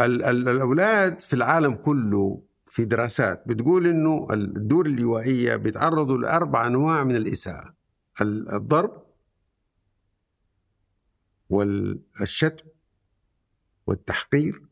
ال- 0.00 0.22
ال- 0.24 0.48
الأولاد 0.48 1.20
في 1.20 1.34
العالم 1.34 1.74
كله 1.74 2.42
في 2.66 2.84
دراسات 2.84 3.42
بتقول 3.46 3.86
إنه 3.86 4.26
الدور 4.32 4.86
اللوائية 4.86 5.56
بيتعرضوا 5.56 6.18
لأربع 6.18 6.66
أنواع 6.66 7.04
من 7.04 7.16
الإساءة. 7.16 7.74
ال- 8.20 8.54
الضرب 8.54 9.02
والشتم 11.50 12.66
والتحقير 13.86 14.62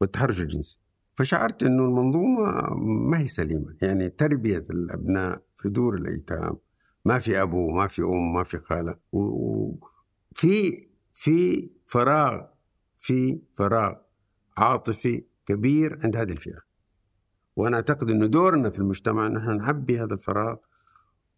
والتحرش 0.00 0.40
الجنسي. 0.40 0.80
فشعرت 1.16 1.62
إنه 1.62 1.84
المنظومة 1.84 2.74
ما 3.10 3.18
هي 3.18 3.26
سليمة. 3.26 3.76
يعني 3.82 4.08
تربية 4.08 4.62
الأبناء 4.70 5.42
في 5.56 5.68
دور 5.68 5.94
الأيتام 5.94 6.56
ما 7.04 7.18
في 7.18 7.42
أبو 7.42 7.70
ما 7.70 7.86
في 7.86 8.02
أم 8.02 8.32
ما 8.34 8.42
في 8.44 8.58
خالة. 8.58 8.94
وفي 9.12 10.88
في 11.14 11.70
فراغ 11.86 12.40
في 12.98 13.40
فراغ 13.54 13.94
عاطفي 14.58 15.24
كبير 15.46 15.98
عند 16.04 16.16
هذه 16.16 16.32
الفئة. 16.32 16.58
وأنا 17.56 17.76
أعتقد 17.76 18.10
إنه 18.10 18.26
دورنا 18.26 18.70
في 18.70 18.78
المجتمع 18.78 19.26
إن 19.26 19.36
إحنا 19.36 19.52
نعبي 19.54 20.00
هذا 20.00 20.14
الفراغ 20.14 20.56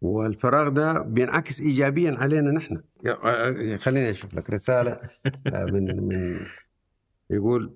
والفراغ 0.01 0.69
ده 0.69 0.99
بينعكس 0.99 1.61
ايجابيا 1.61 2.15
علينا 2.19 2.51
نحن. 2.51 2.81
يا- 3.05 3.77
خليني 3.77 4.09
أشوف 4.11 4.33
لك 4.35 4.49
رسالة 4.49 4.99
من 5.45 6.07
من 6.07 6.39
يقول 7.29 7.75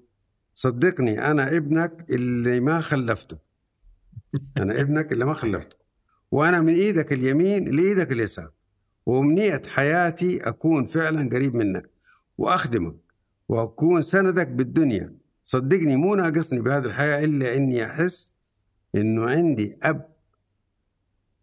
صدقني 0.54 1.32
أنا 1.32 1.58
ابنك 1.58 2.06
اللي 2.10 2.60
ما 2.60 2.82
خلفته. 2.82 3.38
أنا 4.58 4.82
ابنك 4.82 5.12
اللي 5.12 5.26
ما 5.26 5.34
خلفته. 5.34 5.78
وأنا 6.32 6.62
من 6.62 6.74
إيدك 6.74 7.14
اليمين 7.14 7.76
لإيدك 7.76 8.12
اليسار. 8.12 8.52
وامنيه 9.06 9.62
حياتي 9.68 10.50
أكون 10.50 10.86
فعلا 10.86 11.30
قريب 11.30 11.56
منك 11.56 11.90
وأخدمك 12.38 12.96
وأكون 13.50 14.02
سندك 14.02 14.48
بالدنيا. 14.48 15.14
صدقني 15.48 15.96
مو 15.96 16.16
ناقصني 16.16 16.62
بهذه 16.62 16.86
الحياة 16.86 17.26
إلا 17.26 17.56
إني 17.56 17.86
أحس 17.86 18.34
إنه 18.96 19.30
عندي 19.30 19.78
أب. 19.84 20.16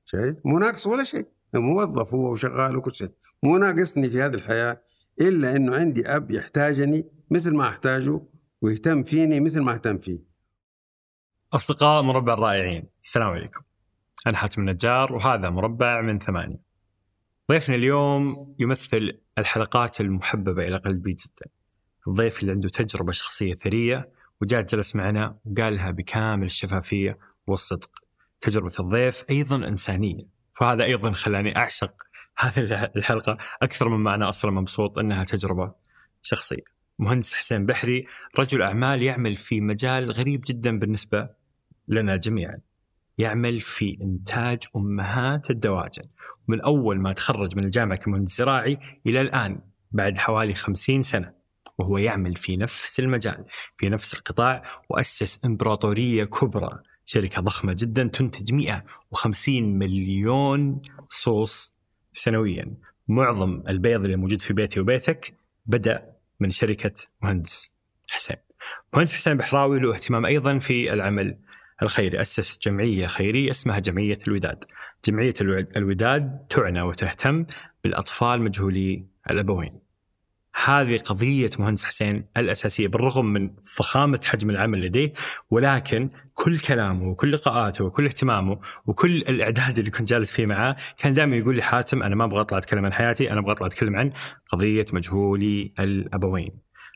شايف؟ 0.04 0.36
مو 0.44 0.58
ناقص 0.58 0.86
ولا 0.86 1.04
شيء. 1.04 1.26
موظف 1.54 2.14
هو 2.14 2.32
وشغال 2.32 2.76
وكل 2.76 2.94
شيء. 2.94 3.10
مو 3.42 3.58
ناقصني 3.58 4.10
في 4.10 4.22
هذه 4.22 4.34
الحياة 4.34 4.82
إلا 5.20 5.56
إنه 5.56 5.76
عندي 5.76 6.08
أب 6.08 6.30
يحتاجني 6.30 7.10
مثل 7.30 7.54
ما 7.54 7.68
أحتاجه 7.68 8.20
ويهتم 8.62 9.02
فيني 9.04 9.40
مثل 9.40 9.60
ما 9.60 9.74
أهتم 9.74 9.98
فيه. 9.98 10.20
أصدقاء 11.52 12.02
مربع 12.02 12.34
الرائعين 12.34 12.88
السلام 13.02 13.28
عليكم. 13.28 13.60
أنا 14.26 14.36
حاتم 14.36 14.60
النجار 14.62 15.12
وهذا 15.12 15.50
مربع 15.50 16.00
من 16.00 16.18
ثمانية. 16.18 16.60
ضيفنا 17.50 17.74
اليوم 17.74 18.54
يمثل 18.58 19.20
الحلقات 19.38 20.00
المحببة 20.00 20.68
إلى 20.68 20.76
قلبي 20.76 21.10
جدا. 21.10 21.51
الضيف 22.08 22.40
اللي 22.40 22.52
عنده 22.52 22.68
تجربة 22.68 23.12
شخصية 23.12 23.54
ثرية 23.54 24.12
وجاء 24.40 24.62
جلس 24.62 24.96
معنا 24.96 25.38
وقالها 25.44 25.90
بكامل 25.90 26.46
الشفافية 26.46 27.18
والصدق. 27.46 27.90
تجربة 28.40 28.72
الضيف 28.80 29.24
أيضا 29.30 29.56
إنسانية 29.56 30.28
فهذا 30.54 30.84
أيضا 30.84 31.12
خلاني 31.12 31.56
أعشق 31.56 31.94
هذه 32.38 32.90
الحلقة 32.96 33.38
أكثر 33.62 33.88
مما 33.88 34.14
أنا 34.14 34.28
أصلا 34.28 34.50
مبسوط 34.50 34.98
أنها 34.98 35.24
تجربة 35.24 35.72
شخصية. 36.22 36.64
مهندس 36.98 37.34
حسين 37.34 37.66
بحري 37.66 38.06
رجل 38.38 38.62
أعمال 38.62 39.02
يعمل 39.02 39.36
في 39.36 39.60
مجال 39.60 40.10
غريب 40.10 40.44
جدا 40.46 40.78
بالنسبة 40.78 41.28
لنا 41.88 42.16
جميعا. 42.16 42.58
يعمل 43.18 43.60
في 43.60 43.98
إنتاج 44.02 44.58
أمهات 44.76 45.50
الدواجن. 45.50 46.02
من 46.48 46.60
أول 46.60 47.00
ما 47.00 47.12
تخرج 47.12 47.56
من 47.56 47.64
الجامعة 47.64 47.98
كمهندس 47.98 48.38
زراعي 48.38 48.78
إلى 49.06 49.20
الآن 49.20 49.60
بعد 49.92 50.18
حوالي 50.18 50.54
خمسين 50.54 51.02
سنة. 51.02 51.41
وهو 51.82 51.98
يعمل 51.98 52.36
في 52.36 52.56
نفس 52.56 53.00
المجال 53.00 53.44
في 53.76 53.88
نفس 53.88 54.14
القطاع 54.14 54.62
وأسس 54.90 55.40
إمبراطورية 55.44 56.24
كبرى 56.24 56.82
شركة 57.06 57.40
ضخمة 57.42 57.72
جدا 57.72 58.10
تنتج 58.12 58.52
150 58.52 59.78
مليون 59.78 60.82
صوص 61.08 61.76
سنويا. 62.12 62.74
معظم 63.08 63.62
البيض 63.68 64.04
اللي 64.04 64.16
موجود 64.16 64.42
في 64.42 64.52
بيتي 64.52 64.80
وبيتك 64.80 65.34
بدأ 65.66 66.12
من 66.40 66.50
شركة 66.50 66.94
مهندس 67.22 67.74
حسين. 68.10 68.36
مهندس 68.94 69.14
حسين 69.14 69.36
بحراوي 69.36 69.80
له 69.80 69.94
اهتمام 69.94 70.26
أيضا 70.26 70.58
في 70.58 70.92
العمل 70.92 71.38
الخيري. 71.82 72.20
أسس 72.20 72.58
جمعية 72.58 73.06
خيرية 73.06 73.50
اسمها 73.50 73.78
جمعية 73.78 74.18
الوداد. 74.28 74.64
جمعية 75.04 75.34
الوداد 75.76 76.46
تعنى 76.50 76.82
وتهتم 76.82 77.46
بالأطفال 77.84 78.42
مجهولي 78.42 79.06
الأبوين. 79.30 79.91
هذه 80.64 80.98
قضية 80.98 81.50
مهندس 81.58 81.84
حسين 81.84 82.24
الأساسية 82.36 82.88
بالرغم 82.88 83.26
من 83.26 83.50
فخامة 83.64 84.20
حجم 84.24 84.50
العمل 84.50 84.80
لديه 84.80 85.12
ولكن 85.50 86.10
كل 86.34 86.58
كلامه 86.58 87.08
وكل 87.08 87.32
لقاءاته 87.32 87.84
وكل 87.84 88.06
اهتمامه 88.06 88.58
وكل 88.86 89.16
الإعداد 89.16 89.78
اللي 89.78 89.90
كنت 89.90 90.08
جالس 90.08 90.32
فيه 90.32 90.46
معاه 90.46 90.76
كان 90.98 91.14
دائما 91.14 91.36
يقول 91.36 91.56
لي 91.56 91.62
حاتم 91.62 92.02
أنا 92.02 92.14
ما 92.14 92.24
أبغى 92.24 92.40
أطلع 92.40 92.58
أتكلم 92.58 92.84
عن 92.84 92.92
حياتي 92.92 93.32
أنا 93.32 93.40
أبغى 93.40 93.52
أطلع 93.52 93.66
أتكلم 93.66 93.96
عن 93.96 94.12
قضية 94.48 94.86
مجهولي 94.92 95.72
الأبوين. 95.78 96.50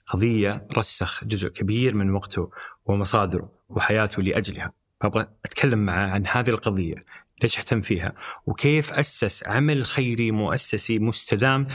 قضية 0.06 0.66
رسخ 0.78 1.24
جزء 1.24 1.48
كبير 1.48 1.94
من 1.94 2.10
وقته 2.10 2.50
ومصادره 2.84 3.52
وحياته 3.68 4.22
لأجلها. 4.22 4.72
فأبغى 5.00 5.26
أتكلم 5.44 5.78
معه 5.78 6.10
عن 6.10 6.26
هذه 6.26 6.50
القضية 6.50 6.94
ليش 7.42 7.58
أهتم 7.58 7.80
فيها؟ 7.80 8.12
وكيف 8.46 8.92
أسس 8.92 9.46
عمل 9.48 9.84
خيري 9.84 10.30
مؤسسي 10.30 10.98
مستدام 10.98 11.66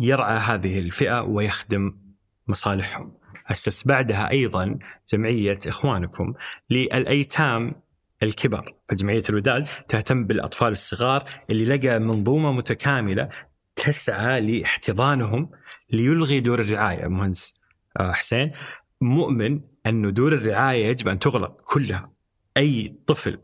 يرعى 0.00 0.38
هذه 0.38 0.78
الفئة 0.78 1.22
ويخدم 1.22 1.96
مصالحهم؟ 2.48 3.12
أسس 3.50 3.86
بعدها 3.86 4.30
أيضا 4.30 4.78
جمعية 5.12 5.58
إخوانكم 5.66 6.34
للأيتام 6.70 7.82
الكبار. 8.22 8.74
فجمعية 8.88 9.22
الوداد 9.30 9.68
تهتم 9.88 10.24
بالأطفال 10.24 10.72
الصغار 10.72 11.24
اللي 11.50 11.64
لقى 11.76 11.98
منظومة 11.98 12.52
متكاملة 12.52 13.28
تسعى 13.76 14.40
لاحتضانهم 14.40 15.50
ليلغي 15.92 16.40
دور 16.40 16.60
الرعاية. 16.60 17.08
مهندس 17.08 17.54
حسين 18.00 18.52
مؤمن 19.00 19.60
أن 19.86 20.12
دور 20.12 20.32
الرعاية 20.32 20.86
يجب 20.86 21.08
أن 21.08 21.18
تغلق 21.18 21.60
كلها. 21.64 22.12
أي 22.56 22.96
طفل 23.06 23.38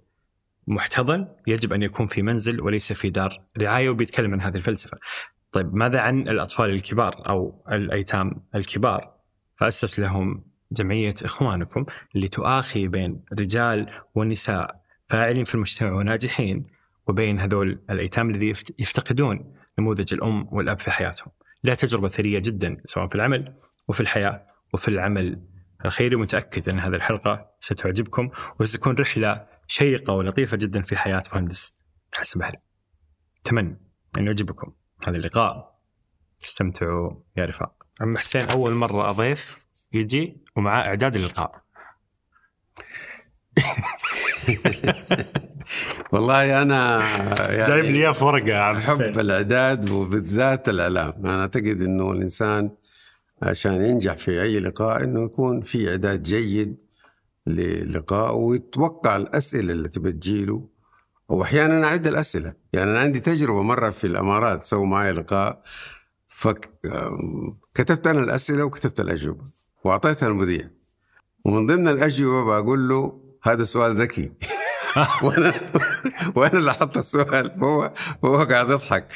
محتضن 0.67 1.29
يجب 1.47 1.73
أن 1.73 1.83
يكون 1.83 2.07
في 2.07 2.23
منزل 2.23 2.61
وليس 2.61 2.93
في 2.93 3.11
دار 3.11 3.39
رعاية 3.59 3.89
وبيتكلم 3.89 4.33
عن 4.33 4.41
هذه 4.41 4.57
الفلسفة. 4.57 4.99
طيب 5.53 5.75
ماذا 5.75 6.01
عن 6.01 6.29
الأطفال 6.29 6.71
الكبار 6.71 7.29
أو 7.29 7.65
الأيتام 7.73 8.33
الكبار؟ 8.55 9.17
فأسس 9.57 9.99
لهم 9.99 10.45
جمعية 10.73 11.15
إخوانكم 11.25 11.87
اللي 12.15 12.29
تؤاخي 12.29 12.89
بين 12.89 13.25
رجال 13.41 13.91
ونساء 14.15 14.81
فاعلين 15.09 15.45
في 15.45 15.55
المجتمع 15.55 15.93
وناجحين 15.93 16.67
وبين 17.07 17.41
هذول 17.41 17.85
الأيتام 17.91 18.31
الذي 18.31 18.49
يفتقدون 18.79 19.55
نموذج 19.79 20.15
الأم 20.15 20.49
والأب 20.53 20.79
في 20.79 20.91
حياتهم. 20.91 21.33
لها 21.65 21.75
تجربة 21.75 22.09
ثرية 22.09 22.39
جدا 22.39 22.77
سواء 22.85 23.09
في 23.09 23.15
العمل 23.15 23.55
وفي 23.89 24.01
الحياة 24.01 24.47
وفي 24.75 24.89
العمل 24.89 25.43
الخيري 25.85 26.17
متأكد 26.17 26.69
أن 26.69 26.79
هذه 26.79 26.95
الحلقة 26.95 27.51
ستعجبكم 27.61 28.31
وستكون 28.61 28.95
رحلة 28.95 29.47
شيقة 29.67 30.13
ولطيفة 30.13 30.57
جدا 30.57 30.83
في 30.83 30.97
حياة 30.97 31.23
مهندس 31.33 31.81
حسن 32.15 32.41
بحري. 32.41 32.59
أتمنى 33.47 33.81
ان 34.19 34.27
يعجبكم 34.27 34.73
هذا 35.07 35.17
اللقاء. 35.17 35.81
استمتعوا 36.45 37.11
يا 37.37 37.45
رفاق. 37.45 37.87
عم 38.01 38.17
حسين 38.17 38.43
أول 38.43 38.73
مرة 38.73 39.11
أضيف 39.11 39.67
يجي 39.93 40.45
ومعاه 40.57 40.89
إعداد 40.89 41.17
اللقاء. 41.17 41.63
والله 46.13 46.63
أنا 46.63 47.01
يعني 47.53 47.73
جايب 47.73 47.85
لي 47.85 47.99
إياه 47.99 48.13
في 48.13 48.25
ورقة 48.25 48.49
يا 48.49 48.57
عم 48.57 48.77
أحب 48.77 49.19
الإعداد 49.19 49.91
وبالذات 49.91 50.69
الأعلام، 50.69 51.13
أنا 51.19 51.41
أعتقد 51.41 51.83
إنه 51.83 52.13
الإنسان 52.13 52.71
عشان 53.43 53.83
ينجح 53.83 54.17
في 54.17 54.43
أي 54.43 54.61
لقاء 54.61 55.05
إنه 55.05 55.25
يكون 55.25 55.61
في 55.61 55.91
إعداد 55.91 56.23
جيد 56.23 56.77
للقاء 57.47 58.37
ويتوقع 58.37 59.17
الأسئلة 59.17 59.73
التي 59.73 60.01
بتجيله. 60.01 60.69
وأحيانا 61.29 61.87
أعد 61.87 62.07
الأسئلة. 62.07 62.55
يعني 62.73 62.91
أنا 62.91 63.01
عندي 63.01 63.21
تجربة 63.21 63.63
مرة 63.63 63.91
في 63.91 64.07
الإمارات 64.07 64.65
سووا 64.65 64.87
معي 64.87 65.13
لقاء. 65.13 65.63
فكتبت 66.29 68.07
أنا 68.07 68.21
الأسئلة 68.21 68.65
وكتبت 68.65 69.01
الأجوبة 69.01 69.45
وأعطيتها 69.85 70.29
المذيع. 70.29 70.71
ومن 71.45 71.67
ضمن 71.67 71.89
الأجوبة 71.89 72.45
بقول 72.45 72.89
له 72.89 73.21
هذا 73.43 73.65
سؤال 73.65 73.95
ذكي. 73.95 74.33
وأنا 75.23 75.53
وأنا 76.35 76.59
اللي 76.59 76.73
حط 76.73 76.97
السؤال. 76.97 77.51
فهو 77.61 77.93
فهو 78.23 78.37
قاعد 78.37 78.71
يضحك. 78.71 79.07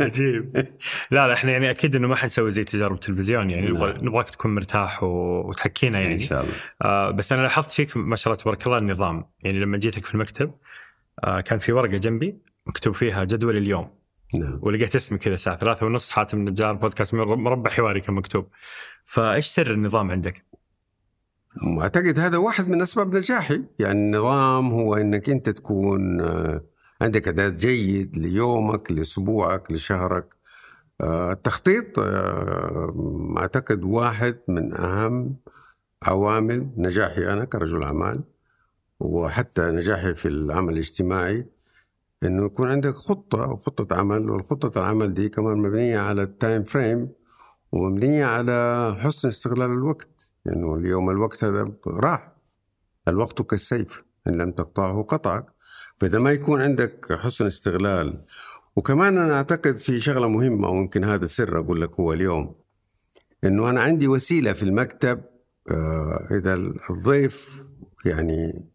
عجيب. 0.00 0.56
لا 1.10 1.28
لا 1.28 1.32
إحنا 1.32 1.52
يعني 1.52 1.70
أكيد 1.70 1.96
إنه 1.96 2.08
ما 2.08 2.16
حنسوي 2.16 2.50
زي 2.50 2.64
تجارب 2.64 3.00
تلفزيون 3.00 3.50
يعني 3.50 3.66
نبغى 3.66 3.92
نبغاك 4.02 4.30
تكون 4.30 4.54
مرتاح 4.54 5.02
وتحكينا 5.02 6.00
يعني. 6.00 6.14
إن 6.14 6.18
شاء 6.18 6.42
الله. 6.42 6.54
آه 6.82 7.10
بس 7.10 7.32
أنا 7.32 7.42
لاحظت 7.42 7.72
فيك 7.72 7.96
ما 7.96 8.16
شاء 8.16 8.32
الله 8.32 8.42
تبارك 8.42 8.66
الله 8.66 8.78
النظام. 8.78 9.24
يعني 9.40 9.60
لما 9.60 9.78
جيتك 9.78 10.06
في 10.06 10.14
المكتب 10.14 10.54
آه 11.24 11.40
كان 11.40 11.58
في 11.58 11.72
ورقة 11.72 11.96
جنبي 11.96 12.38
مكتوب 12.66 12.94
فيها 12.94 13.24
جدول 13.24 13.56
اليوم. 13.56 13.98
نعم. 14.34 14.58
ولقيت 14.62 14.96
اسمي 14.96 15.18
كذا 15.18 15.34
الساعة 15.34 15.56
ثلاثة 15.56 15.86
ونص 15.86 16.10
حاتم 16.10 16.38
النجار 16.38 16.74
بودكاست 16.74 17.14
مربع 17.14 17.70
حواري 17.70 18.00
كان 18.00 18.14
مكتوب. 18.14 18.48
فإيش 19.04 19.46
سر 19.46 19.70
النظام 19.70 20.10
عندك؟ 20.10 20.47
وأعتقد 21.66 22.18
هذا 22.18 22.36
واحد 22.38 22.68
من 22.68 22.82
أسباب 22.82 23.16
نجاحي. 23.16 23.64
يعني 23.78 23.98
النظام 24.00 24.72
هو 24.72 24.94
إنك 24.94 25.30
أنت 25.30 25.50
تكون 25.50 26.20
آه، 26.20 26.62
عندك 27.00 27.28
اعداد 27.28 27.56
جيد 27.56 28.16
ليومك 28.16 28.92
لأسبوعك 28.92 29.72
لشهرك. 29.72 30.34
آه، 31.00 31.32
التخطيط 31.32 31.98
آه، 31.98 33.34
أعتقد 33.38 33.84
واحد 33.84 34.38
من 34.48 34.74
أهم 34.74 35.36
عوامل 36.02 36.70
نجاحي 36.76 37.32
أنا 37.32 37.44
كرجل 37.44 37.82
أعمال. 37.82 38.24
وحتى 39.00 39.62
نجاحي 39.62 40.14
في 40.14 40.28
العمل 40.28 40.72
الاجتماعي 40.72 41.46
إنه 42.22 42.44
يكون 42.46 42.68
عندك 42.68 42.94
خطة 42.94 43.38
وخطه 43.38 43.96
عمل. 43.96 44.30
والخطة 44.30 44.78
العمل 44.80 45.14
دي 45.14 45.28
كمان 45.28 45.58
مبنية 45.58 45.98
على 45.98 46.22
ال 46.22 46.30
time 46.30 46.64
frame 46.64 47.08
ومبنية 47.72 48.24
على 48.26 48.96
حسن 49.00 49.28
استغلال 49.28 49.70
الوقت. 49.70 50.27
لأنه 50.46 50.68
يعني 50.68 50.80
اليوم 50.80 51.10
الوقت 51.10 51.44
هذا 51.44 51.72
راح. 51.86 52.32
الوقت 53.08 53.42
كالسيف 53.42 54.04
إن 54.26 54.34
لم 54.34 54.52
تقطعه 54.52 55.02
قطعك. 55.02 55.46
فإذا 56.00 56.18
ما 56.18 56.32
يكون 56.32 56.62
عندك 56.62 57.12
حسن 57.12 57.46
استغلال 57.46 58.24
وكمان 58.76 59.18
أنا 59.18 59.34
أعتقد 59.34 59.76
في 59.76 60.00
شغلة 60.00 60.28
مهمة 60.28 60.68
ويمكن 60.68 61.04
هذا 61.04 61.26
سر 61.26 61.58
أقول 61.58 61.80
لك 61.80 62.00
هو 62.00 62.12
اليوم 62.12 62.54
إنه 63.44 63.70
أنا 63.70 63.80
عندي 63.80 64.08
وسيلة 64.08 64.52
في 64.52 64.62
المكتب. 64.62 65.20
آه، 65.70 66.28
إذا 66.30 66.54
الضيف 66.90 67.64
يعني 68.04 68.68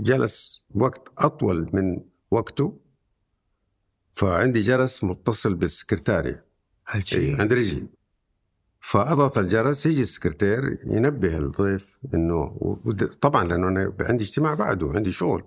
جلس 0.00 0.66
وقت 0.74 1.08
أطول 1.18 1.70
من 1.72 2.00
وقته 2.30 2.80
فعندي 4.14 4.60
جرس 4.60 5.04
متصل 5.04 5.54
بالسكرتارية. 5.54 6.44
عجيب 6.86 7.40
عند 7.40 7.52
رجلي. 7.52 7.97
فأضغط 8.80 9.38
الجرس 9.38 9.86
يجي 9.86 10.02
السكرتير 10.02 10.78
ينبه 10.86 11.38
الضيف 11.38 11.98
إنه 12.14 12.56
طبعا 13.20 13.44
لأنه 13.44 13.68
أنا 13.68 13.92
عندي 14.00 14.24
اجتماع 14.24 14.54
بعده 14.54 14.92
عندي 14.94 15.10
شغل. 15.10 15.44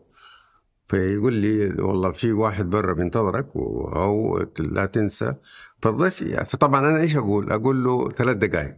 فيقول 0.87 1.33
لي 1.33 1.67
والله 1.81 2.11
في 2.11 2.31
واحد 2.31 2.69
برا 2.69 2.93
بينتظرك 2.93 3.47
أو 3.95 4.45
لا 4.59 4.85
تنسى. 4.85 5.35
فالضيف 5.81 6.23
فطبعا 6.23 6.89
أنا 6.89 6.99
إيش 7.01 7.15
أقول؟ 7.15 7.51
أقول 7.51 7.83
له 7.83 8.11
ثلاث 8.11 8.37
دقائق 8.37 8.77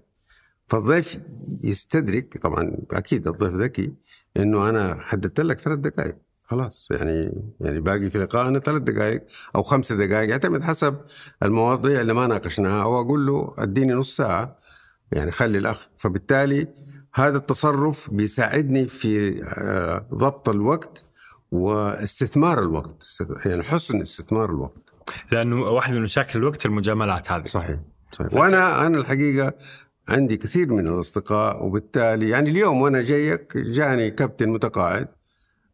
فالضيف 0.68 1.18
يستدرك 1.64 2.38
طبعا 2.38 2.78
أكيد 2.92 3.28
الضيف 3.28 3.54
ذكي 3.54 3.94
إنه 4.38 4.70
أنا 4.70 4.96
حددت 5.02 5.42
لك 5.42 5.60
ثلاث 5.60 5.80
دقائق 5.80 6.16
خلاص 6.54 6.88
يعني 6.92 7.44
يعني 7.62 7.80
باقي 7.80 8.10
في 8.10 8.18
لقائنا 8.18 8.60
ثلاث 8.60 8.82
دقائق 8.82 9.24
أو 9.56 9.64
خمس 9.64 9.92
دقائق 9.92 10.30
يعتمد 10.30 10.64
حسب 10.64 10.98
المواضيع 11.44 12.02
اللي 12.02 12.14
ما 12.14 12.28
ناقشناها. 12.28 12.84
أو 12.84 13.02
أقول 13.02 13.26
له 13.26 13.54
أديني 13.58 13.94
نص 13.94 14.16
ساعة 14.16 14.56
يعني 15.12 15.32
خلي 15.32 15.58
الأخ 15.58 15.88
فبالتالي 15.98 16.68
هذا 17.14 17.38
التصرف 17.38 18.10
بيساعدني 18.12 18.88
في 18.88 19.44
آه، 19.44 20.08
ضبط 20.14 20.50
الوقت 20.50 21.04
واستثمار 21.52 22.60
الوقت 22.60 23.18
يعني 23.46 23.64
حسن 23.64 24.02
استثمار 24.02 24.50
الوقت. 24.50 24.82
لأنه 25.32 25.62
واحد 25.62 25.94
من 25.94 26.02
مشاكل 26.02 26.40
الوقت 26.40 26.66
المجاملات 26.66 27.32
هذه. 27.32 27.46
صحيح 27.46 27.80
صحيح. 28.12 28.34
وأنا 28.34 28.88
أنا 28.88 28.98
الحقيقة 28.98 29.54
عندي 30.10 30.38
كثير 30.38 30.74
من 30.74 30.88
الأصدقاء 30.88 31.66
وبالتالي 31.66 32.30
يعني 32.30 32.50
اليوم 32.50 32.82
وأنا 32.82 33.02
جايك 33.02 33.58
جاني 33.58 34.12
كابتن 34.12 34.50
متقاعد 34.50 35.08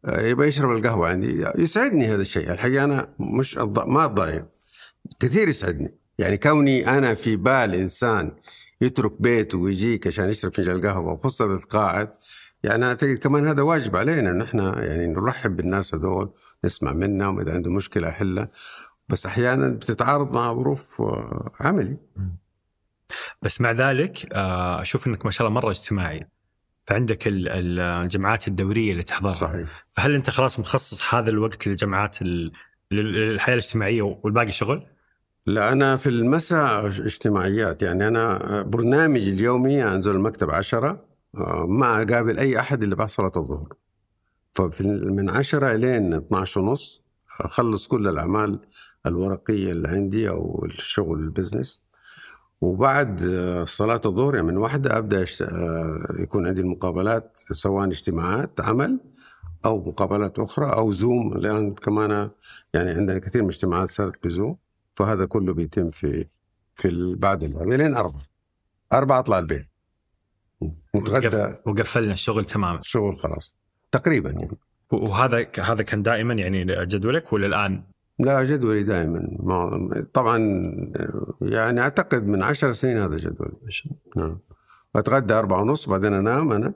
يبغى 0.08 0.48
يشرب 0.48 0.70
القهوة 0.76 1.08
عندي. 1.08 1.46
يسعدني 1.58 2.06
هذا 2.06 2.22
الشيء. 2.22 2.50
الحقيقة 2.52 2.84
أنا 2.84 3.14
مش 3.18 3.58
ما 3.58 4.04
اتضايق 4.04 4.46
كثير 5.20 5.48
يسعدني. 5.48 5.94
يعني 6.18 6.36
كوني 6.36 6.98
أنا 6.98 7.14
في 7.14 7.36
بال 7.36 7.74
إنسان 7.74 8.32
يترك 8.80 9.22
بيته 9.22 9.58
ويجيك 9.58 10.06
عشان 10.06 10.28
يشرب 10.28 10.54
فنجان 10.54 10.86
قهوه 10.86 11.12
وخصوصا 11.12 11.56
تتقاعد 11.56 12.12
يعني 12.62 12.84
أعتقد 12.84 13.14
كمان 13.14 13.46
هذا 13.46 13.62
واجب 13.62 13.96
علينا 13.96 14.30
إن 14.30 14.42
إحنا 14.42 14.84
يعني 14.84 15.06
نرحب 15.06 15.56
بالناس 15.56 15.94
هذول 15.94 16.32
نسمع 16.64 16.92
منهم. 16.92 17.40
إذا 17.40 17.54
عنده 17.54 17.70
مشكلة 17.70 18.08
احلها 18.08 18.48
بس 19.08 19.26
أحيانا 19.26 19.68
بتتعارض 19.68 20.32
مع 20.32 20.54
ظروف 20.54 21.02
آه، 21.02 21.50
عملي. 21.60 21.96
بس 23.42 23.60
مع 23.60 23.72
ذلك 23.72 24.32
آه، 24.32 24.82
أشوف 24.82 25.06
إنك 25.06 25.24
ما 25.24 25.30
شاء 25.30 25.46
الله 25.46 25.60
مرة 25.60 25.70
اجتماعي. 25.70 26.28
فعندك 26.90 27.22
الجمعات 27.26 28.48
الدورية 28.48 28.92
اللي 28.92 29.02
تحضرها. 29.02 29.34
صحيح. 29.34 29.86
فهل 29.92 30.14
أنت 30.14 30.30
خلاص 30.30 30.60
مخصص 30.60 31.14
هذا 31.14 31.30
الوقت 31.30 31.66
للجمعات 31.66 32.18
للحياة 32.90 33.54
الاجتماعية 33.54 34.02
والباقي 34.02 34.52
شغل؟ 34.52 34.82
لا 35.46 35.72
أنا 35.72 35.96
في 35.96 36.08
المساء 36.08 36.86
اجتماعيات. 36.86 37.82
يعني 37.82 38.08
أنا 38.08 38.62
برنامجي 38.62 39.30
اليومي 39.30 39.84
أنزل 39.84 40.10
المكتب 40.10 40.50
عشرة 40.50 41.04
آه، 41.34 41.66
ما 41.66 42.02
أقابل 42.02 42.38
أي 42.38 42.60
أحد 42.60 42.82
إلا 42.82 42.94
بعد 42.94 43.08
صلاة 43.08 43.32
الظهر 43.36 43.72
ففي 44.54 44.88
من 44.88 45.30
عشرة 45.30 45.74
إلين 45.74 46.14
12 46.14 46.60
ونص 46.60 47.04
أخلص 47.40 47.88
كل 47.88 48.08
الأعمال 48.08 48.60
الورقية 49.06 49.72
اللي 49.72 49.88
عندي 49.88 50.28
أو 50.28 50.64
الشغل 50.64 51.18
البزنس. 51.18 51.82
وبعد 52.60 53.22
آه، 53.22 53.64
صلاة 53.64 54.00
الظهر 54.06 54.34
يعني 54.34 54.46
من 54.46 54.56
واحدة 54.56 54.98
أبدأ 54.98 55.24
آه، 55.42 56.16
يكون 56.18 56.46
عندي 56.46 56.60
المقابلات 56.60 57.40
سواء 57.52 57.88
اجتماعات 57.88 58.60
عمل 58.60 59.00
أو 59.64 59.84
مقابلات 59.88 60.38
أخرى 60.38 60.72
أو 60.72 60.92
زوم 60.92 61.38
لأن 61.38 61.74
كمان 61.74 62.30
يعني 62.74 62.90
عندنا 62.90 63.18
كثير 63.18 63.42
من 63.42 63.48
الاجتماعات 63.48 63.88
صارت 63.88 64.26
بزوم 64.26 64.56
فهذا 64.94 65.24
كله 65.24 65.54
بيتم 65.54 65.90
في 65.90 66.26
في 66.74 67.14
بعد 67.14 67.44
لين 67.44 67.94
أربعة 67.94 68.22
أربعة 68.92 69.18
أطلع 69.18 69.38
البيت 69.38 69.66
نتغدى. 70.96 71.54
وقفلنا 71.66 72.12
الشغل 72.12 72.44
تماما. 72.44 72.78
الشغل 72.80 73.16
خلاص. 73.16 73.56
تقريبا 73.92 74.30
يعني. 74.30 74.58
وهذا 74.92 75.46
هذا 75.58 75.82
كان 75.82 76.02
دائما 76.02 76.34
يعني 76.34 76.86
جدولك 76.86 77.32
ولا 77.32 77.46
الآن 77.46 77.82
لا 78.24 78.44
جدولي 78.44 78.82
دائما 78.82 79.28
طبعا 80.12 80.38
يعني 81.40 81.80
أعتقد 81.80 82.26
من 82.26 82.42
عشر 82.42 82.72
سنين 82.72 82.98
هذا 82.98 83.16
جدولي. 83.16 83.52
نعم. 84.16 84.38
أتغدى 84.96 85.34
أربعة 85.34 85.60
ونص 85.60 85.88
بعدين 85.88 86.12
أنام 86.12 86.52
أنا. 86.52 86.74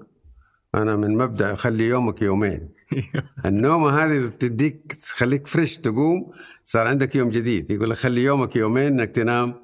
أنا 0.75 0.97
من 0.97 1.17
مبدأ 1.17 1.55
خلي 1.55 1.89
يومك 1.89 2.23
يومين. 2.23 2.69
النومة 3.47 3.91
هذه 3.91 4.27
تديك 4.27 4.93
تخليك 4.93 5.47
فريش 5.47 5.79
تقوم. 5.79 6.31
صار 6.65 6.87
عندك 6.87 7.15
يوم 7.17 7.29
جديد. 7.31 7.71
يقول 7.71 7.91
لك 7.91 7.97
خلي 7.97 8.25
يومك 8.25 8.57
يومين 8.57 8.87
إنك 8.87 9.11
تنام 9.11 9.55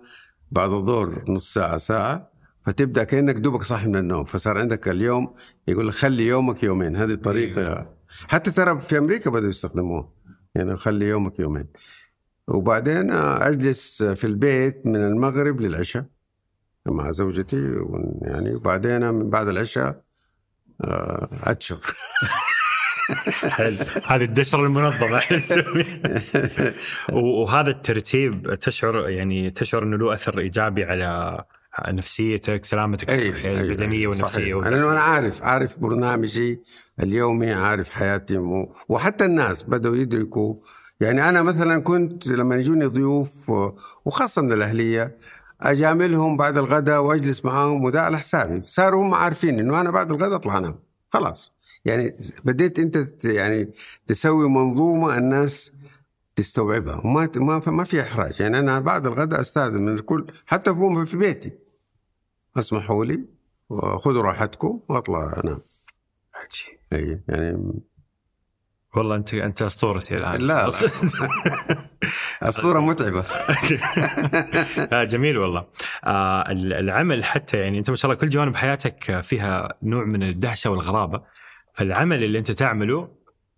بعد 0.50 0.70
الظهر 0.70 1.24
نص 1.28 1.54
ساعة 1.54 1.78
ساعة. 1.78 2.30
فتبدأ 2.66 3.04
كأنك 3.04 3.34
دوبك 3.34 3.62
صاحي 3.62 3.88
من 3.88 3.96
النوم. 3.96 4.24
فصار 4.24 4.58
عندك 4.58 4.88
اليوم 4.88 5.34
يقول 5.68 5.88
لك 5.88 5.94
خلي 5.94 6.26
يومك 6.26 6.62
يومين. 6.62 6.96
هذه 6.96 7.12
الطريقة 7.12 7.86
حتى 8.28 8.50
ترى 8.50 8.80
في 8.80 8.98
أمريكا 8.98 9.30
بدأوا 9.30 9.50
يستخدموها. 9.50 10.19
يعني 10.54 10.76
خلي 10.76 11.08
يومك 11.08 11.38
يومين. 11.38 11.66
وبعدين 12.48 13.10
أجلس 13.10 14.02
في 14.02 14.24
البيت 14.24 14.86
من 14.86 14.96
المغرب 14.96 15.60
للعشاء 15.60 16.04
مع 16.86 17.10
زوجتي 17.10 17.84
يعني 18.22 18.54
وبعدين 18.54 19.10
من 19.10 19.30
بعد 19.30 19.48
العشاء 19.48 20.02
آه، 20.84 21.28
اتشر 21.42 21.78
حلو. 23.48 23.76
هذه 24.06 24.24
الدشرة 24.24 24.66
المنظمة. 24.66 25.22
وهذا 27.12 27.70
الترتيب 27.70 28.54
تشعر 28.54 29.08
يعني 29.08 29.50
تشعر 29.50 29.82
إنه 29.82 29.96
له 29.96 30.14
أثر 30.14 30.38
إيجابي 30.38 30.84
على 30.84 31.44
نفسيتك 31.88 32.64
سلامتك 32.64 33.10
أيوة 33.10 33.34
الصحية 33.34 33.50
أيوة 33.50 33.60
البدنية 33.60 33.98
أيوة 33.98 34.10
والنفسية 34.10 34.54
لأنه 34.54 34.92
أنا 34.92 35.00
عارف 35.00 35.42
عارف 35.42 35.78
برنامجي 35.78 36.60
اليومي 37.00 37.52
عارف 37.52 37.88
حياتي 37.88 38.66
وحتى 38.88 39.24
الناس 39.24 39.62
بدأوا 39.62 39.96
يدركوا. 39.96 40.54
يعني 41.00 41.28
أنا 41.28 41.42
مثلا 41.42 41.82
كنت 41.82 42.26
لما 42.26 42.56
يجوني 42.56 42.84
ضيوف 42.84 43.52
وخاصة 44.04 44.42
من 44.42 44.52
الاهليه 44.52 45.16
اجاملهم 45.60 46.36
بعد 46.36 46.58
الغداء 46.58 47.02
وأجلس 47.02 47.44
معاهم 47.44 47.84
وده 47.84 48.02
على 48.02 48.18
حسابي. 48.18 48.62
صاروا 48.64 49.02
هم 49.02 49.14
عارفين 49.14 49.58
إنه 49.58 49.80
أنا 49.80 49.90
بعد 49.90 50.10
الغداء 50.10 50.36
أطلع 50.36 50.58
أنام. 50.58 50.78
خلاص. 51.08 51.52
يعني 51.84 52.16
بديت 52.44 52.78
أنت 52.78 53.24
يعني 53.24 53.70
تسوي 54.06 54.48
منظومة 54.48 55.18
الناس 55.18 55.72
تستوعبها. 56.36 57.00
وما 57.04 57.28
ما 57.36 57.60
ما 57.66 57.84
في 57.84 58.00
إحراج. 58.00 58.40
يعني 58.40 58.58
أنا 58.58 58.78
بعد 58.78 59.06
الغداء 59.06 59.40
أستاذن 59.40 59.82
من 59.82 59.94
الكل 59.94 60.26
حتى 60.46 60.74
في 61.06 61.16
بيتي. 61.16 61.52
اسمحوا 62.60 63.04
لي 63.04 63.24
وخذوا 63.68 64.22
راحتكم 64.22 64.80
واطلع 64.88 65.40
انام 65.44 65.58
عجيب. 66.34 66.78
إي 66.92 67.20
يعني 67.28 67.80
والله 68.96 69.16
انت 69.16 69.34
أنت 69.34 69.62
اسطورتي 69.62 70.16
الآن. 70.16 70.40
لا, 70.40 70.66
لا. 70.66 70.72
اسطوره 72.48 72.80
متعبة. 72.80 73.20
آه، 74.92 75.04
جميل 75.04 75.38
والله. 75.38 75.66
آه 76.04 76.50
العمل 76.50 77.24
حتى 77.24 77.58
يعني 77.58 77.78
أنت 77.78 77.90
ما 77.90 77.96
شاء 77.96 78.10
الله 78.10 78.20
كل 78.20 78.28
جوانب 78.30 78.56
حياتك 78.56 79.20
فيها 79.20 79.74
نوع 79.82 80.04
من 80.04 80.22
الدهشة 80.22 80.70
والغرابة. 80.70 81.22
فالعمل 81.74 82.24
اللي 82.24 82.38
أنت 82.38 82.50
تعمله 82.50 83.08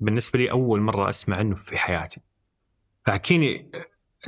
بالنسبة 0.00 0.38
لي 0.38 0.50
أول 0.50 0.80
مرة 0.80 1.10
أسمع 1.10 1.36
عنه 1.36 1.54
في 1.54 1.78
حياتي. 1.78 2.20
فاحكيني 3.06 3.70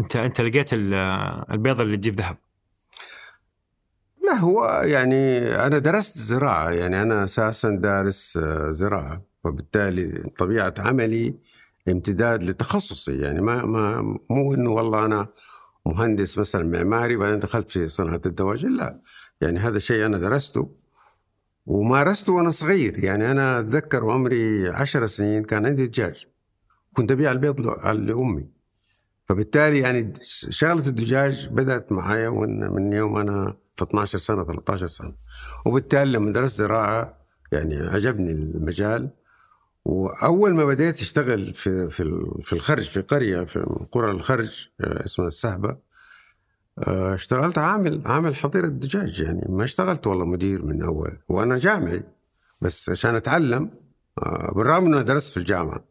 انت 0.00 0.16
أنت 0.16 0.40
لقيت 0.40 0.70
البيضة 0.72 1.82
اللي 1.82 1.96
تجيب 1.96 2.14
ذهب. 2.14 2.36
لا 4.26 4.34
هو 4.34 4.82
يعني 4.84 5.38
أنا 5.66 5.78
درست 5.78 6.18
زراعة 6.18 6.70
يعني 6.70 7.02
أنا 7.02 7.24
أساسا 7.24 7.70
دارس 7.70 8.36
آه، 8.36 8.70
زراعة 8.70 9.22
وبالتالي 9.44 10.30
طبيعة 10.38 10.74
عملي 10.78 11.34
امتداد 11.88 12.42
لتخصصي. 12.42 13.18
يعني 13.18 13.40
ما 13.40 13.64
ما 13.64 14.02
مو 14.30 14.54
إنه 14.54 14.70
والله 14.70 15.04
أنا 15.04 15.28
مهندس 15.86 16.38
مثلا 16.38 16.64
معماري 16.64 17.16
وبعدين 17.16 17.38
دخلت 17.38 17.70
في 17.70 17.88
صناعة 17.88 18.20
الدواجن 18.26 18.76
لا. 18.76 19.00
يعني 19.40 19.58
هذا 19.58 19.78
شيء 19.78 20.06
أنا 20.06 20.18
درسته 20.18 20.70
ومارسته 21.66 22.32
وأنا 22.32 22.50
صغير. 22.50 23.04
يعني 23.04 23.30
أنا 23.30 23.58
أتذكر 23.58 24.04
وعمري 24.04 24.68
عشر 24.68 25.06
سنين 25.06 25.44
كان 25.44 25.66
عندي 25.66 25.86
دجاج. 25.86 26.26
كنت 26.92 27.12
أبيع 27.12 27.32
البيض 27.32 27.60
لأمي. 27.86 28.48
فبالتالي 29.26 29.78
يعني 29.78 30.12
شغلة 30.48 30.86
الدجاج 30.86 31.48
بدأت 31.48 31.92
معايا 31.92 32.30
من 32.30 32.92
يوم 32.92 33.16
أنا 33.16 33.56
في 33.76 33.84
12 33.84 34.18
سنة 34.18 34.44
13 34.44 34.86
سنة. 34.86 35.12
وبالتالي 35.66 36.12
لما 36.12 36.32
درست 36.32 36.56
زراعة 36.56 37.18
يعني 37.52 37.76
عجبني 37.76 38.32
المجال. 38.32 39.10
وأول 39.84 40.54
ما 40.54 40.64
بديت 40.64 41.00
أشتغل 41.00 41.54
في 41.54 41.88
في 41.88 42.26
في 42.42 42.52
الخرج 42.52 42.88
في 42.88 43.00
قرية 43.00 43.44
في 43.44 43.86
قرى 43.92 44.10
الخرج 44.10 44.68
آه، 44.80 45.04
اسمها 45.04 45.28
السهبة 45.28 45.76
آه، 46.78 47.14
اشتغلت 47.14 47.58
عامل 47.58 48.02
عامل 48.04 48.36
حظيره 48.36 48.66
دجاج 48.66 49.20
يعني 49.20 49.46
ما 49.48 49.64
اشتغلت 49.64 50.06
والله 50.06 50.24
مدير 50.24 50.64
من 50.64 50.82
أول. 50.82 51.18
وأنا 51.28 51.56
جامعي 51.56 52.02
بس 52.62 52.88
عشان 52.90 53.14
أتعلم 53.14 53.70
آه، 54.18 54.52
بالرغم 54.56 54.86
انه 54.86 55.00
درست 55.00 55.32
في 55.32 55.36
الجامعة. 55.36 55.84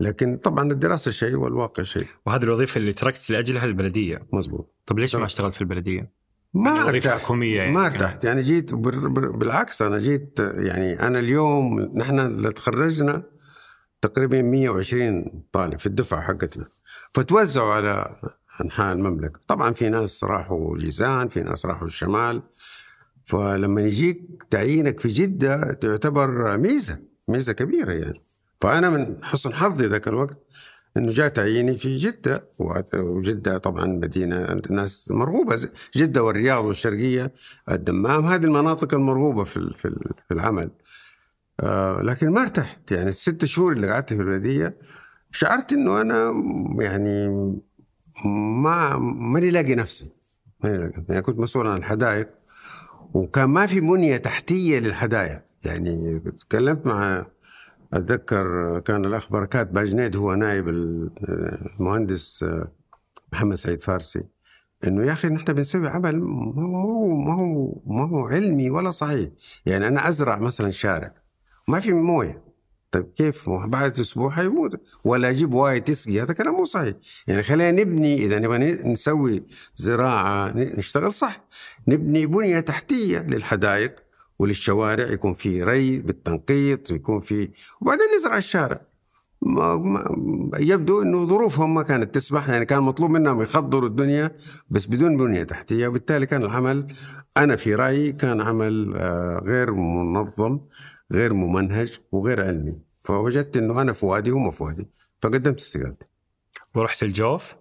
لكن 0.00 0.36
طبعا 0.36 0.72
الدراسة 0.72 1.10
شيء 1.10 1.34
والواقع 1.34 1.82
شيء. 1.82 2.06
وهذه 2.26 2.42
الوظيفة 2.42 2.78
اللي 2.78 2.92
تركت 2.92 3.30
لأجلها 3.30 3.64
البلدية. 3.64 4.26
مزبوط 4.32 4.74
طب 4.86 4.98
ليش 4.98 5.16
ما 5.16 5.24
اشتغلت 5.24 5.54
في 5.54 5.60
البلدية؟ 5.60 6.12
ما 6.54 7.00
حكوميه 7.06 7.56
يعني 7.56 7.72
ما 7.72 7.86
أرتحت. 7.86 8.24
يعني 8.24 8.40
جيت 8.40 8.74
بالعكس 8.74 9.82
أنا 9.82 9.98
جيت 9.98 10.40
يعني 10.40 11.00
أنا 11.00 11.18
اليوم 11.18 11.80
نحن 11.80 12.20
اللي 12.20 12.52
تخرجنا 12.52 13.22
تقريبا 14.02 14.42
120 14.42 15.42
طالب 15.52 15.78
في 15.78 15.86
الدفعة 15.86 16.20
حقتنا 16.20 16.66
فتوزعوا 17.14 17.72
على 17.72 18.16
أنحاء 18.60 18.92
المملكة. 18.92 19.40
طبعا 19.48 19.72
في 19.72 19.88
ناس 19.88 20.24
راحوا 20.24 20.78
جيزان 20.78 21.28
في 21.28 21.42
ناس 21.42 21.66
راحوا 21.66 21.86
الشمال. 21.86 22.42
فلما 23.24 23.80
يجيك 23.80 24.44
تعيينك 24.50 25.00
في 25.00 25.08
جدة 25.08 25.72
تعتبر 25.72 26.58
ميزة 26.58 26.98
ميزة 27.28 27.52
كبيرة 27.52 27.92
يعني. 27.92 28.22
فأنا 28.60 28.90
من 28.90 29.24
حسن 29.24 29.54
حظي 29.54 29.86
ذاك 29.86 30.08
الوقت 30.08 30.38
إنه 30.96 31.08
جاء 31.08 31.28
تعييني 31.28 31.74
في 31.74 31.96
جدة 31.96 32.48
وجدة 32.94 33.58
طبعا 33.58 33.86
مدينة 33.86 34.44
الناس 34.52 35.10
مرغوبة 35.10 35.68
جدة 35.96 36.22
والرياض 36.22 36.64
والشرقية 36.64 37.32
الدمام 37.70 38.26
هذه 38.26 38.44
المناطق 38.44 38.94
المرغوبة 38.94 39.44
في 39.44 39.72
في 39.74 40.34
العمل. 40.34 40.70
آه 41.60 42.00
لكن 42.02 42.30
ما 42.30 42.42
ارتحت. 42.42 42.92
يعني 42.92 43.08
الست 43.08 43.44
شهور 43.44 43.72
اللي 43.72 43.90
قعدت 43.90 44.14
في 44.14 44.20
البلدية 44.20 44.76
شعرت 45.32 45.72
إنه 45.72 46.00
أنا 46.00 46.32
يعني 46.80 47.28
ما 48.54 48.98
ماني 48.98 49.50
لاقي 49.50 49.74
نفسي. 49.74 50.12
ماني 50.64 50.78
لاقي 50.78 51.04
يعني 51.08 51.22
كنت 51.22 51.38
مسؤول 51.38 51.66
عن 51.66 51.78
الحدائق 51.78 52.28
وكان 53.14 53.44
ما 53.44 53.66
في 53.66 53.80
بنيه 53.80 54.16
تحتية 54.16 54.78
للحدائق. 54.78 55.42
يعني 55.64 56.18
تكلمت 56.18 56.86
مع 56.86 57.26
أتذكر 57.92 58.78
كان 58.80 59.04
الاخ 59.04 59.32
بركات 59.32 59.70
باجنيد 59.70 60.16
هو 60.16 60.34
نائب 60.34 60.68
المهندس 60.68 62.44
محمد 63.32 63.54
سعيد 63.54 63.82
فارسي 63.82 64.24
إنه 64.86 65.04
يا 65.06 65.12
أخي 65.12 65.28
نحن 65.28 65.52
بنسوي 65.52 65.88
عمل 65.88 66.20
ما 66.20 66.62
هو 66.62 67.14
ما 67.14 67.34
هو 67.34 67.82
ما 67.86 68.04
هو 68.04 68.26
علمي 68.26 68.70
ولا 68.70 68.90
صحيح. 68.90 69.28
يعني 69.66 69.86
أنا 69.86 70.08
أزرع 70.08 70.38
مثلا 70.38 70.70
شارع 70.70 71.14
ما 71.68 71.80
في 71.80 71.92
موية. 71.92 72.50
طيب 72.92 73.12
كيف؟ 73.16 73.50
بعد 73.50 73.98
أسبوع 74.00 74.30
حيموت 74.30 74.80
ولا 75.04 75.30
أجيب 75.30 75.54
واي 75.54 75.80
تسقي. 75.80 76.22
هذا 76.22 76.32
كلام 76.32 76.54
مو 76.54 76.64
صحيح. 76.64 76.94
يعني 77.26 77.42
خلينا 77.42 77.82
نبني 77.82 78.14
إذا 78.14 78.38
نبغى 78.38 78.58
نسوي 78.92 79.42
زراعة 79.76 80.52
نشتغل 80.56 81.12
صح. 81.12 81.44
نبني 81.88 82.26
بنية 82.26 82.60
تحتية 82.60 83.18
للحدائق. 83.18 84.09
وللشوارع 84.40 85.04
يكون 85.04 85.32
في 85.32 85.64
ري 85.64 85.98
بالتنقيط 85.98 86.90
يكون 86.90 87.20
في 87.20 87.50
وبعدين 87.80 88.06
نزرع 88.16 88.36
الشارع. 88.36 88.80
ما 89.42 89.76
ما 89.76 90.58
يبدو 90.58 91.02
إنه 91.02 91.26
ظروفهم 91.26 91.74
ما 91.74 91.82
كانت 91.82 92.14
تسمح 92.14 92.48
يعني 92.48 92.64
كان 92.64 92.82
مطلوب 92.82 93.10
منهم 93.10 93.42
يخضروا 93.42 93.88
الدنيا 93.88 94.36
بس 94.70 94.86
بدون 94.86 95.16
بنية 95.16 95.42
تحتية. 95.42 95.88
وبالتالي 95.88 96.26
كان 96.26 96.42
العمل 96.42 96.86
أنا 97.36 97.56
في 97.56 97.74
رأيي 97.74 98.12
كان 98.12 98.40
عمل 98.40 98.92
آه، 98.96 99.42
غير 99.44 99.74
منظم 99.74 100.60
غير 101.12 101.34
ممنهج 101.34 102.00
وغير 102.12 102.44
علمي. 102.44 102.78
فوجدت 103.00 103.56
إنه 103.56 103.82
أنا 103.82 103.92
في 103.92 104.06
وادي 104.06 104.30
وما 104.32 104.50
في 104.50 104.64
وادي 104.64 104.88
فقدمت 105.22 105.60
استقالتي. 105.60 106.06
ورحت 106.74 107.02
الجوف؟ 107.02 107.56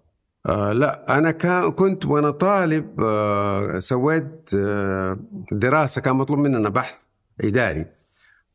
آه 0.46 0.72
لا 0.74 1.18
أنا 1.18 1.32
كنت 1.70 2.06
وأنا 2.06 2.32
طالب 2.32 3.02
آه 3.02 3.80
سويت 3.80 4.50
آه 4.56 5.20
دراسة 5.52 6.02
كان 6.02 6.16
مطلوب 6.16 6.40
مننا 6.40 6.70
بحث 6.70 7.04
إداري. 7.42 7.86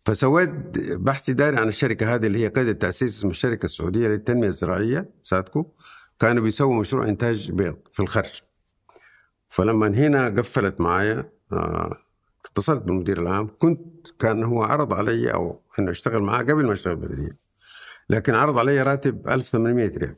فسويت 0.05 0.50
بحث 0.79 1.31
إداري 1.31 1.57
عن 1.57 1.69
الشركة 1.69 2.14
هذه 2.14 2.26
اللي 2.26 2.45
هي 2.45 2.49
قيد 2.49 2.69
التأسيس 2.69 3.19
اسمها 3.19 3.31
الشركة 3.31 3.64
السعودية 3.64 4.09
للتنمية 4.09 4.49
الزراعية 4.49 5.11
ساتكو 5.23 5.67
كانوا 6.19 6.43
بيسووا 6.43 6.81
مشروع 6.81 7.09
إنتاج 7.09 7.50
بيض 7.53 7.76
في 7.93 8.00
الخرج. 8.00 8.43
فلما 9.49 9.87
هنا 9.87 10.26
قفلت 10.29 10.81
معايا 10.81 11.31
اتصلت 12.45 12.83
بالمدير 12.83 13.23
العام. 13.23 13.49
كنت 13.59 14.09
كان 14.19 14.45
هو 14.45 14.62
عرض 14.62 14.93
علي 14.93 15.35
أو 15.35 15.61
إنه 15.79 15.91
اشتغل 15.91 16.23
معاه 16.23 16.43
قبل 16.43 16.67
ما 16.67 16.73
اشتغل 16.73 16.97
بالبلديه 16.97 17.38
لكن 18.11 18.35
عرض 18.35 18.59
علي 18.59 18.83
راتب 18.83 19.29
1800 19.29 19.99
ريال. 19.99 20.17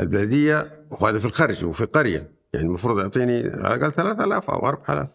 البلدية 0.00 0.86
وهذا 0.90 1.18
في 1.18 1.24
الخرج 1.24 1.64
وفي 1.64 1.84
قريه 1.84 2.30
يعني 2.52 2.66
المفروض 2.66 2.98
يعطيني 2.98 3.38
على 3.38 3.74
الأقل 3.74 3.92
3000 3.92 4.50
أو 4.50 4.66
4000 4.66 5.08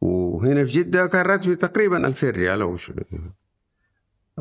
وهنا 0.00 0.64
في 0.64 0.72
جدة 0.72 1.06
كان 1.06 1.26
راتبي 1.26 1.54
تقريبا 1.54 2.06
2000 2.06 2.30
ريال 2.30 2.62
أو 2.62 2.76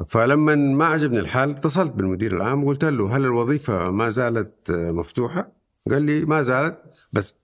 فلما 0.08 0.56
ما 0.56 0.86
عجبني 0.86 1.20
الحال 1.20 1.50
اتصلت 1.50 1.92
بالمدير 1.92 2.36
العام 2.36 2.64
وقلت 2.64 2.86
له 2.86 3.18
هل 3.18 3.26
الوظيفة 3.26 3.92
ما 3.92 4.10
زالت 4.10 4.72
مفتوحة؟ 4.72 5.52
قال 5.90 6.02
لي 6.02 6.26
ما 6.26 6.42
زالت 6.42 6.78
بس 7.14 7.36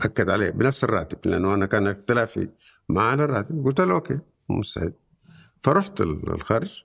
أكد 0.00 0.30
عليه 0.30 0.50
بنفس 0.50 0.84
الراتب 0.84 1.18
لأنه 1.24 1.54
أنا 1.54 1.66
كان 1.66 1.86
اختلافي 1.86 2.48
على 2.90 3.24
الراتب. 3.24 3.64
قلت 3.66 3.80
له 3.80 3.94
أوكي 3.94 4.18
مستعد. 4.48 4.92
فرحت 5.62 6.00
الخارج. 6.00 6.84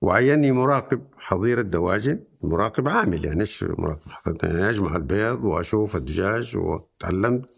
وعيني 0.00 0.52
مراقب 0.52 1.02
حظيرة 1.18 1.62
دواجن 1.62 2.20
مراقب 2.42 2.88
عامل 2.88 3.24
يعني 3.24 3.40
إيش 3.40 3.64
مراقب؟ 3.68 4.36
يعني 4.42 4.70
أجمع 4.70 4.96
البيض 4.96 5.44
وأشوف 5.44 5.96
الدجاج 5.96 6.56
وتعلمت. 6.56 7.48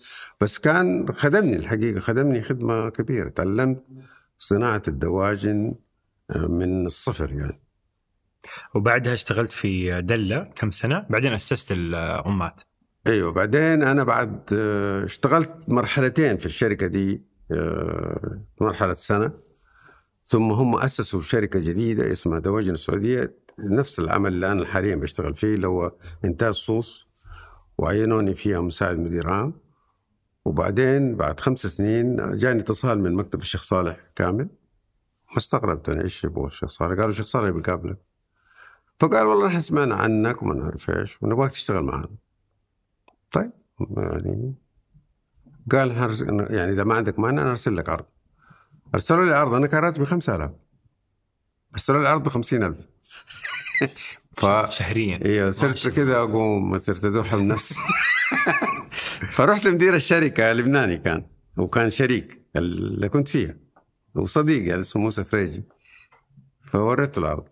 بس 0.40 0.58
كان 0.58 1.12
خدمني 1.12 1.56
الحقيقة 1.56 2.00
خدمني 2.00 2.42
خدمة 2.42 2.88
كبيرة. 2.88 3.28
تعلمت 3.28 3.84
صناعة 4.38 4.82
الدواجن 4.88 5.74
آه، 6.30 6.46
من 6.46 6.86
الصفر 6.86 7.32
يعني. 7.32 7.60
وبعدها 8.74 9.14
اشتغلت 9.14 9.52
في 9.52 10.02
دلة 10.02 10.50
كم 10.54 10.70
سنة 10.70 11.06
بعدين 11.10 11.32
أسست 11.32 11.72
الأمات 11.72 12.62
أيوه 13.06 13.32
بعدين 13.32 13.82
أنا 13.82 14.04
بعد 14.04 14.40
آه، 14.54 15.04
اشتغلت 15.04 15.68
مرحلتين 15.68 16.36
في 16.36 16.46
الشركة 16.46 16.86
دي 16.86 17.22
آه، 17.52 18.44
مرحلة 18.60 18.94
سنة. 18.94 19.32
ثم 20.30 20.52
هم 20.52 20.76
أسسوا 20.76 21.20
شركة 21.20 21.60
جديدة 21.60 22.12
اسمها 22.12 22.38
دواجن 22.38 22.72
السعودية 22.72 23.36
نفس 23.58 24.00
العمل 24.00 24.32
اللي 24.32 24.52
أنا 24.52 24.64
حاليا 24.64 24.96
بشتغل 24.96 25.34
فيه 25.34 25.54
اللي 25.54 25.66
هو 25.66 25.92
إنتاج 26.24 26.54
صوص 26.54 27.08
وعينوني 27.78 28.34
فيها 28.34 28.60
مساعد 28.60 28.98
مدير 28.98 29.30
عام. 29.30 29.54
وبعدين 30.44 31.16
بعد 31.16 31.40
خمس 31.40 31.58
سنين 31.66 32.36
جاني 32.36 32.60
اتصال 32.60 33.00
من 33.00 33.14
مكتب 33.14 33.40
الشيخ 33.40 33.62
صالح 33.62 33.96
كامل. 34.16 34.48
ما 35.30 35.36
استغربت 35.36 35.88
أنا 35.88 36.04
إيش 36.04 36.24
يبغى 36.24 36.46
الشيخ 36.46 36.68
صالح؟ 36.68 36.92
قالوا 36.92 37.10
الشيخ 37.10 37.26
صالح 37.26 37.50
بيقابلك 37.50 37.98
فقال 39.00 39.26
والله 39.26 39.46
إحنا 39.46 39.60
سمعنا 39.60 39.94
عنك 39.94 40.42
وما 40.42 40.54
نعرف 40.54 40.90
إيش 40.90 41.22
ونبغاك 41.22 41.50
تشتغل 41.50 41.82
معنا. 41.82 42.08
طيب 43.32 43.52
يعني 43.96 44.54
قال 45.72 45.90
يعني 46.50 46.72
إذا 46.72 46.84
ما 46.84 46.94
عندك 46.94 47.18
مانع 47.18 47.42
أنا 47.42 47.50
أرسل 47.50 47.76
لك 47.76 47.88
عرض. 47.88 48.06
ارسلوا 48.94 49.24
لي 49.24 49.34
عرض 49.34 49.54
أنا 49.54 49.66
كان 49.66 49.80
راتبي 49.82 50.04
5000 50.04 50.50
ارسلوا 51.74 52.02
لي 52.02 52.08
عرض 52.08 52.22
ب 52.22 52.28
50000 52.28 52.86
ف 54.36 54.46
شهريا. 54.70 55.24
أيوه 55.24 55.50
صرت 55.50 55.88
كذا 55.88 56.16
أقوم 56.16 56.78
صرت 56.78 57.04
ادوح 57.04 57.34
من 57.34 57.48
نفسي. 57.48 57.74
فرحت 59.36 59.66
لمدير 59.66 59.94
الشركة 59.96 60.52
لبناني 60.52 60.98
كان 60.98 61.24
وكان 61.56 61.90
شريك 61.90 62.42
اللي 62.56 63.08
كنت 63.08 63.28
فيها 63.28 63.56
وصديقي 64.14 64.80
اسمه 64.80 65.02
موسى 65.02 65.24
فريجي. 65.24 65.64
فوريته 66.66 67.18
العرض 67.18 67.44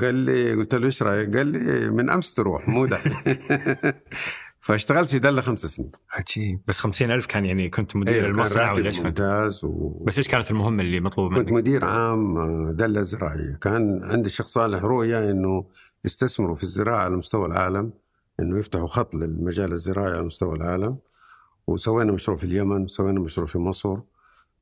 قال 0.00 0.14
لي 0.14 0.54
قلت 0.54 0.74
له 0.74 0.86
إيش 0.86 1.02
رأيك؟ 1.02 1.36
قال 1.36 1.46
لي 1.46 1.90
من 1.90 2.10
أمس 2.10 2.34
تروح 2.34 2.68
مو 2.68 2.86
دحين. 2.86 3.14
فاشتغلت 4.68 5.10
في 5.10 5.18
دله 5.18 5.40
خمس 5.40 5.66
سنين. 5.66 5.90
عجيب. 6.10 6.60
بس 6.66 6.78
خمسين 6.78 7.10
ألف 7.10 7.26
كان 7.26 7.44
يعني 7.44 7.70
كنت 7.70 7.96
مدير 7.96 8.14
أيوة، 8.14 8.26
المصنع 8.26 8.72
ولا 8.72 8.86
إيش 8.86 8.96
كنت؟ 8.96 9.06
ممتاز 9.06 9.64
و... 9.64 10.04
بس 10.06 10.18
إيش 10.18 10.28
كانت 10.28 10.50
المهمة 10.50 10.82
اللي 10.82 11.00
مطلوبة 11.00 11.36
كنت 11.36 11.46
منك؟ 11.46 11.56
مدير 11.56 11.84
عام 11.84 12.38
آه، 12.38 12.72
دله 12.72 13.02
زراعية. 13.02 13.58
كان 13.60 14.02
عند 14.02 14.26
الشيخ 14.26 14.46
صالح 14.46 14.82
رؤيه 14.82 15.30
إنه 15.30 15.64
يستثمروا 16.04 16.54
في 16.54 16.62
الزراعة 16.62 16.98
على 16.98 17.16
مستوى 17.16 17.46
العالم 17.46 17.92
إنه 18.40 18.58
يفتحوا 18.58 18.86
خط 18.86 19.14
للمجال 19.14 19.72
الزراعي 19.72 20.12
على 20.12 20.22
مستوى 20.22 20.56
العالم. 20.56 20.98
وسوينا 21.66 22.12
مشروع 22.12 22.36
في 22.36 22.44
اليمن 22.44 22.82
وسوينا 22.82 23.20
مشروع 23.20 23.46
في 23.46 23.58
مصر. 23.58 23.96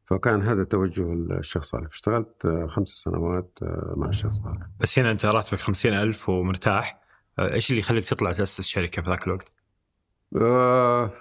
فكان 0.05 0.43
هذا 0.43 0.65
توجه 0.65 1.13
الشيخ 1.13 1.63
صالح. 1.63 1.89
اشتغلت 1.93 2.47
آه، 2.47 2.67
خمس 2.67 2.89
سنوات 2.89 3.59
آه، 3.63 3.95
مع 3.97 4.09
الشيخ 4.09 4.31
صالح. 4.31 4.67
بس 4.81 4.99
هنا 4.99 5.11
أنت 5.11 5.27
راتبك 5.27 5.59
خمسين 5.59 5.95
ألف 5.95 6.29
ومرتاح. 6.29 7.01
إيش 7.39 7.71
اللي 7.71 7.81
يخليك 7.81 8.05
تطلع 8.05 8.33
تأسس 8.33 8.67
شركة 8.67 9.03
في 9.03 9.11
ذاك 9.11 9.27
الوقت؟ 9.27 9.53
آه، 10.41 11.13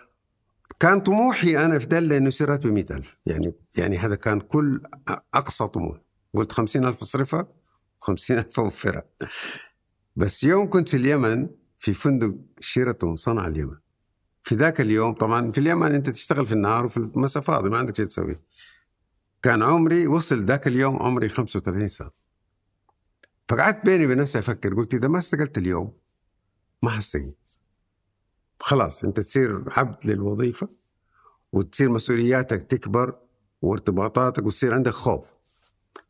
كان 0.79 1.01
طموحي 1.01 1.65
أنا 1.65 1.79
في 1.79 1.85
دله 1.85 2.17
إنه 2.17 2.27
يصير 2.27 2.49
راتبي 2.49 2.71
100000 2.71 3.17
يعني 3.25 3.53
يعني 3.77 3.97
هذا 3.97 4.15
كان 4.15 4.39
كل 4.39 4.81
أقصى 5.33 5.67
طموح. 5.67 5.97
قلت 6.33 6.51
50000 6.51 7.01
اصرفها 7.01 7.47
و50000 8.03 8.59
أوفرها. 8.59 9.03
بس 10.15 10.43
يوم 10.43 10.69
كنت 10.69 10.89
في 10.89 10.97
اليمن 10.97 11.49
في 11.79 11.93
فندق 11.93 12.35
شيراتون 12.59 13.15
صنع 13.15 13.47
اليمن. 13.47 13.77
في 14.43 14.55
ذاك 14.55 14.81
اليوم 14.81 15.13
طبعا 15.13 15.51
في 15.51 15.57
اليمن 15.57 15.95
أنت 15.95 16.09
تشتغل 16.09 16.45
في 16.45 16.53
النهار 16.53 16.85
وفي 16.85 16.97
المساء 16.97 17.43
فاضي 17.43 17.69
ما 17.69 17.77
عندك 17.77 17.95
شيء 17.95 18.05
تسويه 18.05 18.39
كان 19.41 19.63
عمري 19.63 20.07
وصل 20.07 20.45
ذاك 20.45 20.67
اليوم 20.67 21.03
عمري 21.03 21.29
35 21.29 21.87
سنة. 21.87 22.11
فقعدت 23.49 23.85
بيني 23.85 24.05
وبين 24.05 24.17
نفسي 24.17 24.39
أفكر 24.39 24.73
قلت 24.73 24.93
إذا 24.93 25.07
ما 25.07 25.19
استقلت 25.19 25.57
اليوم 25.57 25.97
ما 26.83 26.89
حستقيل 26.89 27.35
خلاص 28.59 29.03
انت 29.03 29.19
تصير 29.19 29.63
عبد 29.77 30.05
للوظيفة 30.05 30.67
وتصير 31.51 31.89
مسؤولياتك 31.89 32.61
تكبر 32.61 33.15
وارتباطاتك 33.61 34.45
وتصير 34.45 34.73
عندك 34.73 34.91
خوف. 34.91 35.33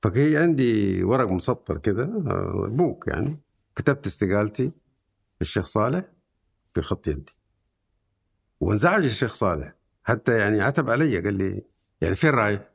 فهي 0.01 0.37
عندي 0.37 1.03
ورق 1.03 1.29
مسطر 1.29 1.77
كده 1.77 2.03
آه، 2.03 2.69
بوك 2.71 3.07
يعني. 3.07 3.39
كتبت 3.75 4.05
استقالتي 4.07 4.71
للشيخ 5.41 5.65
صالح 5.65 6.05
بخط 6.75 7.07
يدي. 7.07 7.33
وانزعج 8.59 9.05
الشيخ 9.05 9.33
صالح. 9.33 9.75
حتى 10.03 10.37
يعني 10.37 10.61
عتب 10.61 10.89
علي 10.89 11.19
قال 11.19 11.33
لي 11.33 11.63
يعني 12.01 12.15
فين 12.15 12.29
رايح؟ 12.29 12.69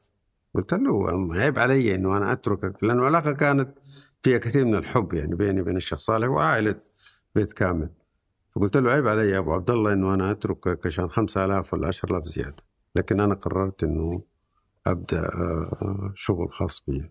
قلت 0.54 0.74
له 0.74 1.08
عيب 1.34 1.58
علي 1.58 1.94
إنه 1.94 2.16
أنا 2.16 2.32
أتركك 2.32 2.84
لأنه 2.84 3.02
العلاقة 3.02 3.32
كانت 3.32 3.78
فيها 4.22 4.38
كثير 4.38 4.64
من 4.64 4.74
الحب 4.74 5.12
يعني 5.12 5.34
بيني 5.34 5.60
وبين 5.60 5.76
الشيخ 5.76 5.98
صالح 5.98 6.28
وعائلة 6.28 6.74
بيت 7.34 7.52
كامل. 7.52 7.90
فقلت 8.60 8.76
له 8.76 8.90
عيب 8.90 9.08
علي 9.08 9.30
يا 9.30 9.38
أبو 9.38 9.52
عبد 9.52 9.70
الله 9.70 9.92
إنه 9.92 10.14
أنا 10.14 10.30
اتركك 10.30 10.86
عشان 10.86 11.08
5000 11.08 11.74
ولا 11.74 11.88
10000 11.88 12.24
زيادة. 12.24 12.62
لكن 12.96 13.20
أنا 13.20 13.34
قررت 13.34 13.84
إنه 13.84 14.22
أبدأ 14.86 15.20
آه، 15.20 16.12
شغل 16.14 16.50
خاص 16.50 16.84
بي. 16.88 17.10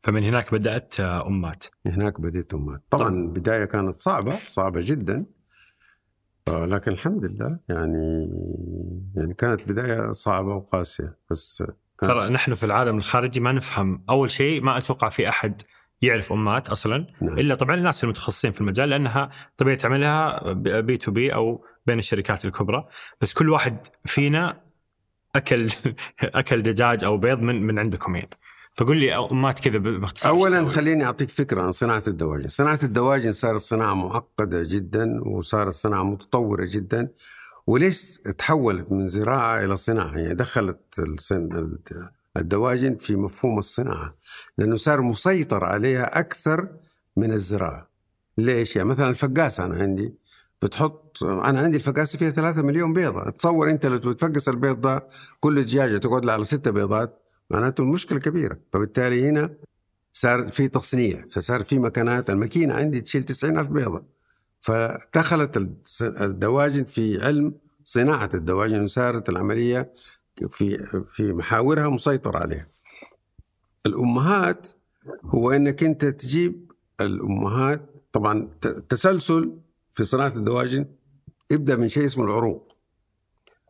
فمن 0.00 0.24
هناك 0.24 0.54
بدأت 0.54 1.00
آه، 1.00 1.26
أمات. 1.26 1.64
هناك 1.86 2.20
بديت 2.20 2.54
أمات. 2.54 2.82
طبعا 2.90 3.08
البداية 3.08 3.64
كانت 3.64 3.94
صعبة 3.94 4.30
صعبة 4.30 4.80
جدا. 4.82 5.26
آه، 6.48 6.66
لكن 6.66 6.92
الحمد 6.92 7.24
لله 7.24 7.60
يعني 7.68 8.28
يعني 9.16 9.34
كانت 9.34 9.68
بداية 9.68 10.10
صعبة 10.10 10.54
وقاسية 10.54 11.18
بس 11.30 11.64
ترى 12.02 12.28
نحن 12.28 12.54
في 12.54 12.66
العالم 12.66 12.98
الخارجي 12.98 13.40
ما 13.40 13.52
نفهم. 13.52 14.04
أول 14.10 14.30
شيء 14.30 14.62
ما 14.62 14.78
أتوقع 14.78 15.08
في 15.08 15.28
أحد 15.28 15.62
يعرف 16.02 16.32
أمات 16.32 16.68
أصلا. 16.68 17.06
نعم. 17.20 17.38
إلا 17.38 17.54
طبعا 17.54 17.76
الناس 17.76 18.04
المتخصصين 18.04 18.52
في 18.52 18.60
المجال 18.60 18.88
لأنها 18.88 19.30
طبيعة 19.56 19.78
عملها 19.84 20.52
B2B 20.52 21.34
أو 21.34 21.64
بين 21.86 21.98
الشركات 21.98 22.44
الكبرى. 22.44 22.86
بس 23.20 23.32
كل 23.32 23.50
واحد 23.50 23.86
فينا 24.04 24.60
أكل 25.36 25.68
أكل 26.20 26.62
دجاج 26.62 27.04
أو 27.04 27.18
بيض 27.18 27.40
من 27.40 27.62
من 27.66 27.78
عندكم 27.78 28.14
يعني. 28.16 28.30
فقول 28.74 28.96
لي 28.96 29.14
امات 29.16 29.60
كذا 29.60 29.78
باختصار 29.78 30.32
اولا؟ 30.32 30.68
خليني 30.68 31.04
أعطيك 31.04 31.30
فكرة 31.30 31.62
عن 31.62 31.72
صناعة 31.72 32.02
الدواجن، 32.06 32.48
صناعة 32.48 32.78
الدواجن 32.82 33.32
صارت 33.32 33.60
صناعة 33.60 33.94
معقدة 33.94 34.62
جدا 34.62 35.20
وصارت 35.26 35.72
صناعة 35.72 36.02
متطورة 36.02 36.66
جدا. 36.70 37.08
وليش 37.66 38.18
تحولت 38.38 38.92
من 38.92 39.08
زراعة 39.08 39.64
إلى 39.64 39.76
صناعة؟ 39.76 40.18
يعني 40.18 40.34
دخلت 40.34 41.00
الدواجن 42.36 42.96
في 42.96 43.16
مفهوم 43.16 43.58
الصناعة 43.58 44.16
لأنه 44.58 44.76
صار 44.76 45.02
مسيطر 45.02 45.64
عليها 45.64 46.18
أكثر 46.18 46.68
من 47.16 47.32
الزراعة. 47.32 47.90
ليش؟ 48.38 48.76
يعني 48.76 48.88
مثلا 48.88 49.08
الفقاسه 49.08 49.64
أنا 49.64 49.76
عندي 49.76 50.14
بتحط 50.62 51.22
أنا 51.22 51.60
عندي 51.60 51.76
الفقاسه 51.76 52.18
فيها 52.18 52.30
3 52.30 52.62
مليون 52.62 52.92
بيضة، 52.92 53.30
تصور 53.30 53.70
أنت 53.70 53.86
لو 53.86 54.12
تفقس 54.12 54.48
البيض 54.48 54.80
ده 54.80 55.08
كل 55.40 55.62
دجاجه 55.62 55.96
تقعد 55.96 56.24
لها 56.24 56.34
على 56.34 56.44
ستة 56.44 56.70
بيضات 56.70 57.22
معناته 57.50 57.82
المشكلة 57.82 58.18
كبيرة، 58.18 58.58
فبالتالي 58.72 59.28
هنا 59.28 59.54
صار 60.12 60.46
في 60.46 60.68
تصنيع 60.68 61.24
فصار 61.30 61.64
في 61.64 61.78
مكانات 61.78 62.30
الماكينة 62.30 62.74
عندي 62.74 63.00
تشيل 63.00 63.24
90 63.24 63.58
ألف 63.58 63.68
بيضة 63.68 64.04
فدخلت 64.60 65.70
الدواجن 66.02 66.84
في 66.84 67.24
علم 67.26 67.54
صناعة 67.84 68.30
الدواجن 68.34 68.82
وصارت 68.82 69.28
العملية 69.28 69.92
في 70.50 70.86
في 71.12 71.32
محاورها 71.32 71.88
مسيطر 71.88 72.36
عليها. 72.36 72.66
الأمهات 73.86 74.68
هو 75.24 75.50
إنك 75.50 75.82
أنت 75.82 76.04
تجيب 76.04 76.72
الأمهات 77.00 77.90
طبعا 78.12 78.48
تسلسل 78.88 79.58
في 79.92 80.04
صناعة 80.04 80.32
الدواجن 80.36 80.86
يبدأ 81.50 81.76
من 81.76 81.88
شيء 81.88 82.06
اسمه 82.06 82.24
العروق. 82.24 82.76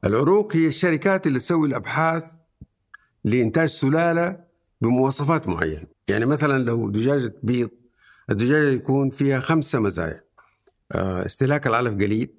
العروق 0.05 0.57
هي 0.57 0.67
الشركات 0.67 1.27
اللي 1.27 1.39
تسوي 1.39 1.69
الأبحاث 1.69 2.33
لإنتاج 3.25 3.69
سلالة 3.69 4.45
بمواصفات 4.81 5.49
معينة. 5.49 5.87
يعني 6.09 6.27
مثلا 6.27 6.65
لو 6.65 6.91
دجاجة 6.91 7.35
بيض 7.43 7.71
الدجاجة 8.31 8.69
يكون 8.69 9.11
فيها 9.11 9.41
خمسه 9.41 9.81
مزايا. 9.81 10.25
آه، 10.93 11.27
استهلاك 11.27 11.67
العلف 11.67 11.95
قليل 11.95 12.35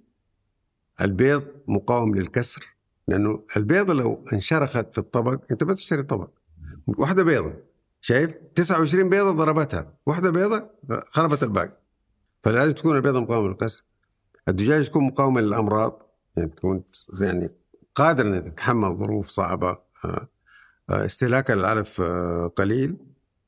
البيض 1.02 1.44
مقاوم 1.68 2.16
للكسر 2.16 2.77
لأنه 3.08 3.44
البيضة 3.58 3.94
لو 3.94 4.26
انشرخت 4.34 4.94
في 4.94 4.98
الطبق 4.98 5.40
أنت 5.52 5.64
ما 5.64 5.74
تشتري 5.74 6.04
طبق. 6.04 6.30
واحدة 6.88 7.24
بيضة. 7.24 7.54
شايف؟ 8.02 8.36
29 8.56 9.10
بيضة 9.10 9.32
ضربتها. 9.32 9.94
واحدة 10.06 10.30
بيضة 10.32 10.70
خربت 11.10 11.44
الباقي. 11.44 11.78
فلازم 12.44 12.72
تكون 12.72 12.96
البيضة 12.96 13.22
مقاومة 13.22 13.48
للكسر 13.48 13.84
الدجاج 14.48 14.90
تكون 14.90 15.04
مقاومه 15.04 15.42
للأمراض. 15.42 16.02
يعني 16.38 16.50
تكون 16.50 16.84
يعني 17.22 17.50
قادره 17.96 18.28
انها 18.28 18.40
تتحمل 18.40 18.98
ظروف 18.98 19.28
صعبة. 19.28 19.70
آه، 20.06 20.28
آه، 20.90 21.06
استهلاك 21.06 21.52
العلف 21.52 22.02
آه، 22.02 22.48
قليل. 22.56 22.98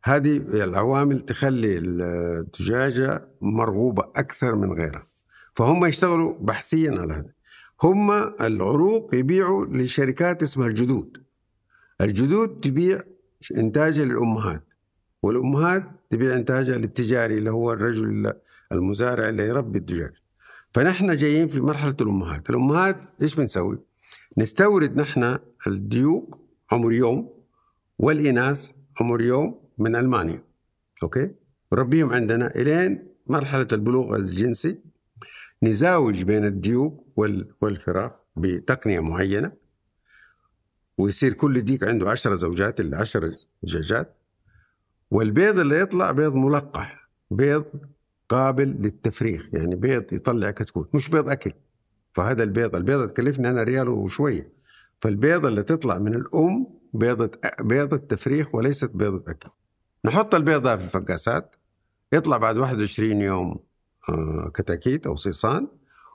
هذه 0.03 0.37
العوامل 0.37 1.21
تخلي 1.21 1.77
الدجاجة 1.77 3.27
مرغوبة 3.41 4.03
أكثر 4.15 4.55
من 4.55 4.73
غيرها. 4.73 5.05
فهم 5.55 5.85
يشتغلوا 5.85 6.33
بحثيا 6.39 6.91
على 6.91 7.13
هذا. 7.13 7.38
هم 7.83 8.11
العروق 8.41 9.15
يبيعوا 9.15 9.65
لشركات 9.65 10.43
اسمها 10.43 10.67
الجدود. 10.67 11.17
الجدود 12.01 12.59
تبيع 12.59 13.01
إنتاجها 13.57 14.05
للأمهات 14.05 14.63
والأمهات 15.23 15.83
تبيع 16.09 16.35
إنتاجها 16.35 16.77
للتجاري 16.77 17.37
اللي 17.37 17.51
هو 17.51 17.73
الرجل 17.73 18.33
المزارع 18.71 19.29
اللي 19.29 19.47
يربي 19.47 19.79
الدجاج 19.79 20.11
فنحن 20.73 21.15
جايين 21.15 21.47
في 21.47 21.61
مرحلة 21.61 21.95
الأمهات. 22.01 22.49
الأمهات 22.49 23.01
إيش 23.21 23.35
بنسوي؟ 23.35 23.79
نستورد 24.37 24.95
نحن 24.97 25.37
الديوك 25.67 26.39
عمر 26.71 26.93
يوم 26.93 27.29
والإناث 27.99 28.67
عمر 29.01 29.21
يوم 29.21 29.59
من 29.77 29.95
ألمانيا. 29.95 30.43
okay؟ 31.03 31.31
نربيهم 31.73 32.13
عندنا 32.13 32.55
إلين 32.55 33.07
مرحلة 33.27 33.67
البلوغ 33.71 34.15
الجنسي. 34.15 34.79
نزاوج 35.63 36.23
بين 36.23 36.45
الديوك 36.45 37.05
والفراخ 37.61 38.11
بتقنية 38.35 38.99
معينة 38.99 39.51
ويصير 40.97 41.33
كل 41.33 41.61
ديك 41.61 41.83
عنده 41.83 42.09
عشرة 42.09 42.35
زوجات 42.35 42.79
اللي 42.79 42.95
عشرة 42.97 43.31
دجاجات 43.63 44.15
والبيض 45.11 45.59
اللي 45.59 45.79
يطلع 45.79 46.11
بيض 46.11 46.35
ملقح 46.35 47.09
بيض 47.31 47.65
قابل 48.29 48.67
للتفريخ 48.67 49.49
يعني 49.53 49.75
بيض 49.75 50.13
يطلع 50.13 50.51
كتكوت 50.51 50.95
مش 50.95 51.09
بيض 51.09 51.29
أكل. 51.29 51.53
فهذا 52.13 52.43
البيض 52.43 52.75
البيضة 52.75 53.07
تكلفني 53.07 53.49
أنا 53.49 53.63
ريال 53.63 53.89
وشوية. 53.89 54.53
فالبيضة 55.01 55.47
اللي 55.47 55.63
تطلع 55.63 55.97
من 55.97 56.15
الأم 56.15 56.67
بيضة 56.93 57.31
بيضة 57.59 57.97
تفريخ 57.97 58.55
وليست 58.55 58.91
بيضة 58.91 59.31
أكل. 59.31 59.49
نحط 60.05 60.35
البيض 60.35 60.61
ده 60.61 60.77
في 60.77 60.83
الفقاسات 60.83 61.55
يطلع 62.13 62.37
بعد 62.37 62.57
21 62.57 63.21
يوم 63.21 63.59
آه، 64.09 64.51
كتاكيت 64.55 65.07
أو 65.07 65.15
صيصان 65.15 65.67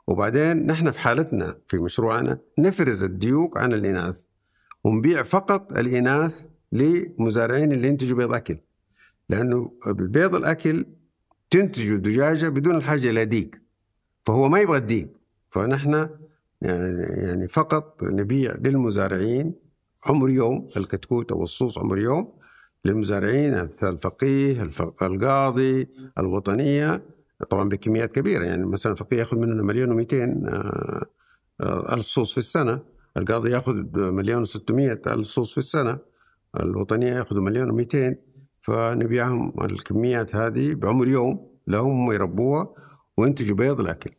وبعدين 0.07 0.67
نحن 0.67 0.91
في 0.91 0.99
حالتنا 0.99 1.59
في 1.69 1.79
مشروعنا 1.79 2.39
نفرز 2.59 3.03
الديوك 3.03 3.57
عن 3.57 3.73
الإناث 3.73 4.23
ونبيع 4.85 5.23
فقط 5.23 5.73
الإناث 5.73 6.43
لمزارعين 6.73 7.73
اللي 7.73 7.89
ينتجوا 7.89 8.17
بيض 8.19 8.33
أكل. 8.33 8.59
لأنه 9.29 9.73
البيض 9.87 10.35
الأكل 10.35 10.87
تنتجه 11.51 11.95
دجاجة 11.97 12.49
بدون 12.49 12.77
الحاجة 12.77 13.11
إلى 13.11 13.25
ديك 13.25 13.63
فهو 14.27 14.49
ما 14.49 14.61
يبغى 14.61 14.79
الديك. 14.79 15.13
فنحن 15.51 16.09
يعني 16.63 17.03
يعني 17.03 17.49
فقط 17.49 18.03
نبيع 18.03 18.55
للمزارعين 18.65 19.55
عمر 20.07 20.31
يوم 20.31 20.67
الكتكوت 20.77 21.33
أو 21.33 21.43
الصوص 21.43 21.79
عمر 21.79 21.99
يوم 21.99 22.33
للمزارعين 22.85 23.55
الفقيه 23.83 24.69
القاضي 25.03 25.89
الوطنية 26.19 27.03
طبعا 27.51 27.69
بكميات 27.69 28.13
كبيرة. 28.13 28.45
يعني 28.45 28.67
مثلا 28.67 28.93
الفقيه 28.93 29.19
يأخذ 29.19 29.37
مننا 29.37 29.63
مليون 29.63 30.05
و200 30.05 30.15
آه، 31.61 31.95
ألف 31.95 32.07
صوص 32.07 32.33
في 32.33 32.39
السنة. 32.39 32.81
القاضي 33.17 33.51
يأخذ 33.51 33.75
مليون 33.95 34.45
و600 34.45 35.07
ألف 35.07 35.27
صوص 35.27 35.53
في 35.53 35.59
السنة. 35.59 35.99
الوطنية 36.61 37.13
ياخذوا 37.13 37.43
مليون 37.43 37.85
و200 37.85 38.15
فنبيعهم 38.61 39.65
الكميات 39.65 40.37
هذه 40.37 40.75
بعمر 40.75 41.09
يوم 41.09 41.59
لهم 41.67 42.13
يربوها 42.13 42.75
وينتجوا 43.17 43.57
بيض 43.57 43.81
الاكل 43.81 44.11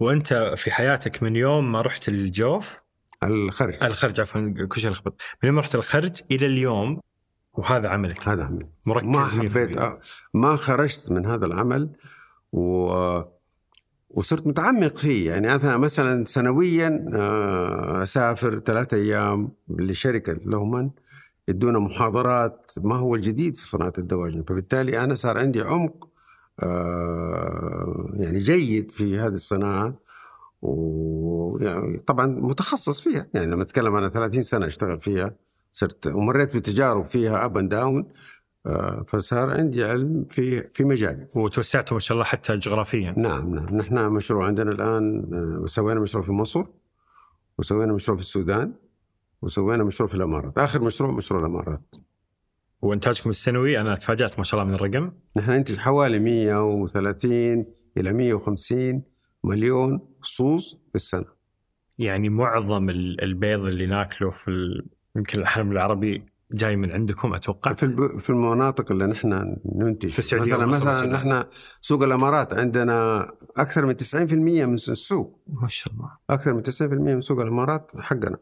وأنت 0.00 0.54
في 0.56 0.70
حياتك 0.70 1.22
من 1.22 1.36
يوم 1.36 1.72
ما 1.72 1.80
رحت 1.80 2.08
الجوف؟ 2.08 2.82
الخرج. 3.22 3.84
الخرج 3.84 4.20
عفوا 4.20 4.66
كل 4.66 4.80
شيء 4.80 4.90
لخبط. 4.90 5.22
من 5.42 5.48
يوم 5.48 5.58
رحت 5.58 5.74
الخرج 5.74 6.22
إلى 6.30 6.46
اليوم 6.46 7.00
وهذا 7.54 7.88
عملك. 7.88 8.28
هذا 8.28 8.44
عمل 8.44 8.66
مركز 8.86 9.06
ما 9.06 9.24
100%. 9.24 9.32
حبيت 9.32 9.78
ما 10.34 10.56
خرجت 10.56 11.10
من 11.12 11.26
هذا 11.26 11.46
العمل 11.46 11.90
و 12.52 13.22
وصرت 14.10 14.46
متعمق 14.46 14.96
فيه. 14.96 15.30
يعني 15.30 15.54
أنا 15.54 15.76
مثلا 15.76 16.24
سنويا 16.24 17.06
آه، 17.14 18.02
أسافر 18.02 18.56
ثلاثة 18.56 18.96
أيام 18.96 19.50
لشركة 19.68 20.32
لهمن 20.32 20.90
يدونا 21.48 21.78
محاضرات 21.78 22.72
ما 22.78 22.94
هو 22.96 23.14
الجديد 23.14 23.56
في 23.56 23.68
صناعة 23.68 23.92
الدواجن. 23.98 24.42
فبالتالي 24.42 25.04
أنا 25.04 25.14
صار 25.14 25.38
عندي 25.38 25.62
عمق 25.62 26.08
آه، 26.62 28.10
يعني 28.14 28.38
جيد 28.38 28.90
في 28.90 29.18
هذه 29.18 29.32
الصناعة. 29.32 29.94
ويعني 30.62 31.98
طبعا 31.98 32.26
متخصص 32.26 33.00
فيها. 33.00 33.26
يعني 33.34 33.46
لما 33.46 33.62
أتكلم 33.62 33.96
أنا 33.96 34.08
30 34.08 34.42
سنة 34.42 34.66
أشتغل 34.66 35.00
فيها. 35.00 35.34
صرت 35.72 36.06
ومريت 36.06 36.56
بتجارب 36.56 37.04
فيها 37.04 37.44
up 37.44 37.58
and 37.58 37.70
down 37.70 38.08
فصار 39.08 39.50
عندي 39.50 39.84
علم 39.84 40.24
في 40.30 40.68
في 40.74 40.84
مجالي. 40.84 41.28
وتوسعتوا 41.34 41.94
ما 41.94 42.00
شاء 42.00 42.14
الله 42.14 42.24
حتى 42.24 42.56
جغرافيا. 42.56 43.14
نعم 43.16 43.54
نعم. 43.54 43.76
نحن 43.76 44.10
مشروع 44.10 44.46
عندنا 44.46 44.70
الآن 44.70 45.30
آه، 45.62 45.66
سوينا 45.66 46.00
مشروع 46.00 46.24
في 46.24 46.32
مصر 46.32 46.64
وسوينا 47.58 47.92
مشروع 47.92 48.16
في 48.16 48.22
السودان 48.22 48.74
وسوينا 49.42 49.84
مشروع 49.84 50.08
في 50.08 50.14
الإمارات. 50.14 50.58
آخر 50.58 50.82
مشروع 50.82 51.10
مشروع 51.10 51.40
الإمارات. 51.40 51.94
وانتاجكم 52.82 53.30
السنوي 53.30 53.80
أنا 53.80 53.94
تفاجأت 53.94 54.38
ما 54.38 54.44
شاء 54.44 54.60
الله 54.60 54.70
من 54.72 54.74
الرقم. 54.74 55.12
نحن 55.36 55.50
ننتج 55.50 55.76
حوالي 55.76 56.18
130 56.18 57.66
إلى 57.96 58.12
150 58.12 59.02
مليون 59.44 60.00
صوص 60.22 60.74
في 60.74 60.94
السنة. 60.94 61.24
يعني 61.98 62.28
معظم 62.28 62.90
ال- 62.90 63.22
البيض 63.24 63.60
اللي 63.60 63.86
ناكله 63.86 64.30
في. 64.30 64.82
يمكن 65.16 65.40
الحلم 65.40 65.72
العربي 65.72 66.24
جاي 66.52 66.76
من 66.76 66.92
عندكم 66.92 67.34
أتوقع. 67.34 67.72
في 67.72 67.82
الب... 67.82 68.18
في 68.18 68.30
المناطق 68.30 68.92
اللي 68.92 69.06
نحن 69.06 69.56
ننتج. 69.74 70.08
في 70.08 70.18
السعودية 70.18 70.56
مثلا 70.56 70.90
مثلا. 70.92 71.12
نحن 71.12 71.44
سوق 71.80 72.02
الإمارات 72.02 72.54
عندنا 72.54 73.28
أكثر 73.56 73.86
من 73.86 73.94
90% 73.94 74.32
من 74.34 74.74
السوق. 74.74 75.40
ما 75.46 75.68
شاء 75.68 75.92
الله. 75.94 76.10
أكثر 76.30 76.54
من 76.54 76.62
90% 76.62 76.82
من 76.82 77.20
سوق 77.20 77.40
الإمارات 77.40 77.90
حقنا. 78.00 78.36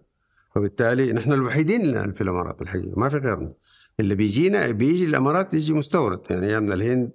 فبالتالي 0.54 1.12
نحن 1.12 1.33
الوحيدين 1.33 1.80
اللي 1.80 2.14
في 2.14 2.20
الإمارات 2.20 2.62
الحقيقة 2.62 2.92
ما 3.00 3.09
في 3.09 3.16
غيرنا. 3.16 3.52
اللي 4.00 4.14
بيجينا 4.14 4.70
بيجي 4.70 5.04
الإمارات 5.04 5.54
يجي 5.54 5.72
مستورد 5.74 6.20
يعني 6.30 6.46
يا 6.46 6.61
من 6.61 6.72
الهند 6.72 7.11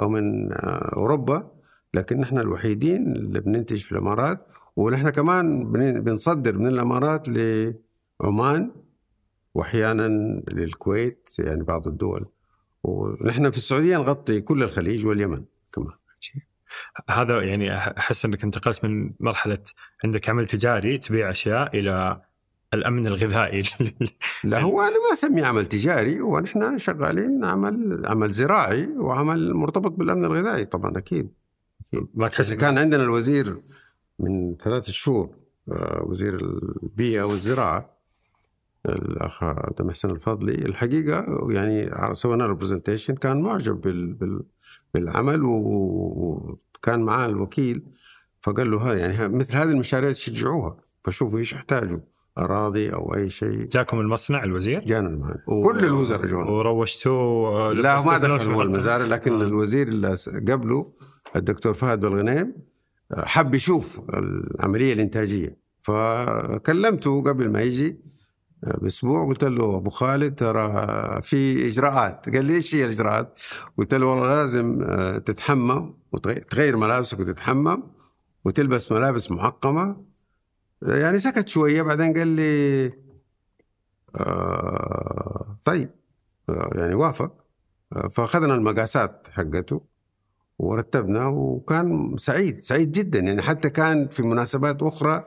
أو 0.00 0.08
من 0.08 0.52
آه، 0.52 0.92
أوروبا 0.96 1.50
لكن 1.94 2.20
نحن 2.20 2.38
الوحيدين 2.38 3.12
اللي 3.16 3.40
بننتج 3.40 3.76
في 3.82 3.92
الإمارات. 3.92 4.46
ونحن 4.76 5.10
كمان 5.10 5.72
بن- 5.72 6.00
بنصدر 6.00 6.58
من 6.58 6.66
الإمارات 6.66 7.28
لعمان. 7.28 8.70
وأحيانا 9.56 10.08
للكويت 10.48 11.30
يعني 11.38 11.62
بعض 11.62 11.88
الدول. 11.88 12.26
ونحن 12.82 13.50
في 13.50 13.56
السعودية 13.56 13.96
نغطي 13.96 14.40
كل 14.40 14.62
الخليج 14.62 15.06
واليمن 15.06 15.44
كمان 15.72 15.92
هذا 17.10 17.42
يعني 17.42 17.76
أحس 17.76 18.24
أنك 18.24 18.44
انتقلت 18.44 18.84
من 18.84 19.10
مرحلة 19.20 19.58
عندك 20.04 20.28
عمل 20.28 20.46
تجاري 20.46 20.98
تبيع 20.98 21.30
أشياء 21.30 21.78
إلى 21.78 22.22
الأمن 22.74 23.06
الغذائي. 23.06 23.62
لا 24.44 24.60
هو 24.60 24.80
أنا 24.80 24.90
ما 24.90 25.12
أسميه 25.12 25.44
عمل 25.44 25.66
تجاري 25.66 26.20
ونحن 26.20 26.78
شغالين 26.78 27.44
عمل 27.44 28.02
عمل 28.06 28.30
زراعي 28.30 28.86
وعمل 28.96 29.54
مرتبط 29.54 29.90
بالأمن 29.90 30.24
الغذائي 30.24 30.64
طبعا 30.64 30.98
أكيد. 30.98 31.32
ما 32.14 32.28
تحس 32.28 32.52
كان 32.52 32.78
عندنا 32.78 33.02
الوزير 33.02 33.62
من 34.18 34.56
ثلاثة 34.56 34.92
شهور 34.92 35.30
آه، 35.68 36.02
وزير 36.06 36.34
البيئة 36.82 37.22
والزراعة 37.22 37.95
الأخ 38.88 39.42
عبد 39.44 39.80
المحسن 39.80 40.10
الفضلي. 40.10 40.54
الحقيقة 40.54 41.26
يعني 41.50 41.90
سوينا 42.14 42.42
له 42.44 42.54
برزنتيشن 42.54 43.14
كان 43.14 43.40
معجب 43.42 43.80
بال 43.80 44.12
بال 44.12 44.42
بالعمل 44.94 45.40
وكان 45.44 47.00
معاه 47.02 47.26
الوكيل 47.26 47.82
فقال 48.42 48.70
له 48.70 48.82
هذا 48.92 48.98
يعني 48.98 49.28
مثل 49.36 49.56
هذه 49.56 49.70
المشاريع 49.70 50.12
تشجعوها 50.12 50.76
فشوفوا 51.04 51.38
إيش 51.38 51.52
يحتاجوا 51.52 51.98
أراضي 52.38 52.92
أو 52.92 53.14
أي 53.14 53.30
شيء. 53.30 53.68
جاكم 53.68 54.00
المصنع 54.00 54.44
الوزير؟ 54.44 54.84
جانا 54.84 55.08
معنا 55.08 55.42
و- 55.46 55.64
كل 55.72 55.84
الوزراء 55.84 56.26
جونا. 56.26 56.50
وروجتوه 56.50 57.72
لا 57.72 57.94
ما 58.04 58.10
لبستوه 58.12 58.36
دخل 58.36 58.50
هو 58.50 58.62
المزارع 58.62 59.04
لكن 59.06 59.32
آه. 59.40 59.44
الوزير 59.44 59.88
اللي 59.88 60.16
قبله 60.48 60.92
الدكتور 61.36 61.72
فهد 61.72 62.00
بالغنيم 62.00 62.54
حب 63.16 63.54
يشوف 63.54 64.00
العملية 64.14 64.92
الإنتاجية. 64.92 65.58
فكلمته 65.82 67.22
قبل 67.22 67.50
ما 67.52 67.62
يجي 67.62 68.00
بأسبوع 68.66 69.26
قلت 69.26 69.44
له 69.44 69.76
أبو 69.76 69.90
خالد 69.90 70.34
ترى 70.34 70.68
في 71.22 71.66
إجراءات. 71.66 72.28
قال 72.36 72.44
لي 72.44 72.54
إيش 72.54 72.74
هي 72.74 72.84
الإجراءات؟ 72.84 73.38
قلت 73.78 73.94
له 73.94 74.06
والله 74.06 74.34
لازم 74.34 74.82
آه، 74.82 75.18
تتحمم 75.18 75.94
وتغير 76.12 76.76
ملابسك 76.76 77.20
وتتحمم 77.20 77.82
وتلبس 78.44 78.92
ملابس 78.92 79.30
معقمه 79.30 80.04
يعني 80.82 81.18
سكت 81.18 81.48
شوية 81.48 81.82
بعدين 81.82 82.12
قال 82.12 82.28
لي 82.28 82.92
آه 84.16 85.58
طيب 85.64 85.90
آه 86.48 86.70
يعني 86.74 86.94
وافق. 86.94 87.32
آه 87.92 88.08
فأخذنا 88.08 88.54
المقاسات 88.54 89.28
حقته 89.32 89.80
ورتبنا 90.58 91.26
وكان 91.26 92.16
سعيد 92.18 92.58
سعيد 92.58 92.92
جدا. 92.92 93.18
يعني 93.18 93.42
حتى 93.42 93.70
كان 93.70 94.08
في 94.08 94.22
مناسبات 94.22 94.82
أخرى 94.82 95.24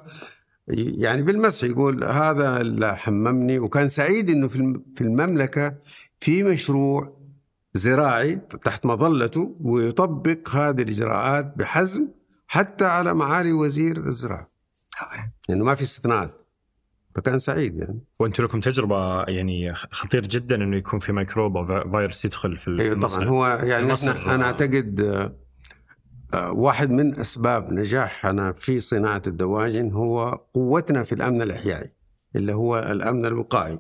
يعني 0.77 1.21
بالمسح 1.21 1.63
يقول 1.67 2.03
هذا 2.03 2.62
اللي 2.62 2.95
حممني. 2.97 3.60
وكان 3.60 3.89
سعيد 3.89 4.29
إنه 4.29 4.47
في 4.47 4.79
في 4.95 5.01
المملكة 5.01 5.75
في 6.19 6.43
مشروع 6.43 7.19
زراعي 7.73 8.36
تحت 8.36 8.86
مظلته 8.86 9.55
ويطبق 9.62 10.49
هذه 10.49 10.82
الإجراءات 10.82 11.53
بحزم 11.58 12.08
حتى 12.47 12.86
على 12.86 13.13
معالي 13.13 13.51
وزير 13.51 13.97
الزراعة. 13.97 14.51
لأنه 15.49 15.63
ما 15.65 15.75
في 15.75 15.82
استثناءات. 15.82 16.41
فكان 17.15 17.39
سعيد 17.39 17.77
يعني. 17.77 17.99
وأنتم 18.19 18.43
لكم 18.43 18.60
تجربة 18.60 19.23
يعني 19.23 19.73
خطير 19.73 20.21
جدا 20.27 20.55
إنه 20.55 20.77
يكون 20.77 20.99
في 20.99 21.13
ميكروب 21.13 21.58
أو 21.58 21.65
في- 21.65 21.89
فيروس 21.91 22.25
يدخل 22.25 22.58
في 22.58 22.75
أيوه 22.79 22.93
المصنع. 22.93 23.23
طبعا. 23.25 23.29
هو 23.29 23.47
يعني 23.63 23.93
أنا 24.36 24.45
أعتقد 24.45 25.01
واحد 26.35 26.89
من 26.89 27.15
أسباب 27.19 27.73
نجاحنا 27.73 28.51
في 28.51 28.79
صناعة 28.79 29.21
الدواجن 29.27 29.91
هو 29.91 30.41
قوتنا 30.53 31.03
في 31.03 31.15
الأمن 31.15 31.41
الإحيائي 31.41 31.91
اللي 32.35 32.53
هو 32.53 32.79
الأمن 32.79 33.25
الوقائي. 33.25 33.79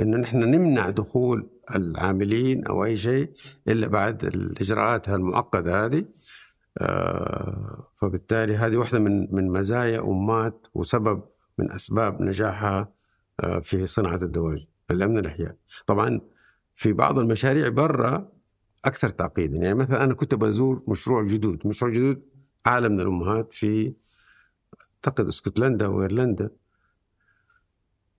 إنه 0.00 0.16
نحن 0.16 0.38
نمنع 0.38 0.90
دخول 0.90 1.50
العاملين 1.74 2.66
أو 2.66 2.84
أي 2.84 2.96
شيء 2.96 3.30
إلا 3.68 3.86
بعد 3.86 4.24
الإجراءات 4.24 5.08
المعقده 5.08 5.84
هذه. 5.84 6.04
آه، 6.78 7.92
فبالتالي 7.96 8.56
هذه 8.56 8.76
واحدة 8.76 8.98
من 8.98 9.34
من 9.34 9.50
مزايا 9.50 10.00
أمات 10.00 10.66
وسبب 10.74 11.22
من 11.58 11.72
أسباب 11.72 12.22
نجاحها 12.22 12.92
آه، 13.40 13.58
في 13.58 13.86
صناعة 13.86 14.20
الدواجن 14.22 14.66
الأمن 14.90 15.18
الإحيائي. 15.18 15.56
طبعا 15.86 16.20
في 16.74 16.92
بعض 16.92 17.18
المشاريع 17.18 17.68
برا 17.68 18.31
أكثر 18.84 19.10
تعقيدا. 19.10 19.56
يعني 19.56 19.74
مثلا 19.74 20.04
أنا 20.04 20.14
كنت 20.14 20.34
بزور 20.34 20.82
مشروع 20.88 21.22
جدود. 21.22 21.66
مشروع 21.66 21.92
جدود 21.92 22.22
اعلى 22.66 22.88
من 22.88 23.00
الأمهات 23.00 23.52
في 23.52 23.94
أعتقد 24.96 25.26
إسكتلندا 25.26 25.86
وإيرلندا. 25.86 26.50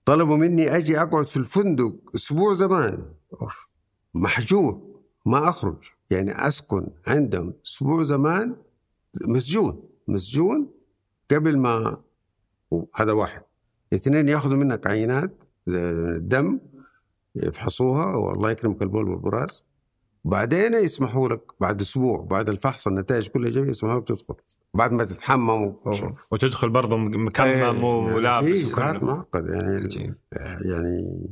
طلبوا 0.05 0.37
مني 0.37 0.77
أجي 0.77 1.01
أقعد 1.01 1.27
في 1.27 1.37
الفندق 1.37 1.95
أسبوع 2.15 2.53
زمان. 2.53 3.13
أوف. 3.41 3.67
محجور 4.13 5.01
ما 5.25 5.49
أخرج. 5.49 5.83
يعني 6.09 6.47
أسكن 6.47 6.87
عندهم 7.07 7.53
أسبوع 7.65 8.03
زمان 8.03 8.55
مسجون. 9.21 9.89
مسجون 10.07 10.71
قبل 11.31 11.57
ما 11.57 11.97
هذا 12.95 13.11
واحد. 13.11 13.41
اثنين 13.93 14.29
يأخذوا 14.29 14.57
منك 14.57 14.87
عينات 14.87 15.43
آه، 15.69 16.17
دم 16.21 16.59
يفحصوها 17.35 18.15
والله 18.15 18.51
يكرمك 18.51 18.81
البول 18.81 19.09
والبراز. 19.09 19.65
بعدين 20.25 20.73
يسمحوا 20.73 21.29
لك 21.29 21.41
بعد 21.59 21.81
أسبوع 21.81 22.21
بعد 22.21 22.49
الفحص 22.49 22.87
النتائج 22.87 23.27
كلها 23.27 23.49
جميلة 23.49 23.71
يسمحوا 23.71 23.99
لك 23.99 24.07
تدخل 24.07 24.35
بعد 24.73 24.91
ما 24.91 25.03
تتحمم 25.03 25.75
وتدخل 26.31 26.69
برضه 26.69 26.97
مكمم 26.97 27.47
إيه، 27.47 27.83
ولابس 27.83 28.49
في 28.49 28.65
ساعات 28.65 28.95
وكله 28.95 29.15
معقد 29.15 29.49
يعني. 29.49 30.15
يعني 30.65 31.29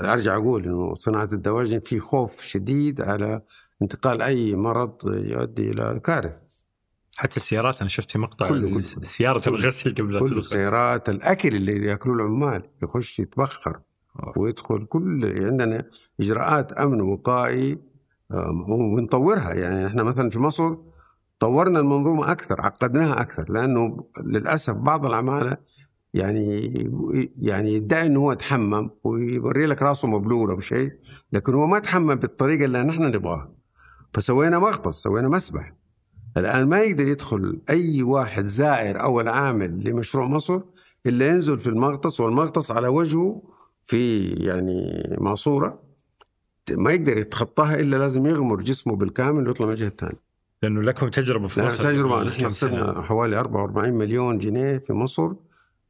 أرجع 0.00 0.36
أقول 0.36 0.64
إنه 0.64 0.94
صناعة 0.94 1.28
الدواجن 1.32 1.80
في 1.80 1.98
خوف 1.98 2.42
شديد 2.42 3.00
على 3.00 3.42
انتقال 3.82 4.22
أي 4.22 4.56
مرض 4.56 4.96
يؤدي 5.04 5.70
إلى 5.70 6.00
كارثة 6.04 6.42
حتى 7.16 7.36
السيارات 7.36 7.80
أنا 7.80 7.88
شفت 7.88 8.10
في 8.10 8.18
مقطع 8.18 8.48
كله-. 8.48 8.80
سيارة 9.02 9.40
كله. 9.40 9.54
الغسيل 9.54 9.94
قبل 9.94 10.12
لا 10.12 10.20
كل 10.20 10.26
تدخل 10.26 10.38
السيارات 10.38 11.08
الأكل 11.08 11.54
اللي 11.54 11.86
يأكلوه 11.86 12.16
العمال 12.16 12.62
يخش 12.82 13.20
يتبخر 13.20 13.80
أوه. 14.22 14.38
ويدخل 14.38 14.86
كل 14.86 15.44
عندنا 15.44 15.88
إجراءات 16.20 16.72
أمن 16.72 17.00
وقائي 17.00 17.91
ونطورها. 18.68 19.54
يعني 19.54 19.86
إحنا 19.86 20.02
مثلا 20.02 20.30
في 20.30 20.38
مصر 20.38 20.76
طورنا 21.40 21.80
المنظومة 21.80 22.32
أكثر 22.32 22.60
عقدناها 22.60 23.20
أكثر 23.20 23.52
لأنه 23.52 23.96
للأسف 24.24 24.74
بعض 24.74 25.06
العماله 25.06 25.56
يعني 26.14 26.70
يعني 27.36 27.74
يدعي 27.74 28.06
إنه 28.06 28.20
هو 28.20 28.32
تحمم 28.32 28.90
ويوري 29.04 29.66
لك 29.66 29.82
راسه 29.82 30.08
مبلول 30.08 30.50
أو 30.50 30.58
شيء 30.58 30.92
لكن 31.32 31.54
هو 31.54 31.66
ما 31.66 31.78
تحمم 31.78 32.14
بالطريقة 32.14 32.64
اللي 32.64 32.82
نحن 32.82 33.02
نبغاها. 33.02 33.52
فسوينا 34.14 34.58
مغطس 34.58 35.02
سوينا 35.02 35.28
مسبح. 35.28 35.74
الآن 36.36 36.68
ما 36.68 36.80
يقدر 36.80 37.08
يدخل 37.08 37.60
أي 37.70 38.02
واحد 38.02 38.44
زائر 38.44 39.02
أو 39.02 39.20
العامل 39.20 39.88
لمشروع 39.88 40.26
مصر 40.26 40.60
إلا 41.06 41.26
ينزل 41.26 41.58
في 41.58 41.66
المغطس 41.66 42.20
والمغطس 42.20 42.70
على 42.70 42.88
وجهه 42.88 43.42
في 43.84 44.26
يعني 44.26 45.02
ماسورة 45.20 45.81
ما 46.70 46.92
يقدر 46.92 47.18
يتخطاها 47.18 47.80
إلا 47.80 47.96
لازم 47.96 48.26
يغمر 48.26 48.56
جسمه 48.60 48.96
بالكامل 48.96 49.46
ويطلع 49.48 49.66
من 49.66 49.72
الجهة 49.72 49.86
الثانية. 49.86 50.32
لأنه 50.62 50.82
لكم 50.82 51.08
تجربة 51.08 51.46
في 51.46 51.60
لا 51.60 51.66
مصر 51.66 51.84
تجربة 51.84 52.22
نحن 52.22 52.38
سنة. 52.38 52.48
خسرنا 52.48 53.02
حوالي 53.02 53.38
44 53.38 53.92
مليون 53.92 54.38
جنيه 54.38 54.78
في 54.78 54.92
مصر 54.92 55.32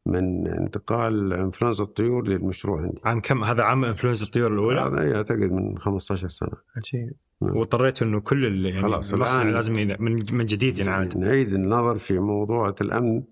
من 0.06 0.46
انتقال 0.48 1.32
إنفلونزا 1.32 1.84
الطيور 1.84 2.28
للمشروع 2.28 2.80
عندي. 2.82 3.00
عام 3.04 3.20
كم 3.20 3.44
هذا 3.44 3.62
عام 3.62 3.84
إنفلونزا 3.84 4.26
الطيور 4.26 4.52
الأولى 4.52 4.80
هذا 4.80 5.16
أعتقد 5.16 5.52
من 5.52 5.78
15 5.78 6.28
سنة. 6.28 6.52
عجيب 6.76 7.12
نعم. 7.42 7.56
واضطريتوا 7.56 8.06
إنه 8.06 8.20
كل 8.20 8.46
اللي 8.46 8.68
يعني 8.68 8.82
خلاص، 8.82 9.14
الآن- 9.14 9.16
لازم 9.46 9.72
من 9.72 9.96
من 10.32 10.46
جديد 10.46 10.78
ينعاد 10.78 11.18
نعيد 11.18 11.52
النظر 11.52 11.96
في 11.96 12.18
موضوع 12.18 12.74
الأمن 12.80 13.22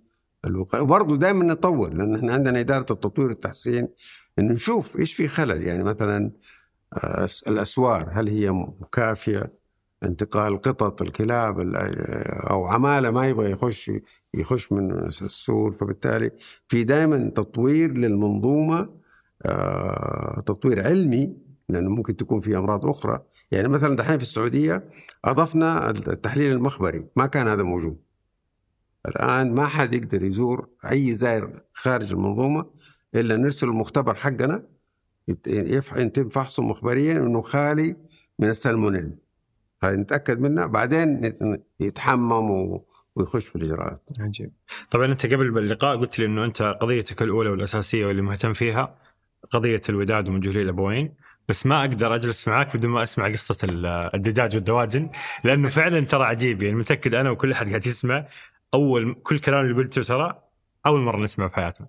الوقائي 0.45 0.83
وبرضه 0.85 1.17
دائما 1.17 1.45
نطور 1.45 1.95
لأن 1.95 2.15
إحنا 2.17 2.33
عندنا 2.33 2.61
إدارة 2.61 2.81
التطوير 2.93 3.29
والتحسين 3.29 3.89
إنه 4.39 4.53
نشوف 4.53 4.99
إيش 4.99 5.13
في 5.15 5.29
خلل 5.29 5.63
يعني 5.63 5.85
مثلا 5.85 6.31
الأسوار 7.49 8.09
هل 8.13 8.29
هي 8.29 8.67
كافية؟ 8.93 9.61
انتقال 10.03 10.61
قطط 10.63 11.03
الكلاب 11.03 11.61
ال- 11.61 11.77
أو 12.51 12.67
عمالة 12.67 13.11
ما 13.11 13.27
يبغى 13.27 13.51
يخش 13.51 13.91
يخش 14.35 14.73
من 14.73 15.05
السور 15.05 15.73
فبالتالي 15.73 16.31
في 16.69 16.85
دائما 16.85 17.31
تطوير 17.37 17.93
للمنظومة 17.93 18.89
آه، 19.47 20.43
تطوير 20.47 20.87
علمي 20.87 21.37
لأنه 21.69 21.91
ممكن 21.91 22.17
تكون 22.17 22.41
في 22.41 22.57
أمراض 22.57 22.87
أخرى. 22.87 23.23
يعني 23.51 23.69
مثلا 23.69 23.97
دحين 23.97 24.17
في 24.17 24.23
السعودية 24.23 24.91
أضفنا 25.25 25.91
التحليل 25.91 26.53
المخبري 26.53 27.07
ما 27.17 27.27
كان 27.27 27.49
هذا 27.49 27.63
موجود. 27.63 27.97
الآن 29.09 29.55
ما 29.55 29.67
حد 29.67 29.93
يقدر 29.93 30.23
يزور 30.23 30.69
أي 30.93 31.13
زائر 31.13 31.63
خارج 31.73 32.13
المنظومة 32.13 32.67
إلا 33.15 33.37
نرسل 33.37 33.69
المختبر 33.69 34.15
حقنا 34.15 34.63
يتم 35.29 36.29
فحصه 36.29 36.63
مخبريا 36.63 37.13
إنه 37.17 37.41
خالي 37.41 37.97
من 38.39 38.49
السالمونيلا 38.49 39.13
هاي 39.83 39.97
نتأكد 39.97 40.41
منها 40.41 40.67
بعدين 40.67 41.33
يتحمم 41.81 42.51
و- 42.51 42.87
ويخش 43.17 43.47
في 43.49 43.57
الإجراءات. 43.57 44.03
عجيب. 44.21 44.53
طبعا 44.91 45.07
أنت 45.07 45.27
قبل 45.27 45.59
اللقاء 45.59 45.97
قلت 45.97 46.19
لي 46.19 46.27
إنه 46.27 46.45
أنت 46.45 46.63
قضيتك 46.63 47.23
الأولى 47.23 47.51
والأساسية 47.51 48.07
واللي 48.07 48.23
مهتم 48.23 48.53
فيها 48.53 48.99
قضية 49.51 49.81
الوداد 49.89 50.29
ومن 50.29 50.41
جهلي 50.41 50.63
الابوين 50.63 51.15
بس 51.49 51.67
ما 51.67 51.81
أقدر 51.81 52.15
أجلس 52.15 52.49
معاك 52.49 52.77
بدون 52.77 52.91
ما 52.91 53.03
أسمع 53.03 53.29
قصة 53.33 53.57
ال- 53.65 53.87
الدجاج 54.15 54.55
والدواجن 54.57 55.11
لأنه 55.45 55.69
فعلا 55.69 56.01
ترى 56.01 56.25
عجيب. 56.25 56.63
يعني 56.63 56.75
متأكد 56.77 57.15
أنا 57.15 57.31
وكل 57.31 57.53
أحد 57.53 57.69
قاعد 57.69 57.87
يسمع 57.87 58.27
أول 58.75 59.21
كل 59.23 59.39
كلام 59.39 59.65
اللي 59.65 59.75
قلته 59.75 60.03
ترى 60.03 60.43
أول 60.87 61.01
مرة 61.01 61.19
نسمعه 61.23 61.49
في 61.49 61.57
حياتنا. 61.57 61.89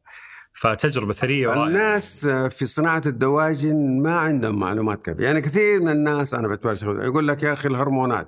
فتجربة 0.54 1.14
ثرية 1.14 1.48
ورائعه 1.48 1.68
الناس 1.68 2.28
في 2.28 2.66
صناعة 2.66 3.02
الدواجن 3.06 4.02
ما 4.02 4.18
عندهم 4.18 4.60
معلومات 4.60 5.02
كافيه 5.02 5.24
يعني 5.24 5.42
كثير 5.42 5.80
من 5.80 5.90
الناس 5.90 6.34
أنا 6.34 6.48
بتبارك 6.48 6.84
يقول 6.84 7.28
لك 7.28 7.44
يا 7.44 7.54
أخي 7.54 7.68
الهرمونات 7.68 8.28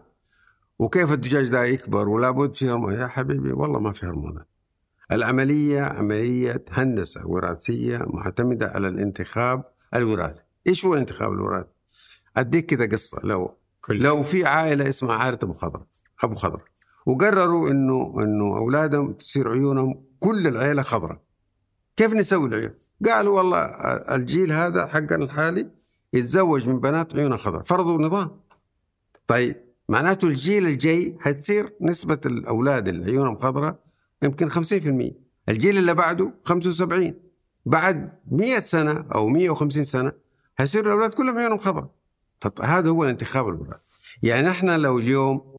وكيف 0.79 1.11
الدجاج 1.11 1.47
ده 1.49 1.63
يكبر 1.63 2.09
ولا 2.09 2.31
بد 2.31 2.53
في 2.55 2.69
هرمونات 2.69 2.99
يا 2.99 3.07
حبيبي 3.07 3.51
والله 3.51 3.79
ما 3.79 3.93
في 3.93 4.05
هرمونات. 4.05 4.47
العملية 5.11 5.81
عملية 5.81 6.65
هندسة 6.71 7.27
وراثية 7.27 8.01
معتمدة 8.07 8.67
على 8.67 8.87
الانتخاب 8.87 9.63
الوراثي. 9.93 10.41
إيش 10.67 10.85
هو 10.85 10.93
الانتخاب 10.93 11.31
الوراثي؟ 11.31 11.69
أديك 12.37 12.65
كده 12.65 12.85
قصة. 12.85 13.21
لو 13.23 13.57
كل 13.81 13.97
لو 14.03 14.23
في 14.23 14.45
عائلة 14.45 14.89
اسمها 14.89 15.15
عائلة 15.15 15.39
أبو 15.43 15.53
خضر 15.53 15.81
أبو 16.23 16.35
خضر 16.35 16.61
وقرروا 17.05 17.69
انه 17.71 18.13
إنه 18.19 18.57
أولادهم 18.57 19.13
تصير 19.13 19.49
عيونهم 19.51 20.03
كل 20.19 20.47
العيلة 20.47 20.81
خضراء. 20.81 21.19
كيف 21.95 22.13
نسوي 22.13 22.47
العيون؟ 22.47 22.73
قالوا 23.05 23.37
والله 23.37 23.65
الجيل 24.15 24.51
هذا 24.51 24.87
حقنا 24.87 25.15
الحالي 25.25 25.69
يتزوج 26.13 26.67
من 26.69 26.79
بنات 26.79 27.15
عيونها 27.15 27.37
خضراء. 27.37 27.63
فرضوا 27.63 28.01
نظام 28.01 28.39
طيب 29.27 29.55
معناته 29.89 30.27
الجيل 30.27 30.67
الجاي 30.67 31.17
حتصير 31.19 31.69
نسبة 31.81 32.19
الأولاد 32.25 32.87
اللي 32.87 33.05
عيونهم 33.05 33.37
خضراء 33.37 33.79
يمكن 34.23 34.49
50% 34.49 35.13
الجيل 35.49 35.77
اللي 35.77 35.93
بعده 35.93 36.33
75 36.43 37.13
بعد 37.65 38.11
100 38.31 38.59
سنة 38.59 39.05
أو 39.15 39.27
150 39.27 39.83
سنة 39.83 40.11
حيصير 40.55 40.85
الأولاد 40.85 41.13
كلهم 41.13 41.37
عيونهم 41.37 41.57
خضراء. 41.57 41.89
فهذا 42.41 42.89
هو 42.89 43.03
الانتخاب 43.03 43.47
الوراثي. 43.47 44.19
يعني 44.23 44.49
إحنا 44.49 44.77
لو 44.77 44.99
اليوم 44.99 45.55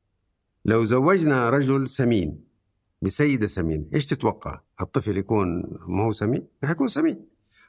لو 0.64 0.84
زوجنا 0.84 1.50
رجل 1.50 1.88
سمين 1.88 2.43
بسيدة 3.04 3.46
سمين 3.46 3.88
إيش 3.94 4.06
تتوقع؟ 4.06 4.60
الطفل 4.80 5.16
يكون 5.18 5.62
ما 5.86 6.02
هو 6.02 6.12
سمين؟ 6.12 6.46
حيكون 6.64 6.88
سمين 6.88 7.24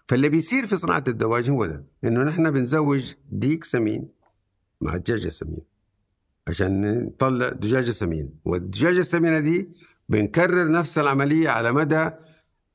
فاللي 0.08 0.30
بيصير 0.30 0.66
في 0.68 0.76
صناعة 0.76 1.04
الدواجن 1.08 1.54
هو 1.54 1.66
ده 1.66 1.84
إنه 2.04 2.24
نحن 2.24 2.52
بنزوج 2.52 3.14
ديك 3.32 3.64
سمين 3.64 4.08
مع 4.82 4.98
دجاجة 4.98 5.30
سمين 5.30 5.62
عشان 6.48 7.04
نطلع 7.06 7.50
دجاجة 7.50 7.92
سمين 7.92 8.30
والدجاجة 8.46 9.00
السمينة 9.00 9.40
دي 9.40 9.70
بنكرر 10.10 10.72
نفس 10.72 10.98
العملية 10.98 11.50
على 11.50 11.72
مدى 11.72 12.10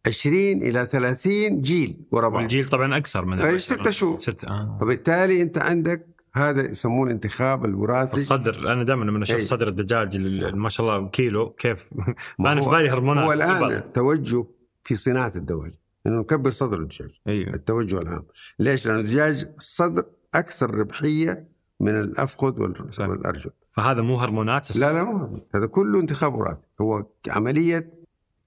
20 0.06 0.36
إلى 0.62 0.86
30 0.86 1.60
جيل 1.60 1.96
ورا 2.10 2.28
بعض 2.28 2.40
والجيل 2.40 2.68
طبعا 2.68 2.96
أكثر 2.96 3.24
من. 3.24 3.58
ستة 3.58 3.90
شهور. 3.90 4.18
ست 4.18 4.44
آه. 4.44 4.78
فبالتالي 4.80 5.42
أنت 5.42 5.58
عندك 5.58 6.06
هذا 6.32 6.70
يسموه 6.70 7.06
الانتخاب 7.06 7.64
الوراثي. 7.64 8.16
الصدر. 8.16 8.72
أنا 8.72 8.84
دائما 8.84 9.04
لما 9.04 9.22
أشوف 9.22 9.36
أي. 9.36 9.42
صدر 9.42 9.68
الدجاج 9.68 10.18
ما 10.54 10.68
شاء 10.68 10.86
الله 10.86 11.08
كيلو 11.08 11.50
كيف؟ 11.50 11.90
ما 12.38 12.52
أنا 12.52 12.62
في 12.62 12.70
بالي 12.70 12.90
هرمونات. 12.90 13.24
هو 13.24 13.30
قبل. 13.30 13.42
الآن 13.42 13.92
توجه 13.92 14.44
في 14.84 14.94
صناعة 14.94 15.32
الدواجن 15.36 15.76
إنه 16.06 16.20
نكبر 16.20 16.50
صدر 16.50 16.80
الدجاج. 16.80 17.20
أيوه. 17.28 17.54
التوجه 17.54 17.98
العام. 17.98 18.22
ليش؟ 18.58 18.86
لأن 18.86 18.98
الدجاج 18.98 19.48
الصدر 19.58 20.02
أكثر 20.34 20.74
ربحية 20.74 21.48
من 21.80 22.00
الأفخذ 22.00 22.60
وال- 22.60 22.94
صح. 22.94 23.08
والأرجل. 23.08 23.50
فهذا 23.72 24.02
مو 24.02 24.16
هرمونات؟ 24.16 24.76
لا 24.76 24.92
لا 24.92 25.04
مو 25.04 25.40
هذا 25.54 25.66
كله 25.66 26.00
انتخاب 26.00 26.34
وراثي. 26.34 26.66
هو 26.80 27.06
عملية 27.28 28.00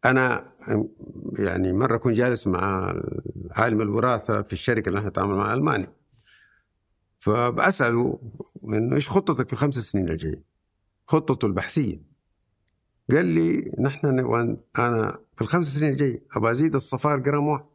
أنا 0.06 0.42
يعني 1.40 1.74
مرة 1.74 1.98
كنت 1.98 2.14
جالس 2.16 2.48
مع 2.48 2.94
عالم 3.52 3.82
الوراثة 3.82 4.42
في 4.42 4.54
الشركة 4.54 4.90
اللي 4.90 5.00
نحن 5.00 5.08
نتعامل 5.08 5.36
معها 5.36 5.54
ألماني 5.54 5.88
فبسأله 7.24 8.20
إنه 8.64 8.96
إيش 8.96 9.10
خطتك 9.10 9.48
في 9.48 9.54
الخمس 9.54 9.80
سنين 9.80 10.10
الجاية؟ 10.10 10.44
خطته 11.08 11.46
البحثية. 11.46 12.02
قال 13.12 13.26
لي 13.26 13.72
نحن 13.80 14.08
نبغى 14.08 14.58
أنا 14.80 15.20
في 15.36 15.42
الخمس 15.42 15.78
سنين 15.78 15.92
الجاية 15.92 16.24
أبغى 16.36 16.52
أزيد 16.52 16.76
الصفار 16.76 17.20
جرام 17.20 17.48
واحد. 17.48 17.66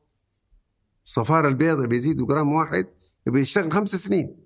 الصفار 1.04 1.48
البيضاء 1.48 1.86
بيزيدوا 1.86 2.26
جرام 2.26 2.52
واحد 2.52 2.86
يبي 3.26 3.40
يشتغل 3.40 3.72
خمس 3.72 3.96
سنين. 3.96 4.36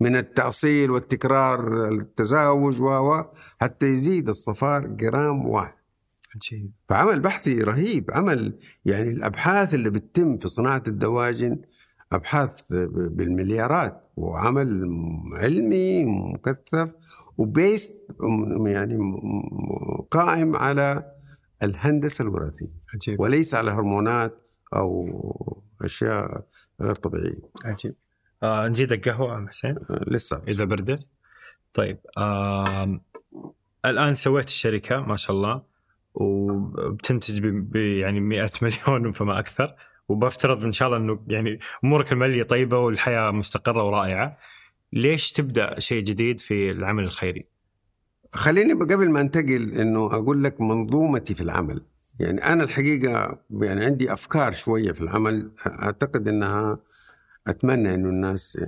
من 0.00 0.16
التأصيل 0.16 0.90
والتكرار 0.90 1.88
التزاوج 1.88 2.82
و 2.82 3.22
حتى 3.60 3.86
يزيد 3.86 4.28
الصفار 4.28 4.86
جرام 4.86 5.46
واحد. 5.46 5.74
عجيب 6.34 6.72
فعمل 6.88 7.20
بحثي 7.20 7.54
رهيب 7.58 8.10
عمل 8.10 8.58
يعني 8.84 9.10
الأبحاث 9.10 9.74
اللي 9.74 9.90
بتتم 9.90 10.38
في 10.38 10.48
صناعة 10.48 10.82
الدواجن 10.88 11.62
أبحاث 12.12 12.72
بالمليارات. 12.90 14.01
وعمل 14.16 14.84
علمي 15.32 16.04
مكثف 16.04 16.94
وبيست 17.38 18.06
يعني 18.66 18.98
قائم 20.10 20.56
على 20.56 21.12
الهندسة 21.62 22.22
الوراثية. 22.22 22.70
عجيب. 22.94 23.20
وليس 23.20 23.54
على 23.54 23.70
هرمونات 23.70 24.38
أو 24.76 25.62
أشياء 25.82 26.46
غير 26.80 26.94
طبيعية. 26.94 27.40
عجيب. 27.64 27.94
آه 28.42 28.68
نزيدك 28.68 29.08
قهوه 29.08 29.36
أم 29.36 29.48
حسين؟ 29.48 29.76
آه، 29.90 30.04
لسه. 30.06 30.42
إذا 30.48 30.64
بردت. 30.64 31.08
طيب 31.74 31.98
آه 32.18 33.00
الآن 33.84 34.14
سويت 34.14 34.46
الشركة 34.48 35.00
ما 35.00 35.16
شاء 35.16 35.36
الله 35.36 35.62
وبتنتج 36.14 37.46
ب- 37.46 37.76
يعني 37.76 38.20
100 38.20 38.50
مليون 38.62 39.12
فما 39.12 39.38
أكثر. 39.38 39.74
وبفترض 40.12 40.64
إن 40.64 40.72
شاء 40.72 40.88
الله 40.88 40.98
إنه 40.98 41.20
يعني 41.28 41.58
أمورك 41.84 42.12
المالية 42.12 42.42
طيبة 42.42 42.78
والحياة 42.78 43.30
مستقرة 43.30 43.86
ورائعة 43.86 44.38
ليش 44.92 45.32
تبدأ 45.32 45.80
شيء 45.80 46.02
جديد 46.04 46.40
في 46.40 46.70
العمل 46.70 47.04
الخيري؟ 47.04 47.44
خليني 48.32 48.72
قبل 48.72 49.10
ما 49.10 49.20
أنتقل 49.20 49.74
إنه 49.74 50.06
أقول 50.06 50.44
لك 50.44 50.60
منظومتي 50.60 51.34
في 51.34 51.40
العمل. 51.40 51.82
يعني 52.20 52.44
أنا 52.44 52.64
الحقيقة 52.64 53.38
يعني 53.50 53.84
عندي 53.84 54.12
أفكار 54.12 54.52
شوية 54.52 54.92
في 54.92 55.00
العمل 55.00 55.50
أعتقد 55.66 56.28
إنها 56.28 56.78
أتمنى 57.46 57.94
إنه 57.94 58.08
الناس 58.08 58.58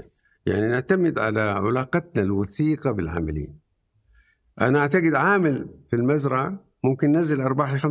يعني 0.46 0.66
نعتمد 0.66 1.18
على 1.18 1.40
علاقتنا 1.40 2.22
الوثيقة 2.22 2.92
بالعاملين. 2.92 3.58
أنا 4.60 4.78
أعتقد 4.78 5.14
عامل 5.14 5.68
في 5.90 5.96
المزرعة 5.96 6.64
ممكن 6.84 7.12
نزل 7.12 7.40
أرباحي 7.40 7.78
5% 7.78 7.84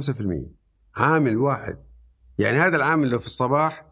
عامل 0.96 1.38
واحد. 1.38 1.78
يعني 2.40 2.58
هذا 2.58 2.76
العامل 2.76 3.10
لو 3.10 3.20
في 3.20 3.26
الصباح 3.26 3.86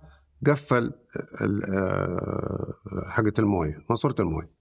قفل 0.48 0.94
آه، 1.42 2.76
حقة 3.08 3.34
الموية 3.40 3.86
ماسورة 3.90 4.16
الموية. 4.20 4.52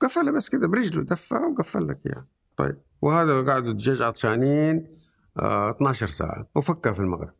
قفلها 0.00 0.32
بس 0.32 0.48
كده 0.48 0.68
برجله 0.68 1.02
دفع 1.02 1.46
وقفل 1.46 1.88
لك 1.88 2.00
اياها 2.06 2.26
طيب 2.56 2.78
وهذا 3.02 3.42
قاعد 3.42 3.66
الدجاج 3.66 4.02
عطشانين 4.02 4.86
آه 5.38 5.70
12 5.70 6.06
ساعة 6.06 6.48
وفكها 6.54 6.92
في 6.92 7.00
المغرب. 7.00 7.34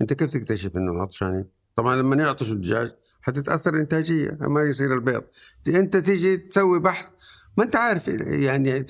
أنت 0.00 0.12
كيف 0.12 0.32
تكتشف 0.32 0.76
إنه 0.76 1.02
عطشانين؟ 1.02 1.44
طبعا 1.76 1.96
لما 1.96 2.16
يعطشوا 2.16 2.54
الدجاج 2.54 2.92
حتتأثر 3.22 3.74
الانتاجيه 3.74 4.38
ما 4.40 4.62
يصير 4.62 4.94
البيض. 4.94 5.22
أنت 5.68 5.96
تيجي 5.96 6.36
تسوي 6.36 6.80
بحث 6.80 7.08
ما 7.56 7.64
أنت 7.64 7.76
عارف 7.76 8.08
يعني 8.08 8.82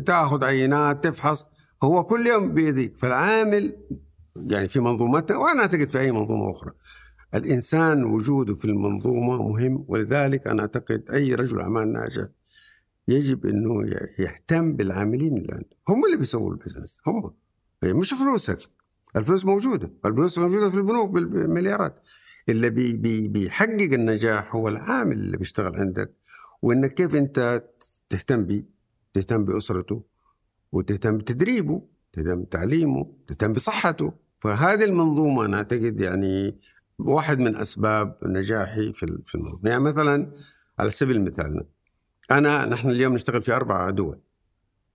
تأخذ 0.00 0.44
عينات 0.44 1.04
تفحص 1.04 1.46
هو 1.82 2.04
كل 2.04 2.26
يوم 2.26 2.54
بيديك 2.54 2.98
فالعامل 2.98 3.76
يعني 4.50 4.68
في 4.68 4.80
منظومتنا 4.80 5.36
وأنا 5.38 5.60
أعتقد 5.60 5.84
في 5.84 6.00
أي 6.00 6.12
منظومة 6.12 6.50
أخرى. 6.50 6.72
الإنسان 7.34 8.04
وجوده 8.04 8.54
في 8.54 8.64
المنظومة 8.64 9.42
مهم 9.48 9.84
ولذلك 9.88 10.46
أنا 10.46 10.62
أعتقد 10.62 11.10
أي 11.12 11.34
رجل 11.34 11.60
أعمال 11.60 11.92
ناجح 11.92 12.26
يجب 13.08 13.46
إنه 13.46 13.84
يهتم 14.18 14.72
بالعاملين 14.72 15.36
اللي 15.36 15.52
عنده. 15.52 15.76
هم 15.88 16.04
اللي 16.04 16.16
بيسووا 16.16 16.50
ال 16.52 16.57
business 16.57 16.98
هم. 17.06 17.32
هي 17.82 17.92
مش 17.92 18.14
فلوسك. 18.14 18.58
الفلوس 19.16 19.44
موجودة. 19.44 19.90
الفلوس 20.06 20.38
موجودة 20.38 20.70
في 20.70 20.76
البنوك 20.76 21.10
بال- 21.10 21.24
بالمليارات. 21.24 22.00
اللي 22.48 22.70
بي 22.70 22.96
بي 22.96 23.28
بيحقق 23.28 23.92
النجاح 23.92 24.54
هو 24.54 24.68
العامل 24.68 25.12
اللي 25.16 25.36
بيشتغل 25.36 25.76
عندك 25.76 26.12
وإنك 26.62 26.94
كيف 26.94 27.14
أنت 27.14 27.64
تهتم 28.08 28.44
بيه؟ 28.44 28.64
تهتم 29.14 29.44
بأسرته 29.44 30.02
وتهتم 30.72 31.18
بتدريبه 31.18 31.82
تهتم 32.12 32.42
بتعليمه 32.42 33.12
تهتم 33.26 33.52
بصحته. 33.52 34.12
فهذه 34.40 34.84
المنظومة 34.84 35.44
أنا 35.44 35.56
أعتقد 35.56 36.00
يعني 36.00 36.60
واحد 36.98 37.38
من 37.38 37.56
أسباب 37.56 38.18
نجاحي 38.22 38.92
في 38.92 39.18
في 39.24 39.34
المنظومه 39.34 39.70
يعني 39.70 39.82
مثلا 39.82 40.32
على 40.78 40.90
سبيل 40.90 41.16
المثال 41.16 41.66
أنا 42.30 42.66
نحن 42.66 42.90
اليوم 42.90 43.14
نشتغل 43.14 43.42
في 43.42 43.52
أربع 43.56 43.90
دول. 43.90 44.20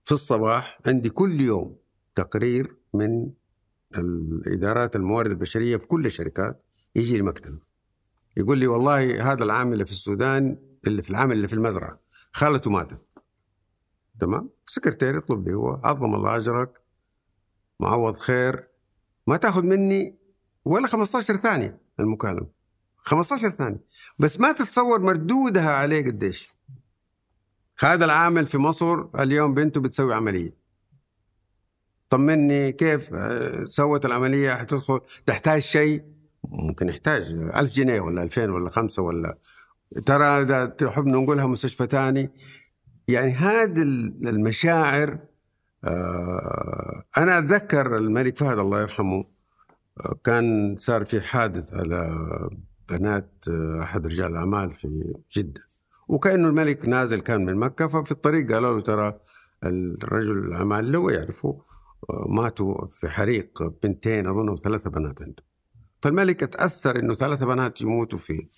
في 0.04 0.12
الصباح 0.12 0.78
عندي 0.86 1.10
كل 1.10 1.40
يوم 1.40 1.76
تقرير 2.14 2.76
من 2.94 3.30
الإدارات 3.98 4.96
الموارد 4.96 5.30
البشرية 5.30 5.76
في 5.76 5.86
كل 5.86 6.06
الشركات 6.06 6.64
يجي 6.96 7.16
لي 7.16 7.22
مكتب 7.22 7.58
يقول 8.36 8.58
لي 8.58 8.66
والله 8.66 9.32
هذا 9.32 9.44
العامل 9.44 9.72
اللي 9.72 9.86
في 9.86 9.92
السودان 9.92 10.58
اللي 10.86 11.02
في 11.02 11.10
العامل 11.10 11.32
اللي 11.32 11.48
في 11.48 11.54
المزرعة 11.54 12.00
خالته 12.32 12.70
ماتت. 12.70 13.06
تمام؟ 14.20 14.50
السكرتير 14.66 15.16
يطلب 15.16 15.48
لي 15.48 15.54
هو 15.54 15.80
عظم 15.84 16.14
الله 16.14 16.36
أجرك 16.36 16.82
معوض 17.80 18.14
خير. 18.14 18.71
ما 19.26 19.36
تاخذ 19.36 19.62
مني 19.62 20.18
ولا 20.64 20.86
15 20.86 21.36
ثانية 21.36 21.80
المكالمة. 22.00 22.46
15 22.96 23.50
ثانية. 23.50 23.84
بس 24.18 24.40
ما 24.40 24.52
تتصور 24.52 25.00
مردودها 25.00 25.70
عليه 25.70 26.06
قديش. 26.06 26.56
هذا 27.78 28.04
العامل 28.04 28.46
في 28.46 28.58
مصر 28.58 29.04
اليوم 29.20 29.54
بنته 29.54 29.80
بتسوي 29.80 30.14
عملية. 30.14 30.56
طمني 32.10 32.72
كيف 32.72 33.14
آه، 33.14 33.64
سوت 33.64 34.06
العملية؟ 34.06 34.54
حتدخل 34.54 35.00
تحتاج 35.26 35.60
شيء؟ 35.60 36.04
ممكن 36.44 36.88
يحتاج 36.88 37.22
ألف 37.32 37.72
جنيه 37.72 38.00
ولا 38.00 38.22
ألفين 38.22 38.50
ولا 38.50 38.70
خمسة 38.70 39.02
ولا. 39.02 39.38
ترى 40.06 40.24
إذا 40.24 40.66
تحب 40.66 41.06
نقولها 41.06 41.46
مستشفى 41.46 41.86
تاني. 41.86 42.30
يعني 43.08 43.32
هذه 43.32 43.82
المشاعر 43.82 45.18
آه، 45.84 47.04
أنا 47.18 47.38
أتذكر 47.38 47.96
الملك 47.96 48.38
فهد 48.38 48.58
الله 48.58 48.80
يرحمه 48.80 49.24
آه، 50.00 50.18
كان 50.24 50.76
صار 50.78 51.04
في 51.04 51.20
حادث 51.20 51.74
على 51.74 52.10
بنات 52.88 53.44
آه، 53.50 53.82
أحد 53.82 54.06
رجال 54.06 54.26
الأعمال 54.26 54.70
في 54.70 55.14
جدة. 55.36 55.60
وكأنه 56.08 56.48
الملك 56.48 56.88
نازل 56.88 57.20
كان 57.20 57.44
من 57.44 57.56
مكة 57.56 57.88
ففي 57.88 58.12
الطريق 58.12 58.52
قالوا 58.52 58.74
له 58.74 58.80
ترى 58.80 59.20
الرجل 59.64 60.38
الأعمال 60.38 60.84
اللي 60.84 60.98
هو 60.98 61.10
يعرفه 61.10 61.62
ماتوا 62.26 62.86
في 62.86 63.08
حريق 63.08 63.62
بنتين 63.82 64.26
أو 64.26 64.56
ثلاثة 64.56 64.90
بنات 64.90 65.22
عنده. 65.22 65.42
فالملك 66.02 66.42
أتأثر 66.42 66.98
إنه 66.98 67.14
ثلاثة 67.14 67.46
بنات 67.46 67.80
يموتوا 67.80 68.18
فيه. 68.18 68.48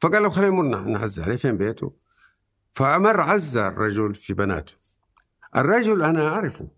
فقال 0.00 0.22
له 0.22 0.30
خلينا 0.30 0.50
نمر 0.50 1.08
عليه 1.18 1.36
فين 1.36 1.56
بيته؟ 1.56 1.92
فأمر 2.72 3.20
عزى 3.20 3.68
الرجل 3.68 4.14
في 4.14 4.34
بناته. 4.34 4.83
الرجل 5.56 6.02
أنا 6.02 6.28
أعرفه. 6.28 6.68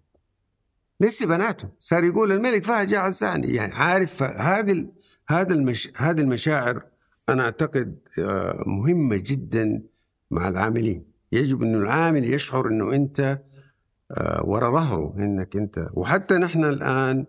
نسي 1.00 1.26
بناته. 1.26 1.68
صار 1.78 2.04
يقول 2.04 2.32
الملك 2.32 2.64
فهد 2.64 2.86
جاء 2.86 3.00
عزاني 3.00 3.54
يعني 3.54 3.72
عارف 3.72 4.22
هذه 4.22 4.86
هذا 5.28 5.54
المش 5.54 5.92
هذه 5.96 6.20
المشاعر 6.20 6.82
أنا 7.28 7.42
أعتقد 7.44 7.98
آه، 8.18 8.64
مهمة 8.66 9.16
جدا 9.16 9.82
مع 10.30 10.48
العاملين. 10.48 11.04
يجب 11.32 11.62
أنه 11.62 11.78
العامل 11.78 12.34
يشعر 12.34 12.68
أنه 12.68 12.92
أنت 12.92 13.42
آه، 14.10 14.42
ورا 14.44 14.70
ظهره 14.70 15.14
أنك 15.18 15.56
أنت. 15.56 15.88
وحتى 15.92 16.38
نحن 16.38 16.64
الآن 16.64 17.26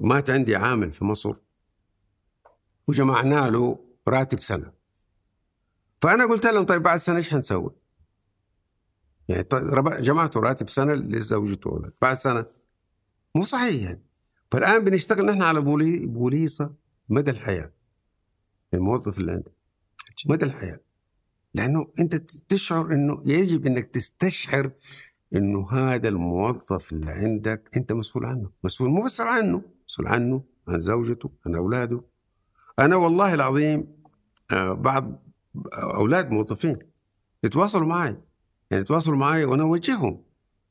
مات 0.00 0.30
عندي 0.30 0.56
عامل 0.56 0.92
في 0.92 1.04
مصر. 1.04 1.34
وجمعنا 2.88 3.50
له 3.50 3.78
راتب 4.08 4.40
سنة. 4.40 4.72
فأنا 6.02 6.26
قلت 6.26 6.46
لهم 6.46 6.64
طيب 6.64 6.82
بعد 6.82 6.98
سنة 6.98 7.16
إيش 7.16 7.30
حنسوي؟ 7.30 7.83
يعني 9.28 9.42
طيب 9.42 9.62
رب- 9.64 10.00
جمعت 10.00 10.36
راتب 10.36 10.68
سنة 10.68 10.94
لزوجته 10.94 11.70
وولد 11.70 11.92
بعد 12.02 12.16
سنة. 12.16 12.46
مو 13.34 13.42
صحيح 13.42 13.82
يعني. 13.82 14.02
فالآن 14.52 14.84
بنشتغل 14.84 15.26
نحن 15.26 15.42
على 15.42 15.60
بولي 15.60 16.06
بوليصة 16.06 16.74
مدى 17.08 17.30
الحياة. 17.30 17.72
الموظف 18.74 19.18
اللي 19.18 19.32
عندك. 19.32 19.52
مدى 20.26 20.44
الحياة. 20.44 20.80
لأنه 21.54 21.86
أنت 21.98 22.14
تشعر 22.48 22.92
أنه 22.92 23.22
يجب 23.24 23.66
أنك 23.66 23.90
تستشعر 23.90 24.70
أنه 25.34 25.70
هذا 25.70 26.08
الموظف 26.08 26.92
اللي 26.92 27.10
عندك 27.10 27.70
أنت 27.76 27.92
مسؤول 27.92 28.26
عنه. 28.26 28.50
مسؤول 28.64 28.90
مو 28.90 29.04
بس 29.04 29.20
عنه 29.20 29.62
مسؤول 29.88 30.06
عنه 30.08 30.42
عن 30.68 30.80
زوجته 30.80 31.30
عن 31.46 31.54
أولاده. 31.54 32.00
أنا 32.78 32.96
والله 32.96 33.34
العظيم 33.34 33.86
آه، 34.52 34.72
بعض 34.72 35.22
أولاد 35.74 36.30
موظفين 36.30 36.78
يتواصلوا 37.44 37.86
معي. 37.86 38.16
يعني 38.74 38.82
يتواصلوا 38.82 39.16
معي 39.16 39.44
وأنا 39.44 39.62
أوجههم. 39.62 40.22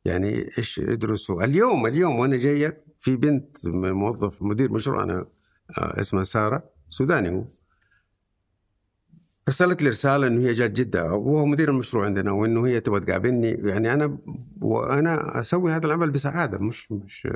يعني 0.06 0.50
إيش 0.58 0.80
ادرسوا؟ 0.80 1.44
اليوم 1.44 1.88
اليوم 1.88 2.20
وأنا 2.20 2.38
جايك 2.38 2.84
في 3.00 3.16
بنت 3.16 3.58
موظف 3.68 4.42
مدير 4.42 4.72
مشروع 4.72 5.04
أنا 5.04 5.26
آه، 5.78 6.00
اسمها 6.00 6.24
سارة 6.24 6.64
سوداني 6.90 7.30
هو. 7.30 7.46
أرسلت 9.48 9.82
لي 9.82 9.90
رسالة 9.90 10.28
إنه 10.28 10.42
هي 10.42 10.52
جات 10.52 10.72
جدة 10.72 11.14
وهو 11.14 11.46
مدير 11.46 11.70
المشروع 11.70 12.06
عندنا 12.06 12.32
وإنه 12.32 12.68
هي 12.68 12.80
تبغى 12.80 13.00
تقابلني. 13.00 13.50
يعني 13.50 13.94
أنا 13.94 14.18
وأنا 14.62 15.40
أسوي 15.40 15.72
هذا 15.72 15.86
العمل 15.86 16.12
بسعادة 16.12 16.58
مش 16.58 16.92
مش 16.92 17.28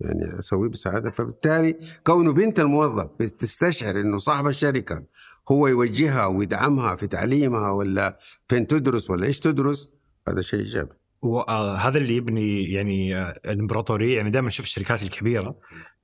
يعني 0.00 0.38
أسويه 0.38 0.68
بسعادة. 0.68 1.10
فبالتالي 1.10 1.76
كونه 2.06 2.32
بنت 2.32 2.60
الموظف 2.60 3.10
بتستشعر 3.20 4.00
إنه 4.00 4.18
صاحب 4.18 4.46
الشركة 4.46 5.02
هو 5.50 5.66
يوجهها 5.66 6.26
ويدعمها 6.26 6.96
في 6.96 7.06
تعليمها 7.06 7.70
ولا 7.70 8.18
فين 8.48 8.66
تدرس 8.66 9.10
ولا 9.10 9.26
إيش 9.26 9.40
تدرس 9.40 9.93
هذا 10.28 10.40
شيء 10.40 10.60
إيجابي. 10.60 10.92
وهذا 11.22 11.98
اللي 11.98 12.16
يبني 12.16 12.64
يعني 12.64 13.16
آه، 13.16 13.40
الإمبراطورية. 13.46 14.16
يعني 14.16 14.30
دائما 14.30 14.48
نشوف 14.48 14.66
الشركات 14.66 15.02
الكبيرة 15.02 15.58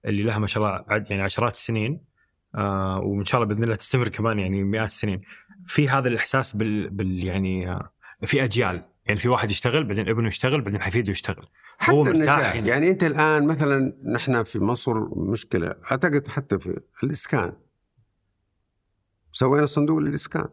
اللي 0.05 0.23
لها 0.23 0.39
ما 0.39 0.47
شاء 0.47 0.63
الله 0.63 0.85
عد 0.89 1.11
يعني 1.11 1.23
عشرات 1.23 1.55
السنين 1.55 2.01
آه 2.55 3.01
وإن 3.01 3.25
شاء 3.25 3.43
الله 3.43 3.55
بإذن 3.55 3.65
الله 3.65 3.75
تستمر 3.75 4.09
كمان 4.09 4.39
يعني 4.39 4.65
مئات 4.65 4.89
السنين. 4.89 5.21
في 5.67 5.89
هذا 5.89 6.09
الإحساس 6.09 6.57
بال, 6.57 6.91
بال 6.91 7.25
يعني 7.25 7.71
آه 7.71 7.93
في 8.25 8.45
أجيال. 8.45 8.83
يعني 9.07 9.21
في 9.21 9.29
واحد 9.29 9.51
يشتغل 9.51 9.85
بعدين 9.85 10.09
ابنه 10.09 10.29
يشتغل 10.29 10.61
بعدين 10.61 10.83
حفيده 10.83 11.11
يشتغل. 11.11 11.47
حتى 11.79 11.93
هو 11.93 12.05
مرتاح 12.05 12.15
النجاح. 12.15 12.57
هنا. 12.57 12.67
يعني 12.67 12.91
أنت 12.91 13.05
الآن 13.05 13.47
مثلا 13.47 13.97
نحن 14.15 14.43
في 14.43 14.59
مصر 14.59 15.19
مشكلة 15.19 15.75
أعتقد 15.91 16.29
حتى 16.29 16.59
في 16.59 16.81
الإسكان. 17.05 17.53
سوينا 19.33 19.67
صندوق 19.67 19.99
للإسكان. 19.99 20.49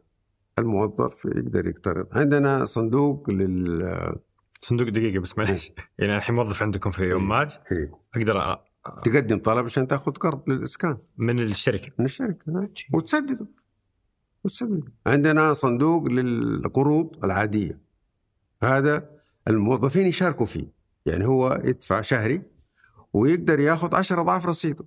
الموظف 0.60 1.26
يقدر 1.26 1.68
يقترض. 1.68 2.08
عندنا 2.18 2.66
صندوق 2.66 3.30
لل 3.30 4.16
صندوق 4.62 4.90
دقيقة 4.90 5.20
بس 5.22 5.38
معلش 5.38 5.72
يعني 6.00 6.18
الحين 6.18 6.36
موظف 6.36 6.64
عندكم 6.64 6.92
في 6.92 7.14
امات 7.16 7.54
إيه. 7.72 7.92
أقدر 8.16 8.56
أ- 8.56 8.58
تقدم 9.04 9.40
طلب 9.40 9.66
عشان 9.66 9.88
تاخذ 9.88 10.12
قرض 10.12 10.50
للإسكان. 10.50 10.98
من 11.18 11.40
الشركة. 11.40 11.92
من 12.00 12.06
الشركة 12.06 12.52
نعم. 12.52 12.70
وتسدده. 12.94 13.48
وتسدده. 14.44 14.92
عندنا 15.08 15.54
صندوق 15.54 16.08
للقروض 16.08 17.26
العادية. 17.26 17.80
هذا 18.64 19.10
الموظفين 19.48 20.08
يشاركوا 20.08 20.46
فيه. 20.46 20.72
يعني 21.06 21.26
هو 21.28 21.62
يدفع 21.66 22.02
شهري 22.02 22.42
ويقدر 23.14 23.60
ياخذ 23.60 23.96
10 23.96 24.22
أضعاف 24.22 24.46
رصيده. 24.46 24.86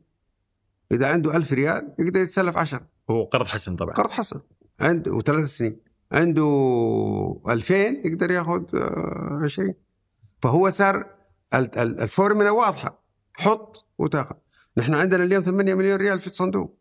إذا 0.92 1.12
عنده 1.12 1.36
ألف 1.36 1.52
ريال 1.52 1.94
يقدر 1.98 2.20
يتسلف 2.20 2.56
10 2.56 2.86
هو 3.10 3.24
قرض 3.24 3.46
حسن 3.46 3.76
طبعا. 3.76 3.92
قرض 3.94 4.10
حسن. 4.10 4.40
عنده 4.80 5.12
وثلاث 5.12 5.44
سنين 5.48 5.76
عنده 6.12 7.40
2000 7.48 7.74
يقدر 8.04 8.30
ياخذ 8.30 8.62
آه، 8.74 9.40
20 9.44 9.74
فهو 10.42 10.70
صار 10.70 10.96
ال- 11.54 11.78
ال- 11.78 12.00
الفورمولا 12.00 12.50
واضحة 12.50 13.02
حط 13.32 13.86
وتاخذ. 13.98 14.34
نحن 14.76 14.94
عندنا 14.94 15.24
اليوم 15.24 15.42
8 15.44 15.74
مليون 15.74 15.96
ريال 15.96 16.20
في 16.20 16.26
الصندوق. 16.26 16.78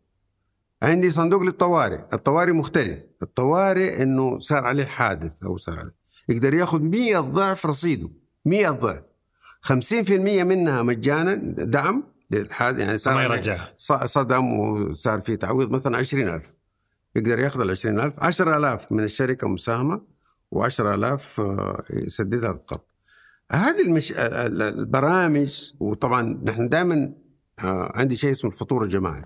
عندي 0.82 1.10
صندوق 1.10 1.42
للطوارئ 1.42 2.00
الطوارئ 2.12 2.52
مختلف. 2.52 2.98
الطوارئ 3.22 4.02
إنه 4.02 4.38
صار 4.38 4.64
عليه 4.64 4.84
حادث 4.84 5.42
أو 5.42 5.56
صار 5.56 5.78
عليه. 5.78 5.94
يقدر 6.28 6.54
ياخذ 6.54 6.82
100 6.82 7.18
ضعف 7.20 7.66
رصيده 7.66 8.08
100 8.44 8.70
ضعف. 8.70 9.02
50% 9.62 10.44
منها 10.44 10.82
مجانا 10.82 11.34
دعم 11.64 12.02
للحادث 12.30 12.80
يعني 12.80 12.98
صار 12.98 13.14
ما 13.14 13.28
ص- 13.76 13.92
صدم 13.92 14.52
وصار 14.52 15.20
في 15.20 15.36
تعويض 15.36 15.70
مثلا 15.70 15.96
20000 15.96 16.52
يقدر 17.16 17.38
ياخذ 17.38 17.60
ال 17.60 17.70
20000 17.70 18.20
10000 18.24 18.92
من 18.92 19.04
الشركة 19.04 19.48
مساهمة 19.48 20.02
و10000 20.54 21.40
يسددها 21.90 22.50
القرض 22.50 22.80
هذه 23.52 23.82
المش... 23.82 24.12
ال- 24.12 24.18
ال- 24.18 24.62
البرامج 24.62 25.72
وطبعا 25.80 26.40
نحن 26.44 26.68
دائما 26.68 27.12
عندي 27.94 28.16
شيء 28.16 28.30
اسمه 28.30 28.50
الفطور 28.50 28.84
الجماعي. 28.84 29.24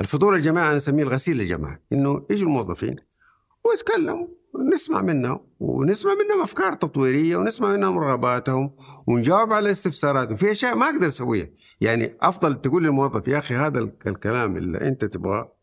الفطور 0.00 0.34
الجماعي 0.34 0.66
أنا 0.68 0.76
أسميه 0.76 1.02
الغسيل 1.02 1.40
الجماعي 1.40 1.78
إنه 1.92 2.26
يجوا 2.30 2.48
الموظفين 2.48 2.96
ويتكلموا 3.64 4.26
نسمع 4.74 5.02
منهم 5.02 5.40
ونسمع 5.60 6.12
منهم 6.14 6.42
أفكار 6.42 6.72
تطويرية 6.72 7.36
ونسمع 7.36 7.72
منهم 7.76 7.98
رغباتهم 7.98 8.76
ونجاوب 9.06 9.52
على 9.52 9.70
استفساراتهم. 9.70 10.36
في 10.36 10.50
أشياء 10.50 10.76
ما 10.76 10.86
أقدر 10.86 11.06
أسويها. 11.06 11.48
يعني 11.80 12.16
أفضل 12.22 12.54
تقول 12.60 12.84
للموظف 12.84 13.28
يا 13.28 13.38
أخي 13.38 13.54
هذا 13.54 13.78
ال- 13.78 13.92
الكلام 14.06 14.56
اللي 14.56 14.88
أنت 14.88 15.04
تبغاه 15.04 15.38
آه، 15.40 15.55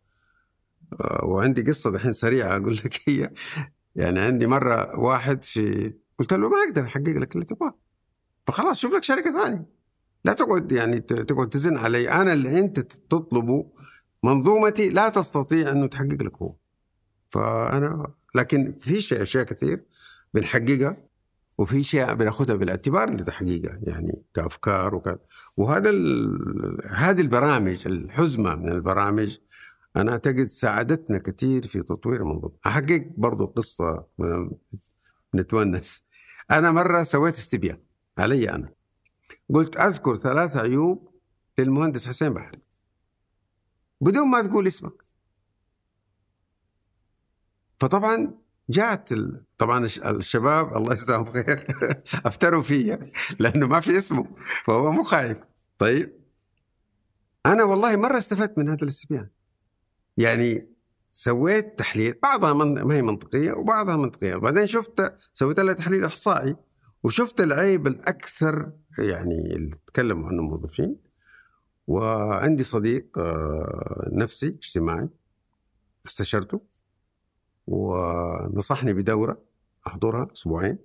وعندي 1.24 1.62
قصة 1.62 1.92
دحين 1.92 2.14
سريعة 2.14 2.58
أقول 2.58 2.76
لك 2.76 3.00
هي. 3.06 3.32
يعني 3.96 4.20
عندي 4.20 4.48
مرة 4.48 5.00
واحد 5.00 5.44
في 5.44 5.94
قلت 6.20 6.34
له 6.34 6.50
ما 6.50 6.56
أقدر 6.68 6.84
أحقق 6.84 7.18
لك 7.18 7.36
اللي 7.36 7.46
تبغاه. 7.46 7.80
فخلاص 8.48 8.80
شوف 8.80 8.94
لك 8.94 9.04
شركة 9.04 9.44
ثانية. 9.44 9.66
لا 10.26 10.34
تقعد 10.34 10.72
يعني 10.72 11.00
تقعد 11.00 11.50
تزن 11.50 11.78
علي. 11.78 12.12
أنا 12.12 12.34
اللي 12.34 12.60
أنت 12.60 12.80
تطلبه 12.80 13.66
منظومتي 14.24 14.90
لا 14.90 15.10
تستطيع 15.10 15.72
أنه 15.72 15.88
تحقق 15.88 16.24
لك 16.24 16.38
هو. 16.42 16.56
فأنا 17.30 18.14
لكن 18.36 18.78
في 18.80 19.02
شيء 19.02 19.22
أشياء 19.22 19.44
كثير 19.44 19.84
بنحققها 20.34 20.98
وفي 21.58 21.80
اشياء 21.80 22.14
بناخذها 22.14 22.56
بالاعتبار 22.56 23.10
لتحقيقها 23.10 23.80
يعني 23.84 24.24
كأفكار 24.34 24.96
وك... 24.96 25.20
وهذا. 25.58 25.90
هذه 26.90 27.22
البرامج 27.22 27.88
الحزمة 27.88 28.56
من 28.56 28.70
البرامج 28.70 29.38
أنا 29.96 30.12
أعتقد 30.12 30.46
ساعدتنا 30.46 31.18
كثير 31.18 31.68
في 31.68 31.82
تطوير 31.84 32.22
المنظومه 32.22 32.54
أحقق 32.66 33.08
برضو 33.18 33.46
قصة 33.46 34.06
نتونس. 35.36 36.06
أنا 36.52 36.72
مرة 36.72 37.04
سويت 37.04 37.36
استبيان 37.38 37.80
علي 38.18 38.50
أنا. 38.50 38.74
قلت 39.54 39.78
أذكر 39.78 40.16
ثلاث 40.16 40.58
عيوب 40.58 41.14
للمهندس 41.58 42.08
حسين 42.08 42.34
بحري 42.34 42.60
بدون 44.02 44.28
ما 44.28 44.42
تقول 44.42 44.68
اسمك. 44.68 45.04
فطبعا 47.80 48.34
جاءت 48.70 49.12
ال... 49.12 49.46
طبعا 49.58 49.86
الش- 49.86 50.00
الشباب 50.00 50.78
الله 50.78 50.94
يجزاهم 50.94 51.26
خير 51.32 51.68
أفتروا 52.28 52.62
فيا 52.62 53.00
لأنه 53.40 53.68
ما 53.68 53.80
في 53.80 53.98
اسمه 53.98 54.36
فهو 54.66 54.92
مو 54.92 55.04
خايف. 55.04 55.38
طيب. 55.78 56.20
أنا 57.46 57.64
والله 57.64 57.96
مرة 57.96 58.18
استفدت 58.18 58.58
من 58.58 58.70
هذا 58.70 58.84
الاستبيان. 58.84 59.30
يعني 60.18 60.74
سويت 61.12 61.80
تحليل 61.80 62.16
بعضها 62.24 62.54
من... 62.54 62.82
ما 62.82 62.96
هي 62.96 63.02
منطقية 63.02 63.52
وبعضها 63.52 63.96
منطقية 63.96 64.36
وبعدين 64.36 64.68
شفت 64.68 65.16
سويت 65.34 65.60
لها 65.60 65.74
تحليل 65.74 66.06
إحصائي 66.06 66.56
وشفت 67.04 67.42
العيب 67.42 67.88
الأكثر 67.88 68.72
يعني 69.00 69.56
اللي 69.56 69.76
تكلموا 69.88 70.28
عنه 70.28 70.40
الموظفين 70.40 70.96
وعندي 71.88 72.64
صديق 72.64 73.20
آه، 73.20 74.10
نفسي 74.12 74.48
اجتماعي 74.48 75.10
استشرته 76.06 76.62
ونصحني 77.68 78.94
بدورة 78.94 79.42
أحضرها 79.88 80.28
أسبوعين 80.34 80.78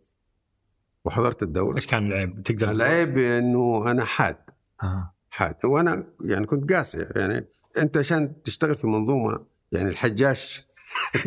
وحضرت 1.05 1.43
الدورة 1.43 1.77
إيش 1.77 1.87
كان 1.87 2.07
العيب؟ 2.07 2.43
تقدر؟ 2.43 2.71
العيب 2.71 3.19
إنه 3.19 3.91
أنا 3.91 4.05
حاد 4.05 4.37
آه. 4.83 5.15
حاد 5.31 5.57
وأنا 5.65 6.13
يعني 6.25 6.47
كنت 6.47 6.73
قاسي 6.73 7.07
يعني 7.17 7.47
انت 7.79 7.97
عشان 7.97 8.43
تشتغل 8.43 8.77
في 8.77 8.87
منظومة 8.87 9.47
يعني 9.73 9.89
الحجاج 9.89 10.61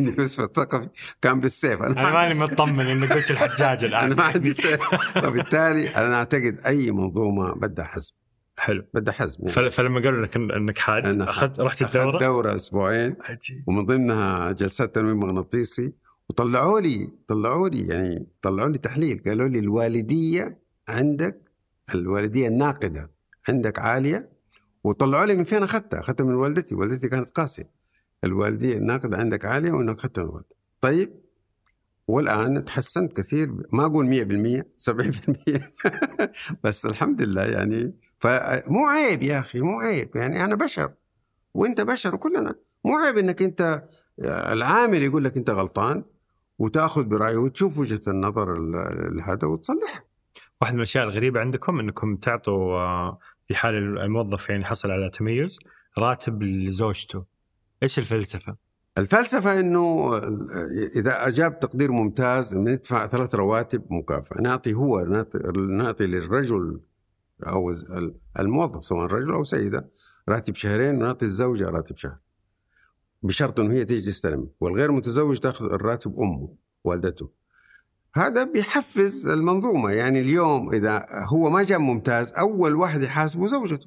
يوسف 0.00 0.40
الثقفي 0.40 0.88
كان 1.22 1.40
بالسيف. 1.40 1.82
أنا 1.82 2.02
ما 2.02 2.12
ماني 2.12 2.40
مطمن 2.40 2.80
إنك 2.86 3.12
قلت 3.12 3.30
الحجاج 3.30 3.84
الآن. 3.84 4.04
أنا 4.04 4.14
ما 4.14 4.22
عندي 4.22 4.52
سيف. 4.52 4.80
فبالتالي 5.14 5.88
أنا 5.88 6.14
أعتقد 6.14 6.60
أي 6.66 6.90
منظومة 6.92 7.54
بدها 7.54 7.84
حزم. 7.84 8.14
حلو. 8.58 8.84
بدها 8.94 9.14
حزم. 9.14 9.38
يعني. 9.40 9.52
فل- 9.52 9.70
فلما 9.70 10.00
قالوا 10.02 10.26
لك 10.26 10.36
إنك 10.36 10.78
حاد 10.78 11.06
أنا 11.06 11.30
اخذت 11.30 11.60
رحت 11.60 11.82
أخذت 11.82 11.96
الدوره 11.96 12.18
دورة 12.18 12.54
أسبوعين. 12.54 13.16
عجيب. 13.24 13.64
ومن 13.68 13.86
ضمنها 13.86 14.52
جلسات 14.52 14.94
تنويم 14.94 15.20
مغناطيسي. 15.20 15.92
وطلعوا 16.30 16.80
لي 16.80 17.10
طلعوا 17.28 17.68
لي 17.68 17.86
يعني 17.86 18.26
طلعوا 18.42 18.68
لي 18.68 18.78
تحليل. 18.78 19.22
قالوا 19.26 19.48
لي 19.48 19.58
الوالدية 19.58 20.58
عندك 20.88 21.40
الوالدية 21.94 22.48
الناقدة 22.48 23.10
عندك 23.48 23.78
عالية. 23.78 24.31
وطلعوا 24.84 25.26
لي 25.26 25.34
من 25.34 25.44
فين 25.44 25.62
أخذتها؟ 25.62 26.00
أخذتها 26.00 26.24
من 26.24 26.34
والدتي، 26.34 26.74
والدتي 26.74 27.08
كانت 27.08 27.30
قاسية. 27.30 27.70
الوالدية 28.24 28.76
الناقده 28.76 29.16
عندك 29.18 29.44
عالية 29.44 29.72
وأنك 29.72 29.98
أخذتها 29.98 30.24
من 30.24 30.30
والدتي. 30.30 30.54
طيب 30.80 31.22
والآن 32.08 32.64
تحسنت 32.64 33.12
كثير 33.12 33.52
ما 33.72 33.86
أقول 33.86 34.06
100% 34.06 34.62
70% 34.78 35.60
بس 36.64 36.86
الحمد 36.86 37.22
لله 37.22 37.42
يعني 37.42 37.94
فمو 38.18 38.86
عيب 38.86 39.22
يا 39.22 39.38
أخي 39.38 39.60
مو 39.60 39.80
عيب 39.80 40.16
يعني 40.16 40.44
أنا 40.44 40.54
بشر 40.54 40.92
وأنت 41.54 41.80
بشر 41.80 42.14
وكلنا 42.14 42.54
مو 42.84 42.96
عيب 42.96 43.18
إنك 43.18 43.42
أنت 43.42 43.84
العامل 44.24 45.02
يقول 45.02 45.24
لك 45.24 45.36
أنت 45.36 45.50
غلطان 45.50 46.04
وتأخذ 46.58 47.04
برأيه 47.04 47.36
وتشوف 47.36 47.78
وجهة 47.78 48.00
النظر 48.08 48.56
ال- 48.56 49.20
هذا 49.20 49.46
وتصلحها 49.46 50.04
واحد 50.60 50.72
من 50.72 50.78
الأشياء 50.78 51.04
الغريبة 51.04 51.40
عندكم 51.40 51.80
إنكم 51.80 52.16
تعطوا 52.16 52.78
آه، 52.78 53.18
في 53.48 53.54
حال 53.54 53.98
الموظف 53.98 54.50
يعني 54.50 54.64
حصل 54.64 54.90
على 54.90 55.10
تميز 55.10 55.58
راتب 55.98 56.42
لزوجته. 56.42 57.24
إيش 57.82 57.98
الفلسفة؟ 57.98 58.56
الفلسفة 58.98 59.60
إنه 59.60 60.16
إذا 60.96 61.28
أجاب 61.28 61.60
تقدير 61.60 61.92
ممتاز 61.92 62.56
ندفع 62.56 63.06
ثلاث 63.06 63.34
رواتب 63.34 63.84
مكافأة. 63.90 64.40
نعطي 64.40 64.74
هو 64.74 65.00
نعطي, 65.68 66.06
للرجل 66.06 66.80
أو 67.46 67.74
الموظف 68.38 68.84
سواء 68.84 69.06
رجل 69.06 69.32
أو 69.32 69.44
سيدة 69.44 69.90
راتب 70.28 70.54
شهرين 70.54 70.94
ونعطي 70.94 71.24
الزوجة 71.24 71.70
راتب 71.70 71.96
شهر. 71.96 72.18
بشرط 73.22 73.60
إنه 73.60 73.72
هي 73.72 73.84
تيجي 73.84 74.10
تستلم. 74.10 74.48
والغير 74.60 74.92
متزوج 74.92 75.38
تاخذ 75.38 75.64
الراتب 75.64 76.14
أمه 76.18 76.54
والدته. 76.84 77.41
هذا 78.14 78.44
بيحفز 78.44 79.28
المنظومة. 79.28 79.90
يعني 79.90 80.20
اليوم 80.20 80.74
إذا 80.74 81.06
هو 81.10 81.50
ما 81.50 81.62
جاب 81.62 81.80
ممتاز 81.80 82.32
أول 82.32 82.74
واحد 82.74 83.02
يحاسبه 83.02 83.46
زوجته. 83.46 83.86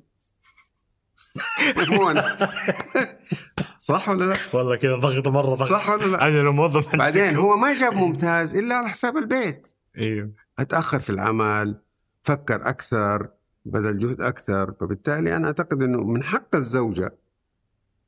مو 1.89 2.09
أنا 2.11 2.49
صح 3.79 4.09
ولا 4.09 4.25
لا؟ 4.25 4.37
والله 4.53 4.75
كذا 4.75 4.95
ضغط 4.95 5.27
مرة 5.27 5.55
ضغط. 5.55 5.69
صح 5.69 5.89
ولا 5.89 6.05
لا؟ 6.05 6.27
أنا 6.27 6.37
لو 6.41 6.53
موظف 6.53 6.85
عندك- 6.85 6.95
بعدين 6.99 7.35
هو 7.35 7.57
ما 7.57 7.73
جاب 7.73 7.93
ممتاز 7.93 8.55
إلا 8.55 8.75
على 8.75 8.89
حساب 8.89 9.17
البيت. 9.17 9.67
أيوه 9.97 10.31
أتأخر 10.59 10.99
في 10.99 11.09
العمل 11.09 11.81
فكر 12.23 12.69
أكثر 12.69 13.27
بذل 13.65 13.97
جهد 13.97 14.21
أكثر. 14.21 14.73
فبالتالي 14.81 15.35
أنا 15.35 15.47
أعتقد 15.47 15.83
إنه 15.83 16.03
من 16.03 16.23
حق 16.23 16.55
الزوجة 16.55 17.15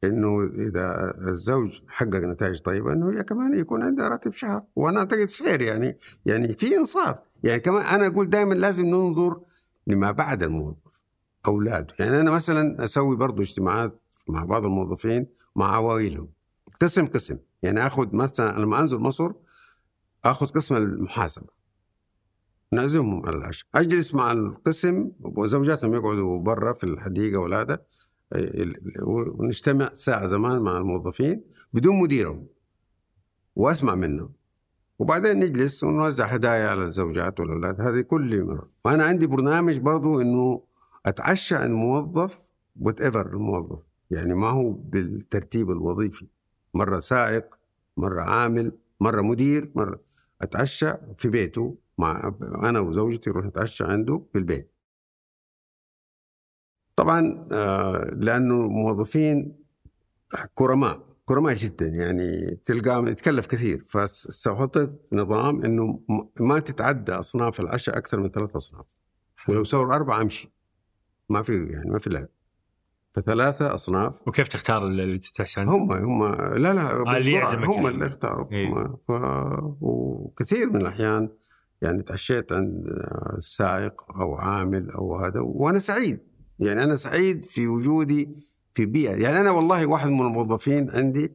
إنه 0.04 0.44
إذا 0.44 1.14
الزوج 1.28 1.82
حقق 1.88 2.16
نتائج 2.16 2.60
طيبة 2.60 2.94
إنه 2.94 3.12
هي 3.12 3.24
كمان 3.24 3.60
يكون 3.60 3.84
عندها 3.84 4.08
راتب 4.10 4.32
شهر. 4.32 4.64
وأنا 4.76 5.00
أعتقد 5.00 5.30
فير 5.30 5.62
يعني 5.62 5.98
يعني 6.26 6.56
في 6.56 6.76
إنصاف. 6.78 7.18
يعني 7.44 7.60
كمان 7.60 7.82
أنا 7.82 8.08
أقول 8.08 8.30
دائما 8.30 8.54
لازم 8.54 8.86
ننظر 8.86 9.42
لما 9.88 10.12
بعد 10.12 10.44
الموظف 10.44 11.02
أولاده. 11.46 11.94
يعني 12.00 12.20
أنا 12.20 12.32
مثلا 12.32 12.84
أسوي 12.84 13.16
برضو 13.16 13.42
اجتماعات 13.42 14.02
مع 14.28 14.46
بعض 14.46 14.66
الموظفين 14.66 15.28
مع 15.56 15.76
عوائلهم. 15.76 16.30
قسم 16.82 17.06
قسم. 17.06 17.38
يعني 17.64 17.88
آخذ 17.88 18.16
مثلا 18.16 18.60
لما 18.60 18.80
أنزل 18.80 18.98
مصر 18.98 19.32
آخذ 20.26 20.48
قسم 20.48 20.76
المحاسبة. 20.76 21.48
نعزمهم 22.72 23.26
على 23.26 23.38
العشاء. 23.38 23.68
أجلس 23.76 24.16
مع 24.16 24.32
القسم 24.32 25.12
وزوجاتهم 25.20 25.94
يقعدوا 25.94 26.40
برا 26.40 26.74
في 26.74 26.84
الحديقة 26.84 27.40
ولا 27.40 27.64
ونجتمع 29.06 29.94
ساعة 29.94 30.26
زمان 30.26 30.60
مع 30.60 30.78
الموظفين 30.78 31.44
بدون 31.74 31.96
مديرهم 31.96 32.48
وأسمع 33.56 33.96
منه 33.96 34.30
وبعدين 35.00 35.40
نجلس 35.40 35.84
ونوزع 35.84 36.26
هدايا 36.26 36.70
على 36.70 36.84
الزوجات 36.84 37.40
والأولاد. 37.40 37.82
هذه 37.82 38.02
كل 38.02 38.44
مره 38.44 38.70
وأنا 38.86 39.04
عندي 39.04 39.28
برنامج 39.28 39.78
برضو 39.78 40.22
إنه 40.22 40.62
أتعشى 41.06 41.64
الموظف 41.64 42.48
وات 42.82 43.02
ايفر 43.02 43.28
الموظف. 43.28 43.80
يعني 44.12 44.36
ما 44.36 44.50
هو 44.50 44.72
بالترتيب 44.72 45.72
الوظيفي. 45.72 46.28
مرة 46.74 47.00
سائق 47.00 47.58
مرة 47.98 48.22
عامل 48.22 48.72
مرة 49.00 49.22
مدير 49.22 49.72
مرة. 49.76 50.00
أتعشى 50.42 50.94
في 51.18 51.30
بيته 51.30 51.76
مع 51.98 52.34
أنا 52.42 52.80
وزوجتي 52.80 53.30
نروح 53.30 53.46
نتعشى 53.46 53.84
عنده 53.84 54.24
في 54.34 54.40
البيت. 54.40 54.72
طبعا 56.98 57.48
آه، 57.52 58.12
لأنه 58.14 58.66
الموظفين 58.66 59.56
كرماء 60.56 61.08
كرماء 61.26 61.54
جدا 61.54 61.88
يعني 61.88 62.56
تلقاه 62.66 63.10
يتكلف 63.10 63.46
كثير. 63.46 63.84
فحطيت 63.88 64.90
نظام 65.12 65.64
إنه 65.66 66.00
ما 66.40 66.60
تتعدى 66.60 67.12
أصناف 67.12 67.60
العشاء 67.60 67.98
أكثر 67.98 68.20
من 68.20 68.30
ثلاث 68.30 68.56
أصناف. 68.56 68.86
ولو 69.50 69.64
صار 69.64 69.96
أربعة 69.96 70.22
أمشي. 70.22 70.54
ما 71.30 71.42
في 71.42 71.66
يعني 71.66 71.92
ما 71.92 72.00
في 72.00 72.10
لعب. 72.10 72.28
فثلاثة 73.14 73.74
أصناف. 73.74 74.28
وكيف 74.28 74.48
تختار 74.48 74.88
اللي 74.88 75.18
تتعشى 75.18 75.62
هم 75.62 75.92
هم 75.92 76.36
لا 76.36 76.74
لا 76.74 76.92
آه 76.92 77.18
اللي 77.18 77.32
يعزمك 77.32 77.66
هم 77.66 77.74
يعني. 77.74 77.88
اللي 77.88 78.08
اختاروا 78.08 78.52
إيه. 78.52 78.98
ف... 79.08 79.12
وكثير 79.82 80.70
من 80.70 80.82
الأحيان 80.82 81.30
يعني 81.82 82.04
تعشيت 82.04 82.52
عند 82.52 82.86
سائق 83.40 84.12
أو 84.12 84.36
عامل 84.36 84.92
أو 84.92 85.16
هذا 85.16 85.40
وأنا 85.40 85.80
سعيد. 85.80 86.20
يعني 86.60 86.84
أنا 86.84 86.96
سعيد 86.96 87.46
في 87.46 87.68
وجودي 87.68 88.30
في 88.74 88.86
بيئة. 88.86 89.16
يعني 89.16 89.42
أنا 89.42 89.52
والله 89.52 89.86
واحد 89.86 90.08
من 90.08 90.22
الموظفين 90.22 90.92
عندي 90.92 91.34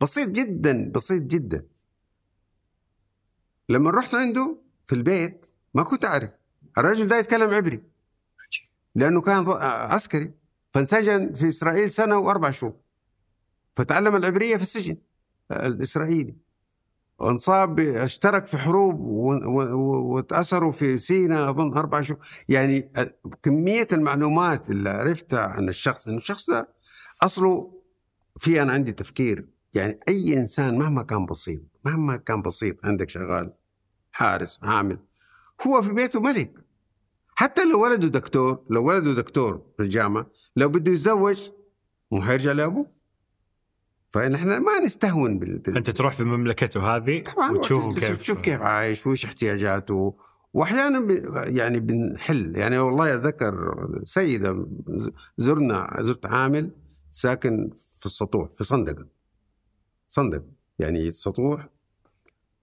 بسيط 0.00 0.28
جدا 0.28 0.90
بسيط 0.92 1.22
جدا. 1.22 1.66
لما 3.68 3.90
رحت 3.90 4.14
عنده 4.14 4.58
في 4.86 4.94
البيت 4.94 5.46
ما 5.74 5.82
كنت 5.82 6.04
أعرف. 6.04 6.30
الرجل 6.78 7.08
ده 7.08 7.18
يتكلم 7.18 7.50
عبري. 7.50 7.82
لأنه 8.94 9.20
كان 9.20 9.44
عسكري. 9.58 10.34
فانسجن 10.72 11.32
في 11.32 11.48
إسرائيل 11.48 11.90
سنة 11.90 12.18
وأربع 12.18 12.50
شهور. 12.50 12.76
فتعلم 13.76 14.16
العبرية 14.16 14.56
في 14.56 14.62
السجن 14.62 14.96
الإسرائيلي. 15.52 16.36
وانصاب 17.18 17.80
اشترك 17.80 18.46
في 18.46 18.58
حروب 18.58 19.00
وتأثروا 19.00 20.72
في 20.72 20.98
سينا 20.98 21.50
أظن 21.50 21.76
أربع 21.76 22.00
شهور. 22.02 22.18
يعني 22.48 22.92
كمية 23.42 23.88
المعلومات 23.92 24.70
اللي 24.70 24.90
عرفتها 24.90 25.40
عن 25.40 25.68
الشخص 25.68 26.08
إنه 26.08 26.16
الشخص 26.16 26.50
ده 26.50 26.68
أصله 27.22 27.72
في 28.38 28.62
أنا 28.62 28.72
عندي 28.72 28.92
تفكير. 28.92 29.48
يعني 29.74 30.00
أي 30.08 30.38
إنسان 30.38 30.78
مهما 30.78 31.02
كان 31.02 31.26
بسيط 31.26 31.62
مهما 31.84 32.16
كان 32.16 32.42
بسيط 32.42 32.86
عندك 32.86 33.08
شغال 33.08 33.52
حارس 34.12 34.60
عامل 34.64 34.98
هو 35.66 35.82
في 35.82 35.92
بيته 35.92 36.20
ملك. 36.20 36.54
حتى 37.36 37.64
لو 37.64 37.82
ولده 37.82 38.08
دكتور 38.08 38.64
لو 38.70 38.84
ولده 38.84 39.14
دكتور 39.14 39.62
في 39.76 39.82
الجامعة 39.82 40.26
لو 40.56 40.68
بده 40.68 40.92
يتزوج 40.92 41.50
مو 42.10 42.22
حيرجع 42.22 42.52
لأبوه. 42.52 42.93
فنحن 44.14 44.48
ما 44.48 44.80
نستهون 44.84 45.38
بال... 45.38 45.58
بال... 45.58 45.76
أنت 45.76 45.90
تروح 45.90 46.14
في 46.14 46.24
مملكته 46.24 46.96
هذه 46.96 47.22
طبعا 47.22 47.50
وتشوفه 47.50 47.94
كيف 48.00 48.22
شوف 48.22 48.40
كيف 48.40 48.60
عايش 48.60 49.06
وايش 49.06 49.24
احتياجاته 49.24 50.18
واحيانا 50.52 51.00
ب... 51.00 51.10
يعني 51.46 51.80
بنحل. 51.80 52.56
يعني 52.56 52.78
والله 52.78 53.14
اتذكر 53.14 53.76
سيدة 54.04 54.66
زرنا 55.36 55.96
زرت 56.00 56.26
عامل 56.26 56.70
ساكن 57.12 57.70
في 57.76 58.06
السطوح 58.06 58.50
في 58.50 58.64
صندقه 58.64 59.06
صندق. 60.08 60.44
يعني 60.78 61.10
سطوح. 61.10 61.68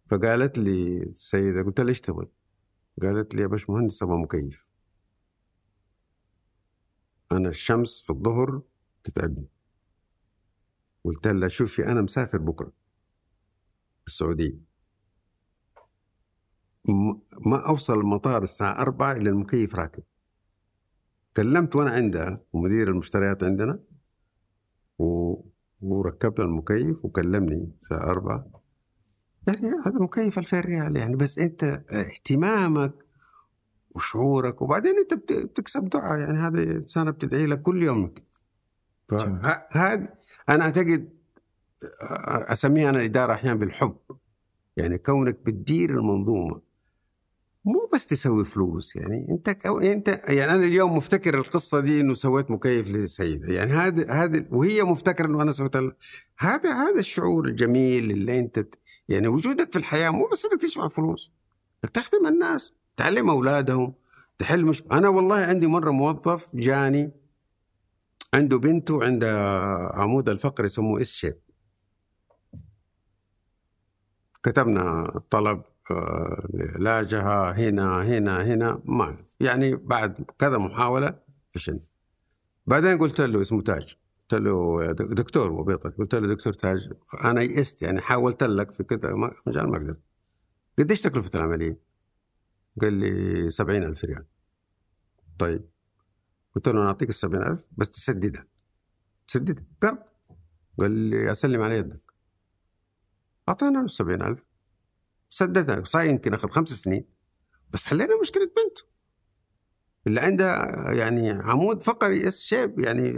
فقالت 0.10 0.58
لي 0.58 1.04
السيده 1.04 1.64
قلت 1.64 1.80
لها 1.80 1.90
إيش 1.90 2.02
تبغي؟ 2.02 2.28
قالت 3.02 3.36
لي 3.36 3.42
يا 3.42 3.48
باشمهندس 3.48 4.04
أبغى 4.04 4.18
مكيف. 4.18 4.66
أنا 7.32 7.50
الشمس 7.50 8.02
في 8.02 8.10
الظهر 8.10 8.62
تتعبني. 9.04 9.48
قلت 11.04 11.28
لها 11.28 11.48
شوفي 11.48 11.88
أنا 11.88 12.02
مسافر 12.02 12.38
بكرة 12.38 12.72
السعودية. 14.08 14.72
ما 17.46 17.68
أوصل 17.68 18.00
المطار 18.00 18.44
الساعة 18.44 18.82
4 18.82 19.12
إلا 19.12 19.30
المكيف 19.30 19.76
راكب 19.76 20.04
كلمت 21.38 21.76
وأنا 21.76 21.92
عندها 21.92 22.42
ومدير 22.54 22.88
المشتريات 22.88 23.44
عندنا 23.44 23.80
و... 25.00 25.36
وركبنا 25.82 26.46
المكيف 26.46 27.06
وكلمني 27.06 27.74
الساعة 27.78 28.10
4 28.10 28.62
يعني 29.48 29.68
هذا 29.86 30.00
مكيف 30.00 30.40
2000 30.40 30.60
ريال 30.60 30.98
يعني 30.98 31.16
بس 31.16 31.40
أنت 31.40 31.64
اهتمامك 31.92 32.94
وشعورك 33.96 34.62
وبعدين 34.62 34.96
أنت 34.98 35.14
بتكسب 35.14 35.90
دعاء 35.90 36.20
يعني 36.20 36.40
هذه 36.40 36.72
انسانه 36.72 37.12
بتدعي 37.12 37.46
لك 37.46 37.62
كل 37.62 37.84
يوم 37.84 38.14
فهذه 39.08 40.08
أنا 40.50 40.64
أعتقد 40.64 41.10
أسميها 42.52 42.90
أنا 42.90 43.00
الإدارة 43.00 43.34
أحيانا 43.34 43.60
بالحب. 43.60 43.96
يعني 44.78 44.98
كونك 44.98 45.40
بتدير 45.46 45.90
المنظومة. 45.90 46.62
مو 47.66 47.90
بس 47.94 48.06
تسوي 48.06 48.46
فلوس 48.46 48.96
يعني 48.96 49.28
أنت 49.30 49.66
أنت 49.66 50.08
يعني 50.28 50.54
أنا 50.54 50.66
اليوم 50.66 50.98
مفتكر 50.98 51.38
القصة 51.38 51.80
دي 51.80 52.02
إنه 52.02 52.14
سويت 52.14 52.52
مكيف 52.52 52.90
لسيدة. 52.90 53.54
يعني 53.54 53.74
هذا 53.74 54.12
هذا 54.12 54.46
وهي 54.52 54.84
مفتكرة 54.84 55.26
إنه 55.26 55.42
أنا 55.42 55.52
سويت 55.52 55.76
هذا 56.38 56.74
هذا 56.74 57.00
الشعور 57.00 57.46
الجميل 57.46 58.12
اللي 58.12 58.40
أنت 58.40 58.66
يعني 59.10 59.28
وجودك 59.28 59.72
في 59.72 59.80
الحياة 59.80 60.10
مو 60.10 60.28
بس 60.32 60.46
إنك 60.46 60.62
تجمع 60.62 60.88
فلوس. 60.88 61.32
إنك 61.84 61.92
تخدم 61.94 62.28
الناس 62.28 62.76
تعلم 62.98 63.30
أولادهم 63.30 63.94
تحل 64.40 64.66
مش 64.66 64.84
أنا 64.92 65.10
والله 65.10 65.36
عندي 65.38 65.68
مرة 65.68 65.92
موظف 65.92 66.56
جاني 66.56 67.12
عنده 68.34 68.58
بنته 68.58 69.04
عندها 69.04 69.52
عمود 69.96 70.30
الفقري 70.30 70.66
يسموه 70.66 71.02
S 71.02 71.12
shape. 71.12 71.40
كتبنا 74.44 75.04
طلب 75.30 75.64
آه، 75.92 76.48
لعلاجها 76.54 77.52
هنا 77.52 78.04
هنا 78.04 78.44
هنا 78.44 78.82
ما 78.86 79.18
يعني 79.40 79.76
بعد 79.76 80.26
كذا 80.40 80.58
محاولة 80.58 81.20
فشل 81.52 81.80
بعدين 82.68 82.98
قلت 82.98 83.22
له 83.22 83.42
اسمه 83.42 83.62
تاج. 83.62 83.96
قلت 84.32 84.42
له 84.42 84.92
دكتور 84.92 85.52
وبيطل 85.52 85.92
قلت 85.92 86.16
له 86.16 86.34
دكتور 86.34 86.54
تاج 86.54 86.92
أنا 87.24 87.42
يئست 87.42 87.82
يعني 87.82 88.02
حاولت 88.02 88.44
لك 88.44 88.72
في 88.72 88.84
كذا 88.84 89.14
مجال 89.48 89.70
ما 89.70 89.78
أقدر 89.78 89.98
قديش 90.80 91.02
تكلفة 91.02 91.30
العملية؟ 91.36 91.80
قال 92.82 92.94
لي 92.94 93.50
سبعين 93.50 93.84
ألف 93.84 94.06
ريال. 94.06 94.26
طيب. 95.40 95.71
قلت 96.56 96.68
له 96.68 96.84
نعطيك 96.84 97.10
السبعين 97.10 97.44
ألف 97.44 97.66
بس 97.78 97.90
تسددها. 97.90 98.48
تسددها. 99.28 99.66
قرض 99.82 99.98
قال 100.80 100.92
لي 100.92 101.32
أسلم 101.32 101.62
على 101.62 101.78
يدك. 101.78 102.02
أعطينا 103.50 103.78
له 103.78 103.86
السبعين 103.86 104.22
ألف. 104.22 104.40
سددها. 105.30 105.84
صحيح 105.84 106.12
يمكن 106.12 106.34
أخذ 106.34 106.50
خمس 106.50 106.70
سنين. 106.70 107.06
بس 107.70 107.86
حلينا 107.86 108.22
مشكلة 108.22 108.46
بنته 108.46 108.92
اللي 110.08 110.22
عندها 110.22 110.92
يعني 110.92 111.30
عمود 111.30 111.84
فقري 111.84 112.28
اس 112.28 112.42
شيب 112.42 112.80
يعني 112.80 113.16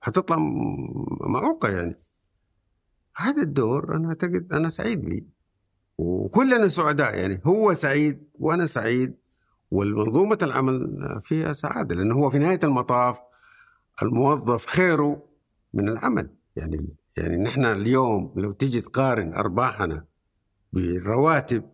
حتطلع 0.00 0.36
معوقة 1.20 1.68
يعني. 1.68 1.98
هذا 3.16 3.42
الدور 3.42 3.96
أنا 3.96 4.08
أعتقد 4.08 4.52
أنا 4.52 4.68
سعيد 4.68 5.04
به 5.04 5.22
وكلنا 5.98 6.68
سعداء 6.68 7.18
يعني. 7.18 7.40
هو 7.46 7.74
سعيد 7.74 8.28
وأنا 8.34 8.66
سعيد. 8.66 9.16
والمنظومة 9.70 10.38
العمل 10.42 10.98
فيها 11.22 11.52
سعادة 11.52 11.94
لأنه 11.94 12.14
هو 12.14 12.30
في 12.30 12.38
نهاية 12.38 12.60
المطاف 12.64 13.20
الموظف 14.02 14.66
خيره 14.66 15.22
من 15.74 15.88
العمل. 15.88 16.30
يعني 16.56 16.88
يعني 17.16 17.36
نحن 17.36 17.64
اليوم 17.64 18.32
لو 18.36 18.52
تيجي 18.52 18.80
تقارن 18.80 19.34
أرباحنا 19.34 20.04
بالرواتب 20.72 21.64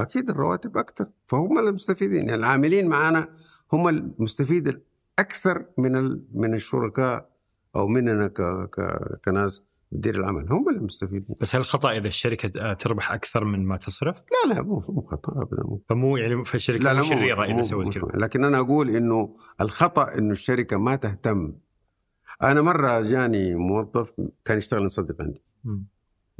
أكيد 0.00 0.30
الرواتب 0.30 0.76
أكثر. 0.78 1.06
فهم 1.26 1.58
المستفيدين 1.58 2.16
يعني 2.16 2.34
العاملين 2.34 2.88
معنا 2.88 3.28
هم 3.72 3.88
المستفيد 3.88 4.68
الأكثر 5.18 5.64
من 5.78 6.20
من 6.32 6.54
الشركاء 6.54 7.30
أو 7.76 7.86
مننا 7.86 8.28
ك 8.28 8.42
ك 8.70 8.80
كناس. 9.24 9.62
مدير 9.92 10.18
العمل 10.18 10.52
هم 10.52 10.68
المستفيدين 10.68 11.36
بس 11.40 11.56
هل 11.56 11.64
خطأ 11.64 11.92
إذا 11.92 12.08
الشركة 12.08 12.72
تربح 12.72 13.12
أكثر 13.12 13.44
من 13.44 13.66
ما 13.66 13.76
تصرف؟ 13.76 14.16
لا 14.18 14.54
لا 14.54 14.62
مو 14.62 14.82
مو 14.88 15.02
خطأ 15.02 15.42
ابدا 15.42 15.62
مو. 15.62 15.82
فمو 15.88 16.16
يعني 16.16 16.44
فالشركه 16.44 16.84
لا 16.84 16.94
لا 16.94 17.00
مو 17.00 17.02
شريرة 17.02 17.44
إذا 17.44 17.62
سوت 17.62 17.94
كذا. 17.94 18.08
لكن 18.14 18.44
أنا 18.44 18.58
أقول 18.58 18.90
إنه 18.90 19.34
الخطأ 19.60 20.18
إنه 20.18 20.32
الشركة 20.32 20.76
ما 20.76 20.96
تهتم. 20.96 21.52
أنا 22.42 22.62
مرة 22.62 23.00
جاني 23.00 23.54
موظف 23.54 24.12
كان 24.44 24.58
يشتغل 24.58 24.84
يصدق 24.84 25.22
عندي. 25.22 25.42
م. 25.64 25.78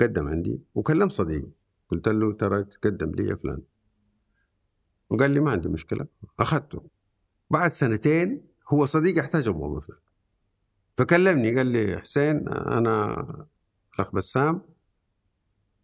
قدم 0.01 0.29
عندي 0.29 0.61
وكلم 0.75 1.09
صديقي. 1.09 1.51
قلت 1.89 2.09
له 2.09 2.33
ترى 2.33 2.65
تقدم 2.65 3.11
لي 3.11 3.29
يا 3.29 3.35
فلان. 3.35 3.63
وقال 5.11 5.31
لي 5.31 5.41
ما 5.41 5.51
عندي 5.51 5.69
مشكلة. 5.69 6.07
أخذته. 6.41 6.83
بعد 7.51 7.71
سنتين 7.71 8.43
هو 8.69 8.85
صديقي 8.85 9.21
احتاج 9.21 9.49
الموظف 9.49 9.91
فكلمني 11.01 11.57
قال 11.57 11.67
لي 11.67 11.99
حسين 11.99 12.49
أنا 12.49 13.15
الاخ 13.95 14.15
بسام. 14.15 14.63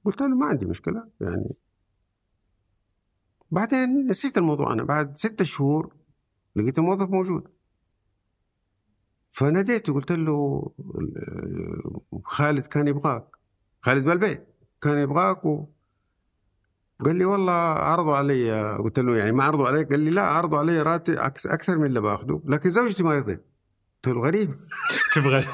قلت 0.04 0.20
له 0.20 0.28
ما 0.28 0.46
عندي 0.46 0.66
مشكلة 0.66 1.08
يعني. 1.20 1.56
بعدين 3.50 4.06
نسيت 4.06 4.38
الموضوع 4.38 4.72
أنا 4.72 4.82
بعد 4.84 5.16
ستة 5.16 5.44
شهور 5.44 5.94
لقيت 6.56 6.78
الموظف 6.78 7.08
موجود. 7.08 7.48
فناديته 9.30 9.94
قلت 9.94 10.12
له 10.12 10.62
خالد 12.24 12.66
كان 12.66 12.88
يبغاك 12.88 13.26
خالد 13.80 14.04
بالبيت 14.04 14.46
كان 14.80 14.98
يبغاك 14.98 15.44
و... 15.44 15.66
قال 17.04 17.16
لي 17.16 17.24
والله 17.24 17.52
عرضوا 17.52 18.16
علي. 18.16 18.76
قلت 18.78 18.98
له 18.98 19.16
يعني 19.16 19.32
ما 19.32 19.44
عرضوا 19.44 19.68
عليك؟ 19.68 19.90
قال 19.90 20.00
لي 20.00 20.10
لا 20.10 20.22
عرضوا 20.22 20.58
علي 20.58 20.82
راتب 20.82 21.14
أكثر 21.46 21.78
من 21.78 21.86
اللي 21.86 22.00
باخذه 22.00 22.42
لكن 22.44 22.70
زوجتي 22.70 23.02
ما 23.02 23.14
رضيت 23.14 23.55
قلت 24.06 24.14
له 24.14 24.22
غريب. 24.22 24.54
تبغى 25.14 25.44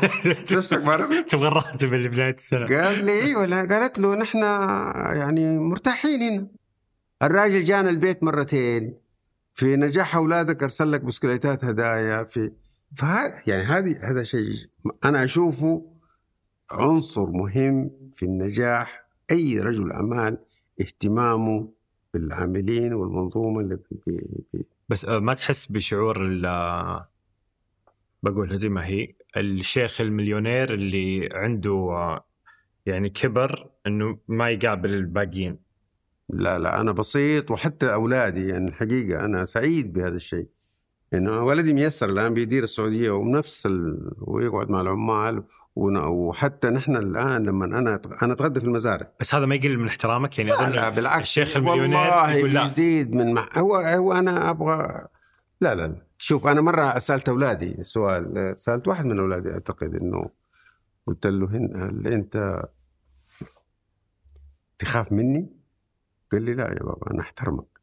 نفسك 0.53 0.83
تبغى 1.29 1.49
الراتب 1.49 1.95
اللي 1.95 2.09
بنهايه 2.09 2.35
السنة. 2.35 2.67
قال 2.67 3.05
لي 3.05 3.23
أيوه 3.23 3.67
قالت 3.67 3.99
له 3.99 4.15
نحن 4.15 4.43
يعني 5.19 5.59
مرتاحين 5.59 6.23
هنا. 6.23 6.49
الراجل 7.23 7.65
جانا 7.65 7.91
البيت 7.91 8.23
مرتين. 8.23 8.99
في 9.55 9.77
نجاح 9.77 10.17
أولادك 10.17 10.63
أرسل 10.63 10.93
لك 10.93 11.01
بسكليتات 11.01 11.65
هدايا 11.65 12.25
في 12.25 12.53
فهذا 12.97 13.35
يعني 13.47 13.63
هذه 13.63 14.11
هذا 14.11 14.23
شيء 14.23 14.55
أنا 15.05 15.25
أشوفه 15.25 15.87
عنصر 16.71 17.31
مهم 17.31 17.91
في 18.13 18.23
النجاح. 18.23 19.07
أي 19.31 19.61
رجل 19.61 19.93
اعمال 19.93 20.39
اهتمامه 20.81 21.69
بالعاملين 22.15 22.95
والمنظومة 22.95 23.61
اللي 23.61 23.77
بي 23.77 24.01
بي 24.07 24.67
بس 24.89 25.05
آه، 25.05 25.19
ما 25.19 25.35
تحس 25.35 25.67
بشعور 25.67 26.17
بقولها 28.23 28.57
زي 28.57 28.69
ما 28.69 28.87
هي 28.87 29.15
الشيخ 29.37 30.01
المليونير 30.01 30.75
اللي 30.75 31.29
عنده 31.33 31.71
آه، 31.73 32.25
يعني 32.87 33.09
كبر 33.09 33.71
إنه 33.87 34.19
ما 34.29 34.51
يقابل 34.51 34.95
الباقيين. 34.95 35.59
لا 36.29 36.59
لا 36.59 36.81
أنا 36.81 36.93
بسيط 36.93 37.51
وحتى 37.51 37.93
أولادي 37.93 38.49
يعني 38.49 38.69
الحقيقة 38.69 39.25
أنا 39.25 39.45
سعيد 39.45 39.93
بهذا 39.93 40.17
الشيء. 40.17 40.47
انه 41.15 41.45
ولدي 41.45 41.73
ميسر 41.73 42.09
الآن 42.09 42.35
بيدير 42.35 42.63
السعودية 42.63 43.11
ونفس 43.11 43.67
ال... 43.67 44.11
ويقعد 44.19 44.71
مع 44.71 44.81
العمال 44.81 45.45
ون... 45.77 45.97
وحتى 45.97 46.71
نحن 46.71 46.97
الآن 46.97 47.43
لما 47.43 47.65
أنا 47.65 48.01
أنا 48.23 48.33
أتغدى 48.33 48.61
في 48.61 48.67
المزارع. 48.67 49.13
بس 49.21 49.35
هذا 49.35 49.47
ما 49.47 49.55
يقل 49.55 49.79
من 49.79 49.87
احترامك؟ 49.87 50.39
يعني 50.39 50.51
لا, 50.51 50.71
لا 50.71 50.89
بالعكس 50.89 51.23
الشيخ 51.23 51.57
المليونير 51.57 51.99
والله 51.99 52.33
يقول 52.33 52.55
لا. 52.55 52.65
يزيد 52.65 53.13
من 53.15 53.33
مع... 53.33 53.49
هو 53.57 53.75
هو 53.77 54.13
أنا 54.13 54.51
أبغى 54.51 55.07
لا 55.63 55.75
لا 55.75 55.87
لا. 55.87 56.07
شوف 56.19 56.47
أنا 56.47 56.61
مرة 56.61 56.99
سألت 56.99 57.29
أولادي 57.29 57.83
سؤال 57.83 58.53
سألت 58.59 58.89
واحد 58.89 59.07
من 59.07 59.19
أولادي 59.19 59.53
أعتقد 59.53 59.95
إنه 59.95 60.31
قلت 61.07 61.27
له 61.27 61.47
هل 61.47 62.07
أنت 62.07 62.63
تخاف 64.79 65.13
مني؟ 65.13 65.53
قال 66.33 66.43
لي 66.43 66.55
لا 66.55 66.69
يا 66.69 66.83
بابا 66.83 67.11
أنا 67.11 67.21
أحترمك. 67.21 67.81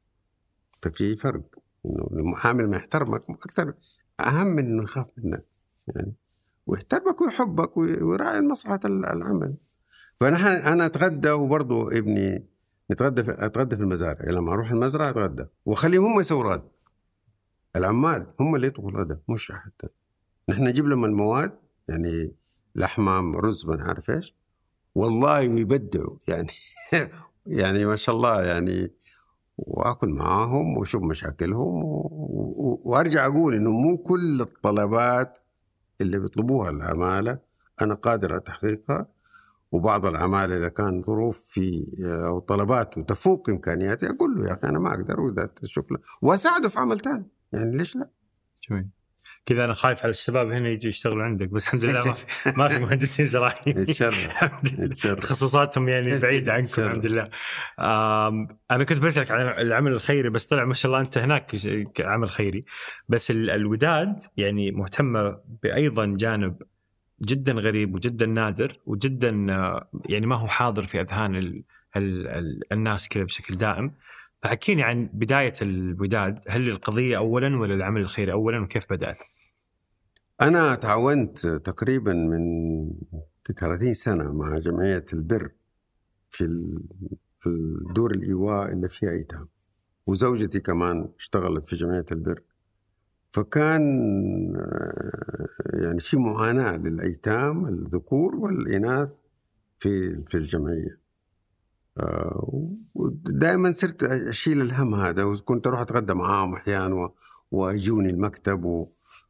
ففي 0.82 1.16
فرق؟ 1.16 1.42
إنه 1.86 2.10
المحامي 2.12 2.64
ما 2.64 2.78
يحترمك 2.78 3.30
أكثر 3.30 3.74
أهم 4.20 4.48
من 4.48 4.66
إنه 4.66 4.84
يخاف 4.84 5.08
منك 5.18 5.46
يعني. 5.88 6.14
ويحترمك 6.68 7.22
ويحبك 7.22 7.78
ويراعي 7.78 8.42
مصلحة 8.42 8.80
العمل. 8.86 9.56
فنحن 10.20 10.48
أنا 10.48 10.86
أتغدى 10.86 11.32
وبرضه 11.32 11.98
ابني 11.98 12.48
نتغدى 12.92 13.24
في 13.24 13.46
أتغدى 13.46 13.76
في 13.76 13.82
المزارع. 13.82 14.32
لما 14.32 14.54
أروح 14.54 14.72
المزرعة 14.72 15.10
أتغدى. 15.10 15.46
وأخليهم 15.66 16.06
هم 16.06 16.20
يسووا 16.20 16.58
العمال 17.76 18.28
هم 18.40 18.56
اللي 18.56 18.68
يطبخوا 18.68 18.90
الغداء 18.90 19.20
مش 19.30 19.52
حتى. 19.52 19.88
نحن 20.50 20.64
نجيب 20.64 20.88
لهم 20.88 21.06
المواد 21.06 21.60
يعني 21.88 22.32
لحمه 22.76 23.40
رز 23.40 23.66
ما 23.66 23.84
عارف 23.84 24.10
إيش 24.10 24.36
والله 24.96 25.50
ويبدعوا. 25.50 26.18
يعني 26.28 26.48
يعني 27.46 27.86
ما 27.86 27.96
شاء 27.96 28.16
الله 28.16 28.42
يعني 28.42 28.92
وآكل 29.58 30.10
معاهم 30.10 30.78
وأشوف 30.78 31.04
مشاكلهم. 31.04 31.82
وأرجع 32.86 33.26
أقول 33.26 33.56
إنه 33.56 33.72
مو 33.72 33.98
كل 33.98 34.42
الطلبات 34.42 35.40
اللي 36.02 36.20
بيطلبوها 36.20 36.70
العمالة. 36.70 37.40
أنا 37.82 37.94
قادر 37.96 38.32
على 38.32 38.42
تحقيقها 38.42 39.08
وبعض 39.72 40.06
العمالة 40.06 40.58
إذا 40.58 40.70
كان 40.70 41.02
ظروف 41.02 41.40
في 41.40 41.88
أو 42.26 42.40
طلباته 42.40 43.02
تفوق 43.02 43.50
امكانياتي 43.50 44.10
أقول 44.10 44.36
له 44.36 44.48
يا 44.48 44.54
أخي 44.54 44.68
أنا 44.68 44.80
ما 44.80 44.90
أقدر 44.90 45.20
وإذا 45.22 45.46
تشوف 45.46 45.92
له 45.92 46.00
وأساعده 46.22 46.70
في 46.70 46.80
عمل 46.80 47.00
ثاني 47.00 47.26
يعني 47.54 47.78
ليش 47.78 47.96
لا؟ 47.96 48.10
جميل 48.70 48.90
كذا 49.46 49.66
أنا 49.66 49.74
خايف 49.74 50.00
على 50.04 50.10
الشباب 50.10 50.52
هنا 50.52 50.70
يجوا 50.70 50.90
يشتغلوا 50.90 51.24
عندك 51.24 51.50
بس 51.50 51.68
الحمد 51.68 51.86
لله 51.86 52.06
ما, 52.06 52.16
ما 52.58 52.68
في 52.68 52.80
مهندسين 52.80 53.28
زراعيين. 53.28 53.86
تخصصاتهم 55.16 55.90
يعني 55.90 56.18
بعيده 56.18 56.54
عنكم 56.54 56.82
الحمد 56.82 57.06
لله. 57.06 57.30
أنا 58.72 58.84
كنت 58.84 59.00
بسألك 59.00 59.32
عن 59.32 59.42
العمل 59.42 59.92
الخيري 59.92 60.30
بس 60.30 60.46
طلع 60.46 60.66
ما 60.66 60.74
شاء 60.74 60.92
الله 60.92 61.02
أنت 61.02 61.18
هناك 61.18 61.56
عمل 62.00 62.30
خيري. 62.30 62.66
بس 63.10 63.32
الوداد 63.32 64.24
يعني 64.38 64.72
مهتمه 64.72 65.42
بايضا 65.64 66.16
جانب 66.20 66.62
جدا 67.22 67.54
غريب 67.54 67.96
وجدا 67.96 68.26
نادر 68.26 68.80
وجدا 68.86 69.30
يعني 70.06 70.26
ما 70.26 70.36
هو 70.36 70.48
حاضر 70.48 70.84
في 70.84 71.02
أذهان 71.02 71.36
ال 71.36 71.64
ال 71.98 72.28
ال 72.28 72.74
الناس 72.74 73.08
كذا 73.08 73.24
بشكل 73.24 73.56
دائم. 73.56 73.92
فحكيني 74.44 74.84
عن 74.84 75.10
بداية 75.14 75.54
الوداد 75.62 76.40
هل 76.48 76.70
القضية 76.70 77.18
اولا 77.18 77.58
ولا 77.60 77.76
العمل 77.76 78.02
الخيري 78.02 78.32
اولا 78.32 78.60
وكيف 78.60 78.86
بدأت؟ 78.90 79.18
أنا 80.42 80.76
تعاونت 80.76 81.48
تقريبا 81.48 82.14
من 82.14 82.42
30 83.60 83.94
سنة 83.94 84.34
مع 84.34 84.58
جمعية 84.58 85.06
البر 85.14 85.52
في 86.30 86.46
الدور 87.48 88.12
الإيواء 88.12 88.72
اللي 88.74 88.90
فيها 88.90 89.12
أيتام 89.12 89.48
وزوجتي 90.08 90.60
كمان 90.60 91.10
اشتغلت 91.20 91.70
في 91.70 91.76
جمعية 91.76 92.06
البر. 92.12 92.42
فكان 93.32 93.82
يعني 95.74 96.00
في 96.00 96.18
معاناة 96.18 96.78
للأيتام 96.78 97.66
الذكور 97.66 98.36
والإناث 98.36 99.10
في 99.80 100.24
في 100.28 100.38
الجمعية. 100.38 101.00
ودائما 102.94 103.74
صرت 103.74 104.04
أشيل 104.04 104.62
الهم 104.62 104.96
هذا 104.96 105.24
وكنت 105.24 105.68
أروح 105.68 105.80
أتغدى 105.80 106.14
معاهم 106.14 106.54
أحيانا 106.54 107.10
ويجوني 107.52 108.10
المكتب 108.10 108.64
و 108.66 108.88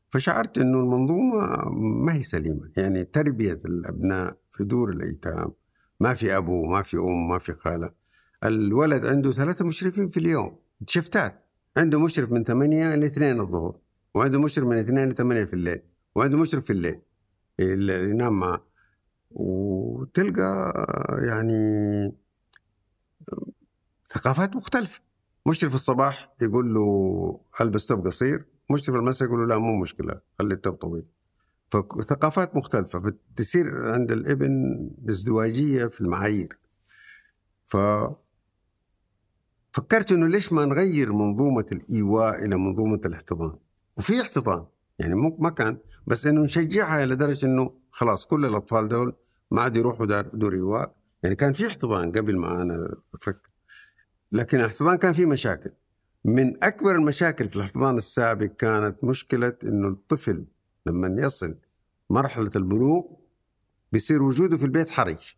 فشعرت 0.09 0.57
إنه 0.57 0.79
المنظومة 0.79 1.69
ما 2.05 2.13
هي 2.13 2.21
سليمة. 2.21 2.71
يعني 2.77 3.03
تربية 3.03 3.57
الأبناء 3.65 4.37
في 4.51 4.63
دور 4.63 4.89
الأيتام 4.89 5.51
ما 5.99 6.13
في 6.13 6.37
أبو 6.37 6.65
ما 6.65 6.81
في 6.81 6.97
أم 6.97 7.29
ما 7.29 7.37
في 7.37 7.53
خالة. 7.53 7.91
الولد 8.43 9.05
عنده 9.05 9.31
ثلاثة 9.31 9.65
مشرفين 9.65 10.07
في 10.07 10.19
اليوم 10.19 10.59
شفتات. 10.87 11.45
عنده 11.77 11.99
مشرف 11.99 12.31
من 12.31 12.43
ثمانية 12.43 12.95
ل 12.95 13.03
2 13.03 13.39
الظهر 13.39 13.75
وعنده 14.15 14.41
مشرف 14.41 14.65
من 14.65 14.77
2 14.77 15.09
ل 15.09 15.15
8 15.15 15.45
في 15.45 15.53
الليل 15.53 15.81
وعنده 16.15 16.37
مشرف 16.37 16.65
في 16.65 16.73
الليل 16.73 16.99
اللي 17.59 18.09
ينام 18.09 18.39
معه 18.39 18.65
وتلقى 19.31 20.73
يعني 21.19 22.13
ثقافات 24.13 24.55
مختلفة. 24.55 25.01
مشرف 25.47 25.75
الصباح 25.75 26.33
يقول 26.41 26.73
له 26.73 27.39
ألبس 27.61 27.87
ثوب 27.87 28.05
قصير 28.05 28.45
مشرف 28.69 28.95
المساء 28.95 29.27
يقول 29.27 29.39
له 29.39 29.45
لا 29.45 29.57
مو 29.57 29.81
مشكلة 29.81 30.21
خلي 30.39 30.53
التوب 30.53 30.73
طويل. 30.73 31.05
فثقافات 31.71 32.55
مختلفة 32.55 32.99
فتصير 32.99 33.91
عند 33.91 34.11
الابن 34.11 34.51
ازدواجية 35.09 35.85
في 35.85 36.01
المعايير. 36.01 36.57
ف 37.65 37.77
فكرت 39.73 40.11
إنه 40.11 40.27
ليش 40.27 40.53
ما 40.53 40.65
نغير 40.65 41.13
منظومة 41.13 41.65
الإيواء 41.71 42.45
إلى 42.45 42.57
منظومة 42.57 43.01
الاحتضان؟ 43.05 43.55
وفي 43.97 44.21
احتضان 44.21 44.65
يعني 44.99 45.15
مو 45.15 45.37
ما 45.39 45.49
كان 45.49 45.77
بس 46.07 46.25
إنه 46.25 46.41
نشجعها 46.41 47.03
إلى 47.03 47.15
درجة 47.15 47.45
إنه 47.45 47.73
خلاص 47.91 48.25
كل 48.25 48.45
الأطفال 48.45 48.87
دول 48.87 49.15
ما 49.51 49.61
عاد 49.61 49.77
يروحوا 49.77 50.21
دور 50.21 50.53
إيواء. 50.53 50.95
يعني 51.23 51.35
كان 51.35 51.53
في 51.53 51.67
احتضان 51.67 52.11
قبل 52.11 52.37
ما 52.37 52.61
أنا 52.61 52.95
أفكر 53.15 53.48
لكن 54.31 54.59
الاحتضان 54.59 54.97
كان 54.97 55.13
فيه 55.13 55.25
مشاكل. 55.25 55.71
من 56.25 56.63
أكبر 56.63 56.95
المشاكل 56.95 57.49
في 57.49 57.55
الاحتضان 57.55 57.97
السابق 57.97 58.45
كانت 58.45 59.03
مشكلة 59.03 59.53
أنه 59.63 59.87
الطفل 59.87 60.45
لما 60.85 61.21
يصل 61.21 61.57
مرحلة 62.09 62.51
البلوغ 62.55 63.03
بيصير 63.91 64.23
وجوده 64.23 64.57
في 64.57 64.65
البيت 64.65 64.89
حرج 64.89 65.35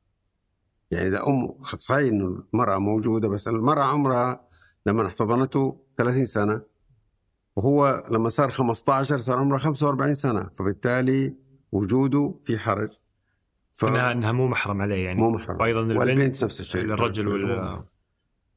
يعني 0.91 1.07
إذا 1.07 1.27
أم 1.27 1.63
صحيح 1.63 2.07
أنه 2.07 2.43
المرأة 2.53 2.77
موجودة 2.77 3.27
بس 3.27 3.47
المرأة 3.47 3.83
عمرها 3.83 4.47
لما 4.85 5.07
احتضنته 5.07 5.77
30 5.97 6.25
سنة 6.25 6.61
وهو 7.55 8.07
لما 8.11 8.29
صار 8.29 8.49
15 8.49 9.17
صار 9.17 9.37
عمره 9.37 9.57
45 9.57 10.15
سنة 10.15 10.49
فبالتالي 10.53 11.35
وجوده 11.71 12.35
في 12.43 12.57
حرج. 12.57 12.89
ف... 13.73 13.85
إنها 13.85 14.11
إنها 14.11 14.31
مو 14.31 14.47
محرم 14.47 14.81
عليه 14.81 15.05
يعني. 15.05 15.19
مو 15.19 15.29
محرم. 15.29 15.61
وأيضا 15.61 15.81
البنت 15.81 15.97
والبنت 15.97 16.43
نفس 16.43 16.59
الشيء 16.59 16.81
الرجل 16.81 17.27
وال 17.27 17.83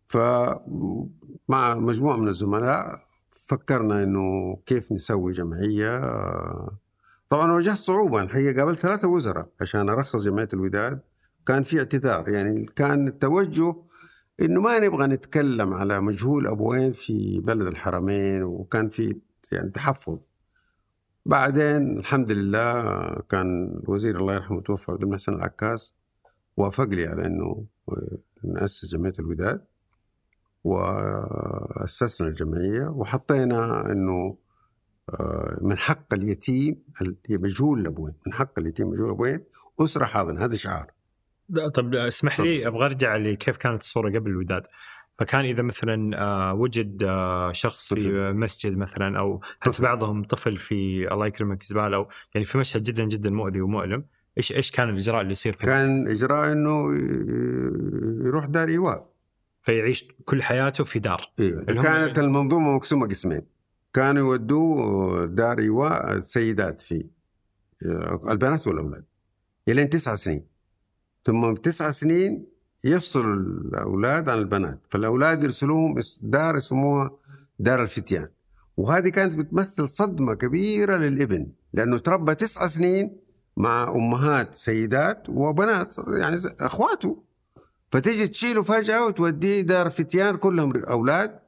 فمع 0.07 1.74
مجموعة 1.74 2.16
من 2.16 2.28
الزملاء 2.28 3.00
فكرنا 3.30 4.02
إنه 4.02 4.57
كيف 4.66 4.92
نسوي 4.92 5.32
جمعية. 5.32 6.00
طبعا 7.28 7.52
واجهت 7.52 7.76
صعوبة 7.76 8.20
الحقيقة 8.20 8.61
قابلت 8.61 8.78
ثلاثة 8.78 9.09
وزراء 9.09 9.48
عشان 9.61 9.88
أرخص 9.88 10.24
جمعية 10.24 10.48
الوداد. 10.55 11.00
كان 11.46 11.62
في 11.62 11.78
اعتذار 11.78 12.28
يعني 12.28 12.64
كان 12.64 13.09
التوجه 13.09 13.74
إنه 14.40 14.61
ما 14.61 14.78
نبغى 14.78 15.07
نتكلم 15.07 15.74
على 15.74 16.00
مجهول 16.00 16.46
ابوين 16.46 16.92
في 16.92 17.40
بلد 17.40 17.66
الحرمين 17.66 18.42
وكان 18.42 18.88
في 18.88 19.20
يعني 19.52 19.70
تحفظ. 19.70 20.18
بعدين 21.26 21.98
الحمد 21.98 22.32
لله 22.32 22.82
كان 23.28 23.80
الوزير 23.84 24.20
الله 24.20 24.34
يرحمه 24.34 24.61
توفى 24.61 24.92
عبد 24.92 25.02
المحسن 25.02 25.34
العكاس 25.34 25.96
وافق 26.57 26.84
لي 26.84 27.07
على 27.07 27.26
إنه 27.26 27.64
نأسس 28.44 28.84
جمعية 28.92 29.12
الوداد. 29.18 29.64
وأسسنا 30.64 32.28
الجمعية 32.28 32.86
وحطينا 32.88 33.92
إنه 33.92 34.36
آه، 35.10 35.58
من 35.62 35.78
حق 35.78 36.14
اليتيم 36.14 36.82
مجهول 37.30 37.80
الابوين 37.80 38.14
من 38.26 38.32
حق 38.32 38.58
اليتيم 38.58 38.88
مجهول 38.88 39.06
الابوين 39.06 39.44
أسرة 39.80 40.04
حاضنة 40.04 40.44
هذا 40.44 40.56
شعار 40.56 40.90
لا 41.48 41.68
طب 41.68 41.94
اسمح 41.94 42.40
لي 42.40 42.66
أبغى 42.66 42.84
أرجع 42.84 43.16
لكيف 43.16 43.56
كانت 43.56 43.80
الصورة 43.80 44.08
قبل 44.08 44.30
الوداد 44.30 44.62
فكان 45.18 45.44
إذا 45.44 45.62
مثلا 45.62 46.20
آه، 46.22 46.54
وجد 46.54 47.02
آه، 47.02 47.52
شخص 47.52 47.94
في 47.94 47.94
طفل. 47.94 48.34
مسجد 48.34 48.76
مثلا 48.76 49.18
أو 49.18 49.40
حتى. 49.60 49.82
بعضهم 49.82 50.24
طفل 50.24 50.56
في 50.56 51.12
الله 51.12 51.26
يكرمك 51.26 51.62
زبالة 51.62 51.96
أو 51.96 52.08
يعني 52.34 52.44
في 52.44 52.58
مشهد 52.58 52.82
جدا 52.82 53.04
جدا 53.04 53.30
مؤذي 53.30 53.60
ومؤلم 53.60 54.04
إيش 54.38 54.52
إيش 54.52 54.70
كان 54.70 54.88
الإجراء 54.88 55.20
اللي 55.20 55.32
يصير 55.32 55.52
فيه؟ 55.52 55.66
كان 55.66 56.08
إجراء 56.08 56.52
إنه 56.52 56.94
يروح 58.26 58.44
دار 58.44 58.68
إيواء 58.68 59.13
فيعيش 59.64 60.08
كل 60.24 60.42
حياته 60.42 60.84
في 60.84 60.98
دار. 60.98 61.32
اللي 61.40 61.80
هم- 61.80 61.82
كانت 61.82 62.18
المنظومة 62.18 62.72
مقسومة 62.72 63.06
قسمين. 63.08 63.42
كانوا 63.92 64.28
يودوه 64.32 65.26
دار 65.26 65.58
ايواء 65.58 66.12
السيدات 66.12 66.80
فيه. 66.80 67.04
البنات 68.30 68.66
والأولاد. 68.66 69.04
إلين 69.68 69.90
تسع 69.90 70.16
سنين. 70.16 70.44
ثم 71.24 71.52
بتسع 71.52 71.90
سنين 71.90 72.46
يفصل 72.84 73.32
الأولاد 73.32 74.28
عن 74.28 74.38
البنات. 74.38 74.80
فالأولاد 74.90 75.44
يرسلوهم 75.44 75.94
دار 76.22 76.56
يسموها 76.56 77.10
دار 77.58 77.82
الفتيان. 77.82 78.28
وهذه 78.76 79.08
كانت 79.08 79.34
بتمثل 79.38 79.88
صدمة 79.88 80.34
كبيرة 80.34 80.96
للإبن. 80.96 81.46
لأنه 81.72 81.98
تربى 81.98 82.34
تسع 82.34 82.66
سنين 82.66 83.16
مع 83.56 83.88
أمهات 83.88 84.54
سيدات 84.54 85.28
وبنات 85.28 85.94
يعني 86.18 86.36
أخواته. 86.60 87.22
فتجي 87.95 88.28
تشيله 88.28 88.62
فجأة 88.62 89.07
وتوديه 89.07 89.61
دار 89.62 89.90
فتيان 89.90 90.36
كلهم 90.36 90.76
أولاد 90.76 91.38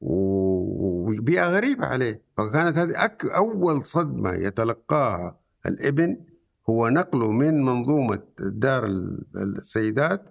و- 0.00 1.10
وبيئة 1.10 1.48
غريبة 1.48 1.86
عليه. 1.86 2.22
فكانت 2.36 2.78
هذه 2.78 3.04
أك 3.04 3.24
أول 3.26 3.82
صدمة 3.82 4.32
يتلقاها 4.32 5.38
الإبن 5.66 6.16
هو 6.70 6.88
نقله 6.88 7.30
من 7.32 7.62
منظومة 7.64 8.18
دار 8.38 8.86
ال- 8.86 9.24
السيدات 9.36 10.22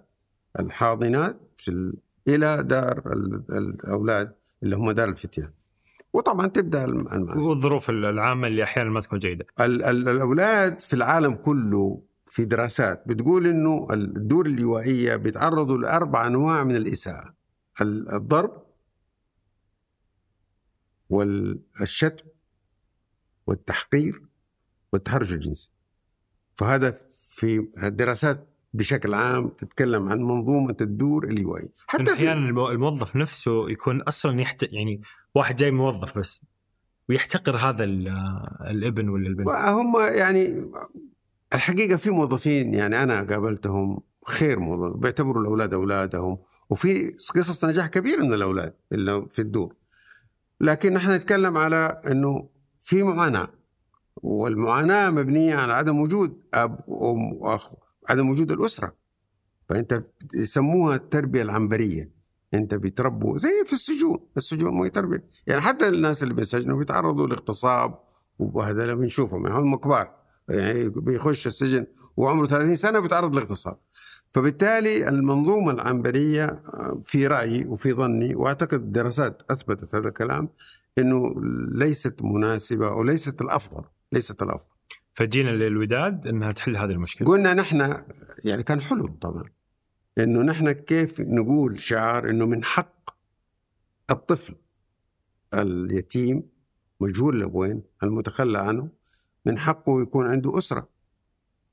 الحاضنات 0.60 1.36
في 1.56 1.92
إلى 2.28 2.62
دار 2.62 3.02
ال- 3.12 3.42
الأولاد 3.50 4.34
اللي 4.62 4.76
هم 4.76 4.90
دار 4.90 5.08
الفتيان. 5.08 5.50
وطبعا 6.12 6.46
تبدأ 6.46 6.84
الم- 6.84 7.08
المأساة. 7.12 7.48
والظروف 7.48 7.90
العامة 7.90 8.46
اللي 8.46 8.62
أحيانا 8.62 8.90
ما 8.90 9.00
تكون 9.00 9.18
جيدة. 9.18 9.46
ال- 9.60 9.82
ال- 9.84 10.08
الأولاد 10.08 10.80
في 10.80 10.94
العالم 10.94 11.34
كله 11.34 12.02
في 12.34 12.44
دراسات 12.44 13.02
بتقول 13.06 13.46
إنه 13.46 13.86
الدور 13.90 14.46
اللوائيه 14.46 15.16
بيتعرضوا 15.16 15.78
لأربع 15.78 16.26
أنواع 16.26 16.64
من 16.64 16.76
الإساءة. 16.76 17.34
ال- 17.80 18.14
الضرب 18.14 18.62
والشتم 21.10 22.26
والتحقير 23.46 24.22
والتحرش 24.92 25.32
الجنسي. 25.32 25.72
فهذا 26.56 26.90
في 27.10 27.68
الدراسات 27.82 28.48
بشكل 28.74 29.14
عام 29.14 29.48
تتكلم 29.48 30.08
عن 30.08 30.18
منظومة 30.18 30.76
الدور 30.80 31.24
اللوائي 31.24 31.70
حتى 31.86 32.12
أحيانا 32.12 32.48
المو- 32.48 32.70
الموظف 32.70 33.16
نفسه 33.16 33.70
يكون 33.70 34.02
أصلا 34.02 34.40
يحت... 34.40 34.72
يعني 34.72 35.00
واحد 35.34 35.56
جاي 35.56 35.70
موظف 35.70 36.18
بس 36.18 36.42
ويحتقر 37.08 37.56
هذا 37.56 37.84
ال- 37.84 38.08
الابن 38.70 39.08
ولا 39.08 39.28
البنت. 39.28 39.48
هم 39.48 39.94
يعني 40.00 40.70
الحقيقة 41.54 41.96
في 41.96 42.10
موظفين 42.10 42.74
يعني 42.74 43.02
أنا 43.02 43.22
قابلتهم 43.22 44.00
خير 44.26 44.58
موظف 44.58 44.96
بيعتبروا 44.96 45.42
الأولاد 45.42 45.74
أولادهم 45.74 46.38
وفي 46.70 47.10
قصص 47.34 47.64
نجاح 47.64 47.86
كبيرة 47.86 48.22
من 48.22 48.32
الأولاد 48.32 48.74
اللي 48.92 49.26
في 49.30 49.42
الدور. 49.42 49.74
لكن 50.60 50.92
نحن 50.92 51.10
نتكلم 51.10 51.56
على 51.56 52.00
أنه 52.06 52.48
في 52.80 53.02
معاناة 53.02 53.48
والمعاناة 54.16 55.10
مبنية 55.10 55.56
على 55.56 55.72
عدم 55.72 56.00
وجود 56.00 56.40
أب 56.54 56.80
وأم 56.88 57.32
وأخ 57.32 57.74
عدم 58.08 58.30
وجود 58.30 58.52
الأسرة. 58.52 58.94
فأنت 59.68 60.02
يسموها 60.34 60.96
التربية 60.96 61.42
العنبرية. 61.42 62.10
أنت 62.54 62.74
بتربوا 62.74 63.38
زي 63.38 63.64
في 63.66 63.72
السجون 63.72 64.18
السجون 64.36 64.74
مو 64.74 64.86
تربية. 64.86 65.24
يعني 65.46 65.60
حتى 65.60 65.88
الناس 65.88 66.22
اللي 66.22 66.34
بيسجنوا 66.34 66.78
بيتعرضوا 66.78 67.26
لاغتصاب 67.26 67.98
وهذا 68.38 68.94
بنشوفهم 68.94 69.46
يعني 69.46 69.58
هم 69.58 69.76
كبار 69.76 70.23
يعني 70.48 70.88
بيخش 70.88 71.46
السجن 71.46 71.86
وعمره 72.16 72.46
30 72.46 72.76
سنة 72.76 72.98
بيتعرض 72.98 73.36
لاغتصاب 73.36 73.78
فبالتالي 74.34 75.08
المنظومة 75.08 75.72
العنبرية 75.72 76.44
آه، 76.44 77.02
في 77.04 77.26
رأيي 77.26 77.64
وفي 77.64 77.92
ظني 77.92 78.34
وأعتقد 78.34 78.74
الدراسات 78.74 79.42
أثبتت 79.50 79.94
هذا 79.94 80.08
الكلام 80.08 80.48
إنه 80.98 81.34
ليست 81.74 82.22
مناسبة 82.22 82.90
وليست 82.90 83.40
الأفضل 83.40 83.84
ليست 84.12 84.42
الأفضل. 84.42 84.68
فجينا 85.14 85.50
للوداد 85.50 86.26
إنها 86.26 86.52
تحل 86.52 86.76
هذه 86.76 86.90
المشكلة. 86.90 87.28
قلنا 87.28 87.54
نحن 87.54 88.04
يعني 88.44 88.62
كان 88.62 88.80
حلم 88.80 89.06
طبعا 89.06 89.44
إنه 90.18 90.42
نحن 90.42 90.70
كيف 90.72 91.20
نقول 91.20 91.80
شعار 91.80 92.30
إنه 92.30 92.46
من 92.46 92.64
حق 92.64 93.10
الطفل 94.10 94.54
اليتيم 95.54 96.42
مجهول 97.00 97.36
الابوين 97.36 97.82
المتخلى 98.02 98.58
عنه 98.58 98.88
من 99.46 99.58
حقه 99.58 100.02
يكون 100.02 100.26
عنده 100.26 100.58
أسرة. 100.58 100.88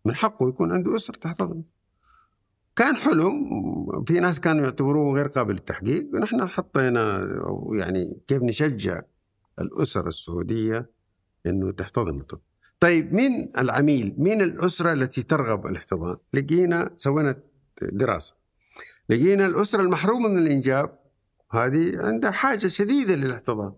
من 0.05 0.15
حقه 0.15 0.49
يكون 0.49 0.71
عنده 0.71 0.95
أسرة 0.95 1.15
تحتضنه 1.15 1.63
كان 2.75 2.95
حلم 2.95 4.03
في 4.07 4.19
ناس 4.19 4.39
كانوا 4.39 4.63
يعتبروه 4.63 5.15
غير 5.15 5.27
قابل 5.27 5.53
للتحقيق 5.53 6.09
ونحن 6.13 6.45
حطينا 6.45 7.27
يعني 7.73 8.17
كيف 8.27 8.43
نشجع 8.43 9.01
الاسر 9.59 10.07
السعودية 10.07 10.89
إنه 11.45 11.71
تحتضن 11.71 12.19
الطفل 12.19 12.41
طيب 12.79 13.13
مين 13.13 13.51
العميل؟ 13.57 14.15
مين 14.17 14.41
الأسرة 14.41 14.93
التي 14.93 15.23
ترغب 15.23 15.67
الاحتضان؟ 15.67 16.17
لقينا 16.33 16.93
سوينا 16.97 17.35
دراسة. 17.81 18.35
لقينا 19.09 19.45
الأسرة 19.45 19.81
المحرومة 19.81 20.29
من 20.29 20.37
الإنجاب 20.37 20.99
هذه 21.51 22.05
عندها 22.05 22.31
حاجة 22.31 22.67
شديدة 22.67 23.15
للاحتضان. 23.15 23.73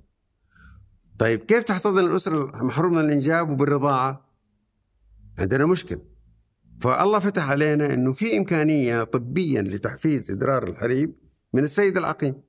طيب 1.20 1.40
كيف 1.40 1.64
تحتضن 1.64 2.06
الأسرة 2.06 2.62
المحرومة 2.62 3.02
من 3.02 3.06
الإنجاب 3.06 3.50
وبالرضاعة 3.50 4.30
عندنا 5.40 5.66
مشكلة 5.66 6.02
فالله 6.82 7.20
فتح 7.20 7.50
علينا 7.50 7.94
أنه 7.94 8.14
في 8.14 8.38
إمكانية 8.38 9.04
طبيا 9.04 9.62
لتحفيز 9.62 10.32
إدرار 10.32 10.68
الحليب 10.68 11.16
من 11.54 11.64
السيد 11.64 11.98
العقيم 11.98 12.42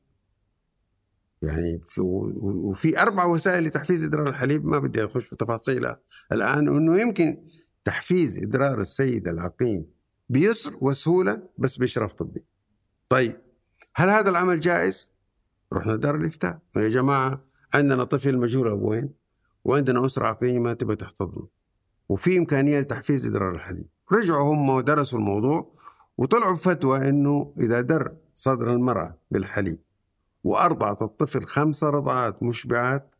يعني 1.43 1.81
في 1.87 2.01
وفي 2.01 3.03
أربع 3.03 3.25
وسائل 3.25 3.65
لتحفيز 3.65 4.05
إدرار 4.05 4.29
الحليب 4.29 4.67
ما 4.67 4.79
بدي 4.79 5.05
أخش 5.05 5.27
في 5.27 5.37
تفاصيلها 5.37 6.01
الآن 6.33 6.69
انه 6.69 7.01
يمكن 7.01 7.47
تحفيز 7.85 8.39
إدرار 8.39 8.81
السيد 8.81 9.29
العقيم 9.29 9.87
بيسر 10.29 10.77
وسهولة 10.81 11.43
بس 11.59 11.77
بإشراف 11.77 12.13
طبي. 12.13 12.45
طيب 13.09 13.37
هل 13.95 14.11
هذا 14.11 14.31
العمل 14.31 14.61
جائز؟ 14.61 15.15
رحنا 15.73 15.97
دار 15.97 16.15
الإفتاء 16.15 16.59
يا 16.77 16.89
جماعة 16.89 17.45
عندنا 17.75 18.05
طفل 18.05 18.39
مجهول 18.39 18.69
أبوين 18.69 19.11
وعندنا 19.65 20.07
أسرة 20.07 20.27
عقيمه 20.27 20.73
تبغى 20.73 20.97
تحتضنه. 20.97 21.49
وفي 22.09 22.39
إمكانية 22.39 22.81
لتحفيز 22.81 23.27
إدرار 23.27 23.55
الحليب. 23.55 23.89
رجعوا 24.13 24.55
هم 24.55 24.69
ودرسوا 24.69 25.19
الموضوع 25.19 25.73
وطلعوا 26.19 26.53
بفتوى 26.53 27.09
إنه 27.09 27.55
إذا 27.59 27.81
در 27.81 28.17
صدر 28.35 28.73
المرأة 28.73 29.19
بالحليب 29.31 29.79
وأرضعت 30.45 31.03
الطفل 31.03 31.45
خمس 31.45 31.85
رضعات 31.85 32.43
مشبعات 32.43 33.15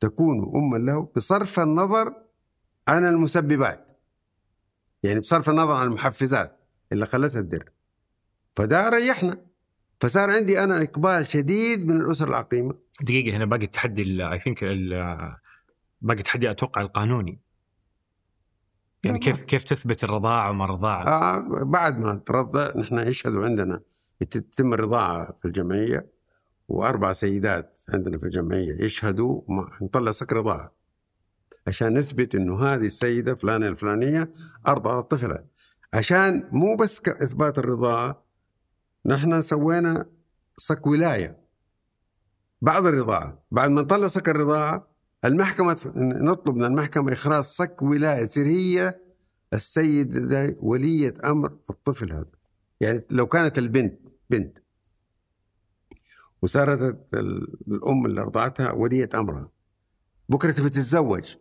تكون 0.00 0.56
أما 0.56 0.76
له 0.76 1.12
بصرف 1.16 1.60
النظر 1.60 2.14
عن 2.88 3.04
المسببات. 3.04 3.90
يعني 5.02 5.20
بصرف 5.20 5.50
النظر 5.50 5.72
عن 5.72 5.86
المحفزات 5.86 6.60
اللي 6.92 7.06
خلتها 7.06 7.40
تدر. 7.40 7.70
فده 8.56 8.88
ريحنا. 8.88 9.44
فصار 10.00 10.30
عندي 10.30 10.64
أنا 10.64 10.82
إقبال 10.82 11.26
شديد 11.26 11.86
من 11.86 12.00
الأسر 12.00 12.28
العقيمة. 12.28 12.83
دقيقة 13.00 13.36
هنا 13.36 13.44
باقي 13.44 13.64
التحدي 13.64 14.26
اي 14.32 14.38
ثينك 14.38 14.64
باقي 16.00 16.18
التحدي 16.18 16.50
أتوقع 16.50 16.80
القانوني. 16.80 17.40
يعني 19.04 19.18
كيف 19.18 19.40
كيف 19.42 19.64
تثبت 19.64 20.04
الرضاعة 20.04 20.50
وما 20.50 20.64
الرضاعة؟ 20.64 21.04
آه 21.08 21.38
بعد 21.64 21.98
ما 21.98 22.14
ترضى 22.14 22.80
نحن 22.80 22.98
يشهدوا 22.98 23.44
عندنا 23.44 23.80
تتم 24.30 24.72
الرضاعة 24.74 25.38
في 25.42 25.48
الجمعية 25.48 26.06
وأربع 26.68 27.12
سيدات 27.12 27.78
عندنا 27.88 28.18
في 28.18 28.24
الجمعية 28.24 28.82
يشهدوا 28.84 29.42
ما- 29.48 29.70
نطلع 29.82 30.10
سك 30.10 30.32
رضاعة. 30.32 30.72
عشان 31.66 31.98
نثبت 31.98 32.34
إنه 32.34 32.60
هذه 32.66 32.86
السيدة 32.86 33.34
فلانة 33.34 33.68
الفلانية 33.68 34.32
أرضعت 34.68 35.10
طفلة. 35.10 35.44
عشان 35.94 36.48
مو 36.52 36.76
بس 36.76 37.00
كإثبات 37.00 37.58
الرضاعة 37.58 38.24
نحن 39.06 39.42
سوينا 39.42 40.06
صك 40.56 40.86
ولاية. 40.86 41.43
بعد 42.64 42.86
الرضاعة. 42.86 43.44
بعد 43.50 43.70
ما 43.70 43.82
نطلع 43.82 44.08
صك 44.08 44.28
الرضاعة 44.28 44.88
المحكمة 45.24 45.92
نطلب 45.96 46.56
من 46.56 46.64
المحكمة 46.64 47.12
إخراج 47.12 47.44
صك 47.44 47.82
ولاية 47.82 48.24
تصير 48.24 48.46
هي 48.46 49.00
السيد 49.52 50.28
ده 50.28 50.56
ولية 50.60 51.14
أمر 51.24 51.58
الطفل 51.70 52.12
هذا. 52.12 52.26
يعني 52.80 53.06
لو 53.10 53.26
كانت 53.26 53.58
البنت 53.58 54.00
بنت. 54.30 54.58
وصارت 56.42 56.80
ال- 57.14 57.56
الأم 57.68 58.06
اللي 58.06 58.20
أرضعتها 58.20 58.72
ولية 58.72 59.08
أمرها. 59.14 59.50
بكرة 60.28 60.50
تبي 60.50 60.68
تتزوج. 60.70 61.34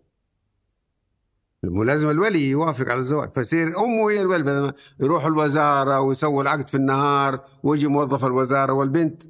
مو 1.64 1.84
لازم 1.84 2.10
الولي 2.10 2.50
يوافق 2.50 2.90
على 2.90 3.00
الزواج 3.00 3.30
فيصير 3.36 3.68
أمه 3.68 4.10
هي 4.12 4.22
الولي 4.22 4.44
بدل 4.44 4.62
ما 4.62 4.74
يروح 5.00 5.26
الوزارة 5.26 6.00
ويسوي 6.00 6.42
العقد 6.44 6.68
في 6.68 6.76
النهار 6.78 7.40
ويجي 7.64 7.88
موظف 7.88 8.26
الوزارة 8.26 8.74
والبنت 8.74 9.24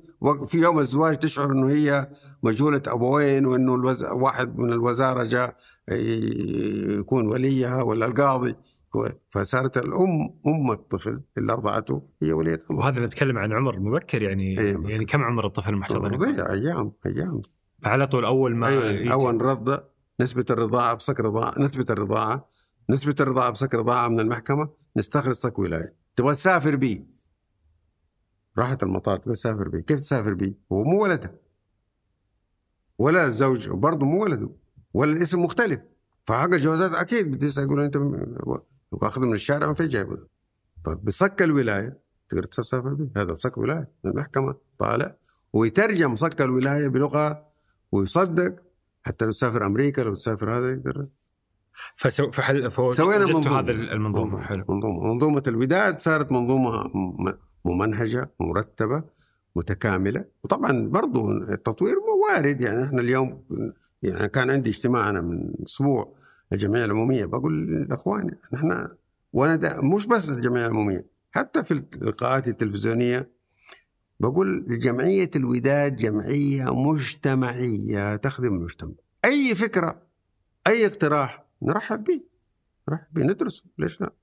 في 0.48 0.58
يوم 0.58 0.80
الزواج 0.80 1.16
تشعر 1.18 1.52
إنه 1.52 1.70
هي 1.70 2.10
مجهولة 2.44 2.82
أبوين 2.88 3.46
وإنه 3.46 3.76
الوز... 3.76 4.04
واحد 4.04 4.58
من 4.60 4.74
الوزارة 4.74 5.24
جاء 5.24 5.56
يكون 7.00 7.28
وليها 7.28 7.82
ولا 7.82 8.06
القاضي. 8.06 8.56
فصارت 9.32 9.78
الأم 9.78 10.34
أم 10.48 10.72
الطفل 10.72 11.22
اللي 11.38 11.54
أرضعته 11.54 12.02
هي 12.22 12.34
وليه 12.34 12.60
أمر 12.72 12.80
وهذا 12.80 13.06
نتكلم 13.06 13.38
عن 13.38 13.54
عمر 13.54 13.80
مبكر 13.80 14.22
يعني 14.22 14.60
إيه. 14.60 14.78
يعني 14.86 15.06
كم 15.06 15.22
عمر 15.24 15.46
الطفل 15.46 15.70
المحتضن؟ 15.74 16.24
أيام 16.42 16.92
أيام. 17.06 17.42
على 17.86 18.08
طول 18.08 18.26
أول 18.26 18.56
ما 18.56 18.70
يجي- 18.70 19.12
أول 19.14 19.42
رضع. 19.42 19.80
نثبت 20.20 20.52
الرضاعة 20.52 20.94
بصك 20.94 21.20
رضاعة 21.20 21.60
نثبت 21.60 21.92
الرضاعة 21.92 22.48
نثبت 22.90 23.22
الرضاعة 23.22 23.50
بصك 23.50 23.76
رضاعة 23.76 24.08
من 24.08 24.20
المحكمة 24.20 24.70
نستخرج 24.98 25.34
صك 25.34 25.60
ولاية. 25.60 25.96
تبغى 26.16 26.36
تسافر 26.36 26.76
بيه 26.76 27.06
راحت 28.58 28.84
المطار 28.84 29.18
تبغى 29.18 29.36
تسافر 29.36 29.70
بيه 29.70 29.80
كيف 29.80 30.00
تسافر 30.00 30.34
بيه؟ 30.34 30.54
هو 30.72 30.84
مو 30.84 31.04
ولدها 31.04 31.36
ولا 32.98 33.26
الزوج 33.26 33.70
برضه 33.70 34.06
مو 34.06 34.24
ولده. 34.24 34.50
ولا 34.94 35.14
الاسم 35.14 35.42
مختلف. 35.42 35.80
فحق 36.26 36.54
الجوازات 36.54 36.92
أكيد 36.92 37.32
بدي 37.32 37.62
يقول 37.62 37.80
أنت 37.80 37.98
واخذه 38.92 39.26
من 39.26 39.34
الشارع 39.34 39.68
ما 39.68 39.74
في 39.74 39.88
جايبه. 39.88 40.28
فبصك 40.86 41.42
الولاية 41.42 42.00
تقدر 42.30 42.44
تسافر 42.44 42.94
به 42.94 43.22
هذا 43.22 43.34
صك 43.34 43.58
ولاية. 43.58 43.92
المحكمة 44.06 44.56
طالع 44.78 45.16
ويترجم 45.54 46.16
صك 46.16 46.42
الولاية 46.42 46.88
بلغة 46.88 47.48
ويصدق 47.92 48.63
حتى 49.04 49.26
لو 49.26 49.32
تسافر 49.32 49.66
أمريكا 49.66 50.02
لو 50.02 50.14
تسافر 50.14 50.58
هذا 50.58 50.72
يقدر. 50.72 51.08
فسو 51.96 52.32
فحل 52.32 52.72
سوينا 52.72 53.26
منظومة. 53.26 53.60
هذا 53.60 53.72
المنظومة. 53.72 54.42
حلو. 54.42 54.66
منظومة. 54.70 55.14
منظومة 55.14 55.44
الوداد 55.48 56.00
صارت 56.00 56.32
منظومة 56.32 56.84
م- 56.88 57.34
ممنهجة 57.66 58.32
مرتبة 58.40 59.04
متكاملة. 59.56 60.26
وطبعا 60.44 60.88
برضو 60.88 61.32
التطوير 61.32 61.96
وارد. 61.98 62.62
يعني 62.62 62.84
إحنا 62.86 63.02
اليوم 63.02 63.44
يعني 64.04 64.28
كان 64.30 64.50
عندي 64.50 64.70
اجتماع 64.70 65.10
أنا 65.10 65.22
من 65.22 65.54
أسبوع 65.66 66.14
الجمعية 66.54 66.86
العمومية. 66.86 67.26
بقول 67.26 67.86
لإخواني 67.90 68.38
نحن 68.54 68.88
وأنا 69.34 69.82
مش 69.82 70.06
بس 70.06 70.30
الجمعية 70.30 70.66
العمومية 70.66 71.06
حتى 71.32 71.64
في 71.64 71.72
اللقاءات 71.72 72.48
التلفزيونية 72.48 73.30
بقول 74.30 74.78
جمعية 74.80 75.30
الوداد 75.36 75.96
جمعية 75.96 76.74
مجتمعية 76.74 78.16
تخدم 78.16 78.56
المجتمع. 78.56 78.92
أي 79.26 79.56
فكرة 79.56 80.02
أي 80.68 80.86
اقتراح 80.86 81.46
نرحب 81.62 82.04
به 82.04 82.22
نرحب 82.90 83.08
به 83.14 83.24
ندرسه. 83.24 83.66
ليش 83.78 84.02
لا؟ 84.02 84.14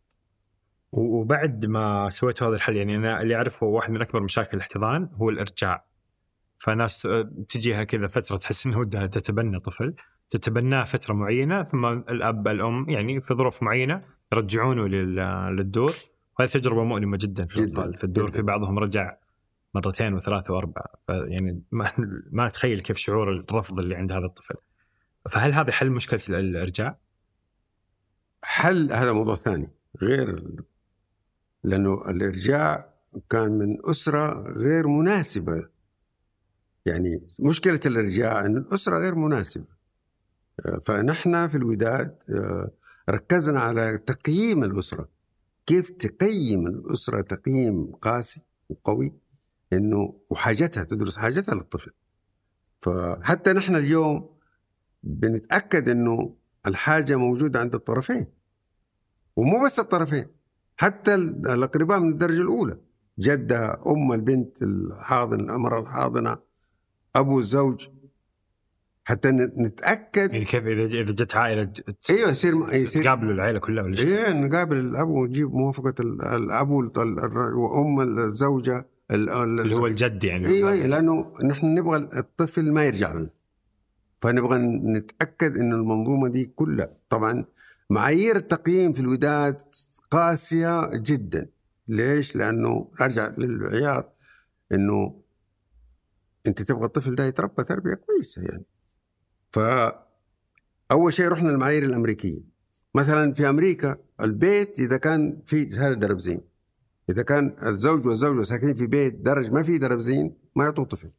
وبعد 0.92 1.66
ما 1.66 2.10
سويتوا 2.10 2.48
هذا 2.48 2.56
الحل 2.56 2.76
يعني 2.76 2.96
أنا 2.96 3.22
اللي 3.22 3.34
أعرفه 3.34 3.66
واحد 3.66 3.90
من 3.90 4.00
أكبر 4.00 4.22
مشاكل 4.22 4.56
الاحتضان 4.56 5.08
هو 5.20 5.30
الإرجاع. 5.30 5.84
فناس 6.58 7.08
تجيها 7.48 7.84
كذا 7.84 8.06
فترة 8.06 8.36
تحس 8.36 8.66
انه 8.66 8.78
ودها 8.78 9.06
تتبنى 9.06 9.58
طفل 9.58 9.94
تتبناه 10.30 10.84
فترة 10.84 11.14
معينة 11.14 11.62
ثم 11.62 11.86
الأب 11.86 12.48
الأم 12.48 12.90
يعني 12.90 13.20
في 13.20 13.34
ظروف 13.34 13.62
معينة 13.62 14.02
يرجعونه 14.32 14.86
لل- 14.88 15.56
للدور. 15.56 15.92
وهذه 16.38 16.50
تجربة 16.50 16.84
مؤلمة 16.84 17.16
جدا 17.20 17.46
في 17.46 17.54
جداً، 17.54 17.64
الأطفال 17.64 17.94
في 17.94 18.04
الدور. 18.04 18.30
في 18.30 18.42
بعضهم 18.42 18.78
رجع 18.78 19.16
مرتين 19.74 20.14
وثلاثة 20.14 20.54
وأربعة. 20.54 20.90
يعني 21.08 21.62
ما, 21.70 21.90
ما 22.32 22.46
أتخيل 22.46 22.80
كيف 22.80 22.96
شعور 22.96 23.32
الرفض 23.32 23.78
اللي 23.78 23.94
عند 23.94 24.12
هذا 24.12 24.26
الطفل. 24.26 24.54
فهل 25.30 25.52
هذا 25.52 25.72
حل 25.72 25.90
مشكلة 25.90 26.20
ال- 26.28 26.34
الإرجاع؟ 26.34 26.98
حل 28.42 28.92
هذا 28.92 29.12
موضوع 29.12 29.34
ثاني 29.34 29.70
غير 30.02 30.28
ال- 30.30 30.64
لأنه 31.64 32.10
الإرجاع 32.10 32.94
كان 33.30 33.58
من 33.58 33.76
أسرة 33.90 34.42
غير 34.52 34.88
مناسبة. 34.88 35.68
يعني 36.86 37.26
مشكلة 37.40 37.80
الإرجاع 37.86 38.46
إن 38.46 38.56
الأسرة 38.56 38.98
غير 38.98 39.14
مناسبة. 39.14 39.80
آه، 40.66 40.78
فنحن 40.84 41.48
في 41.48 41.56
الوداد 41.56 42.16
آه، 42.30 42.70
ركزنا 43.10 43.60
على 43.60 43.98
تقييم 43.98 44.64
الأسرة. 44.64 45.08
كيف 45.66 45.90
تقيم 45.90 46.66
الأسرة 46.66 47.20
تقييم 47.20 47.92
قاسي 47.92 48.42
وقوي؟ 48.68 49.12
إنه 49.72 50.14
وحاجتها 50.30 50.84
تدرس 50.84 51.16
حاجتها 51.16 51.54
للطفل. 51.54 51.90
فحتى 52.80 53.52
نحن 53.52 53.74
اليوم 53.74 54.30
بنتأكد 55.02 55.88
إنه 55.88 56.34
الحاجة 56.66 57.16
موجودة 57.16 57.60
عند 57.60 57.74
الطرفين. 57.74 58.26
ومو 59.36 59.64
بس 59.64 59.78
الطرفين 59.80 60.26
حتى 60.76 61.14
ال- 61.14 61.48
الأقرباء 61.48 62.00
من 62.00 62.08
الدرجة 62.08 62.40
الأولى. 62.40 62.78
جدها 63.18 63.82
أم 63.86 64.12
البنت 64.12 64.62
الحاضن 64.62 65.40
المراه 65.50 65.80
الحاضنة 65.80 66.38
أبو 67.16 67.38
الزوج. 67.38 67.88
حتى 69.04 69.30
نتأكد 69.30 70.32
يعني 70.32 70.44
كيف 70.44 70.66
إذا 70.66 70.84
إذا 70.84 71.12
جت 71.12 71.36
عائلة 71.36 71.72
أيوه 72.10 72.30
يصير 72.30 72.54
يصير 72.74 73.02
تقابلوا 73.02 73.32
العائله 73.32 73.58
كلها 73.58 73.84
ولا؟ 73.84 73.98
إيه 74.02 74.32
نقابل 74.32 74.76
الأب 74.76 75.08
ونجيب 75.08 75.54
موافقة 75.54 75.94
ال- 76.00 76.22
الابو 76.22 76.80
ال- 76.80 76.98
ال- 77.00 77.54
وأم 77.54 78.00
الزوجة. 78.18 78.78
ال- 78.78 78.78
ال- 78.78 78.89
اللي 79.10 79.76
هو 79.76 79.86
الجد 79.86 80.24
يعني. 80.24 80.46
أيوه 80.46 80.72
أيوه 80.72 80.86
لأنه 80.86 81.32
نحن 81.44 81.74
نبغى 81.74 81.96
الطفل 81.96 82.72
ما 82.72 82.84
يرجع 82.84 83.12
لنا 83.12 83.30
فنبغى 84.22 84.58
نتأكد 84.92 85.58
ان 85.58 85.72
المنظومة 85.72 86.28
دي 86.28 86.44
كلها 86.44 86.92
طبعا 87.08 87.44
معايير 87.90 88.36
التقييم 88.36 88.92
في 88.92 89.00
الوداد 89.00 89.60
قاسية 90.10 90.90
جدا. 90.96 91.48
ليش؟ 91.88 92.36
لأنه 92.36 92.90
أرجع 93.00 93.32
للعيار 93.38 94.08
إنه 94.72 95.20
أنت 96.46 96.62
تبغى 96.62 96.84
الطفل 96.84 97.14
ده 97.14 97.24
يتربى 97.24 97.64
تربية 97.64 97.94
كويسة 97.94 98.42
يعني. 98.42 98.64
ف 99.52 99.58
اول 100.92 101.12
شيء 101.12 101.28
رحنا 101.28 101.48
للمعايير 101.48 101.82
الأمريكية. 101.82 102.40
مثلا 102.94 103.32
في 103.32 103.48
أمريكا 103.48 103.96
البيت 104.20 104.78
إذا 104.78 104.96
كان 104.96 105.42
في 105.46 105.68
هذا 105.76 105.94
دربزين 105.94 106.49
إذا 107.10 107.22
كان 107.22 107.56
الزوج 107.62 108.06
والزوجه 108.06 108.42
ساكنين 108.42 108.74
في 108.74 108.86
بيت 108.86 109.14
درج 109.14 109.50
ما 109.50 109.62
في 109.62 109.78
دربزين 109.78 110.36
ما 110.56 110.64
يعطوا 110.64 110.84
طفل. 110.84 111.10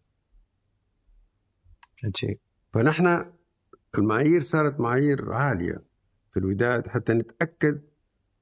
عجيب 2.04 2.40
فنحن 2.74 3.26
المعايير 3.98 4.42
صارت 4.42 4.80
معايير 4.80 5.34
عالية 5.34 5.84
في 6.32 6.38
الوداد 6.40 6.88
حتى 6.88 7.14
نتأكد 7.14 7.82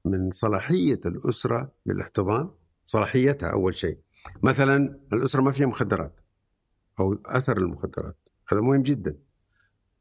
من 0.04 0.30
صلاحية 0.30 1.00
الأسرة 1.06 1.72
للاحتضان. 1.86 2.50
صلاحيتها 2.84 3.48
أول 3.48 3.76
شيء. 3.76 3.98
مثلا 4.42 5.00
الأسرة 5.12 5.42
ما 5.42 5.52
فيها 5.52 5.66
مخدرات 5.66 6.20
أو 7.00 7.14
أثر 7.26 7.58
المخدرات. 7.58 8.28
هذا 8.52 8.60
مهم 8.60 8.82
جدا. 8.82 9.18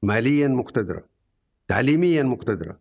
ماليا 0.04 0.47
مقتدرة. 0.47 1.10
تعليميا 1.68 2.24
مقتدرة. 2.24 2.80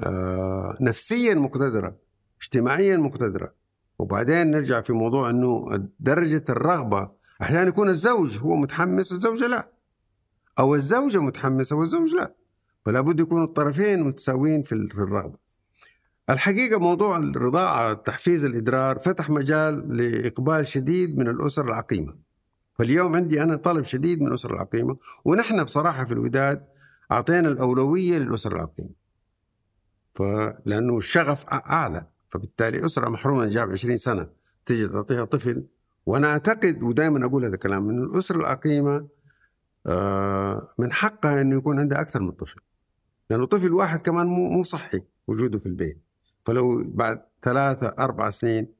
آه، 0.00 0.78
نفسيا 0.80 1.34
مقتدرة. 1.34 1.98
اجتماعيا 2.42 2.96
مقتدرة. 2.96 3.54
وبعدين 3.98 4.50
نرجع 4.50 4.80
في 4.80 4.92
موضوع 4.92 5.30
إنه 5.30 5.66
درجة 6.00 6.44
الرغبة 6.48 7.10
أحيانا 7.42 7.68
يكون 7.68 7.88
الزوج 7.88 8.38
هو 8.38 8.56
متحمس 8.56 9.12
الزوجة 9.12 9.46
لا. 9.46 9.70
أو 10.58 10.74
الزوجة 10.74 11.22
متحمسة 11.22 11.76
والزوج 11.76 12.14
لا. 12.14 12.34
فلا 12.84 13.00
بد 13.00 13.20
يكون 13.20 13.42
الطرفين 13.42 14.02
متساويين 14.02 14.62
في 14.62 14.72
ال- 14.72 14.90
في 14.90 14.98
الرغبة. 14.98 15.38
الحقيقة 16.30 16.78
موضوع 16.80 17.18
الرضاعة 17.18 17.92
تحفيز 17.92 18.44
الإدرار 18.44 18.98
فتح 18.98 19.30
مجال 19.30 19.96
لإقبال 19.96 20.66
شديد 20.66 21.18
من 21.18 21.28
الأسر 21.28 21.64
العقيمة. 21.64 22.14
فاليوم 22.78 23.14
عندي 23.16 23.42
أنا 23.42 23.56
طلب 23.56 23.84
شديد 23.84 24.20
من 24.20 24.26
الأسر 24.28 24.54
العقيمة 24.54 24.96
ونحن 25.24 25.64
بصراحة 25.64 26.04
في 26.04 26.12
الوداد 26.12 26.66
أعطينا 27.12 27.48
الأولوية 27.48 28.18
للأسر 28.18 28.52
العقيمة. 28.56 28.90
فلانه 30.14 30.98
الشغف 30.98 31.44
أعلى. 31.46 32.06
فبالتالي 32.28 32.86
أسرة 32.86 33.08
محرومة 33.08 33.40
من 33.40 33.48
جاب 33.48 33.70
20 33.70 33.96
سنة 33.96 34.28
تجي 34.66 34.88
تعطيها 34.88 35.24
طفل. 35.24 35.66
وأنا 36.06 36.28
أعتقد 36.28 36.82
ودائما 36.82 37.26
أقول 37.26 37.44
هذا 37.44 37.54
الكلام 37.54 37.90
إن 37.90 38.02
الأسرة 38.02 38.36
العقيمه 38.36 39.08
آه، 39.86 40.68
من 40.78 40.92
حقها 40.92 41.40
إنه 41.40 41.56
يكون 41.56 41.80
عندها 41.80 42.00
أكثر 42.00 42.22
من 42.22 42.30
طفل. 42.30 42.60
لأنه 43.30 43.46
طفل 43.46 43.72
واحد 43.72 44.00
كمان 44.00 44.26
مو 44.26 44.48
مو 44.48 44.62
صحي 44.62 45.02
وجوده 45.26 45.58
في 45.58 45.66
البيت. 45.66 45.98
فلو 46.44 46.90
بعد 46.94 47.22
ثلاثة 47.42 47.94
أربع 47.98 48.30
سنين 48.30 48.76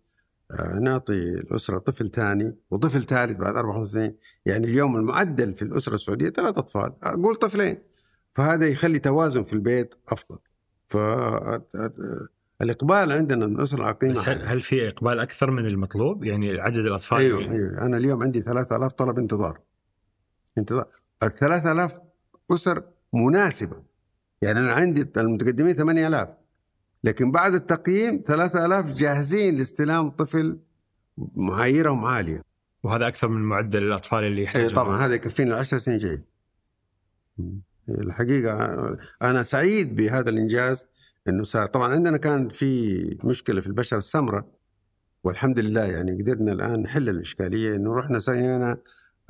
آه، 0.51 0.79
نعطي 0.83 1.15
الأسرة 1.15 1.79
طفل 1.79 2.11
ثاني 2.11 2.57
وطفل 2.71 3.03
ثالث 3.03 3.37
بعد 3.37 3.57
أربع 3.57 3.75
خمس 3.75 3.87
سنين 3.87 4.17
يعني 4.47 4.67
اليوم 4.67 4.97
المعدل 4.97 5.55
في 5.55 5.63
الأسرة 5.63 5.95
السعودية 5.95 6.29
ثلاث 6.29 6.59
أطفال. 6.59 6.93
أقول 7.03 7.35
طفلين. 7.35 7.79
فهذا 8.35 8.67
يخلي 8.67 8.99
توازن 8.99 9.43
في 9.43 9.53
البيت 9.53 9.95
أفضل. 10.09 10.39
فالإقبال 12.61 13.13
عندنا 13.13 13.47
من 13.47 13.57
الأسرة 13.57 13.79
العقيمة 13.81 14.13
بس 14.13 14.29
هل, 14.29 14.43
هل 14.43 14.61
في 14.61 14.89
إقبال 14.89 15.21
أكثر 15.21 15.51
من 15.51 15.67
المطلوب؟ 15.67 16.25
يعني 16.25 16.61
عدد 16.61 16.77
الأطفال 16.77 17.19
أيوه 17.19 17.41
أيوه. 17.41 17.87
أنا 17.87 17.97
اليوم 17.97 18.23
عندي 18.23 18.43
3000 18.43 18.93
طلب 18.93 19.19
انتظار. 19.19 19.61
انتظار. 20.59 20.87
ال 21.23 21.33
3000 21.33 21.99
أسر 22.51 22.83
مناسبة. 23.13 23.83
يعني 24.43 24.59
أنا 24.59 24.73
عندي 24.73 25.07
المتقدمين 25.17 25.75
8000 25.75 26.29
لكن 27.05 27.31
بعد 27.31 27.55
التقييم 27.55 28.23
3000 28.27 28.93
جاهزين 28.93 29.57
لاستلام 29.57 30.11
طفل 30.11 30.59
معاييرهم 31.37 32.05
عالية. 32.05 32.43
وهذا 32.83 33.09
أكثر 33.09 33.29
من 33.29 33.41
معدل 33.41 33.83
الأطفال 33.83 34.25
اللي 34.25 34.41
اي 34.41 34.45
يحتاجون 34.45 34.71
طبعا. 34.71 35.07
هذا 35.07 35.15
يكفينا 35.15 35.55
العشر 35.55 35.79
سنين 35.79 35.99
جاي 35.99 36.23
الحقيقة 37.89 38.55
أنا 39.23 39.43
سعيد 39.43 39.97
بهذا 39.97 40.31
الإنجاز. 40.31 40.87
إنه 41.29 41.43
صار 41.43 41.67
طبعا 41.67 41.93
عندنا 41.93 42.17
كان 42.17 42.49
في 42.49 43.19
مشكلة 43.25 43.61
في 43.61 43.67
البشرة 43.67 43.99
السمراء 43.99 44.45
والحمد 45.25 45.59
لله 45.59 45.85
يعني 45.85 46.23
قدرنا 46.23 46.53
الآن 46.53 46.83
نحل 46.83 47.09
الإشكالية 47.09 47.75
إنه 47.75 47.95
رحنا 47.95 48.19
سوينا 48.19 48.79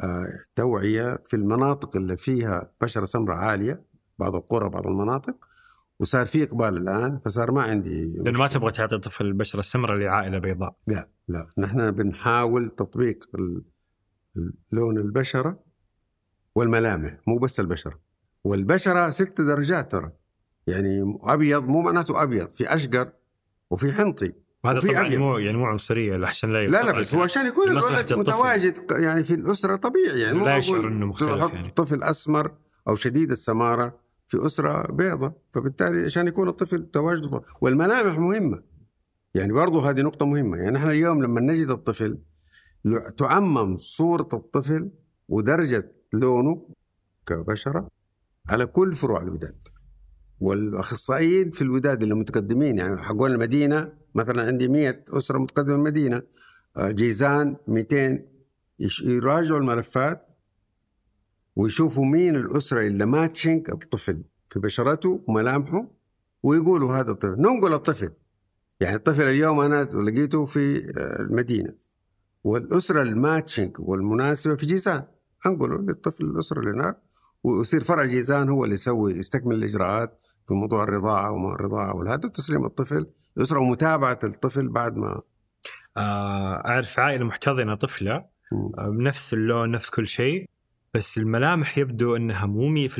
آه، 0.02 0.26
توعية 0.56 1.22
في 1.24 1.36
المناطق 1.36 1.96
اللي 1.96 2.16
فيها 2.16 2.70
بشرة 2.80 3.04
سمراء 3.04 3.36
عالية 3.36 3.84
بعض 4.18 4.34
القرى 4.34 4.68
بعض 4.68 4.86
المناطق 4.86 5.36
وصار 6.00 6.26
في 6.26 6.42
إقبال 6.42 6.76
الآن 6.76 7.18
فصار 7.24 7.50
ما 7.50 7.62
عندي 7.62 8.16
لأنه 8.16 8.38
ما. 8.38 8.48
تبغى 8.48 8.72
تعطي 8.72 8.98
طفل 8.98 9.26
البشرة 9.26 9.60
السمراء 9.60 9.96
لعائلة 9.96 10.38
بيضاء. 10.38 10.76
لا 10.86 11.08
لا. 11.28 11.46
نحن 11.58 11.90
بنحاول 11.90 12.70
تطبيق 12.76 13.30
لون 14.72 14.98
البشرة 14.98 15.64
والملامح 16.54 17.18
مو 17.26 17.38
بس 17.38 17.60
البشرة. 17.60 18.00
والبشرة 18.44 19.10
ست 19.10 19.40
درجات 19.40 19.92
ترى. 19.92 20.12
يعني 20.66 21.18
أبيض 21.22 21.68
مو 21.68 21.82
معناته 21.82 22.22
أبيض 22.22 22.48
في 22.48 22.74
أشقر 22.74 23.12
وفي 23.70 23.92
حنطي 23.92 24.32
وهذا 24.64 24.78
وفي 24.78 24.88
طبعا 24.88 25.06
أبيض. 25.06 25.18
مو 25.18 25.38
يعني 25.38 25.56
مو 25.56 25.64
عنصرية 25.64 26.24
احسن 26.24 26.52
لا 26.52 26.66
لا 26.66 26.82
لا 26.82 26.92
بس 26.92 27.14
هو 27.14 27.22
عشان 27.22 27.46
يكون 27.46 27.70
الولد 27.70 27.98
الطفل. 27.98 28.18
متواجد 28.18 28.78
يعني 28.90 29.24
في 29.24 29.34
الأسرة 29.34 29.76
طبيعي 29.76 30.20
يعني 30.20 30.38
مو 30.38 30.48
يشعر 30.48 30.88
إنه 30.88 31.06
مختلف 31.06 31.54
يعني. 31.54 31.68
طفل 31.68 32.02
أسمر 32.02 32.52
أو 32.88 32.94
شديد 32.94 33.30
السمارة 33.30 33.98
في 34.28 34.46
أسرة 34.46 34.92
بيضة 34.92 35.32
فبالتالي 35.52 36.04
عشان 36.04 36.28
يكون 36.28 36.48
الطفل 36.48 36.90
تواجده 36.90 37.42
والملامح 37.60 38.18
مهمة 38.18 38.62
يعني 39.34 39.52
برضه 39.52 39.90
هذه 39.90 40.00
نقطة 40.02 40.26
مهمة 40.26 40.56
يعني 40.56 40.76
إحنا 40.78 40.90
اليوم 40.90 41.22
لما 41.22 41.40
نجد 41.40 41.70
الطفل 41.70 42.18
تعمم 43.16 43.76
صورة 43.76 44.28
الطفل 44.32 44.90
ودرجة 45.28 45.92
لونه 46.12 46.68
كبشرة 47.26 47.88
على 48.48 48.66
كل 48.66 48.92
فروع 48.92 49.22
الوداد 49.22 49.68
والأخصائيين 50.40 51.50
في 51.50 51.62
الوداد 51.62 52.02
اللي 52.02 52.14
متقدمين 52.14 52.78
يعني 52.78 53.02
حقون 53.02 53.32
المدينة 53.32 53.92
مثلا 54.14 54.46
عندي 54.46 54.68
100 54.68 55.04
أسرة 55.10 55.38
متقدمة 55.38 55.74
المدينة 55.76 56.22
آه، 56.76 56.90
جيزان 56.90 57.56
200 57.68 58.24
يش- 58.80 59.00
يراجعوا 59.02 59.58
الملفات 59.60 60.26
ويشوفوا 61.56 62.04
مين 62.04 62.36
الأسرة 62.36 62.80
اللي 62.86 63.06
ماتشنج 63.06 63.70
الطفل 63.70 64.22
في 64.50 64.58
بشرته 64.60 65.24
وملامحه 65.28 65.86
ويقولوا 66.42 66.94
هذا 66.94 67.10
الطفل. 67.10 67.34
ننقل 67.38 67.74
الطفل 67.74 68.10
يعني 68.80 68.96
الطفل 68.96 69.22
اليوم 69.22 69.60
أنا 69.60 69.82
لقيته 69.84 70.46
في 70.46 70.76
آه، 70.98 71.22
المدينة 71.22 71.74
والأسرة 72.44 73.02
الماتشنج 73.02 73.76
والمناسبة 73.78 74.54
في 74.56 74.66
جيزان 74.66 75.04
أنقله 75.46 75.78
للطفل 75.78 76.24
الأسرة 76.24 76.60
اللي 76.60 76.70
هناك 76.70 76.98
ويصير 77.44 77.82
فرع 77.82 78.04
جيزان 78.04 78.48
هو 78.48 78.64
اللي 78.64 78.74
يسوي 78.74 79.12
يستكمل 79.12 79.54
الإجراءات 79.56 80.20
في 80.48 80.54
موضوع 80.54 80.84
الرضاعة 80.84 81.30
وما 81.30 81.54
الرضاعة 81.54 81.96
والهذا 81.96 82.26
وتسليم 82.26 82.64
الطفل 82.64 83.06
الاسره 83.36 83.60
ومتابعه 83.60 84.18
الطفل 84.24 84.68
بعد 84.68 84.96
ما 84.96 85.22
آه، 85.96 86.66
أعرف 86.66 86.98
عائلة 86.98 87.24
محتضنة 87.24 87.74
طفلة 87.74 88.24
آه، 88.52 88.88
بنفس 88.88 89.34
اللون 89.34 89.70
نفس 89.70 89.90
كل 89.90 90.06
شيء 90.06 90.48
بس 90.94 91.18
الملامح 91.18 91.78
يبدو 91.78 92.16
إنها 92.16 92.46
مو 92.46 92.88
100% 92.88 92.98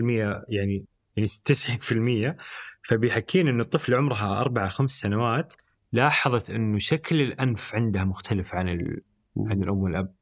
يعني 0.49 0.87
يعني 1.17 1.29
90% 1.29 2.37
فبيحكين 2.83 3.49
انه 3.49 3.63
الطفل 3.63 3.95
عمرها 3.95 4.41
أربع 4.41 4.69
خمس 4.69 4.91
سنوات 4.91 5.55
لاحظت 5.93 6.51
إنه 6.51 6.79
شكل 6.79 7.21
الأنف 7.21 7.75
عندها 7.75 8.05
مختلف 8.05 8.55
عن. 8.55 8.69
عن 9.37 9.63
الأم 9.63 9.79
والأب. 9.79 10.15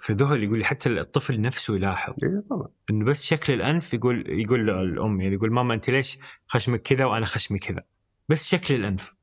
فذهل 0.00 0.44
يقول 0.44 0.58
لي 0.58 0.64
حتى 0.64 0.88
الطفل 0.88 1.40
نفسه 1.40 1.76
يلاحظ. 1.76 2.14
إيه 2.24 2.44
طبعا. 2.50 2.68
إنه 2.90 3.04
بس 3.04 3.22
شكل 3.24 3.52
الأنف 3.52 3.94
يقول 3.94 4.24
يقول 4.28 4.70
الام 4.70 5.20
يعني 5.20 5.34
يقول 5.34 5.52
ماما 5.52 5.74
أنت 5.74 5.90
ليش 5.90 6.18
خشمك 6.46 6.82
كذا 6.82 7.04
وأنا 7.04 7.26
خشمي 7.26 7.58
كذا؟ 7.58 7.82
بس 8.28 8.44
شكل 8.44 8.74
الأنف. 8.74 9.14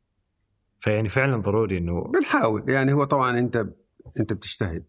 فيعني 0.80 1.10
فعلا 1.10 1.38
ضروري 1.38 1.78
إنه 1.78 2.02
بنحاول. 2.04 2.64
يعني 2.70 2.94
هو 2.94 3.04
طبعا 3.04 3.40
أنت 3.40 3.68
أنت 4.20 4.34
بتجتهد. 4.34 4.84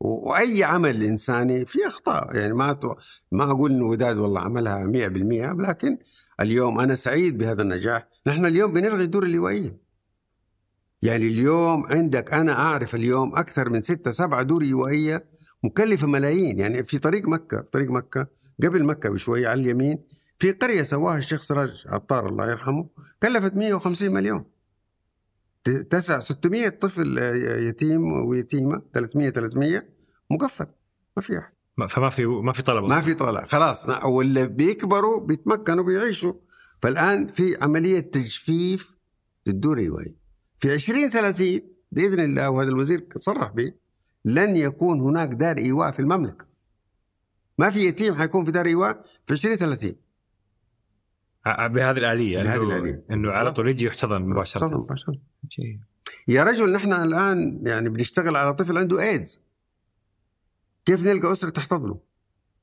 و- 0.00 0.30
وأي 0.30 0.64
عمل 0.64 1.02
إنساني 1.02 1.64
في 1.66 1.78
أخطاء. 1.86 2.36
يعني 2.36 2.54
ما 2.54 2.72
تو- 2.72 2.94
ما 3.32 3.44
أقول 3.50 3.70
إنه 3.70 3.84
وداد 3.84 4.18
والله 4.18 4.40
عملها 4.40 4.84
100% 4.86 5.52
لكن 5.52 5.98
اليوم 6.40 6.80
أنا 6.80 6.94
سعيد 6.94 7.38
بهذا 7.38 7.62
النجاح. 7.62 8.08
نحن 8.26 8.46
اليوم 8.46 8.72
بنلغي 8.72 9.04
الدور 9.04 9.22
اللوائيه 9.22 9.89
يعني 11.02 11.28
اليوم 11.28 11.86
عندك 11.86 12.32
أنا 12.32 12.52
أعرف 12.52 12.94
اليوم 12.94 13.36
أكثر 13.36 13.70
من 13.70 13.82
ستة 13.82 14.10
سبعة 14.10 14.42
دور 14.42 14.62
لوائيه 14.64 15.24
مكلفة 15.64 16.06
ملايين. 16.06 16.58
يعني 16.58 16.84
في 16.84 16.98
طريق 16.98 17.28
مكة 17.28 17.62
في 17.62 17.70
طريق 17.70 17.90
مكة 17.90 18.26
قبل 18.62 18.84
مكة 18.84 19.10
بشويه 19.10 19.48
على 19.48 19.60
اليمين 19.60 19.98
في 20.38 20.52
قرية 20.52 20.82
سواها 20.82 21.18
الشيخ 21.18 21.42
سراج 21.42 21.84
عطار 21.88 22.28
الله 22.28 22.50
يرحمه 22.50 22.88
كلفت 23.22 23.54
150 23.54 24.12
مليون. 24.12 24.44
تسع 25.90 26.20
600 26.20 26.68
طفل 26.68 27.18
يتيم 27.68 28.12
ويتيمة 28.12 28.82
300 28.94 29.30
300 29.30 29.88
مقفل 30.30 30.66
ما 31.16 31.22
في 31.22 31.38
أحد. 31.38 31.52
ما- 31.76 31.86
فما 31.86 32.10
في 32.10 32.26
ما 32.26 32.52
في 32.52 32.62
طلب 32.62 32.84
ما 32.84 33.00
في 33.00 33.14
طلع 33.14 33.44
خلاص 33.44 33.86
واللي 34.04 34.46
بيكبروا 34.46 35.20
بيتمكنوا 35.20 35.84
بيعيشوا. 35.84 36.32
فالآن 36.82 37.26
في 37.28 37.56
عملية 37.62 38.00
تجفيف 38.00 38.94
للدور 39.46 39.78
الروائي 39.78 40.16
في 40.60 40.74
2030 40.74 41.60
بإذن 41.92 42.20
الله 42.20 42.50
وهذا 42.50 42.68
الوزير 42.68 43.06
صرح 43.16 43.50
به 43.50 43.72
لن 44.24 44.56
يكون 44.56 45.00
هناك 45.00 45.28
دار 45.28 45.58
إيواء 45.58 45.90
في 45.90 46.00
المملكة 46.00 46.46
ما 47.58 47.70
في 47.70 47.80
يتيم 47.80 48.14
حيكون 48.14 48.44
في 48.44 48.50
دار 48.50 48.66
إيواء 48.66 49.02
في 49.26 49.32
2030 49.32 49.96
ع- 51.46 51.66
بهذه 51.66 51.98
الآلية 51.98 52.42
بهذه 52.42 52.58
إنه- 52.58 52.62
الآلية. 52.62 53.04
إنه 53.10 53.30
على 53.30 53.52
طول 53.52 53.68
يجي 53.68 53.84
يحتضن 53.84 54.22
مباشرة 54.22 54.76
مباشرة. 54.78 55.18
جيد. 55.58 55.80
يا 56.28 56.44
رجل 56.44 56.72
نحن 56.72 56.92
الآن 56.92 57.62
يعني 57.66 57.88
بنشتغل 57.88 58.36
على 58.36 58.54
طفل 58.54 58.78
عنده 58.78 59.02
ايدز 59.02 59.42
كيف 60.84 61.06
نلقى 61.06 61.32
أسرة 61.32 61.50
تحتضنه؟ 61.50 62.00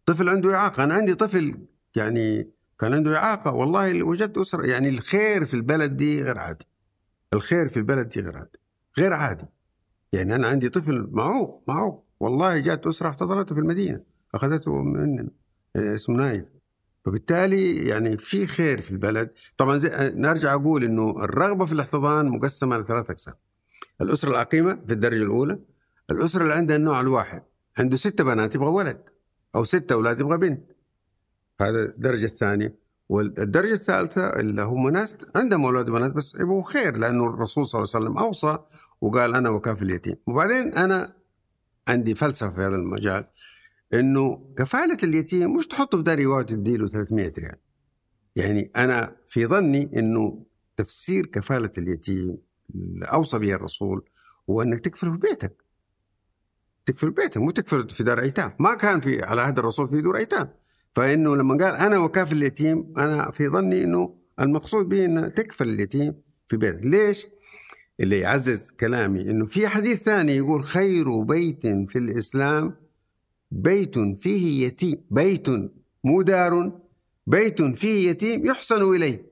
طفل 0.05 0.29
عنده 0.29 0.55
إعاقة، 0.55 0.83
أنا 0.83 0.93
عندي 0.93 1.15
طفل 1.15 1.57
يعني 1.95 2.51
كان 2.79 2.93
عنده 2.93 3.17
إعاقة 3.17 3.53
والله 3.53 4.03
وجدت 4.03 4.37
أسرة 4.37 4.65
يعني 4.67 4.89
الخير 4.89 5.45
في 5.45 5.53
البلد 5.53 5.97
دي 5.97 6.23
غير 6.23 6.37
عادي. 6.37 6.65
الخير 7.33 7.67
في 7.69 7.77
البلد 7.77 8.09
دي 8.09 8.21
غير 8.21 8.37
عادي. 8.37 8.59
غير 8.97 9.13
عادي. 9.13 9.45
يعني 10.13 10.35
أنا 10.35 10.47
عندي 10.47 10.69
طفل 10.69 11.09
معوق 11.11 11.63
معوق 11.67 12.05
والله 12.19 12.59
جات 12.59 12.87
أسرة 12.87 13.09
احتضنته 13.09 13.55
في 13.55 13.61
المدينة 13.61 14.03
أخذته 14.35 14.81
مننا 14.81 15.29
آه، 15.75 15.95
اسمه 15.95 16.15
نايف. 16.15 16.45
فبالتالي 17.05 17.87
يعني 17.87 18.17
في 18.17 18.47
خير 18.47 18.81
في 18.81 18.91
البلد، 18.91 19.31
طبعا 19.57 19.77
زي 19.77 20.13
نرجع 20.15 20.53
أقول 20.53 20.83
إنه 20.83 21.23
الرغبة 21.23 21.65
في 21.65 21.71
الاحتضان 21.71 22.29
مقسمة 22.29 22.77
لثلاث 22.77 23.09
أقسام. 23.09 23.33
الأسرة 24.01 24.29
العقيمة 24.29 24.79
في 24.87 24.93
الدرجة 24.93 25.23
الأولى 25.23 25.59
الأسرة 26.11 26.43
اللي 26.43 26.53
عندها 26.53 26.75
النوع 26.75 26.99
الواحد 26.99 27.43
عنده 27.77 27.97
ستة 27.97 28.23
بنات 28.23 28.55
يبغى 28.55 28.69
ولد 28.69 29.01
أو 29.55 29.63
ستة 29.63 29.93
أولاد 29.93 30.19
يبغى 30.19 30.37
بنت 30.37 30.71
هذا 31.61 31.83
الدرجة 31.83 32.25
الثانية 32.25 32.75
والدرجة 33.09 33.73
الثالثة 33.73 34.29
اللي 34.29 34.61
هم 34.61 34.89
ناس 34.89 35.17
عندهم 35.35 35.65
أولاد 35.65 35.89
وبنات 35.89 36.11
بس 36.11 36.35
يبغوا 36.35 36.63
خير 36.63 36.97
لأنه 36.97 37.25
الرسول 37.25 37.67
صلى 37.67 37.79
الله 37.79 37.91
عليه 37.95 38.05
وسلم 38.05 38.17
أوصى 38.17 38.57
وقال 39.01 39.35
أنا 39.35 39.49
وكافل 39.49 39.85
اليتيم. 39.85 40.15
وبعدين 40.27 40.73
أنا 40.73 41.13
عندي 41.87 42.15
فلسفة 42.15 42.49
في 42.49 42.61
هذا 42.61 42.75
المجال 42.75 43.27
إنه 43.93 44.53
كفالة 44.57 44.97
اليتيم 45.03 45.53
مش 45.57 45.67
تحطه 45.67 45.97
في 45.97 46.03
دار 46.03 46.17
إيواء 46.17 46.39
وتديله 46.39 46.87
300 46.87 47.33
ريال. 47.37 47.55
يعني 48.35 48.71
أنا 48.75 49.15
في 49.27 49.45
ظني 49.45 49.99
إنه 49.99 50.45
تفسير 50.77 51.25
كفالة 51.25 51.71
اليتيم 51.77 52.37
اللي 52.75 53.05
أوصى 53.05 53.39
به 53.39 53.53
الرسول 53.53 54.09
هو 54.49 54.61
إنك 54.61 54.79
تكفله 54.79 55.11
في 55.11 55.17
بيتك. 55.17 55.63
تكفل 56.85 57.11
بيتك 57.11 57.37
مو 57.37 57.51
تكفل 57.51 57.89
في 57.89 58.03
دار 58.03 58.19
أيتام. 58.19 58.51
ما 58.59 58.73
كان 58.75 58.99
في 58.99 59.23
على 59.23 59.41
عهد 59.41 59.59
الرسول 59.59 59.87
في 59.87 60.01
دور 60.01 60.17
أيتام. 60.17 60.49
فإنه 60.97 61.35
لما 61.35 61.65
قال 61.65 61.75
أنا 61.75 61.97
وكافل 61.97 62.37
اليتيم 62.37 62.93
أنا 62.97 63.31
في 63.31 63.47
ظني 63.47 63.83
إنه 63.83 64.15
المقصود 64.39 64.89
به 64.89 65.05
ان 65.05 65.33
تكفل 65.33 65.69
اليتيم 65.69 66.13
في 66.47 66.57
بيتك. 66.57 66.85
ليش؟ 66.85 67.27
اللي 67.99 68.19
يعزز 68.19 68.71
كلامي 68.71 69.21
إنه 69.21 69.45
في 69.45 69.67
حديث 69.67 70.03
ثاني 70.03 70.35
يقول 70.35 70.63
خير 70.63 71.21
بيت 71.21 71.67
في 71.67 71.95
الإسلام 71.95 72.75
بيت 73.51 73.99
فيه 73.99 74.65
يتيم 74.65 74.97
بيت 75.11 75.47
مو 76.03 76.21
دار 76.21 76.79
بيت 77.27 77.61
فيه 77.61 78.09
يتيم 78.09 78.45
يحسن 78.45 78.81
إليه. 78.81 79.31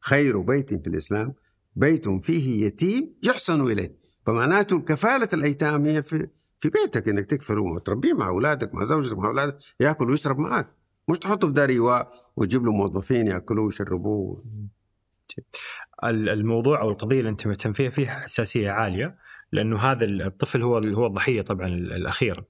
خير 0.00 0.40
بيت 0.40 0.74
في 0.74 0.86
الإسلام 0.86 1.34
بيت 1.76 2.08
فيه 2.08 2.66
يتيم 2.66 3.14
يحسن 3.22 3.60
إليه. 3.60 3.96
فمعناته 4.26 4.80
كفالة 4.80 5.28
الأيتام 5.32 5.86
هي 5.86 6.02
في 6.02 6.28
في 6.60 6.68
بيتك 6.68 7.08
إنك 7.08 7.26
تكفله 7.30 7.62
وتربيه 7.62 8.12
مع 8.12 8.28
أولادك 8.28 8.74
مع 8.74 8.84
زوجتك 8.84 9.18
مع 9.18 9.28
أولادك 9.28 9.56
يأكل 9.80 10.10
ويشرب 10.10 10.38
معك 10.38 10.81
مش 11.08 11.18
تحطه 11.18 11.46
في 11.46 11.52
دار 11.52 11.68
ايواء 11.68 12.12
وتجيب 12.36 12.64
له 12.64 12.72
موظفين 12.72 13.26
ياكلوه 13.26 13.64
ويشربوه. 13.64 14.44
الموضوع 16.04 16.80
أو 16.80 16.90
القضية 16.90 17.18
اللي 17.18 17.30
أنت 17.30 17.46
مهتم 17.46 17.72
فيها 17.72 17.90
فيها 17.90 18.20
حساسية 18.20 18.70
عالية 18.70 19.18
لأنه 19.52 19.78
هذا 19.78 20.04
الطفل 20.04 20.62
هو 20.62 20.78
هو 20.78 21.06
الضحية 21.06 21.42
طبعا 21.42 21.66
الاخيره 21.68 22.46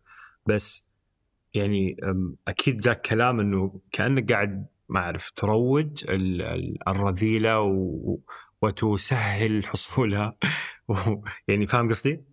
بس 0.46 0.86
يعني 1.54 1.96
أكيد 2.48 2.80
جاك 2.80 3.00
كلام 3.00 3.40
إنه 3.40 3.80
كأنك 3.92 4.32
قاعد 4.32 4.66
ما 4.88 5.00
أعرف 5.00 5.30
تروج 5.30 6.04
الرذيلة 6.88 7.60
وتسهل 8.62 9.66
حصولها. 9.66 10.30
يعني 11.48 11.66
فاهم 11.66 11.88
قصدي؟ 11.88 12.24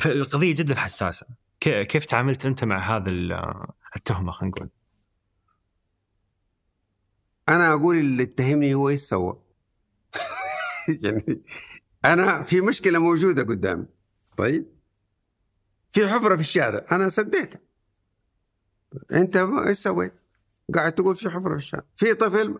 فالقضية 0.00 0.54
جدا 0.54 0.74
حساسة. 0.74 1.26
كيف 1.60 2.04
تعاملت 2.04 2.46
أنت 2.46 2.64
مع 2.64 2.96
هذا 2.96 3.10
التهمة 3.96 4.32
خلينا 4.32 4.56
نقول؟ 4.56 4.68
أنا 7.48 7.72
أقول 7.72 7.96
اللي 7.96 8.22
اتهمني 8.22 8.74
هو 8.74 8.88
إيش 8.88 9.00
سوى؟ 9.00 9.42
يعني 11.04 11.42
أنا 12.04 12.42
في 12.42 12.60
مشكلة 12.60 12.98
موجودة 12.98 13.42
قدامي. 13.42 13.86
طيب؟ 14.36 14.66
في 15.92 16.08
حفرة 16.08 16.34
في 16.34 16.40
الشارع 16.40 16.86
أنا 16.92 17.08
سديتها. 17.08 17.60
أنت 19.12 19.36
إيش 19.66 19.78
سويت؟ 19.78 20.14
قاعد 20.74 20.92
تقول 20.92 21.16
في 21.16 21.30
حفرة 21.30 21.50
في 21.50 21.56
الشارع. 21.56 21.84
في 21.96 22.14
طفل 22.14 22.58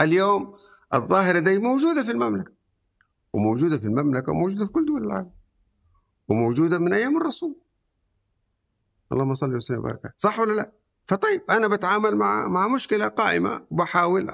اليوم 0.00 0.54
الظاهرة 0.94 1.38
دي 1.38 1.58
موجودة 1.58 2.02
في 2.02 2.10
المملكة. 2.10 2.52
وموجودة 3.32 3.78
في 3.78 3.86
المملكة 3.86 4.32
وموجودة 4.32 4.66
في 4.66 4.72
كل 4.72 4.86
دول 4.86 5.04
العالم. 5.04 5.30
وموجودة 6.28 6.78
من 6.78 6.92
أيام 6.92 7.16
الرسول. 7.16 7.56
اللهم 9.12 9.34
صل 9.34 9.56
وسلم 9.56 9.78
وبارك 9.78 10.14
صح 10.18 10.38
ولا 10.38 10.52
لا؟ 10.52 10.72
فطيب 11.06 11.42
أنا 11.50 11.68
بتعامل 11.68 12.16
مع 12.16 12.48
مع 12.48 12.68
مشكلة 12.68 13.08
قائمة 13.08 13.66
وبحاول 13.70 14.30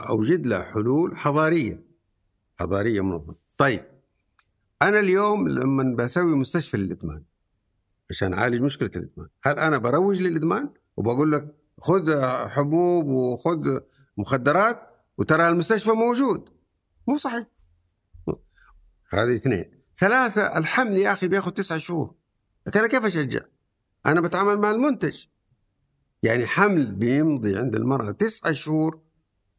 أوجد 0.00 0.46
لها 0.46 0.62
حلول 0.62 1.16
حضارية 1.16 1.84
حضارية 2.60 3.00
منظمه 3.00 3.34
طيب 3.56 3.84
أنا 4.82 4.98
اليوم 5.00 5.48
لما 5.48 5.96
بسوي 5.96 6.36
مستشفى 6.36 6.76
للإدمان 6.76 7.24
عشان 8.10 8.32
أعالج 8.34 8.62
مشكلة 8.62 8.90
الإدمان 8.96 9.28
هل 9.42 9.58
أنا 9.58 9.78
بروج 9.78 10.22
للإدمان 10.22 10.70
وبقول 10.96 11.32
لك 11.32 11.54
خذ 11.80 12.24
حبوب 12.48 13.06
وخذ 13.06 13.80
مخدرات 14.16 14.90
وترى 15.18 15.48
المستشفى 15.48 15.90
موجود؟ 15.90 16.48
مو 17.06 17.16
صحيح. 17.16 17.46
هذه 19.10 19.34
اثنين. 19.34 19.70
ثلاثة 19.96 20.58
الحمل 20.58 20.96
يا 20.96 21.12
أخي 21.12 21.28
بياخذ 21.28 21.50
تسعة 21.50 21.78
شهور. 21.78 22.14
أنا 22.76 22.86
كيف 22.86 23.04
أشجع؟ 23.04 23.40
أنا 24.06 24.20
بتعامل 24.20 24.58
مع 24.58 24.70
المنتج. 24.70 25.24
يعني 26.22 26.46
حمل 26.46 26.92
بيمضي 26.92 27.56
عند 27.56 27.76
المرأة 27.76 28.10
تسعة 28.10 28.52
شهور 28.52 29.00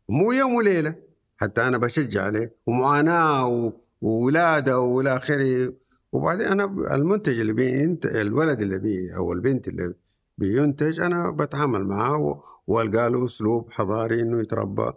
مو 0.09 0.31
يوم 0.31 0.53
وليلة 0.53 0.95
حتى 1.37 1.67
أنا 1.67 1.77
بشجع 1.77 2.23
عليه 2.23 2.55
ومعاناة 2.67 3.73
وولادة 4.01 4.79
وإلى 4.79 5.15
آخره. 5.15 5.73
وبعدين 6.11 6.47
أنا 6.47 6.63
المنتج 6.95 7.39
اللي 7.39 7.53
بينتج 7.53 8.15
الولد 8.15 8.61
اللي 8.61 8.79
بي 8.79 9.15
أو 9.15 9.33
البنت 9.33 9.67
اللي 9.67 9.93
بينتج 10.37 10.99
أنا 10.99 11.31
بتعامل 11.31 11.85
معه 11.85 12.43
وألقى 12.67 13.09
له 13.09 13.25
أسلوب 13.25 13.71
حضاري 13.71 14.21
إنه 14.21 14.39
يتربى 14.39 14.91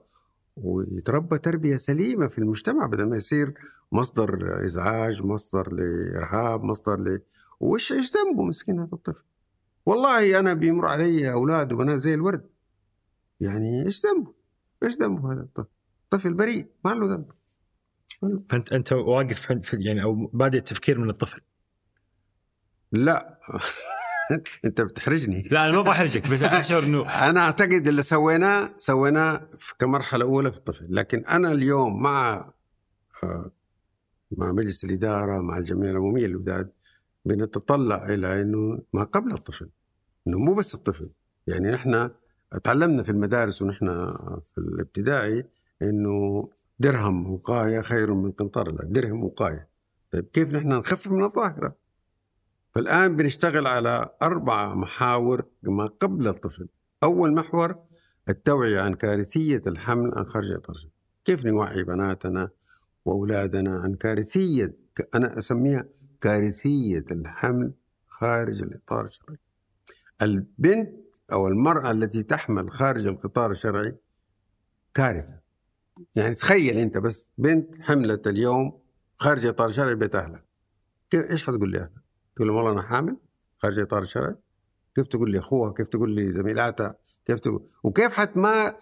ويتربى 0.56 1.38
تربية 1.38 1.76
سليمة 1.76 2.26
في 2.26 2.38
المجتمع 2.38 2.86
بدل 2.86 3.08
ما 3.08 3.16
يصير 3.16 3.54
مصدر 3.92 4.64
إزعاج 4.64 5.22
مصدر 5.22 5.72
لإرهاب 5.72 6.64
مصدر 6.64 7.00
ل 7.00 7.20
وش 7.60 7.92
إيش 7.92 8.12
ذنبه 8.16 8.44
مسكين 8.44 8.80
هذا 8.80 8.88
الطفل؟ 8.92 9.22
والله 9.86 10.38
أنا 10.38 10.54
بيمر 10.54 10.86
علي 10.86 11.32
أولاد 11.32 11.72
وبنات 11.72 11.98
زي 11.98 12.14
الورد. 12.14 12.50
يعني 13.40 13.86
إيش 13.86 14.06
ذنبه؟ 14.06 14.34
إيش 14.84 14.94
ذنبه 14.94 15.32
هذا 15.32 15.40
الطفل 15.40 15.68
طفل 16.10 16.34
بريء 16.34 16.66
ما 16.84 16.90
له 16.90 17.06
ذنب. 17.06 17.30
فأنت 18.50 18.72
أنت 18.72 18.92
واقف 18.92 19.48
يعني 19.72 20.02
أو 20.02 20.30
بادئ 20.32 20.58
التفكير 20.58 20.98
من 20.98 21.10
الطفل. 21.10 21.40
لا. 22.92 23.38
أنت 24.64 24.80
بتحرجني. 24.80 25.42
لا 25.50 25.68
أنا 25.68 25.76
ما 25.76 25.82
بحرجك 25.82 26.30
بس 26.30 26.42
أشعر 26.42 26.82
إنه 26.82 27.10
أنا 27.28 27.40
أعتقد 27.40 27.88
اللي 27.88 28.02
سويناه 28.02 28.70
سويناه 28.76 29.48
كمرحلة 29.78 30.24
أولى 30.24 30.52
في 30.52 30.58
الطفل. 30.58 30.86
لكن 30.90 31.24
أنا 31.24 31.52
اليوم 31.52 32.02
مع 32.02 32.52
آه، 33.22 33.50
مع 34.30 34.52
مجلس 34.52 34.84
الإدارة 34.84 35.40
مع 35.40 35.58
الجمعية 35.58 35.90
العموميه 35.90 36.26
للوداد 36.26 36.72
بنتطلع 37.24 38.08
إلى 38.08 38.42
إنه 38.42 38.82
ما 38.92 39.04
قبل 39.04 39.32
الطفل 39.32 39.70
إنه 40.26 40.38
مو 40.38 40.54
بس 40.54 40.74
الطفل. 40.74 41.10
يعني 41.46 41.70
نحن 41.70 42.10
تعلمنا 42.64 43.02
في 43.02 43.10
المدارس 43.10 43.62
ونحن 43.62 43.86
في 44.54 44.58
الابتدائي 44.58 45.44
إنه 45.82 46.48
درهم 46.78 47.32
وقاية 47.32 47.80
خير 47.80 48.14
من 48.14 48.32
قنطار 48.32 48.70
درهم 48.70 49.24
وقاية. 49.24 49.68
طيب 50.10 50.24
كيف 50.32 50.54
نحن 50.54 50.68
نخفف 50.68 51.12
من 51.12 51.24
الظاهرة؟ 51.24 51.76
فالآن 52.74 53.16
بنشتغل 53.16 53.66
على 53.66 54.10
أربع 54.22 54.74
محاور 54.74 55.44
ما 55.62 55.86
قبل 55.86 56.28
الطفل. 56.28 56.68
أول 57.02 57.34
محور 57.34 57.76
التوعية 58.28 58.80
عن 58.80 58.94
كارثية 58.94 59.62
الحمل 59.66 60.12
عن 60.16 60.26
خارج 60.26 60.50
الطرف 60.50 60.86
كيف 61.24 61.46
نوعي 61.46 61.84
بناتنا 61.84 62.50
وأولادنا 63.04 63.80
عن 63.80 63.94
كارثية 63.94 64.76
أنا 65.14 65.38
أسميها 65.38 65.84
كارثية 66.24 67.04
الحمل 67.10 67.72
خارج 68.08 68.62
الإطار 68.62 69.04
الشرعي. 69.04 69.38
البنت 70.22 70.94
أو 71.32 71.48
المرأة 71.48 71.90
التي 71.90 72.22
تحمل 72.22 72.70
خارج 72.70 73.06
القطار 73.06 73.50
الشرعي 73.50 73.96
كارثة. 74.94 75.40
يعني 76.16 76.34
تخيل 76.34 76.78
أنت 76.78 76.98
بس 76.98 77.30
بنت 77.38 77.80
حملت 77.80 78.26
اليوم 78.26 78.82
خارج 79.16 79.46
إطار 79.46 79.70
شرعي 79.70 79.94
بيت 79.94 80.14
أهلها 80.14 80.44
كيف 81.10 81.30
إيش 81.30 81.44
حتقول 81.44 81.70
لي 81.70 81.78
أهلها 81.78 82.02
تقول 82.36 82.48
له 82.48 82.54
والله 82.54 82.72
أنا 82.72 82.82
حامل 82.82 83.16
خارج 83.58 83.78
إطار 83.78 84.02
الشرعي. 84.02 84.36
كيف 84.94 85.06
تقول 85.06 85.30
لي 85.30 85.38
أخوها؟ 85.38 85.72
كيف 85.72 85.88
تقول 85.88 86.10
لي 86.10 86.32
زميلاتها؟ 86.32 86.96
كيف 87.24 87.40
تقول 87.40 87.66
وكيف 87.82 88.12
حتى 88.12 88.38
ما 88.38 88.76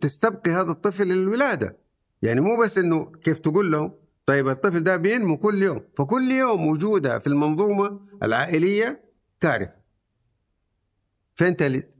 تستبقي 0.00 0.50
هذا 0.50 0.70
الطفل 0.70 1.08
للولادة؟ 1.08 1.78
يعني 2.22 2.40
مو 2.40 2.56
بس 2.62 2.78
إنه 2.78 3.04
كيف 3.04 3.38
تقول 3.38 3.72
لهم 3.72 4.03
طيب 4.26 4.48
الطفل 4.48 4.82
ده 4.82 4.96
بينمو 4.96 5.36
كل 5.36 5.62
يوم 5.62 5.80
فكل 5.98 6.30
يوم 6.30 6.66
وجودها 6.66 7.18
في 7.18 7.26
المنظومة 7.26 8.00
العائلية 8.22 9.04
كارثة. 9.40 9.80
فين 11.34 11.56
تلد 11.56 11.94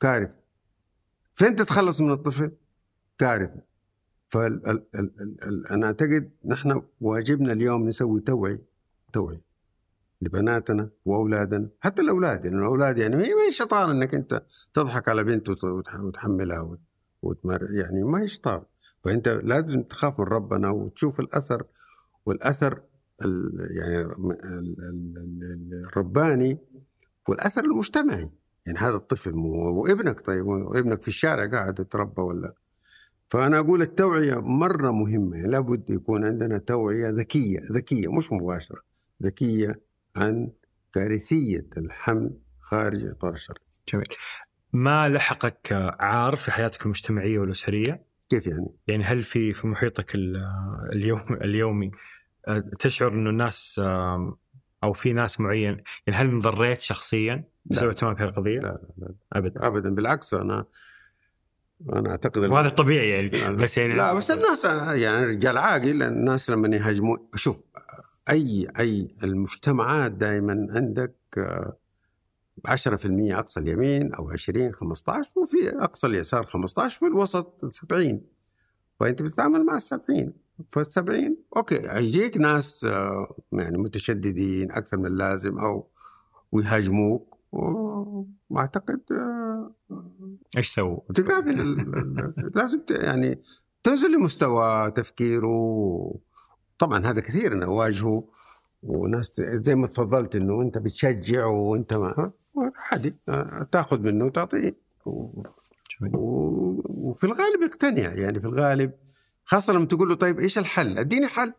كارثة. 0.00 0.36
فين 1.34 1.56
تتخلص 1.56 2.00
من 2.00 2.10
الطفل 2.10 2.52
كارثة. 3.18 3.62
فانا 4.28 5.86
أعتقد 5.86 6.30
نحن 6.44 6.82
واجبنا 7.00 7.52
اليوم 7.52 7.88
نسوي 7.88 8.20
توعي 8.20 8.58
توعي 9.12 9.42
لبناتنا 10.22 10.90
وأولادنا 11.04 11.68
حتى 11.80 12.02
الأولاد 12.02 12.44
يعني 12.44 12.56
الأولاد 12.56 12.98
يعني 12.98 13.16
ما 13.16 13.22
هي 13.22 13.52
شطارة 13.52 13.90
إنك 13.92 14.14
أنت 14.14 14.42
تضحك 14.74 15.08
على 15.08 15.24
بنت 15.24 15.64
وتحملها 16.04 16.78
وتمر 17.22 17.72
يعني 17.72 18.04
ما 18.04 18.22
هي 18.22 18.28
شطارة. 18.28 18.71
فأنت 19.04 19.28
لازم 19.28 19.82
تخاف 19.82 20.20
من 20.20 20.26
ربنا 20.26 20.70
وتشوف 20.70 21.20
الأثر 21.20 21.64
والأثر 22.26 22.82
يعني 23.76 24.12
الرباني 25.86 26.58
والأثر 27.28 27.64
المجتمعي 27.64 28.30
يعني 28.66 28.78
هذا 28.78 28.96
الطفل 28.96 29.32
وابنك 29.34 30.20
طيب 30.20 30.46
وابنك 30.46 31.02
في 31.02 31.08
الشارع 31.08 31.46
قاعد 31.46 31.80
يتربى 31.80 32.22
ولا 32.22 32.54
فأنا 33.28 33.58
أقول 33.58 33.82
التوعية 33.82 34.40
مرة 34.40 34.90
مهمة 34.90 35.36
لابد 35.36 35.90
يكون 35.90 36.24
عندنا 36.24 36.58
توعية 36.58 37.10
ذكية 37.10 37.60
ذكية 37.72 38.12
مش 38.12 38.32
مباشرة 38.32 38.82
ذكية 39.22 39.80
عن 40.16 40.50
كارثية 40.92 41.66
الحمل 41.76 42.30
خارج 42.60 43.06
إطار 43.06 43.32
الشرع. 43.32 43.56
جميل. 43.88 44.06
ما 44.72 45.08
لحقك 45.08 45.72
عار 46.00 46.36
في 46.36 46.50
حياتك 46.50 46.84
المجتمعية 46.84 47.38
والأسرية؟ 47.38 48.04
كيف 48.32 48.46
يعني؟ 48.46 48.66
يعني 48.86 49.04
هل 49.04 49.22
في 49.22 49.52
في 49.52 49.66
محيطك 49.66 50.14
ال- 50.14 50.42
اليوم 50.92 51.20
اليومي 51.30 51.90
آه، 52.48 52.58
تشعر 52.78 53.12
إنه 53.12 53.30
الناس 53.30 53.80
أو 54.84 54.92
في 54.92 55.12
ناس 55.12 55.40
معين 55.40 55.82
يعني 56.06 56.18
هل 56.20 56.26
انضريت 56.26 56.80
شخصيا 56.80 57.44
بسبب 57.64 57.88
اهتمامك 57.88 58.16
في 58.16 58.24
القضية؟ 58.24 58.60
لا 58.60 58.80
لا 58.98 59.14
ابدا. 59.32 59.66
ابدا. 59.66 59.94
بالعكس 59.94 60.34
أنا 60.34 60.64
أنا 61.92 62.10
أعتقد 62.10 62.38
وهذا 62.38 62.68
طبيعي 62.68 63.08
يعني 63.10 63.56
بس 63.56 63.78
يعني 63.78 63.94
لا 63.94 64.14
بس 64.14 64.30
الناس 64.30 64.64
يعني 64.94 65.26
رجال 65.26 65.58
عاقل 65.58 66.02
الناس 66.02 66.50
لما 66.50 66.76
يهاجمون 66.76 67.28
شوف 67.34 67.62
أي 68.30 68.68
أي 68.78 69.08
المجتمعات 69.24 70.12
دائما 70.12 70.66
عندك 70.70 71.14
آه، 71.38 71.76
10% 72.68 72.68
أقصى 73.32 73.60
اليمين 73.60 74.14
أو 74.14 74.30
20 74.30 74.74
15 74.74 75.40
وفي 75.40 75.68
أقصى 75.68 76.06
اليسار 76.06 76.44
15 76.44 76.98
في 76.98 77.06
الوسط 77.06 77.74
70 77.74 78.20
فانت 79.00 79.22
بتتعامل 79.22 79.66
مع 79.66 79.76
ال 79.76 79.82
70 79.82 80.32
فال 80.68 80.86
70 80.86 81.36
أوكي 81.56 81.88
هيجيك 81.88 82.36
ناس 82.36 82.84
آه، 82.84 83.36
يعني 83.52 83.78
متشددين 83.78 84.72
أكثر 84.72 84.96
من 84.96 85.06
اللازم 85.06 85.58
أو 85.58 85.88
ويهاجموك 86.52 87.38
وأعتقد 88.50 89.00
آه، 89.12 89.74
إيش 90.56 90.74
سووا؟ 90.74 91.00
تقابل 91.14 91.56
لازم 92.54 92.80
يعني 92.90 93.42
تنزل 93.82 94.12
لمستوى 94.12 94.90
تفكيره 94.90 96.14
طبعا 96.78 97.06
هذا 97.06 97.20
كثير 97.20 97.52
أنا 97.52 97.66
اواجهه 97.66 98.24
وناس 98.82 99.40
زي 99.40 99.74
ما 99.74 99.86
تفضلت 99.86 100.36
إنه 100.36 100.62
أنت 100.62 100.78
بتشجع 100.78 101.46
وأنت 101.46 101.94
ما 101.94 102.32
عادي 102.92 103.18
آه، 103.28 103.68
تأخذ 103.72 104.00
منه 104.00 104.24
وتعطيه. 104.24 104.76
و- 105.06 105.42
وفي 107.10 107.24
الغالب 107.24 107.62
يقتنع 107.62 108.12
يعني 108.14 108.40
في 108.40 108.46
الغالب 108.46 108.92
خاصة 109.44 109.72
لما 109.72 109.84
تقول 109.84 110.08
له 110.08 110.14
طيب 110.14 110.38
إيش 110.40 110.58
الحل؟ 110.58 110.98
أديني 110.98 111.26
حل. 111.28 111.52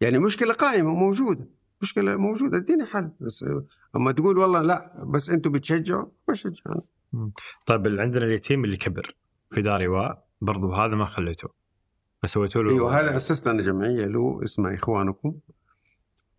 يعني 0.00 0.18
مشكلة 0.18 0.54
قائمة 0.54 0.94
موجوده 0.94 1.46
مشكلة 1.82 2.16
موجودة 2.16 2.56
أديني 2.58 2.86
حل. 2.86 3.10
بس 3.20 3.42
آه، 3.42 3.64
أما 3.96 4.12
تقول 4.12 4.38
والله 4.38 4.62
لا 4.62 5.04
بس 5.04 5.30
أنتم 5.30 5.52
بتشجعوا 5.52 6.06
بشجع 6.28 6.62
أنا. 7.14 7.30
طيب 7.66 7.86
عندنا 8.00 8.24
اليتيم 8.24 8.64
اللي 8.64 8.76
كبر 8.76 9.14
في 9.50 9.62
دار 9.62 9.80
ايواء 9.80 10.24
برضو 10.40 10.72
هذا 10.72 10.94
ما 10.94 11.04
خليته 11.04 11.48
فسويتوا 12.22 12.62
له 12.62 12.70
أيوه 12.70 13.00
هذا 13.00 13.16
أسسنا 13.16 13.52
أنا 13.52 13.62
جمعية 13.62 14.06
له 14.06 14.40
اسمها 14.44 14.74
إخوانكم. 14.74 15.34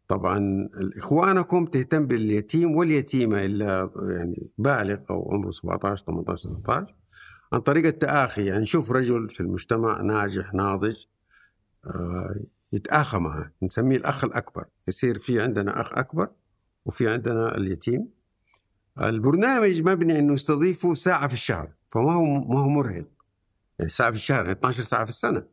طبعا 0.09 0.69
إخوانكم 0.97 1.65
تهتم 1.65 2.07
باليتيم 2.07 2.75
واليتيمة 2.75 3.45
إلا 3.45 3.91
يعني 4.09 4.51
بالغ 4.57 4.97
أو 5.09 5.31
عمره 5.31 5.51
17 5.51 6.05
18 6.05 6.49
16 6.49 6.95
عن 7.53 7.59
طريق 7.59 7.85
التآخي. 7.85 8.45
يعني 8.45 8.61
نشوف 8.61 8.91
رجل 8.91 9.29
في 9.29 9.39
المجتمع 9.39 10.01
ناجح 10.01 10.53
ناضج 10.53 11.05
آه، 11.85 12.35
يتآخى 12.73 13.17
معه. 13.17 13.51
نسميه 13.63 13.97
الأخ 13.97 14.23
الأكبر. 14.23 14.65
يصير 14.87 15.19
في 15.19 15.41
عندنا 15.41 15.81
أخ 15.81 15.97
أكبر 15.97 16.29
وفي 16.85 17.09
عندنا 17.09 17.57
اليتيم. 17.57 18.07
البرنامج 19.01 19.81
مبني 19.81 20.19
أنه 20.19 20.33
يستضيفه 20.33 20.93
ساعة 20.93 21.27
في 21.27 21.33
الشهر 21.33 21.73
فما 21.89 22.13
هو 22.13 22.23
ما 22.23 22.59
هو 22.59 22.69
مرهق. 22.69 23.05
يعني 23.79 23.89
ساعة 23.89 24.11
في 24.11 24.17
الشهر 24.17 24.45
يعني 24.45 24.51
12 24.51 24.83
ساعة 24.83 25.03
في 25.03 25.09
السنة. 25.09 25.43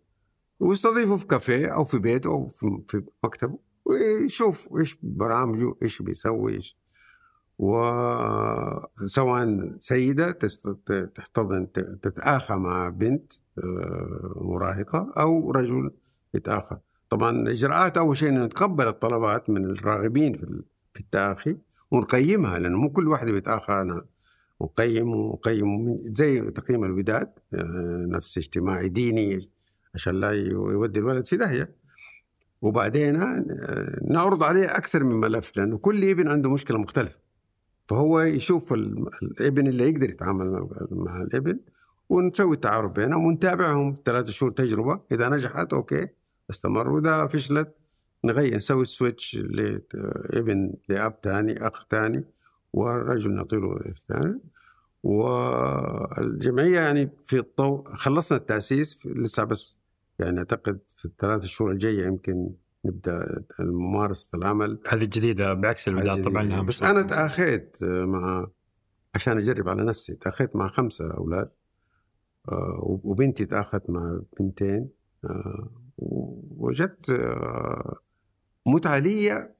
ويستضيفه 0.60 1.16
في 1.16 1.26
كافيه 1.26 1.66
أو 1.66 1.84
في 1.84 1.98
بيته 1.98 2.30
أو 2.30 2.48
في 2.48 3.02
مكتبه 3.24 3.65
ويشوف 3.86 4.68
إيش 4.78 4.98
برامجه 5.02 5.74
إيش 5.82 6.02
بيسوي 6.02 6.52
إيش 6.54 6.76
وسواء 7.58 9.70
سيدة 9.80 10.30
تحتضن 11.14 11.72
تتآخى 12.02 12.54
مع 12.54 12.88
بنت 12.88 13.32
آه، 13.58 14.32
مراهقة 14.36 15.12
أو 15.18 15.50
رجل 15.50 15.90
يتآخى. 16.34 16.76
طبعا 17.10 17.30
الإجراءات 17.30 17.98
أول 17.98 18.16
شيء 18.16 18.30
نتقبل 18.30 18.88
الطلبات 18.88 19.50
من 19.50 19.64
الراغبين 19.64 20.34
في 20.34 20.42
ال- 20.42 20.64
في 20.94 21.00
التآخي 21.00 21.56
ونقيمها 21.90 22.58
لأنه 22.58 22.78
مو 22.78 22.90
كل 22.92 23.08
واحد 23.08 23.26
بيتآخى. 23.26 23.72
أنا 23.72 24.04
نقيم 24.62 25.08
ونقيم 25.14 25.84
من- 25.84 25.98
زي 26.14 26.50
تقييم 26.50 26.84
الوداد 26.84 27.32
آه، 27.54 28.06
نفس 28.08 28.38
اجتماعي 28.38 28.88
ديني 28.88 29.50
عشان 29.94 30.14
لا 30.20 30.30
يودي 30.32 30.98
الولد 30.98 31.26
في 31.26 31.36
داهية. 31.36 31.76
وبعدين 32.62 33.16
آه، 33.16 34.00
نعرض 34.10 34.42
عليه 34.42 34.76
أكثر 34.76 35.04
من 35.04 35.16
ملف 35.16 35.52
لأنه 35.56 35.78
كل 35.78 36.04
ابن 36.10 36.28
عنده 36.30 36.50
مشكلة 36.50 36.78
مختلفة. 36.78 37.18
فهو 37.88 38.20
يشوف 38.20 38.72
ال- 38.72 39.06
الابن 39.22 39.66
اللي 39.66 39.88
يقدر 39.90 40.10
يتعامل 40.10 40.68
مع- 40.90 41.22
الابن 41.22 41.58
ونسوي 42.08 42.54
التعارف 42.54 42.92
بينهم 42.92 43.24
ونتابعهم. 43.24 43.94
ثلاثة 44.04 44.32
شهور 44.32 44.52
تجربة 44.52 45.00
إذا 45.12 45.28
نجحت 45.28 45.72
okay 45.72 46.06
استمر. 46.50 46.88
وإذا 46.90 47.26
فشلت 47.26 47.74
نغير 48.24 48.56
نسوي 48.56 48.84
switch 48.84 49.36
لابن 49.36 50.74
لأب 50.88 51.14
ثاني 51.22 51.66
أخ 51.66 51.86
ثاني 51.90 52.24
ورجل 52.72 53.34
نعطيله 53.34 53.78
ثاني 54.08 54.40
والجمعية 55.02 56.80
يعني 56.80 57.10
في 57.24 57.38
الطو 57.38 57.82
خلصنا 57.84 58.38
التأسيس 58.38 59.06
لسه 59.06 59.44
بس 59.44 59.80
يعني 60.18 60.38
أعتقد 60.38 60.80
في 60.96 61.04
الثلاث 61.04 61.44
شهور 61.44 61.70
الجاية 61.70 62.06
يمكن 62.06 62.50
نبدأ 62.84 63.44
ممارسة 63.58 64.30
العمل. 64.34 64.80
هذه 64.88 65.04
جديدة 65.04 65.54
بعكس 65.54 65.88
الوداد 65.88 66.08
حاجة 66.08 66.22
طبعا 66.22 66.62
بس. 66.62 66.82
أنا 66.82 67.02
تأخيت 67.02 67.76
مع 67.82 68.46
عشان 69.14 69.38
أجرب 69.38 69.68
على 69.68 69.84
نفسي 69.84 70.14
تأخيت 70.14 70.56
مع 70.56 70.68
خمسة 70.68 71.14
أولاد. 71.14 71.50
آه، 72.48 73.00
وبنتي 73.04 73.44
تأخت 73.44 73.90
مع 73.90 74.20
بنتين. 74.40 74.88
آه، 75.24 75.70
ووجدت 75.98 77.10
آه، 77.10 77.96
متعه 78.66 78.98
لي 78.98 79.50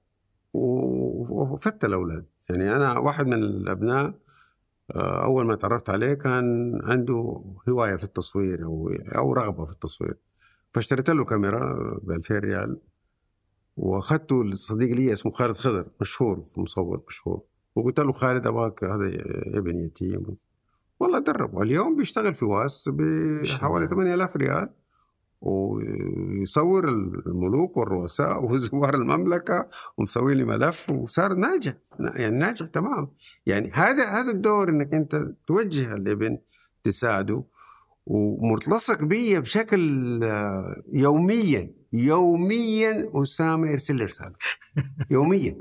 وفدت 0.52 1.84
الأولاد. 1.84 2.26
يعني 2.50 2.76
أنا 2.76 2.98
واحد 2.98 3.26
من 3.26 3.34
الأبناء 3.34 4.14
أول 4.96 5.46
ما 5.46 5.54
تعرفت 5.54 5.90
عليه 5.90 6.14
كان 6.14 6.78
عنده 6.84 7.44
هواية 7.68 7.96
في 7.96 8.04
التصوير 8.04 8.64
أو 8.64 8.88
أو 9.16 9.32
رغبة 9.32 9.64
في 9.64 9.72
التصوير. 9.72 10.16
فاشتريت 10.76 11.10
له 11.10 11.24
كاميرا 11.24 11.98
ب 12.02 12.10
2000 12.10 12.38
ريال 12.38 12.80
وأخذته 13.76 14.44
لصديق 14.44 14.96
لي 14.96 15.12
اسمه 15.12 15.32
خالد 15.32 15.56
خضر 15.56 15.86
مشهور 16.00 16.44
مصور 16.56 17.02
مشهور. 17.08 17.42
وقلت 17.76 18.00
له 18.00 18.12
خالد 18.12 18.46
ابغاك 18.46 18.84
هذا 18.84 19.06
ابن 19.58 19.80
يتيم. 19.80 20.36
والله 21.00 21.18
دربه. 21.18 21.62
اليوم 21.62 21.96
بيشتغل 21.96 22.34
في 22.34 22.44
واس 22.44 22.88
بحوالي 22.88 23.86
8000 23.86 24.36
ريال 24.36 24.70
ويصور 25.40 26.88
الملوك 26.88 27.76
والرؤساء 27.76 28.44
وزوار 28.46 28.94
المملكة 28.94 29.68
ومسوي 29.98 30.34
لي 30.34 30.44
ملف 30.44 30.90
وصار 30.90 31.34
ناجح. 31.34 31.74
يعني 32.00 32.38
ناجح 32.38 32.66
تمام. 32.66 33.10
يعني 33.46 33.70
هذا 33.70 34.04
هذا 34.04 34.30
الدور 34.30 34.68
إنك 34.68 34.94
أنت 34.94 35.26
توجه 35.46 35.92
الابن 35.92 36.38
تساعده. 36.84 37.44
ومتلصق 38.06 39.04
بي 39.04 39.40
بشكل 39.40 39.80
يوميا 40.92 41.74
يوميا 41.92 43.10
أسامة 43.14 43.70
يرسل 43.70 43.96
لي 43.96 44.04
رسالة. 44.04 44.32
يوميا. 45.10 45.58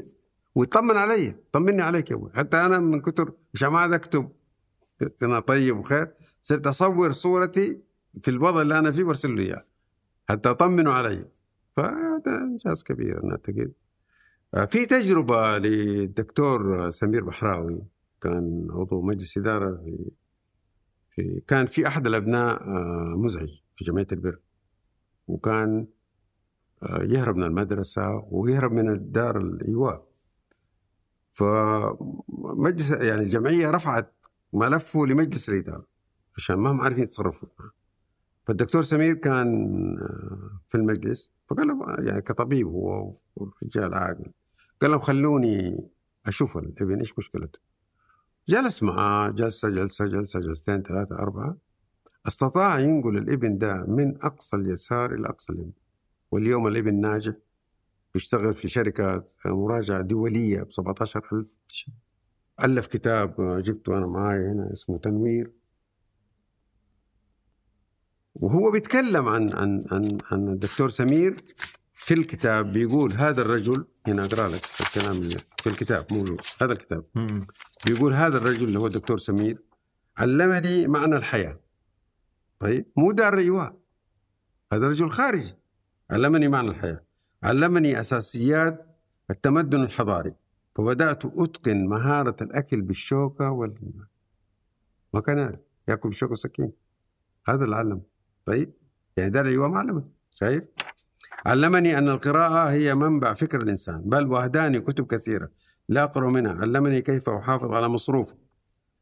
ويطمن 0.56 0.98
علي 0.98 1.36
طمني 1.52 1.82
عليك 1.82 2.12
يا 2.12 2.16
أبوي. 2.16 2.32
حتى 2.36 2.58
أنا 2.58 2.80
من 2.80 3.02
كتر 3.02 3.34
مش 3.54 3.64
ما 3.64 3.96
أكتب 3.96 4.32
أنا 5.24 5.40
طيب 5.40 5.78
وخير 5.78 6.14
صرت 6.42 6.68
أصور 6.68 7.12
صورتي 7.12 7.80
في 8.22 8.28
الوضع 8.32 8.62
اللي 8.62 8.80
أنا 8.80 8.92
فيه 8.92 9.04
وأرسل 9.04 9.36
له 9.36 9.42
إياه. 9.44 9.66
حتى 10.30 10.50
اطمنوا 10.50 10.94
علي. 10.94 11.26
فهذا 11.78 12.28
إنجاز 12.28 12.84
كبير 12.84 13.24
أنا 13.24 13.32
اعتقد 13.32 13.72
في 14.68 14.86
تجربة 14.86 15.58
للدكتور 15.58 16.92
سمير 16.92 17.24
بحراوي 17.24 17.84
كان 18.22 18.68
عضو 18.72 19.02
مجلس 19.02 19.38
إدارة 19.38 19.76
في 19.76 20.12
في 21.16 21.42
كان 21.48 21.66
في 21.66 21.88
أحد 21.88 22.08
الأبناء 22.08 22.64
آه، 22.64 23.16
مزعج 23.18 23.60
في 23.76 23.86
جمعية 23.86 24.08
البر. 24.12 24.40
وكان 25.28 25.88
آه، 26.84 27.04
يهرب 27.04 27.36
من 27.36 27.44
المدرسة 27.44 28.28
ويهرب 28.32 28.72
من 28.72 28.90
الدار 28.90 29.38
الإيواء. 29.38 30.08
فمجلس 31.32 32.92
يعني 32.92 33.24
الجمعية 33.24 33.72
رفعت 33.72 34.14
ملفه 34.54 35.06
لمجلس 35.06 35.50
الإدارة 35.50 35.88
عشان 36.38 36.56
ما 36.56 36.72
هم 36.72 36.82
عارفين 36.82 37.04
يتصرفوا. 37.04 37.50
فالدكتور 38.46 38.82
سمير 38.82 39.14
كان 39.14 39.48
آه، 40.02 40.60
في 40.68 40.76
المجلس 40.76 41.32
فقال 41.48 41.68
له 41.68 41.96
يعني 42.00 42.22
كطبيب 42.22 42.68
هو 42.68 43.14
رجال 43.64 43.94
عاقل 43.94 44.32
قال 44.82 44.92
لهم 44.92 45.00
خلوني 45.00 45.90
أشوف 46.26 46.58
الابن 46.58 47.00
إيش 47.00 47.18
مشكلته؟ 47.18 47.60
جلس 48.48 48.84
معاه 48.84 49.30
جلسة 49.30 49.70
جلسة 49.70 50.06
جلسة 50.06 50.40
جلستين 50.40 50.84
ثلاثة 50.84 51.16
أربعة. 51.16 51.58
استطاع 52.28 52.80
ينقل 52.80 53.18
الإبن 53.18 53.58
ده 53.58 53.86
من 53.88 54.24
أقصى 54.24 54.56
اليسار 54.56 55.14
إلى 55.14 55.28
أقصى 55.28 55.54
اليمين 55.54 55.74
واليوم 56.32 56.68
الإبن 56.68 57.02
ناجح 57.02 57.34
بيشتغل 58.14 58.54
في 58.54 58.68
شركة 58.68 59.24
مراجعة 59.46 60.02
دولية 60.02 60.64
ب 60.64 60.72
17000 60.72 61.48
ألف 62.64 62.88
كتاب 62.88 63.36
جبته 63.62 63.98
أنا 63.98 64.08
معاي 64.08 64.40
هنا 64.40 64.70
اسمه 64.74 64.98
تنوير. 64.98 65.52
وهو 68.36 68.72
بيتكلم 68.72 69.28
عن 69.28 69.54
عن 69.54 69.86
عن 69.92 70.18
عن 70.32 70.48
الدكتور 70.50 70.90
سمير 70.90 71.36
في 71.94 72.14
الكتاب 72.14 72.74
بيقول 72.74 73.12
هذا 73.12 73.42
الرجل 73.42 73.86
هنا 74.08 74.26
أقرأ 74.26 74.48
لك 74.48 74.62
الكلام 74.82 75.30
في 75.58 75.68
الكتاب 75.70 76.06
موجود 76.12 76.42
هذا 76.62 76.74
الكتاب. 76.74 77.04
بيقول 77.86 78.14
هذا 78.14 78.38
الرجل 78.38 78.68
اللي 78.68 78.80
هو 78.80 78.88
الدكتور 78.88 79.18
سمير 79.18 79.62
علمني 80.18 80.88
معنى 80.88 81.16
الحياة. 81.16 81.60
طيب 82.60 82.86
مو 82.98 83.12
دار 83.12 83.38
أيوه 83.38 83.80
هذا 84.74 84.88
رجل 84.88 85.10
خارجي 85.10 85.54
علمني 86.12 86.48
معنى 86.48 86.70
الحياة. 86.70 87.04
علمني 87.44 88.00
أساسيات 88.00 88.98
التمدن 89.32 89.82
الحضاري 89.82 90.34
فبدأت 90.76 91.26
أتقن 91.26 91.88
مهارة 91.88 92.36
الأكل 92.42 92.82
بالشوكة 92.82 93.52
وال. 93.52 93.76
ما 95.14 95.20
كان 95.20 95.38
يعرف 95.38 95.60
يأكل 95.88 96.10
بالشوكة 96.10 96.32
وسكين 96.32 96.72
هذا 97.48 97.66
اللي 97.66 97.76
علم 97.76 98.02
طيب 98.46 98.74
يعني 99.18 99.30
دار 99.30 99.46
أيوه 99.46 99.70
ما 99.70 99.80
علمني 99.80 100.12
شايف؟ 100.32 100.64
علمني 101.46 101.98
أن 101.98 102.10
القراءة 102.10 102.70
هي 102.72 102.96
منبع 102.96 103.34
فكر 103.34 103.62
الإنسان 103.62 104.02
بل 104.02 104.28
وأهداني 104.28 104.80
كتب 104.80 105.08
كثيرة. 105.08 105.50
لا 105.90 106.04
أقرأ 106.04 106.30
منها. 106.30 106.54
علمني 106.62 107.02
كيف 107.02 107.30
أحافظ 107.30 107.72
على 107.72 107.88
مصروفي. 107.88 108.36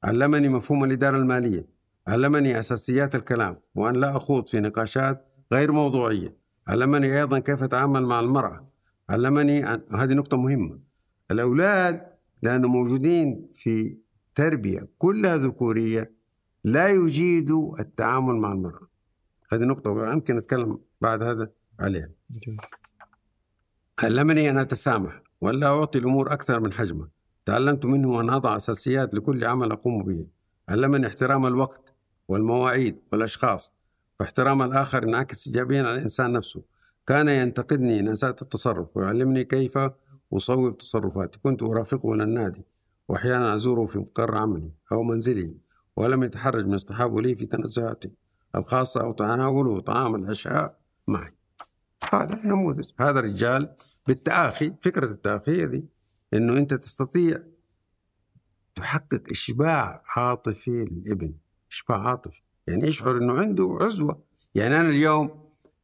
علمني 0.03 0.49
مفهوم 0.49 0.84
الإدارة 0.84 1.18
المالية. 1.18 1.68
علمني 2.07 2.60
أساسيات 2.60 3.15
الكلام. 3.15 3.60
وأن 3.76 3.95
لا 3.95 4.18
أخوض 4.18 4.47
في 4.47 4.60
نقاشات 4.60 5.26
غير 5.53 5.72
موضوعية. 5.72 6.38
علمني 6.68 7.19
أيضا 7.19 7.39
كيف 7.39 7.64
أتعامل 7.64 8.05
مع 8.05 8.19
المرأة. 8.19 8.69
علمني 9.10 9.73
أن... 9.73 9.81
هذه 9.95 10.14
نقطة 10.14 10.38
مهمة. 10.38 10.80
الأولاد 11.31 12.07
لأنه 12.41 12.68
موجودين 12.68 13.49
في 13.53 13.97
تربية 14.35 14.89
كلها 14.97 15.38
ذكورية 15.38 16.14
لا 16.64 16.88
يجيدوا 16.88 17.80
التعامل 17.80 18.35
مع 18.35 18.51
المرأة. 18.51 18.88
هذه 19.51 19.61
نقطة 19.61 20.11
يمكن 20.11 20.38
أتكلم 20.38 20.80
بعد 21.01 21.23
هذا 21.23 21.51
عليها. 21.80 22.10
علمني 24.03 24.49
أن 24.49 24.57
أتسامح. 24.57 25.23
ولا 25.44 25.68
أعطي 25.68 25.99
الأمور 25.99 26.34
أكثر 26.34 26.60
من 26.60 26.74
حجمها. 26.74 27.10
تعلمت 27.45 27.86
منه 27.86 28.22
أن 28.22 28.30
أضع 28.30 28.56
أساسيات 28.56 29.14
لكل 29.14 29.45
عمل 29.45 29.72
أقوم 29.72 30.03
به. 30.03 30.28
علمني 30.70 31.07
احترام 31.07 31.45
الوقت 31.45 31.94
والمواعيد 32.28 32.99
والأشخاص 33.11 33.74
فاحترام 34.20 34.61
الآخر 34.61 35.03
ينعكس 35.03 35.48
إيجابيا 35.48 35.80
على 35.84 35.91
الإنسان 35.91 36.32
نفسه. 36.32 36.64
كان 37.07 37.28
ينتقدني 37.28 37.99
إن 37.99 38.07
أسأت 38.07 38.41
التصرف 38.41 38.98
ويعلمني 38.98 39.44
كيف 39.44 39.80
أصوب 40.34 40.78
تصرفاتي. 40.78 41.40
كنت 41.40 41.64
أرافقه 41.64 42.14
إلى 42.14 42.24
النادي 42.24 42.65
وأحيانا 43.07 43.56
أزوره 43.56 43.86
في 43.86 43.99
مقر 43.99 44.38
عملي 44.38 44.72
أو 44.91 45.03
منزلي 45.03 45.57
ولم 45.95 46.24
يتحرج 46.24 46.68
من 46.68 46.74
اصطحابه 46.74 47.22
لي 47.22 47.36
في 47.36 47.45
تنزهاتي 47.45 48.11
الخاصة 48.56 49.02
أو 49.02 49.11
تناوله 49.11 49.80
طعام 49.80 50.15
العشاء 50.15 50.78
معي. 51.07 51.32
هذا 52.14 52.40
نموذج 52.45 52.91
هذا 52.99 53.20
رجال 53.20 53.76
بالتآخي 54.08 54.74
فكرة 54.82 55.06
التآخي 55.12 55.64
هذه 55.64 55.84
إنه 56.34 56.58
أنت 56.58 56.74
تستطيع 56.74 57.44
تحقق 58.76 59.24
إشباع 59.32 60.04
عاطفي 60.16 60.86
للإبن 60.86 61.34
إشباع 61.72 62.08
عاطفي. 62.08 62.42
يعني 62.68 62.88
يشعر 62.88 63.18
إنه 63.18 63.34
عنده 63.34 63.78
عزوة. 63.82 64.24
يعني 64.56 64.80
أنا 64.80 64.90
اليوم 64.90 65.44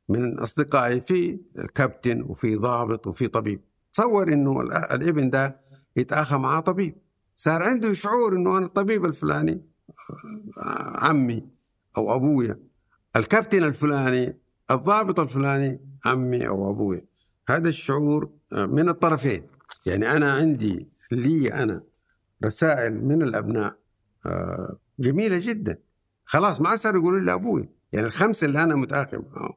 من 0.10 0.40
أصدقائي 0.40 1.02
في 1.02 1.40
كابتن 1.76 2.22
وفي 2.22 2.56
ضابط 2.56 3.08
وفي 3.08 3.28
طبيب. 3.28 3.62
تصور 3.94 4.34
إنه 4.34 4.62
الإبن 4.62 5.30
ده 5.30 5.60
يتآخى 5.96 6.38
مع 6.38 6.60
طبيب. 6.60 6.96
صار 7.36 7.64
عنده 7.64 7.94
شعور 7.94 8.36
إنه 8.36 8.58
أنا 8.58 8.66
الطبيب 8.66 9.06
الفلاني 9.06 9.62
عمي 10.96 11.50
أو 11.98 12.16
أبويا. 12.16 12.60
الكابتن 13.16 13.64
الفلاني 13.64 14.38
الضابط 14.72 15.20
الفلاني 15.20 15.82
عمي 16.06 16.48
أو 16.48 16.72
أبوي 16.72 17.09
هذا 17.49 17.69
الشعور 17.69 18.30
آه، 18.53 18.65
من 18.65 18.89
الطرفين. 18.89 19.47
يعني 19.85 20.11
أنا 20.11 20.31
عندي 20.31 20.88
لي 21.11 21.53
أنا 21.53 21.84
رسائل 22.45 23.03
من 23.05 23.21
الأبناء 23.21 23.80
آه، 24.26 24.80
جميلة 24.99 25.38
جدا. 25.41 25.77
خلاص 26.26 26.61
ما 26.61 26.76
صار 26.76 26.95
يقولوا 26.95 27.19
لي 27.19 27.34
أبوي 27.34 27.69
يعني 27.91 28.07
الخمسة 28.07 28.45
اللي 28.47 28.63
أنا 28.63 28.76
متاخر 28.76 29.23
معهم 29.31 29.53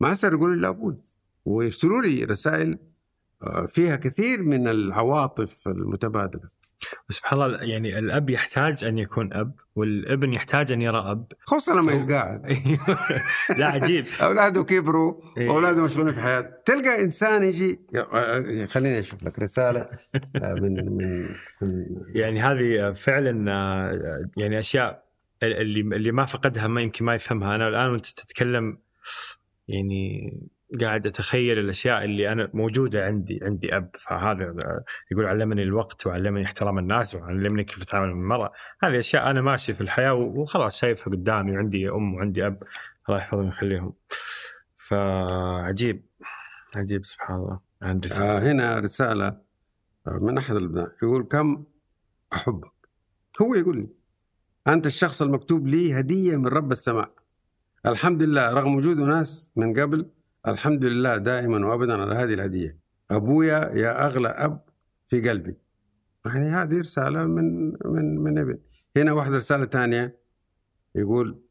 ما 0.00 0.14
صار 0.14 0.32
يقولوا 0.32 0.56
لي 0.56 0.68
أبوي 0.68 0.96
ويرسلوا 1.44 2.02
لي 2.02 2.24
رسائل 2.24 2.78
آه، 3.42 3.66
فيها 3.66 3.96
كثير 3.96 4.42
من 4.42 4.68
العواطف 4.68 5.68
المتبادلة. 5.68 6.59
سبحان 7.08 7.42
الله 7.42 7.62
يعني 7.62 7.98
الأب 7.98 8.30
يحتاج 8.30 8.84
أن 8.84 8.98
يكون 8.98 9.32
أب 9.32 9.52
والابن 9.76 10.32
يحتاج 10.32 10.72
أن 10.72 10.82
يرى 10.82 10.98
أب. 10.98 11.32
خصوصا 11.46 11.74
لما 11.80 11.92
يتقاعد. 11.92 12.42
لا 13.58 13.66
عجيب. 13.66 14.04
أولاده 14.22 14.62
كبروا 14.64 15.20
إيه. 15.38 15.48
وأولاده 15.48 15.82
مشغولين 15.82 16.14
في 16.14 16.20
حياته 16.20 16.48
تلقى 16.64 17.04
إنسان 17.04 17.42
يجي 17.42 17.80
يا- 17.94 18.66
خليني 18.66 19.00
أشوف 19.00 19.22
لك 19.24 19.38
رسالة 19.38 19.88
آه، 20.36 20.54
من 20.54 20.96
من, 20.96 21.26
يعني 22.14 22.40
هذه 22.40 22.92
فعلا 22.92 23.52
آه، 23.52 24.30
يعني 24.36 24.58
أشياء 24.58 25.04
اللي 25.42 25.80
اللي 25.96 26.12
ما 26.12 26.24
فقدها 26.24 26.66
ما 26.66 26.80
يمكن 26.80 27.04
ما 27.04 27.14
يفهمها. 27.14 27.54
أنا 27.54 27.68
الآن 27.68 27.90
وأنت 27.90 28.06
تتكلم 28.06 28.78
يعني 29.68 30.32
قاعد 30.80 31.06
أتخيل 31.06 31.58
الأشياء 31.58 32.04
اللي 32.04 32.32
أنا 32.32 32.50
موجودة 32.54 33.06
عندي 33.06 33.40
عندي 33.42 33.76
أب 33.76 33.90
فهذا 33.94 34.54
يقول 35.10 35.26
علمني 35.26 35.62
الوقت 35.62 36.06
وعلمني 36.06 36.44
احترام 36.44 36.78
الناس 36.78 37.14
وعلمني 37.14 37.64
كيف 37.64 37.82
أتعامل 37.82 38.06
مع 38.06 38.12
المرأة. 38.12 38.52
هذه 38.82 38.98
أشياء 38.98 39.30
أنا 39.30 39.42
ماشي 39.42 39.72
في 39.72 39.80
الحياة 39.80 40.14
وخلاص 40.14 40.80
شايفها 40.80 41.12
قدامي 41.12 41.52
وعندي 41.52 41.88
أم 41.88 42.14
وعندي 42.14 42.46
أب 42.46 42.62
الله 43.08 43.18
يحفظهم 43.18 43.44
ويخليهم. 43.44 43.92
فعجيب 44.76 46.06
عجيب 46.76 47.04
سبحان 47.04 47.36
الله. 47.36 47.60
عن 47.82 48.00
رسالة 48.04 48.36
آه 48.36 48.52
هنا 48.52 48.78
رسالة 48.78 49.40
من 50.06 50.38
أحد 50.38 50.54
الأبناء 50.54 50.92
يقول 51.02 51.22
كم 51.22 51.64
أحبك؟ 52.32 52.72
هو 53.42 53.54
يقول 53.54 53.76
لي 53.76 53.88
أنت 54.68 54.86
الشخص 54.86 55.22
المكتوب 55.22 55.66
لي 55.66 56.00
هدية 56.00 56.36
من 56.36 56.46
رب 56.46 56.72
السماء. 56.72 57.14
الحمد 57.86 58.22
لله 58.22 58.54
رغم 58.54 58.74
وجود 58.74 59.00
ناس 59.00 59.52
من 59.56 59.80
قبل 59.80 60.10
الحمد 60.48 60.84
لله 60.84 61.16
دائما 61.16 61.66
وابدا 61.66 61.94
على 62.02 62.14
هذه 62.14 62.34
الهدية. 62.34 62.78
أبويا 63.10 63.70
يا 63.74 64.06
أغلى 64.06 64.28
أب 64.28 64.60
في 65.08 65.28
قلبي. 65.28 65.56
يعني 66.26 66.46
هذه 66.46 66.80
رسالة 66.80 67.24
من 67.24 67.72
من 67.84 68.18
من 68.18 68.38
ابن. 68.38 68.58
هنا 68.96 69.12
واحدة 69.12 69.36
رسالة 69.36 69.64
ثانية. 69.64 70.20
يقول 70.94 71.42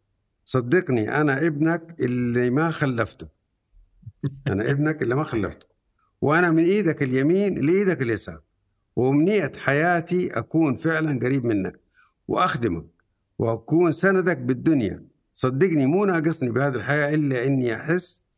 صدقني 0.43 1.21
أنا 1.21 1.47
ابنك 1.47 1.95
اللي 1.99 2.49
ما 2.49 2.71
خلفته. 2.71 3.27
أنا 4.47 4.71
ابنك 4.71 5.03
اللي 5.03 5.15
ما 5.15 5.23
خلفته. 5.23 5.67
وأنا 6.21 6.51
من 6.51 6.63
إيدك 6.63 7.03
اليمين 7.03 7.65
لإيدك 7.65 8.01
اليسار. 8.01 8.41
وامنيه 8.95 9.51
حياتي 9.57 10.39
أكون 10.39 10.75
فعلا 10.75 11.19
قريب 11.19 11.45
منك 11.45 11.79
وأخدمك 12.27 12.85
وأكون 13.39 13.91
سندك 13.91 14.37
بالدنيا. 14.37 15.05
صدقني 15.33 15.85
مو 15.85 16.05
ناقصني 16.05 16.51
بهذه 16.51 16.75
الحياة 16.75 17.15
إلا 17.15 17.45
إني 17.45 17.75
أحس 17.75 18.28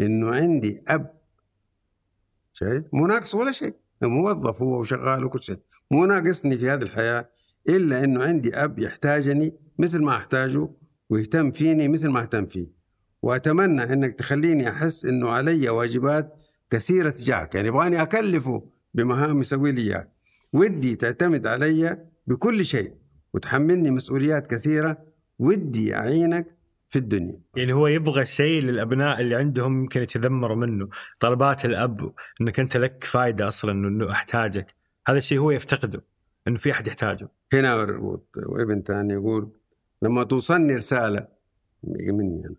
إنه 0.00 0.34
عندي 0.34 0.82
أب. 0.88 1.14
شايف؟ 2.52 2.84
مو 2.92 3.06
ناقص 3.06 3.34
ولا 3.34 3.52
شيء. 3.52 3.74
موظف 4.02 4.62
هو 4.62 4.80
وشغال 4.80 5.24
وكل 5.24 5.42
شيء. 5.42 5.58
مو 5.90 6.06
ناقصني 6.06 6.58
في 6.58 6.70
هذه 6.70 6.82
الحياة 6.82 7.28
إلا 7.68 8.04
إنه 8.04 8.22
عندي 8.22 8.56
أب 8.56 8.78
يحتاجني 8.78 9.54
مثل 9.78 10.02
ما 10.02 10.16
أحتاجه 10.16 10.68
ويهتم 11.10 11.50
فيني 11.50 11.88
مثل 11.88 12.08
ما 12.08 12.22
أهتم 12.22 12.46
فيه. 12.46 12.66
وأتمنى 13.22 13.82
إنك 13.82 14.14
تخليني 14.14 14.68
أحس 14.68 15.04
إنه 15.04 15.30
علي 15.30 15.68
واجبات 15.68 16.42
كثيرة 16.70 17.10
تجاهك. 17.10 17.54
يعني 17.54 17.68
يبغاني 17.68 18.02
أكلفه 18.02 18.62
بمهام 18.94 19.40
يسوي 19.40 19.72
لي 19.72 19.82
إياها. 19.82 20.08
ودي 20.52 20.96
تعتمد 20.96 21.46
علي 21.46 22.06
بكل 22.26 22.64
شيء 22.64 22.94
وتحملني 23.34 23.90
مسؤوليات 23.90 24.46
كثيرة. 24.46 24.98
ودي 25.38 25.94
أعينك 25.94 26.53
في 26.94 27.00
الدنيا. 27.00 27.40
يعني 27.56 27.72
هو 27.72 27.86
يبغى 27.86 28.22
الشيء 28.22 28.62
للأبناء 28.62 29.20
اللي 29.20 29.34
عندهم 29.34 29.80
يمكن 29.80 30.02
يتذمروا 30.02 30.56
منه. 30.56 30.88
طلبات 31.20 31.64
الأب 31.64 32.12
إنك 32.40 32.60
أنت 32.60 32.76
لك 32.76 33.04
فائده 33.04 33.48
أصلا 33.48 33.72
إنه 33.72 34.10
أحتاجك. 34.10 34.74
هذا 35.08 35.18
الشيء 35.18 35.38
هو 35.38 35.50
يفتقده 35.50 36.04
إنه 36.48 36.56
في 36.56 36.70
أحد 36.70 36.86
يحتاجه. 36.86 37.28
هنا 37.52 37.74
وابن 38.46 38.82
ثاني 38.82 39.12
يقول 39.12 39.52
لما 40.02 40.24
توصلني 40.24 40.74
رسالة 40.76 41.26
مني 41.84 42.46
أنا. 42.46 42.56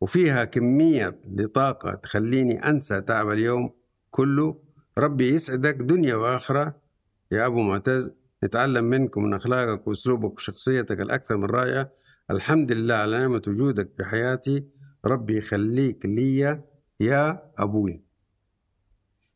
وفيها 0.00 0.44
كمية 0.44 1.20
لطاقة 1.28 1.94
تخليني 1.94 2.68
أنسى 2.68 3.00
تعب 3.00 3.30
اليوم 3.30 3.70
كله. 4.10 4.58
ربي 4.98 5.28
يسعدك 5.28 5.74
دنيا 5.74 6.14
وآخرة. 6.14 6.76
يا 7.32 7.46
أبو 7.46 7.62
معتز 7.62 8.12
نتعلم 8.44 8.84
منك 8.84 9.16
ومن 9.16 9.34
أخلاقك 9.34 9.86
وأسلوبك 9.86 10.34
وشخصيتك 10.34 11.00
الأكثر 11.00 11.36
من 11.36 11.44
رائعة. 11.44 11.90
الحمد 12.30 12.72
لله 12.72 12.94
على 12.94 13.18
نعمة 13.18 13.42
وجودك 13.48 13.90
في 13.96 14.04
حياتي 14.04 14.66
ربي 15.04 15.36
يخليك 15.36 16.06
لي 16.06 16.60
يا 17.00 17.52
أبوي. 17.58 18.04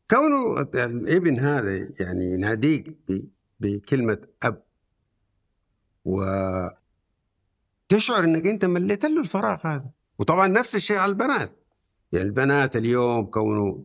كونه 0.09 0.61
الابن 0.75 1.39
هذا 1.39 1.89
يعني 1.99 2.33
يناديك 2.33 2.97
بكلمة 3.59 4.17
أب 4.43 4.63
وتشعر 6.05 6.73
إنك 8.23 8.47
أنت 8.47 8.65
مليت 8.65 9.05
له 9.05 9.21
الفراغ 9.21 9.67
هذا. 9.67 9.89
وطبعا 10.19 10.47
نفس 10.47 10.75
الشيء 10.75 10.97
على 10.97 11.09
البنات. 11.11 11.51
يعني 12.11 12.25
البنات 12.25 12.75
اليوم 12.75 13.25
كونوا 13.25 13.83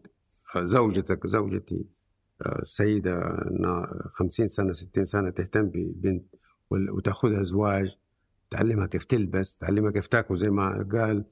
زوجتك 0.56 1.26
زوجتي 1.26 1.86
سيدة 2.62 3.20
خمسين 4.14 4.48
سنة 4.48 4.72
ستين 4.72 5.04
سنة 5.04 5.30
تهتم 5.30 5.70
ببنت 5.74 6.34
وتأخذها 6.70 7.42
زواج 7.42 7.98
تعلمها 8.50 8.86
كيف 8.86 9.04
تلبس 9.04 9.56
تعلمها 9.56 9.90
كيف 9.90 10.06
تاكل 10.06 10.36
زي 10.36 10.50
ما 10.50 10.88
قال 10.92 11.24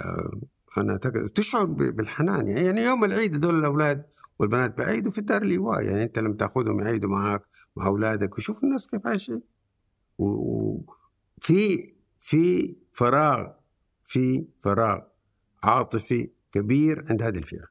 آه، 0.00 0.40
أنا 0.78 0.96
تشعر 1.34 1.64
بالحنان. 1.64 2.48
يعني 2.48 2.82
يوم 2.82 3.04
العيد 3.04 3.40
دول 3.40 3.58
الأولاد 3.58 4.04
والبنات 4.38 4.78
بعيدوا 4.78 5.12
في 5.12 5.18
الدار 5.18 5.42
الايواء 5.42 5.82
يعني 5.82 6.02
أنت 6.02 6.18
لما 6.18 6.34
تأخذهم 6.34 6.80
يعيدوا 6.80 7.10
معك 7.10 7.42
مع 7.76 7.86
أولادك 7.86 8.38
وشوف 8.38 8.64
الناس 8.64 8.86
كيف 8.86 9.06
عايشين 9.06 9.42
وفي 10.18 11.94
في 12.20 12.76
فراغ 12.92 13.46
في 14.04 14.46
فراغ 14.60 15.00
عاطفي 15.62 16.30
كبير 16.52 17.04
عند 17.10 17.22
هذه 17.22 17.38
الفئة. 17.38 17.64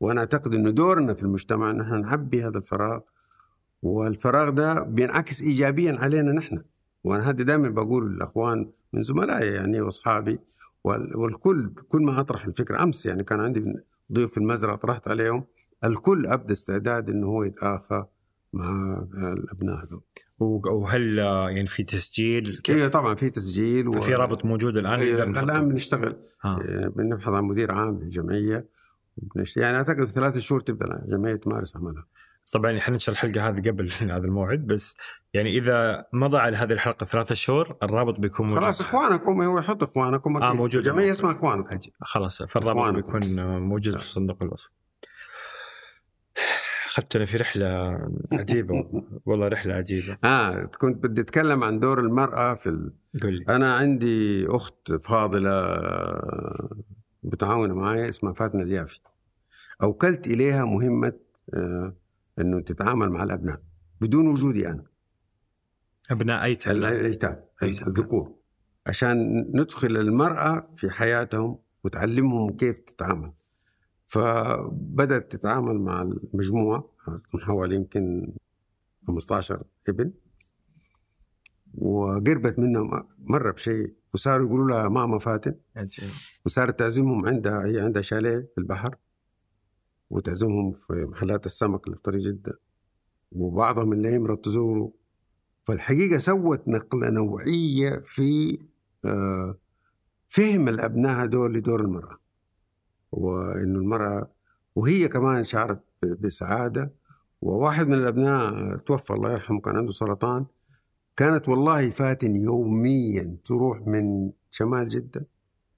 وأنا 0.00 0.20
أعتقد 0.20 0.54
إنه 0.54 0.70
دورنا 0.70 1.14
في 1.14 1.22
المجتمع 1.22 1.70
إن 1.70 1.76
نحن 1.76 2.00
نعبي 2.00 2.44
هذا 2.44 2.58
الفراغ. 2.58 3.00
والفراغ 3.82 4.50
ده 4.50 4.80
بينعكس 4.80 5.42
ايجابيا 5.42 5.96
علينا 6.00 6.32
نحن. 6.32 6.62
وأنا 7.04 7.30
هذا 7.30 7.44
دائما 7.44 7.68
بقول 7.68 8.14
للأخوان 8.14 8.70
من 8.92 9.02
زملائي 9.02 9.54
يعني 9.54 9.80
وأصحابي 9.80 10.38
والكل 10.84 11.74
كل 11.88 12.02
ما 12.02 12.20
أطرح 12.20 12.44
الفكرة 12.44 12.82
أمس 12.82 13.06
يعني 13.06 13.24
كان 13.24 13.40
عندي 13.40 13.74
ضيوف 14.12 14.30
في 14.30 14.38
المزرعة 14.38 14.76
طرحت 14.76 15.08
عليهم 15.08 15.44
الكل 15.84 16.26
أبدأ 16.26 16.52
استعداد 16.52 17.10
إنه 17.10 17.26
هو 17.26 17.42
يتآخى 17.44 18.04
مع 18.52 18.98
الأبناء 19.14 19.84
هذول. 19.84 20.02
وهل 20.38 21.18
يعني 21.18 21.66
في 21.66 21.82
تسجيل؟ 21.82 22.62
أيوه 22.68 22.88
طبعا 22.88 23.14
في 23.14 23.30
تسجيل 23.30 23.88
و... 23.88 23.92
في 23.92 24.14
رابط 24.14 24.44
موجود 24.44 24.76
الآن؟ 24.76 25.00
إيه 25.00 25.22
الآن 25.24 25.68
بنشتغل. 25.68 26.16
آه. 26.44 26.58
بنبحث 26.96 27.28
عن 27.28 27.44
مدير 27.44 27.72
عام 27.72 27.98
للجمعية 28.02 28.68
يعني 29.56 29.76
أعتقد 29.76 30.04
في 30.04 30.12
ثلاثة 30.12 30.38
شهور 30.38 30.60
تبدأ 30.60 31.02
الجمعيه 31.04 31.34
تمارس 31.34 31.76
عملها. 31.76 32.06
طبعا 32.52 32.78
إحنا 32.78 32.92
ننشر 32.92 33.12
الحلقة 33.12 33.48
هذه 33.48 33.68
قبل 33.70 33.90
هذا 34.00 34.16
الموعد 34.24 34.66
بس 34.66 34.96
يعني 35.34 35.58
إذا 35.58 36.06
مضى 36.12 36.38
على 36.38 36.56
هذه 36.56 36.72
الحلقة 36.72 37.04
ثلاثة 37.06 37.34
شهور 37.34 37.76
الرابط 37.82 38.20
بيكون 38.20 38.46
موجود. 38.46 38.62
خلاص 38.62 38.80
إخوانكم 38.80 39.42
هو 39.42 39.58
يحط 39.58 39.82
إخوانكم 39.82 40.42
آه 40.42 40.52
موجود. 40.52 40.82
جمعيه 40.82 41.10
اسمها 41.10 41.32
إخوانكم. 41.32 41.78
خلاص 42.02 42.42
فالرابط 42.42 42.94
بيكون 42.94 43.20
موجود 43.58 43.96
في 43.96 44.06
صندوق 44.06 44.42
الوصف. 44.42 44.70
اخذتنا 46.86 47.24
في 47.24 47.36
رحلة 47.36 47.98
عجيبة 48.32 48.74
والله 49.26 49.48
رحلة 49.48 49.74
عجيبة. 49.74 50.18
آه 50.24 50.64
كنت 50.64 51.06
بدي 51.06 51.20
أتكلم 51.20 51.64
عن 51.64 51.78
دور 51.78 52.00
المرأة 52.00 52.54
في 52.54 52.68
ال... 52.68 52.92
قولي. 53.22 53.44
أنا 53.48 53.74
عندي 53.74 54.46
أخت 54.48 54.92
فاضلة 54.92 55.80
متعاونة 57.22 57.74
معي 57.74 58.08
اسمها 58.08 58.32
فاتنه 58.32 58.62
اليافي. 58.62 59.00
أوكلت 59.82 60.26
إليها 60.26 60.64
مهمة 60.64 61.12
آه 61.54 61.99
إنه 62.40 62.60
تتعامل 62.60 63.10
مع 63.10 63.22
الأبناء 63.22 63.62
بدون 64.00 64.26
وجودي 64.26 64.68
أنا. 64.68 64.84
أبناء 66.10 66.44
ايتام 66.44 66.76
الايتام 66.76 67.44
الذكور 67.62 68.34
عشان 68.86 69.46
ندخل 69.54 69.96
المرأة 69.96 70.70
في 70.76 70.90
حياتهم 70.90 71.58
وتعلمهم 71.84 72.56
كيف 72.56 72.78
تتعامل. 72.78 73.32
فبدأت 74.06 75.32
تتعامل 75.32 75.78
مع 75.78 76.02
المجموعة 76.02 76.90
من 77.34 77.40
حوالي 77.40 77.74
يمكن 77.74 78.32
15 79.06 79.62
ابن 79.88 80.12
وقربت 81.74 82.58
منهم 82.58 83.08
مرة 83.18 83.52
بشيء. 83.52 83.94
وصاروا 84.14 84.46
يقولوا 84.46 84.68
لها 84.70 84.88
ماما 84.88 85.18
فاتن. 85.18 85.54
وصارت 86.46 86.78
تعزمهم 86.78 87.26
عندها 87.26 87.64
هي 87.64 87.80
عندها 87.80 88.02
شاليه 88.02 88.48
في 88.54 88.58
البحر. 88.58 88.96
وتعزمهم 90.10 90.72
في 90.72 90.92
محلات 90.92 91.46
السمك 91.46 91.86
اللي 91.86 91.96
في 91.96 92.02
طريق 92.02 92.22
جدة. 92.22 92.60
وبعضهم 93.32 93.92
اللي 93.92 94.14
يمرض 94.14 94.38
تزوروا 94.38 94.90
فالحقيقة 95.64 96.18
سوت 96.18 96.68
نقلة 96.68 97.10
نوعية 97.10 98.02
في 98.04 98.58
آه، 99.04 99.58
فهم 100.28 100.68
الأبناء 100.68 101.24
هذول 101.24 101.54
لدور 101.54 101.80
المرأة. 101.80 102.18
وإنه 103.12 103.78
المرأة 103.78 104.30
وهي 104.74 105.08
كمان 105.08 105.44
شعرت 105.44 105.82
بسعادة. 106.02 106.92
وواحد 107.42 107.88
من 107.88 107.94
الأبناء 107.94 108.76
توفى 108.76 109.12
الله 109.12 109.32
يرحمه 109.32 109.60
كان 109.60 109.76
عنده 109.76 109.92
سرطان. 109.92 110.46
كانت 111.16 111.48
والله 111.48 111.90
فاتن 111.90 112.36
يوميا 112.36 113.36
تروح 113.44 113.80
من 113.86 114.30
شمال 114.50 114.88
جدة 114.88 115.26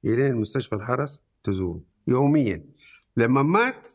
إلى 0.04 0.32
مستشفى 0.32 0.74
الحرس 0.74 1.22
تزوره. 1.44 1.80
يوميا. 2.08 2.64
لما 3.16 3.42
مات 3.42 3.88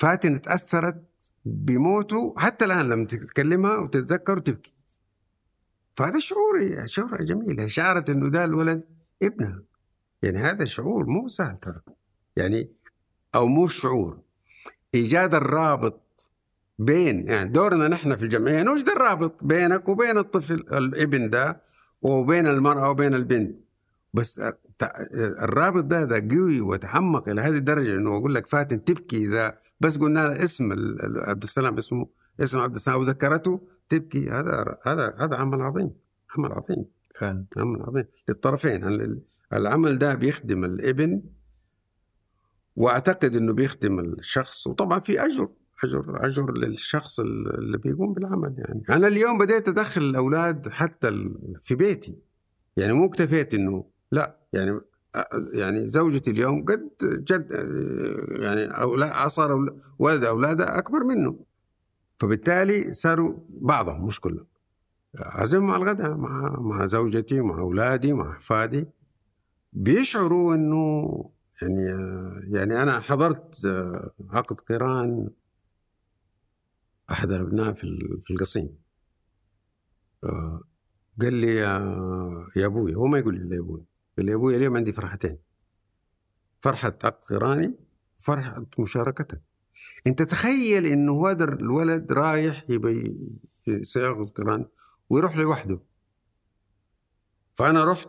فاتن 0.00 0.42
تأثرت 0.42 1.02
بموته 1.44 2.34
حتى 2.38 2.64
الآن 2.64 2.88
لما 2.88 3.04
تتكلمها 3.04 3.76
وتتذكر 3.76 4.38
تبكي 4.38 4.74
فهذا 5.96 6.18
شعور 6.18 6.86
شعور 6.86 7.22
جميل. 7.24 7.70
شعرت 7.70 8.10
إنه 8.10 8.28
ده 8.28 8.44
الولد 8.44 8.84
ابنها. 9.22 9.62
يعني 10.22 10.38
هذا 10.38 10.64
شعور 10.64 11.06
مو 11.06 11.28
سهل 11.28 11.56
ترى. 11.60 11.80
يعني 12.36 12.72
أو 13.34 13.46
مو 13.46 13.68
شعور. 13.68 14.20
إيجاد 14.94 15.34
الرابط 15.34 16.30
بين 16.78 17.28
يعني 17.28 17.50
دورنا 17.50 17.88
نحن 17.88 18.16
في 18.16 18.22
الجمعيه 18.22 18.62
نوجد 18.62 18.88
الرابط 18.88 19.44
بينك 19.44 19.88
وبين 19.88 20.18
الطفل 20.18 20.54
الابن 20.54 21.30
ده 21.30 21.62
وبين 22.02 22.46
المرأة 22.46 22.90
وبين 22.90 23.14
البنت؟ 23.14 23.56
بس 24.14 24.40
الرابط 25.42 25.84
ده 25.84 26.04
ده 26.04 26.36
قوي 26.36 26.60
وتعمق 26.60 27.28
إلى 27.28 27.40
هذه 27.40 27.56
الدرجة 27.56 27.94
إنه 27.96 28.16
أقول 28.16 28.34
لك 28.34 28.46
فاتن 28.46 28.84
تبكي 28.84 29.16
إذا 29.16 29.58
بس 29.80 29.98
قلنا 29.98 30.28
لها 30.28 30.44
اسم 30.44 30.72
عبد 31.16 31.42
السلام 31.42 31.76
اسمه 31.78 32.06
اسم 32.40 32.58
عبد 32.58 32.74
السلام 32.74 33.00
وذكرته 33.00 33.60
تبكي. 33.88 34.30
هذا 34.30 34.78
هذا 34.86 35.14
هذا 35.18 35.36
عمل 35.36 35.62
عظيم 35.62 35.90
عمل 36.38 36.52
عظيم. 36.52 36.84
فعلا. 37.20 37.44
عمل 37.56 37.82
عظيم. 37.82 38.04
للطرفين 38.28 39.20
العمل 39.52 39.98
ده 39.98 40.14
بيخدم 40.14 40.64
الابن 40.64 41.22
وأعتقد 42.76 43.36
إنه 43.36 43.52
بيخدم 43.52 44.00
الشخص. 44.00 44.66
وطبعا 44.66 45.00
في 45.00 45.24
أجر 45.24 45.48
أجر 45.84 46.26
أجر 46.26 46.52
للشخص 46.52 47.20
اللي 47.20 47.78
بيقوم 47.78 48.12
بالعمل 48.12 48.54
يعني. 48.58 48.82
أنا 48.90 49.06
اليوم 49.06 49.38
بديت 49.38 49.68
أدخل 49.68 50.00
الأولاد 50.00 50.68
حتى 50.68 51.30
في 51.62 51.74
بيتي. 51.74 52.18
يعني 52.76 52.92
مو 52.92 53.06
اكتفيت 53.06 53.54
إنه 53.54 53.84
لا 54.12 54.36
يعني 54.52 54.80
يعني 55.54 55.86
زوجتي 55.86 56.30
اليوم 56.30 56.64
قد 56.64 56.90
جد 57.02 57.50
يعني 58.40 58.64
أولاد 58.64 59.28
صار 59.28 59.76
ولد 59.98 60.24
أولادها 60.24 60.78
أكبر 60.78 61.04
منه. 61.04 61.38
فبالتالي 62.18 62.94
صاروا 62.94 63.34
بعضهم 63.60 64.06
مش 64.06 64.20
كلهم. 64.20 64.46
عزمهم 65.18 65.70
على 65.70 65.82
الغداء 65.82 66.16
مع 66.16 66.60
مع 66.60 66.84
زوجتي 66.86 67.40
مع 67.40 67.58
أولادي 67.58 68.12
مع 68.12 68.30
أحفادي. 68.30 68.86
بيشعروا 69.72 70.54
إنه 70.54 71.30
يعني 71.62 71.82
يعني 72.54 72.82
أنا 72.82 73.00
حضرت 73.00 73.66
عقد 74.30 74.60
قيران 74.60 75.30
أحد 77.10 77.32
الأبناء 77.32 77.72
في 77.72 77.98
في 78.20 78.30
القصيم. 78.32 78.78
قال 81.22 81.34
لي 81.34 81.54
يا, 81.56 81.78
يا 82.56 82.66
أبوي 82.66 82.94
هو 82.94 83.06
ما 83.06 83.18
يقول 83.18 83.48
لي 83.48 83.56
يا 83.56 83.60
أبوي. 83.60 83.89
قال 84.20 84.26
لي 84.26 84.34
أبوي 84.34 84.56
اليوم 84.56 84.76
عندي 84.76 84.92
فرحتين 84.92 85.38
فرحة 86.60 86.98
عقد 87.04 87.24
قراني 87.24 87.74
وفرحة 88.18 88.66
مشاركتك. 88.78 89.40
أنت 90.06 90.22
تخيل 90.22 90.86
انه 90.86 91.28
هذا 91.28 91.44
الولد 91.44 92.12
رايح 92.12 92.64
يبي 92.68 93.16
سياخذ 93.82 94.28
قران 94.28 94.66
ويروح 95.10 95.36
لوحده. 95.36 95.80
فأنا 97.54 97.84
رحت 97.84 98.08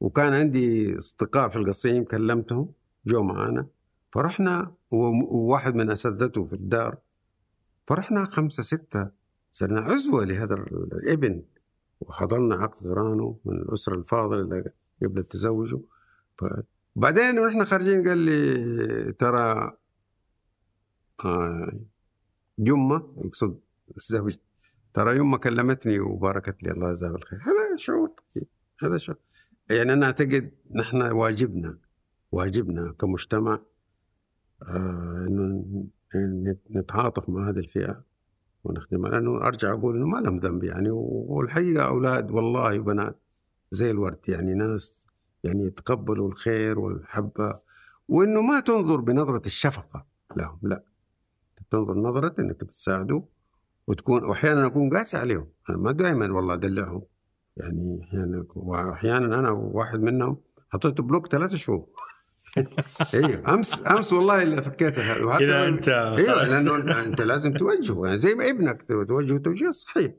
وكان 0.00 0.34
عندي 0.34 0.98
أصدقاء 0.98 1.48
في 1.48 1.56
القصيم 1.56 2.04
كلمتهم 2.04 2.72
جو 3.06 3.22
معانا 3.22 3.66
فرحنا 4.12 4.74
وواحد 4.90 5.74
من 5.74 5.90
أساتذته 5.90 6.44
في 6.44 6.52
الدار 6.52 6.98
فرحنا 7.86 8.24
خمسة 8.24 8.62
ستة 8.62 9.10
صرنا 9.52 9.80
عزوة 9.80 10.24
لهذا 10.24 10.54
الابن 10.54 11.42
وحضرنا 12.00 12.56
عقد 12.56 12.86
غرانه 12.86 13.38
من 13.44 13.56
الأسرة 13.56 13.94
الفاضلة 13.94 14.64
قبل 15.02 15.18
التزوج 15.18 15.74
بعدين 16.96 17.38
وإحنا 17.38 17.64
خارجين 17.64 18.08
قال 18.08 18.18
لي 18.18 19.12
ترى 19.12 19.76
آه 21.24 21.72
يمه 22.58 23.14
يقصد 23.24 23.60
الزوج 23.96 24.36
ترى 24.94 25.16
يمه 25.16 25.38
كلمتني 25.38 26.00
وباركت 26.00 26.62
لي 26.62 26.70
الله 26.70 26.88
يجزاها 26.88 27.12
بالخير. 27.12 27.38
هذا 27.38 27.76
شعور 27.76 28.10
طيب 28.34 28.46
هذا 28.82 28.98
شعور. 28.98 29.18
يعني 29.70 29.92
أنا 29.92 30.06
أعتقد 30.06 30.52
نحن 30.74 31.02
واجبنا 31.02 31.78
واجبنا 32.32 32.92
كمجتمع 32.92 33.60
آه 34.62 35.26
انه 35.28 35.64
نتعاطف 36.70 37.28
مع 37.28 37.50
هذه 37.50 37.58
الفئة 37.58 38.04
ونخدمها. 38.64 39.10
لأنه 39.10 39.36
أرجع 39.36 39.72
أقول 39.72 39.96
إنه 39.96 40.06
ما 40.06 40.18
لهم 40.18 40.38
ذنب 40.38 40.64
يعني 40.64 40.90
والحقيقة 40.90 41.86
أولاد 41.86 42.30
والله 42.30 42.80
وبنات. 42.80 43.20
زي 43.70 43.90
الورد 43.90 44.28
يعني 44.28 44.54
ناس 44.54 45.06
يعني 45.44 45.64
يتقبلوا 45.64 46.28
الخير 46.28 46.78
والحبة 46.78 47.60
وإنه 48.08 48.40
ما 48.42 48.60
تنظر 48.60 49.00
بنظرة 49.00 49.42
الشفقة 49.46 50.06
لهم 50.36 50.58
لا. 50.62 50.84
تنظر 51.70 51.94
نظرة 51.94 52.34
إنك 52.38 52.64
بتساعده 52.64 53.24
وتكون 53.86 54.24
واحيانا 54.24 54.66
أكون 54.66 54.96
قاسي 54.96 55.16
عليهم. 55.16 55.48
أنا 55.70 55.78
ما 55.78 55.92
دائما 55.92 56.32
والله 56.32 56.54
أدلعهم. 56.54 57.02
يعني 57.56 58.00
أحيانا 58.02 58.44
واحيانا 58.56 59.38
أنا 59.38 59.50
واحد 59.50 60.00
منهم 60.00 60.36
حطيته 60.70 61.02
بلوك 61.02 61.26
ثلاثة 61.26 61.56
شهور. 61.56 61.86
أيوه 63.14 63.54
أمس 63.54 63.86
أمس 63.86 64.12
والله 64.12 64.42
اللي 64.42 64.62
فكيتها 64.62 65.38
اذا 65.40 65.68
أنت. 65.68 65.88
أيوه 65.88 66.42
لأنه 66.42 67.00
أنت 67.06 67.20
لازم 67.20 67.52
توجهه. 67.52 68.06
يعني 68.06 68.18
زي 68.18 68.34
ما 68.34 68.50
ابنك 68.50 68.82
توجهه 69.08 69.38
توجيه 69.38 69.70
صحيح. 69.70 70.12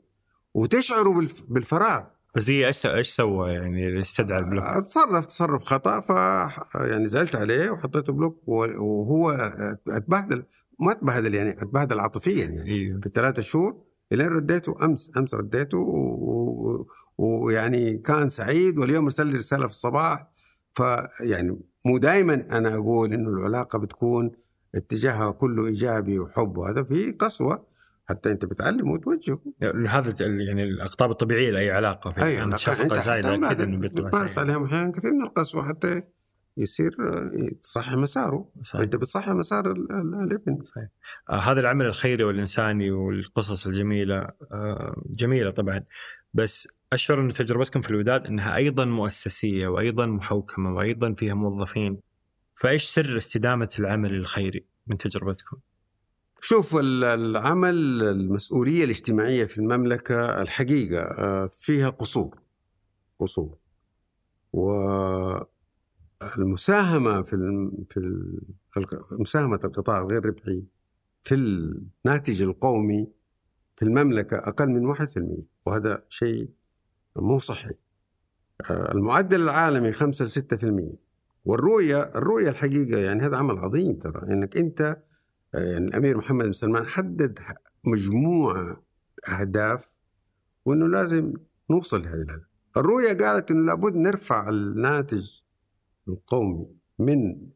وتشعره 0.54 1.12
بالف... 1.12 1.46
بالفراغ. 1.48 2.04
بس 2.36 2.50
هي 2.50 2.66
إيش 2.66 2.86
إيش 2.86 3.08
سوى؟ 3.08 3.52
يعني 3.52 4.00
استدعى 4.00 4.38
ال 4.38 4.42
block؟ 4.42 4.64
تصرف 4.64 5.26
تصرف 5.26 5.64
خطأ 5.64 6.00
ف 6.00 6.10
يعني 6.74 7.06
زعلت 7.06 7.36
عليه 7.36 7.70
وحطيته 7.70 8.12
block 8.12 8.48
وهو 8.48 9.30
اتبهدل 9.88 10.42
ما 10.80 10.92
اتبهدل 10.92 11.34
يعني 11.34 11.50
اتبهدل 11.50 12.00
عاطفيا 12.00 12.44
يعني. 12.44 12.62
أيوه 12.62 13.00
في 13.00 13.06
الثلاثة 13.06 13.42
شهور 13.42 13.82
إلين 14.12 14.28
رديته 14.28 14.84
أمس 14.84 15.12
أمس 15.16 15.34
رديته 15.34 15.78
ويعني 17.18 17.98
كان 17.98 18.28
سعيد 18.28 18.78
واليوم 18.78 19.04
أرسل 19.04 19.26
لي 19.26 19.36
رسالة 19.36 19.66
في 19.66 19.72
الصباح. 19.72 20.30
فيعني 20.74 21.60
مو 21.84 21.98
دائما 21.98 22.34
أنا 22.34 22.74
أقول 22.74 23.12
إنه 23.12 23.30
العلاقة 23.30 23.78
بتكون 23.78 24.30
اتجاهها 24.74 25.30
كله 25.30 25.66
إيجابي 25.66 26.18
وحب 26.18 26.56
وهذا 26.56 26.82
في 26.82 27.10
قسوة. 27.12 27.66
حتى 28.10 28.30
أنت 28.30 28.44
بتعلم 28.44 28.90
وتوجهه 28.90 29.40
يعني 29.60 29.88
هذا 29.88 30.14
يعني 30.26 30.62
الأقطاب 30.62 31.10
الطبيعية 31.10 31.50
لاي 31.50 31.70
علاقة 31.70 32.10
في 32.12 32.22
أي. 32.24 32.58
شفقه 32.58 33.00
زايده 33.00 33.34
أكيد 33.34 33.60
إنه 33.60 33.78
بتمارس. 33.78 34.38
عليهم 34.38 34.64
أحيانا 34.64 34.92
كثير 34.92 35.12
من 35.12 35.22
القسوة 35.22 35.68
حتى 35.68 36.02
يصير 36.56 36.90
تصحي 37.62 37.96
مساره 37.96 38.48
صحيح. 38.62 38.80
أنت 38.80 38.96
بتصحي 38.96 39.32
مسار 39.32 39.70
ال- 39.72 39.92
ال- 39.92 40.14
الابن 40.24 40.62
صحيح. 40.62 40.88
آه 41.30 41.36
هذا 41.38 41.60
العمل 41.60 41.86
الخيري 41.86 42.24
والإنساني 42.24 42.90
والقصص 42.90 43.66
الجميلة 43.66 44.28
آه 44.52 45.02
جميلة 45.10 45.50
طبعا 45.50 45.84
بس 46.34 46.68
أشعر 46.92 47.20
أن 47.20 47.28
تجربتكم 47.28 47.80
في 47.80 47.90
الوداد 47.90 48.26
أنها 48.26 48.56
أيضا 48.56 48.84
مؤسسية 48.84 49.68
وأيضا 49.68 50.06
محوكمة 50.06 50.74
وأيضا 50.74 51.12
فيها 51.12 51.34
موظفين 51.34 52.00
فإيش 52.54 52.84
سر 52.84 53.16
استدامة 53.16 53.68
العمل 53.78 54.14
الخيري 54.14 54.64
من 54.86 54.96
تجربتكم؟ 54.98 55.56
شوف 56.40 56.76
ال- 56.76 57.04
العمل 57.04 58.02
المسؤولية 58.02 58.84
الاجتماعية 58.84 59.44
في 59.44 59.58
المملكة 59.58 60.42
الحقيقة 60.42 61.00
آه، 61.02 61.46
فيها 61.52 61.90
قصور 61.90 62.38
قصور. 63.20 63.56
والمساهمه 66.36 67.22
في 67.22 67.36
في 67.90 68.26
مساهمة 69.20 69.60
القطاع 69.64 69.98
الغير 69.98 70.26
ربحي 70.26 70.64
في 71.22 71.34
الناتج 71.34 72.42
القومي 72.42 73.08
في 73.76 73.84
المملكة 73.84 74.36
أقل 74.38 74.68
من 74.70 74.86
1% 74.86 75.42
وهذا 75.66 76.02
شيء 76.08 76.50
مو 77.16 77.38
صحي 77.38 77.74
آه، 78.70 78.92
المعدل 78.92 79.40
العالمي 79.42 79.92
5 79.92 80.24
ل 80.24 80.28
6% 80.28 80.96
والرؤية 81.44 82.02
الرؤية 82.02 82.48
الحقيقة 82.48 82.98
يعني 83.00 83.22
هذا 83.22 83.36
عمل 83.36 83.58
عظيم 83.58 83.92
ترى 83.98 84.32
إنك 84.32 84.56
أنت 84.56 85.02
يعني 85.54 85.88
الامير 85.88 86.16
محمد 86.16 86.44
بن 86.44 86.52
سلمان 86.52 86.84
حدد 86.84 87.38
مجموعه 87.84 88.82
أهداف 89.28 89.92
وإنه 90.64 90.88
لازم 90.88 91.32
نوصل 91.70 92.02
لهذه 92.02 92.22
الهدف. 92.22 92.46
الرؤية 92.76 93.12
قالت 93.12 93.50
إنه 93.50 93.64
لابد 93.64 93.94
نرفع 93.96 94.48
الناتج 94.48 95.40
القومي 96.08 96.66
من 96.98 97.48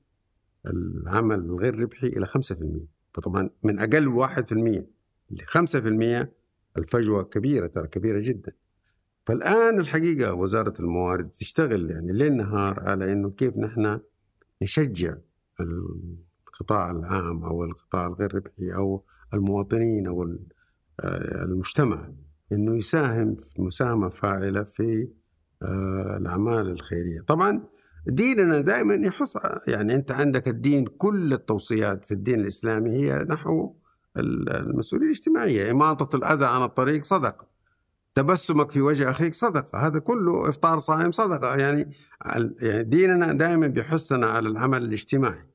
العمل 0.66 1.38
الغير 1.38 1.80
ربحي 1.80 2.06
إلى 2.06 2.26
5% 2.26 2.30
فطبعا 3.14 3.50
من 3.62 3.78
أقل 3.78 4.08
1% 4.08 4.84
ل 5.30 5.40
5% 5.46 6.28
الفجوة 6.78 7.22
كبيرة 7.22 7.66
ترى 7.66 7.88
كبيرة 7.88 8.20
جدا. 8.22 8.52
فالآن 9.26 9.80
الحقيقة 9.80 10.34
وزارة 10.34 10.74
الموارد 10.80 11.28
تشتغل 11.28 11.90
يعني 11.90 12.12
ليل 12.12 12.36
نهار 12.36 12.80
على 12.80 13.12
إنه 13.12 13.30
كيف 13.30 13.56
نحن 13.56 14.00
نشجع 14.62 15.14
القطاع 16.54 16.90
العام 16.90 17.44
أو 17.44 17.64
القطاع 17.64 18.06
الغير 18.06 18.34
ربحي 18.34 18.74
أو 18.74 19.04
المواطنين 19.34 20.06
أو 20.06 20.22
ال- 20.22 20.46
آه، 21.00 21.44
المجتمع 21.44 22.08
إنه 22.52 22.76
يساهم 22.76 23.34
في 23.34 23.62
مساهمة 23.62 24.08
فاعلة 24.08 24.62
في 24.62 25.08
آه، 25.62 26.16
الأعمال 26.16 26.70
الخيرية. 26.70 27.20
طبعا 27.20 27.62
ديننا 28.06 28.60
دائما 28.60 28.94
يحث 28.94 29.36
يعني 29.68 29.94
أنت 29.94 30.10
عندك 30.12 30.48
الدين 30.48 30.86
كل 30.86 31.32
التوصيات 31.32 32.04
في 32.04 32.14
الدين 32.14 32.40
الإسلامي 32.40 32.90
هي 32.90 33.26
نحو 33.30 33.74
ال- 34.16 34.50
المسؤولية 34.50 35.06
الاجتماعية، 35.06 35.70
إماطة 35.70 36.16
الأذى 36.16 36.44
عن 36.46 36.62
الطريق 36.62 37.02
صدقه. 37.04 37.46
تبسمك 38.14 38.70
في 38.70 38.80
وجه 38.80 39.10
أخيك 39.10 39.34
صدقه، 39.34 39.78
هذا 39.86 39.98
كله 39.98 40.48
إفطار 40.48 40.78
صائم 40.78 41.10
صدقه، 41.12 41.56
يعني 41.56 41.90
يعني 42.60 42.82
ديننا 42.82 43.32
دائما 43.32 43.66
بيحثنا 43.66 44.26
على 44.26 44.48
العمل 44.48 44.84
الاجتماعي. 44.84 45.53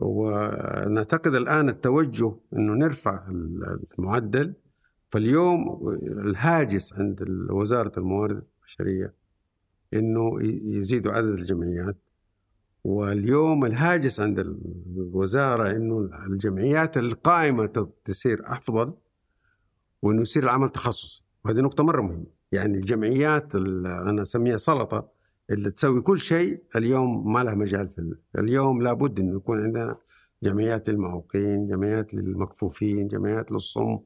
ونعتقد 0.00 1.34
الآن 1.34 1.68
التوجه 1.68 2.34
إنه 2.52 2.74
نرفع 2.74 3.28
المعدل. 3.98 4.54
فاليوم 5.10 5.80
الهاجس 6.26 6.98
عند 6.98 7.24
وزارة 7.50 7.92
الموارد 7.98 8.42
البشرية 8.60 9.14
إنه 9.94 10.42
يزيدوا 10.78 11.12
عدد 11.12 11.28
الجمعيات. 11.28 11.96
واليوم 12.84 13.64
الهاجس 13.64 14.20
عند 14.20 14.38
الوزارة 14.96 15.70
إنه 15.70 16.10
الجمعيات 16.26 16.96
القائمة 16.96 17.88
تصير 18.04 18.40
أفضل 18.44 18.94
وإنه 20.02 20.22
يصير 20.22 20.42
العمل 20.42 20.68
تخصصي. 20.68 21.24
وهذه 21.44 21.60
نقطة 21.60 21.84
مرة 21.84 22.02
مهمة. 22.02 22.26
يعني 22.52 22.78
الجمعيات 22.78 23.54
ال- 23.54 23.86
أنا 23.86 24.22
أسميها 24.22 24.56
سلطة 24.56 25.13
اللي 25.50 25.70
تسوي 25.70 26.00
كل 26.02 26.18
شيء 26.18 26.62
اليوم 26.76 27.32
ما 27.32 27.44
لها 27.44 27.54
مجال 27.54 27.88
في 27.88 27.98
ال- 27.98 28.18
اليوم 28.38 28.82
لابد 28.82 29.20
إنه 29.20 29.36
يكون 29.36 29.60
عندنا 29.60 29.96
جمعيات 30.42 30.88
للمعوقين 30.88 31.66
جمعيات 31.66 32.14
للمكفوفين 32.14 33.08
جمعيات 33.08 33.52
للصم 33.52 33.98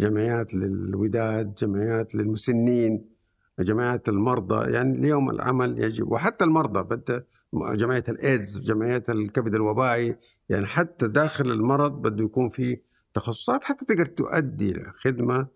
جمعيات 0.00 0.54
للوداد 0.54 1.54
جمعيات 1.54 2.14
للمسنين 2.14 3.12
جمعيات 3.60 4.08
المرضى. 4.08 4.72
يعني 4.72 4.98
اليوم 4.98 5.30
العمل 5.30 5.78
يجب 5.84 6.12
وحتى 6.12 6.44
المرضى 6.44 6.82
بده 6.82 7.26
جمعية 7.54 8.04
الإيدز 8.08 8.58
جمعية 8.58 9.02
الكبد 9.08 9.54
الوبائي 9.54 10.16
يعني 10.48 10.66
حتى 10.66 11.08
داخل 11.08 11.50
المرض 11.52 11.92
بده 12.02 12.24
يكون 12.24 12.48
في 12.48 12.80
تخصصات 13.14 13.64
حتى 13.64 13.84
تقدر 13.84 14.06
تؤدي 14.06 14.82
خدمة 14.84 15.46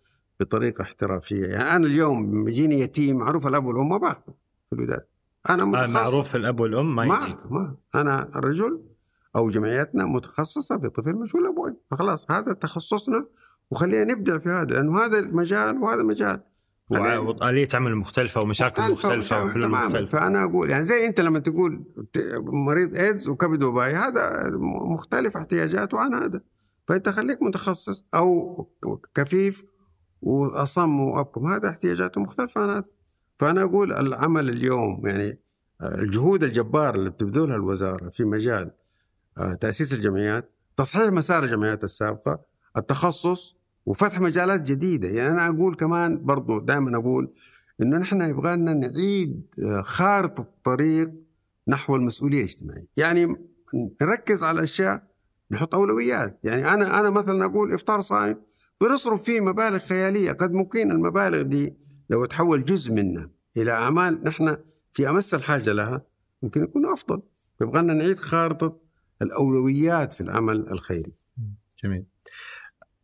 بطريقة 0.41 0.83
احترافية. 0.83 1.47
يعني 1.47 1.77
أنا 1.77 1.87
اليوم 1.87 2.27
لما 2.27 2.51
يجيني 2.51 2.81
يتيم 2.81 3.17
معروف 3.17 3.47
الأب 3.47 3.65
والأم 3.65 3.89
ما 3.89 3.97
باخذه 3.97 4.35
في 4.71 4.73
الوداد. 4.77 5.07
أنا 5.51 5.63
آه 5.63 5.67
متخصص. 5.67 5.95
معروف 5.95 6.37
الأب 6.37 6.61
والأم 6.61 6.97
ما 6.97 7.05
ما 7.05 7.19
يجيكم 7.25 7.55
ما 7.55 7.77
أنا 7.95 8.31
رجل 8.37 8.83
أو 9.37 9.51
جمعيتنا 9.51 10.07
متخصصة 10.07 10.77
بطفل 10.77 11.17
مجهول 11.17 11.47
أبوي 11.47 11.77
فخلاص 11.91 12.31
هذا 12.31 12.53
تخصصنا 12.53 13.27
وخلينا 13.71 14.13
نبدع 14.13 14.39
في 14.39 14.49
هذا 14.49 14.75
لأنه 14.75 15.05
هذا 15.05 15.19
المجال 15.19 15.79
وهذا 15.79 16.03
مجال 16.03 16.41
وآلية 16.91 17.69
عمل 17.75 17.97
مختلفة 17.97 18.41
ومشاكل 18.41 18.93
مختلفة 18.93 19.15
ومشاكل 19.15 19.49
وحلول. 19.49 19.69
مختلفة. 19.71 20.19
فأنا 20.19 20.45
أقول 20.45 20.71
يعني 20.71 20.85
زي 20.85 21.07
أنت 21.07 21.21
لما 21.21 21.39
تقول 21.39 21.85
مريض 22.53 22.95
إيدز 22.95 23.29
وكبد 23.29 23.63
وبائي 23.63 23.95
هذا 23.95 24.51
مختلف 24.93 25.37
احتياجاته 25.37 25.99
عن 25.99 26.15
هذا. 26.15 26.41
فأنت 26.89 27.09
خليك 27.09 27.43
متخصص 27.43 28.05
أو 28.15 28.69
كفيف 29.15 29.65
وأصم 30.23 31.01
وأبكم. 31.01 31.47
هذا 31.47 31.69
احتياجاته 31.69 32.21
مختلفة. 32.21 32.61
عن 32.61 32.69
هذا 32.69 32.85
فأنا 33.39 33.63
أقول 33.63 33.93
العمل 33.93 34.49
اليوم 34.49 35.07
يعني 35.07 35.39
الجهود 35.83 36.45
الجبارة 36.45 36.97
اللي 36.97 37.11
بتبذلها 37.11 37.57
الوزارة 37.57 38.09
في 38.09 38.25
مجال 38.25 38.71
آه، 39.39 39.53
تأسيس 39.55 39.95
الجمعيات 39.95 40.51
تصحيح 40.77 41.13
مسار 41.13 41.45
الجمعيات 41.45 41.85
السابقة 41.85 42.41
التخصص 42.77 43.57
وفتح 43.87 44.21
مجالات 44.21 44.63
جديدة. 44.63 45.09
يعني 45.09 45.31
أنا 45.31 45.49
أقول 45.49 45.75
كمان 45.75 46.25
برضو 46.25 46.59
دائما 46.61 46.97
أقول 46.99 47.33
إنه 47.83 47.99
نحن 47.99 48.21
يبغى 48.21 48.57
لنا 48.57 48.75
نعيد 48.75 49.43
آه، 49.65 49.83
خارطة 49.83 50.41
الطريق 50.41 51.11
نحو 51.69 51.97
المسؤولية 51.97 52.39
الاجتماعية. 52.39 52.87
يعني 52.97 53.37
نركز 54.03 54.43
على 54.43 54.63
أشياء 54.63 55.03
نحط 55.51 55.75
أولويات. 55.75 56.41
يعني 56.45 56.75
أنا 56.75 57.01
أنا 57.01 57.11
مثلا 57.11 57.45
أقول 57.45 57.73
إفطار 57.73 58.01
صائم 58.01 58.37
بنصرف 58.81 59.23
فيه 59.23 59.41
مبالغ 59.41 59.79
خيالية 59.79 60.33
قد 60.33 60.53
ممكن 60.53 60.91
المبالغ 60.91 61.43
دي 61.43 61.75
لو 62.11 62.25
تحول 62.25 62.65
جزء 62.65 62.93
منها 62.93 63.31
إلى 63.57 63.73
أعمال 63.73 64.25
نحن 64.25 64.57
في 64.93 65.09
أمس 65.09 65.35
الحاجة 65.35 65.73
لها 65.73 66.03
ممكن 66.43 66.65
يكون 66.65 66.89
أفضل. 66.89 67.23
يبغى 67.61 67.83
نعيد 67.83 68.19
خارطة 68.19 68.81
الأولويات 69.23 70.13
في 70.13 70.21
العمل 70.21 70.69
الخيري. 70.71 71.13
جميل. 71.85 72.05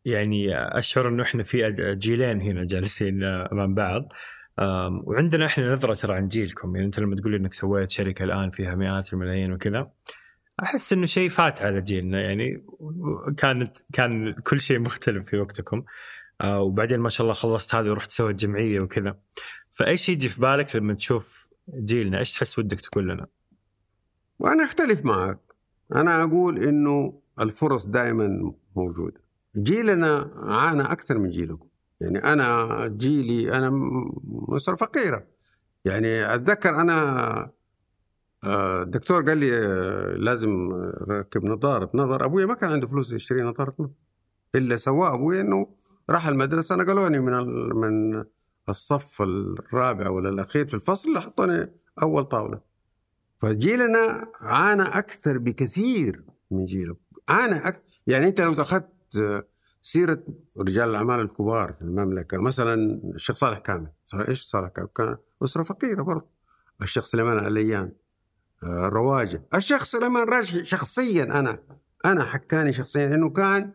يعني 0.05 0.55
أشعر 0.55 1.09
إنه 1.09 1.23
إحنا 1.23 1.43
في 1.43 1.73
جيلين 1.99 2.41
هنا 2.41 2.65
جالسين 2.65 3.25
أمام 3.25 3.75
بعض. 3.75 4.13
وعندنا 5.05 5.47
إحنا 5.47 5.73
نظرة 5.73 5.95
ترى 5.95 6.15
عن 6.15 6.29
جيلكم. 6.29 6.75
يعني 6.75 6.87
أنت 6.87 7.01
لما 7.01 7.17
تقول 7.17 7.35
إنك 7.35 7.53
سويت 7.53 7.91
شركة 7.91 8.23
الآن 8.23 8.51
فيها 8.51 8.75
مئات 8.75 9.13
الملايين 9.13 9.53
وكذا 9.53 9.91
أحس 10.63 10.93
إنه 10.93 11.07
شيء 11.07 11.29
فات 11.29 11.63
على 11.63 11.81
جيلنا. 11.81 12.21
يعني 12.21 12.65
كانت 13.37 13.79
كان 13.93 14.33
كل 14.33 14.61
شيء 14.61 14.79
مختلف 14.81 15.27
في 15.27 15.39
وقتكم. 15.39 15.83
وبعدين 16.45 17.01
ما 17.01 17.09
شاء 17.09 17.25
الله 17.25 17.35
خلصت 17.35 17.75
هذه 17.75 17.91
ورحت 17.91 18.11
سويت 18.11 18.37
جمعية 18.37 18.81
وكذا. 18.81 19.19
فايش 19.71 20.09
يجي 20.09 20.29
في 20.29 20.41
بالك 20.41 20.77
لما 20.77 20.95
تشوف 20.95 21.49
جيلنا 21.75 22.19
إيش 22.19 22.33
تحس 22.33 22.59
ودك 22.59 22.81
تقول 22.81 23.09
لنا؟ 23.09 23.27
وأنا 24.39 24.65
أختلف 24.65 25.05
معك. 25.05 25.39
أنا 25.95 26.25
أقول 26.25 26.59
إنه 26.59 27.21
الفرص 27.41 27.87
دائما 27.87 28.55
موجودة. 28.77 29.21
جيلنا 29.57 30.31
عانى 30.35 30.83
أكثر 30.83 31.19
من 31.19 31.29
جيلكم. 31.29 31.67
يعني 32.01 32.19
أنا 32.19 32.87
جيلي 32.89 33.59
أنا 33.59 33.73
اسره 34.49 34.77
فقيرة. 34.77 35.27
يعني 35.85 36.35
أتذكر 36.35 36.81
أنا 36.81 37.51
آه، 38.45 38.83
الدكتور 38.83 39.23
قال 39.25 39.39
لي 39.39 39.57
آه، 39.57 40.15
لازم 40.17 40.73
ركب 41.09 41.45
نظارة. 41.45 41.91
نظر 41.95 42.25
ابويا 42.25 42.47
ما 42.47 42.55
كان 42.55 42.71
عنده 42.71 42.87
فلوس 42.87 43.13
يشتري 43.13 43.43
نظارة 43.43 43.91
إلا 44.55 44.77
سواه 44.77 45.15
ابويا 45.15 45.41
إنه 45.41 45.67
راح 46.13 46.29
المدرسة 46.29 46.77
نقلوني 46.77 47.19
من 47.19 47.33
من 47.77 48.25
الصف 48.69 49.23
الرابع 49.23 50.09
ولا 50.09 50.29
الأخير 50.29 50.67
في 50.67 50.75
الفصل 50.75 51.19
حطوني 51.19 51.73
أول 52.03 52.25
طاولة. 52.25 52.61
فجيلنا 53.39 54.33
عانى 54.41 54.83
أكثر 54.83 55.39
بكثير 55.39 56.25
من 56.51 56.65
جيلك 56.65 56.97
عانى 57.29 57.69
أكثر 57.69 57.83
يعني 58.07 58.29
أنت 58.29 58.41
لو 58.41 58.53
أخذت 58.53 58.89
آه، 59.19 59.47
سيرة 59.83 60.23
رجال 60.59 60.91
الأعمال 60.91 61.21
الكبار 61.21 61.73
في 61.73 61.83
المملكة 61.83 62.39
مثلا 62.39 63.01
الشيخ 63.15 63.37
صالح 63.37 63.59
كامل. 63.59 63.89
إيش 64.29 64.43
صالح 64.43 64.69
كامل؟ 64.69 64.89
كان 64.97 65.17
أسرة 65.43 65.63
فقيرة 65.63 66.03
برضه. 66.03 66.27
الشيخ 66.83 67.05
سليمان 67.05 67.39
عليان 67.39 67.93
آه، 68.63 68.87
الرواجه 68.87 69.43
الشيخ 69.55 69.85
سليمان 69.85 70.29
راجحي 70.29 70.65
شخصيا 70.65 71.25
أنا 71.25 71.59
أنا 72.05 72.25
حكاني 72.25 72.73
شخصيا 72.73 73.15
إنه 73.15 73.31
كان 73.31 73.73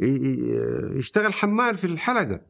يشتغل 0.00 1.32
حمال 1.32 1.76
في 1.76 1.86
الحلقة. 1.86 2.40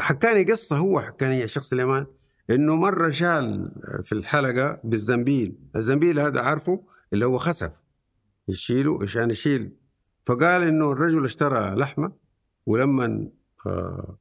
حكاني 0.00 0.44
قصه 0.52 0.76
هو 0.76 1.00
حكاني 1.00 1.44
الشيخ 1.44 1.62
سليمان 1.62 2.06
إنه 2.50 2.76
مرة 2.76 3.10
شال 3.10 3.72
في 4.04 4.12
الحلقة 4.12 4.80
بالزنبيل. 4.84 5.58
الزنبيل 5.76 6.20
هذا 6.20 6.40
عارفه؟ 6.40 6.84
اللي 7.12 7.26
هو 7.26 7.38
خسف. 7.38 7.82
يشيله 8.48 9.02
عشان 9.02 9.30
يشيل. 9.30 9.76
فقال 10.26 10.62
إنه 10.62 10.92
الرجل 10.92 11.24
اشترى 11.24 11.74
لحمة 11.74 12.12
ولما 12.66 13.28
آه 13.66 14.18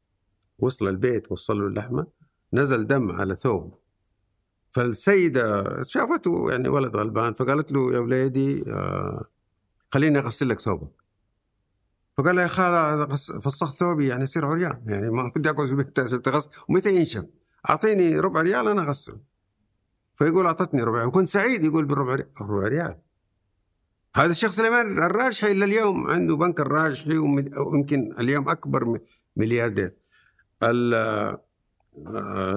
وصل 0.59 0.87
البيت 0.87 1.31
وصل 1.31 1.59
له 1.59 1.67
اللحمة 1.67 2.07
نزل 2.53 2.87
دم 2.87 3.11
على 3.11 3.35
ثوب 3.35 3.79
فالسيدة 4.71 5.63
شافته 5.83 6.51
يعني 6.51 6.69
ولد 6.69 6.95
غلبان 6.95 7.33
فقالت 7.33 7.71
له 7.71 7.93
يا 7.93 7.99
وليدي 7.99 8.63
آه 8.71 9.25
خليني 9.91 10.19
أغسل 10.19 10.49
لك 10.49 10.59
ثوبك. 10.59 10.91
فقال 12.17 12.35
لها 12.35 12.43
يا 12.43 12.47
خاله 12.47 13.05
فسخت 13.15 13.77
ثوبي 13.77 14.07
يعني 14.07 14.23
يصير 14.23 14.45
عريان. 14.45 14.81
يعني 14.85 15.09
ما 15.09 15.31
بدي 15.35 15.49
أقعد 15.49 15.65
في 15.67 15.71
البيت 15.71 15.99
عشان 15.99 16.21
تغسل 16.21 16.49
ومتى 16.69 16.95
ينشف؟ 16.95 17.25
أعطيني 17.69 18.19
ربع 18.19 18.41
ريال 18.41 18.67
أنا 18.67 18.81
اغسله 18.81 19.19
فيقول 20.15 20.45
أعطتني 20.45 20.83
ربع 20.83 21.05
وكنت 21.05 21.27
سعيد 21.27 21.63
يقول 21.63 21.85
بالربع 21.85 22.15
ريال. 22.15 22.29
ربع 22.41 22.67
ريال. 22.67 22.97
هذا 24.15 24.31
الشيخ 24.31 24.51
سليمان 24.51 25.03
الراجحي 25.03 25.51
إلى 25.51 25.65
اليوم 25.65 26.07
عنده 26.07 26.35
بنك 26.35 26.59
الراجحي 26.59 27.17
ويمكن 27.17 28.13
اليوم 28.19 28.49
أكبر 28.49 28.99
ملياردير. 29.35 29.93
ال- 30.63 30.93
آه، 30.93 31.41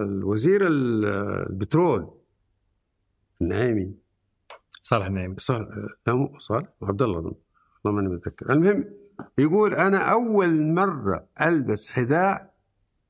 الوزير 0.03 0.67
ال- 0.67 1.05
البترول 1.51 2.15
النعيمي 3.43 3.95
صالح 4.83 5.07
النعيم 5.07 5.37
صالح 5.39 5.69
لا 6.07 6.15
مو 6.15 6.39
صالح؟ 6.39 6.69
عبد 6.83 7.03
الله 7.03 7.19
أظن. 7.19 7.35
والله 7.85 8.01
ماني 8.03 8.15
متذكر. 8.15 8.53
المهم 8.53 9.00
يقول 9.39 9.75
أنا 9.75 9.99
أول 9.99 10.67
مرة 10.75 11.27
ألبس 11.41 11.87
حذاء 11.87 12.55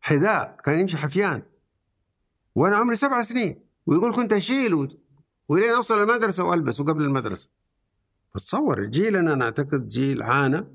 حذاء 0.01 0.57
كان 0.65 0.79
يمشي 0.79 0.97
حفيان 0.97 1.43
وأنا 2.55 2.77
عمري 2.77 2.97
سبع 2.97 3.23
سنين 3.23 3.61
ويقول 3.87 4.15
كنت 4.15 4.33
أشيل 4.33 4.75
و- 4.75 4.89
ولين 5.49 5.71
أوصل 5.71 6.03
المدرسة 6.03 6.45
وألبس 6.45 6.81
وقبل 6.81 7.03
المدرسة. 7.03 7.51
فتصور 8.35 8.85
جيلنا 8.85 9.33
أنا 9.33 9.45
أعتقد 9.45 9.89
جيل 9.89 10.23
عانى 10.23 10.67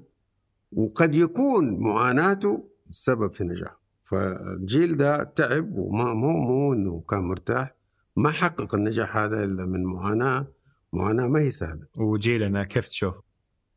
وقد 0.72 1.16
يكون 1.16 1.80
معاناته 1.80 2.70
السبب 2.90 3.32
في 3.32 3.44
نجاحه. 3.44 3.82
فالجيل 4.04 4.98
ده 4.98 5.24
تعب 5.24 5.78
وما 5.78 6.14
مو 6.14 6.30
مو 6.40 6.74
إنه 6.74 7.04
كان 7.10 7.20
مرتاح 7.20 7.76
ما 8.16 8.30
حقق 8.32 8.76
النجاح 8.76 9.18
هذا 9.18 9.44
إلا 9.44 9.66
من 9.66 9.84
معاناة 9.84 10.48
معاناة 10.94 11.28
ما 11.28 11.40
هي 11.40 11.52
سهلة. 11.52 11.88
وجيلنا 11.98 12.64
كيف 12.64 12.88
تشوف؟ 12.88 13.16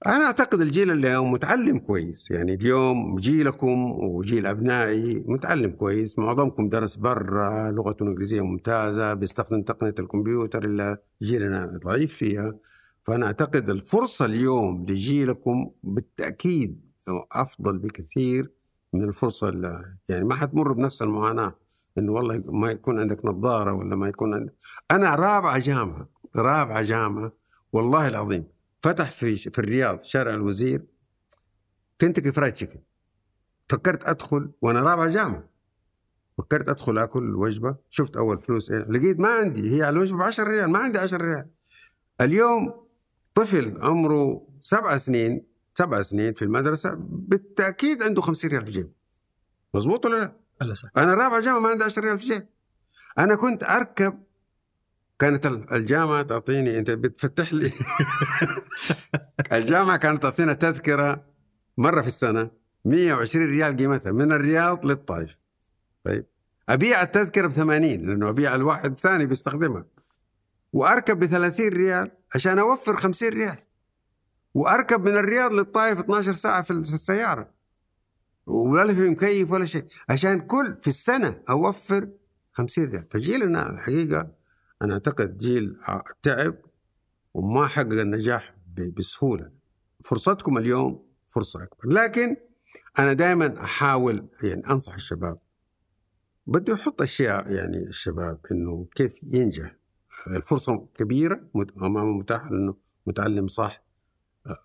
أنا 0.07 0.25
أعتقد 0.25 0.61
الجيل 0.61 0.91
اليوم 0.91 1.31
متعلم 1.33 1.79
كويس 1.79 2.31
يعني 2.31 2.55
اليوم 2.55 3.17
جيلكم 3.17 3.91
وجيل 3.93 4.47
أبنائي 4.47 5.25
متعلم 5.27 5.71
كويس 5.71 6.19
معظمكم 6.19 6.69
درس 6.69 6.97
برا 6.97 7.71
لغته 7.71 8.03
الإنجليزية 8.03 8.41
ممتازة 8.41 9.15
بيستخدم 9.15 9.63
تقنية 9.63 9.95
الكمبيوتر 9.99 10.65
اللي 10.65 10.99
جيلنا 11.23 11.79
ضعيف 11.85 12.15
فيها. 12.15 12.55
فأنا 13.03 13.27
أعتقد 13.27 13.69
الفرصة 13.71 14.25
اليوم 14.25 14.87
لجيلكم 14.89 15.71
بالتأكيد 15.83 16.81
أفضل 17.33 17.79
بكثير 17.79 18.51
من 18.93 19.05
الفرصة 19.05 19.49
اللي 19.49 19.85
يعني 20.09 20.25
ما 20.25 20.35
حتمر 20.35 20.73
بنفس 20.73 21.03
المعاناة 21.03 21.55
إنه 21.99 22.13
والله 22.13 22.43
ما 22.49 22.71
يكون 22.71 23.01
عندك 23.01 23.25
نظارة 23.25 23.73
ولا 23.73 23.97
ما 23.97 24.09
يكون 24.09 24.35
عندك. 24.35 24.55
أنا 24.91 25.15
رابعة 25.15 25.59
جامعة 25.59 26.09
رابعة 26.37 26.83
جامعة 26.83 27.33
والله 27.73 28.09
العظيم 28.09 28.58
فتح 28.83 29.11
في 29.11 29.37
في 29.37 29.59
الرياض 29.59 30.03
شارع 30.03 30.35
الوزير 30.35 30.87
كنتكي 32.01 32.33
فرايد 32.33 32.53
تشيكن. 32.53 32.81
فكرت 33.69 34.05
أدخل 34.05 34.51
وأنا 34.63 34.81
رابعه 34.81 35.11
جامعة. 35.11 35.49
فكرت 36.39 36.69
أدخل 36.69 36.99
آكل 36.99 37.35
وجبه 37.35 37.77
شفت 37.91 38.17
أول 38.17 38.39
فلوس 38.39 38.71
إيه 38.71 38.79
لقيت 38.79 39.21
ما 39.21 39.29
عندي 39.29 39.71
هي 39.71 39.89
الوجبة 39.89 40.19
ب 40.19 40.23
10 40.23 40.45
ريال 40.45 40.71
ما 40.71 40.79
عندي 40.79 40.99
10 40.99 41.23
ريال. 41.23 41.51
اليوم 42.21 42.89
طفل 43.35 43.79
عمره 43.81 44.49
سبع 44.61 44.99
سنين 44.99 45.47
سبع 45.75 46.03
سنين 46.03 46.35
في 46.35 46.43
المدرسة 46.43 46.95
بالتأكيد 47.01 48.03
عنده 48.03 48.23
50 48.23 48.51
ريال 48.51 48.67
في 48.67 48.73
جيبه. 48.73 48.91
مزبوط 49.75 50.07
ولا 50.07 50.17
لا؟ 50.17 50.37
أنا 50.97 51.15
رابعه 51.15 51.41
جامعة 51.41 51.59
ما 51.59 51.69
عندي 51.69 51.85
10 51.85 52.03
ريال 52.03 52.19
في 52.19 52.27
جيب 52.27 52.49
أنا 53.19 53.35
كنت 53.35 53.65
أركب 53.65 54.23
كانت 55.19 55.47
ال- 55.47 55.73
الجامعة 55.73 56.23
تعطيني 56.23 56.79
أنت 56.79 56.91
بتفتح 56.91 57.53
لي 57.53 57.73
الجامعة 59.53 59.97
كانت 59.97 60.23
تعطينا 60.23 60.53
تذكرة 60.53 61.25
مرة 61.79 62.01
في 62.01 62.07
السنة 62.07 62.51
120 62.85 63.47
ريال 63.47 63.77
قيمتها 63.77 64.13
من 64.13 64.33
الرياض 64.33 64.87
للطائف. 64.87 65.37
طيب. 66.05 66.27
أبيع 66.69 67.03
التذكرة 67.03 67.47
ب 67.47 67.51
80 67.51 68.07
لأنه 68.07 68.29
أبيع 68.29 68.55
الواحد 68.55 68.91
الثاني 68.91 69.27
بيستخدمها. 69.27 69.85
وأركب 70.73 71.19
ب 71.19 71.27
30 71.27 71.69
ريال 71.69 72.11
عشان 72.35 72.59
أوفر 72.59 72.97
50 72.97 73.29
ريال. 73.29 73.59
وأركب 74.55 75.09
من 75.09 75.17
الرياض 75.17 75.53
للطائف 75.53 75.99
12 75.99 76.33
ساعة 76.33 76.63
في 76.63 76.71
السيارة. 76.71 77.51
ولا 78.47 78.95
في 78.95 79.09
مكيف 79.09 79.51
ولا 79.53 79.65
شيء. 79.65 79.85
عشان 80.09 80.41
كل 80.41 80.77
في 80.81 80.89
السنة 80.89 81.43
أوفر 81.51 82.09
50 82.53 82.85
ريال. 82.85 83.05
فجيلنا 83.11 83.71
الحقيقة 83.71 84.38
أنا 84.83 84.95
أعتقد 84.95 85.37
جيل 85.39 85.77
تعب 86.23 86.55
وما 87.35 87.67
حقق 87.67 87.93
النجاح 87.93 88.55
ب- 88.77 88.95
بسهولة. 88.95 89.51
فرصتكم 90.05 90.59
اليوم 90.59 91.07
فرصة 91.29 91.63
أكبر. 91.63 91.87
لكن 91.95 92.37
أنا 92.99 93.13
دائما 93.13 93.61
أحاول 93.65 94.29
يعني 94.43 94.67
أنصح 94.71 94.95
الشباب. 94.95 95.39
بدي 96.47 96.75
أحط 96.75 97.03
أشياء 97.03 97.53
يعني 97.53 97.83
الشباب 97.83 98.41
إنه 98.53 98.87
كيف 98.95 99.19
ينجح. 99.23 99.77
الفرصة 100.27 100.89
كبيرة 100.95 101.49
مت- 101.55 101.79
أمامه 101.79 102.13
متاحه 102.19 102.51
لأنه 102.51 102.77
متعلم 103.07 103.47
صح. 103.49 103.85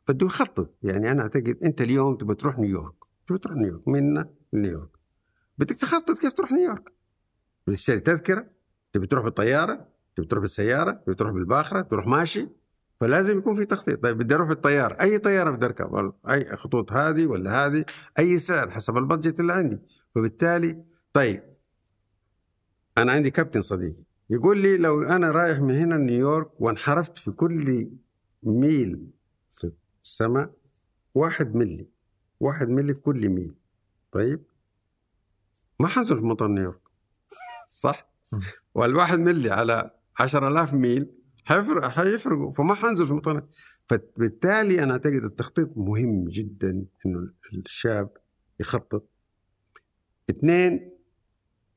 بده 0.07 0.25
يخطط 0.25 0.73
يعني 0.83 1.11
أنا 1.11 1.21
أعتقد 1.21 1.57
أنت 1.63 1.81
اليوم 1.81 2.15
تبى 2.17 2.35
تروح 2.35 2.59
نيويورك. 2.59 2.93
تبى 3.27 3.37
تروح 3.37 3.57
نيويورك. 3.57 3.87
منا 3.87 4.29
نيويورك. 4.53 4.89
بدك 5.57 5.75
تخطط 5.75 6.17
كيف 6.19 6.33
تروح 6.33 6.51
نيويورك. 6.51 6.93
بدك 7.67 7.77
تشتري 7.77 7.99
تذكرة. 7.99 8.47
تبي 8.93 9.07
تروح 9.07 9.23
بالطيارة. 9.23 9.87
تبي 10.15 10.25
تروح 10.27 10.41
بالسيارة 10.41 10.91
تبي 10.91 11.15
تروح 11.15 11.31
بالباخرة 11.31 11.81
تروح 11.81 12.07
ماشي 12.07 12.49
فلازم 12.99 13.37
يكون 13.37 13.55
في 13.55 13.65
تخطيط. 13.65 14.03
طيب 14.03 14.17
بدي 14.17 14.35
أروح 14.35 14.49
بالطيارة. 14.49 15.01
أي 15.01 15.17
طيارة 15.17 15.49
بدي 15.49 15.65
أركب؟ 15.65 16.13
أي 16.29 16.55
خطوط 16.55 16.91
هذه 16.91 17.25
ولا 17.25 17.65
هذه؟ 17.65 17.85
أي 18.19 18.39
سعر 18.39 18.71
حسب 18.71 18.97
ال 18.97 19.03
budget 19.03 19.39
اللي 19.39 19.53
عندي. 19.53 19.79
فبالتالي 20.15 20.83
طيب 21.13 21.43
أنا 22.97 23.11
عندي 23.11 23.31
كابتن 23.31 23.61
صديقي. 23.61 24.03
يقول 24.29 24.57
لي 24.61 24.77
لو 24.77 25.03
أنا 25.03 25.31
رايح 25.31 25.59
من 25.59 25.75
هنا 25.77 25.97
نيويورك 25.97 26.61
وانحرفت 26.61 27.17
في 27.17 27.31
كل 27.31 27.91
ميل 28.43 29.11
في 29.51 29.71
السماء 30.03 30.53
واحد 31.13 31.55
ملي. 31.55 31.89
واحد 32.39 32.69
ملي 32.69 32.93
في 32.93 32.99
كل 32.99 33.29
ميل. 33.29 33.55
طيب 34.11 34.43
ما 35.79 35.87
حنزل 35.87 36.17
في 36.17 36.25
مطار 36.25 36.47
نيويورك. 36.47 36.81
صح. 37.67 38.09
والواحد 38.75 39.19
ملي 39.19 39.51
على 39.51 39.91
10000 40.19 40.73
ميل 40.73 41.11
حيفرق 41.45 41.87
حيفرقوا 41.87 42.51
فما 42.51 42.73
حنزل 42.73 43.07
في 43.07 43.13
مطار. 43.13 43.47
فبالتالي 43.87 44.83
أنا 44.83 44.91
أعتقد 44.91 45.23
التخطيط 45.23 45.77
مهم 45.77 46.25
جدا 46.27 46.85
إنه 47.05 47.29
الشاب 47.53 48.09
يخطط. 48.59 49.09
اثنين 50.29 50.91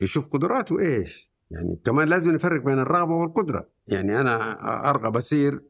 يشوف 0.01 0.29
قدراته 0.29 0.81
إيش. 0.81 1.31
يعني 1.51 1.81
كمان 1.85 2.09
لازم 2.09 2.31
نفرق 2.31 2.63
بين 2.63 2.79
الرغبة 2.79 3.15
والقدرة. 3.15 3.69
يعني 3.89 4.21
أنا 4.21 4.91
أرغب 4.91 5.17
اصير 5.17 5.63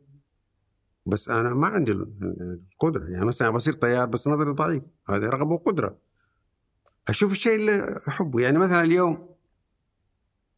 بس 1.06 1.28
أنا 1.28 1.54
ما 1.54 1.66
عندي 1.66 1.92
القدرة. 1.92 3.08
يعني 3.08 3.24
مثلا 3.24 3.50
بصير 3.50 3.72
طيار 3.72 4.06
بس 4.06 4.28
نظري 4.28 4.50
ضعيف. 4.50 4.84
هذه 5.08 5.24
رغبة 5.24 5.52
وقدرة. 5.52 5.98
أشوف 7.08 7.32
الشيء 7.32 7.56
اللي 7.56 7.98
أحبه. 8.08 8.40
يعني 8.40 8.58
مثلا 8.58 8.82
اليوم 8.82 9.28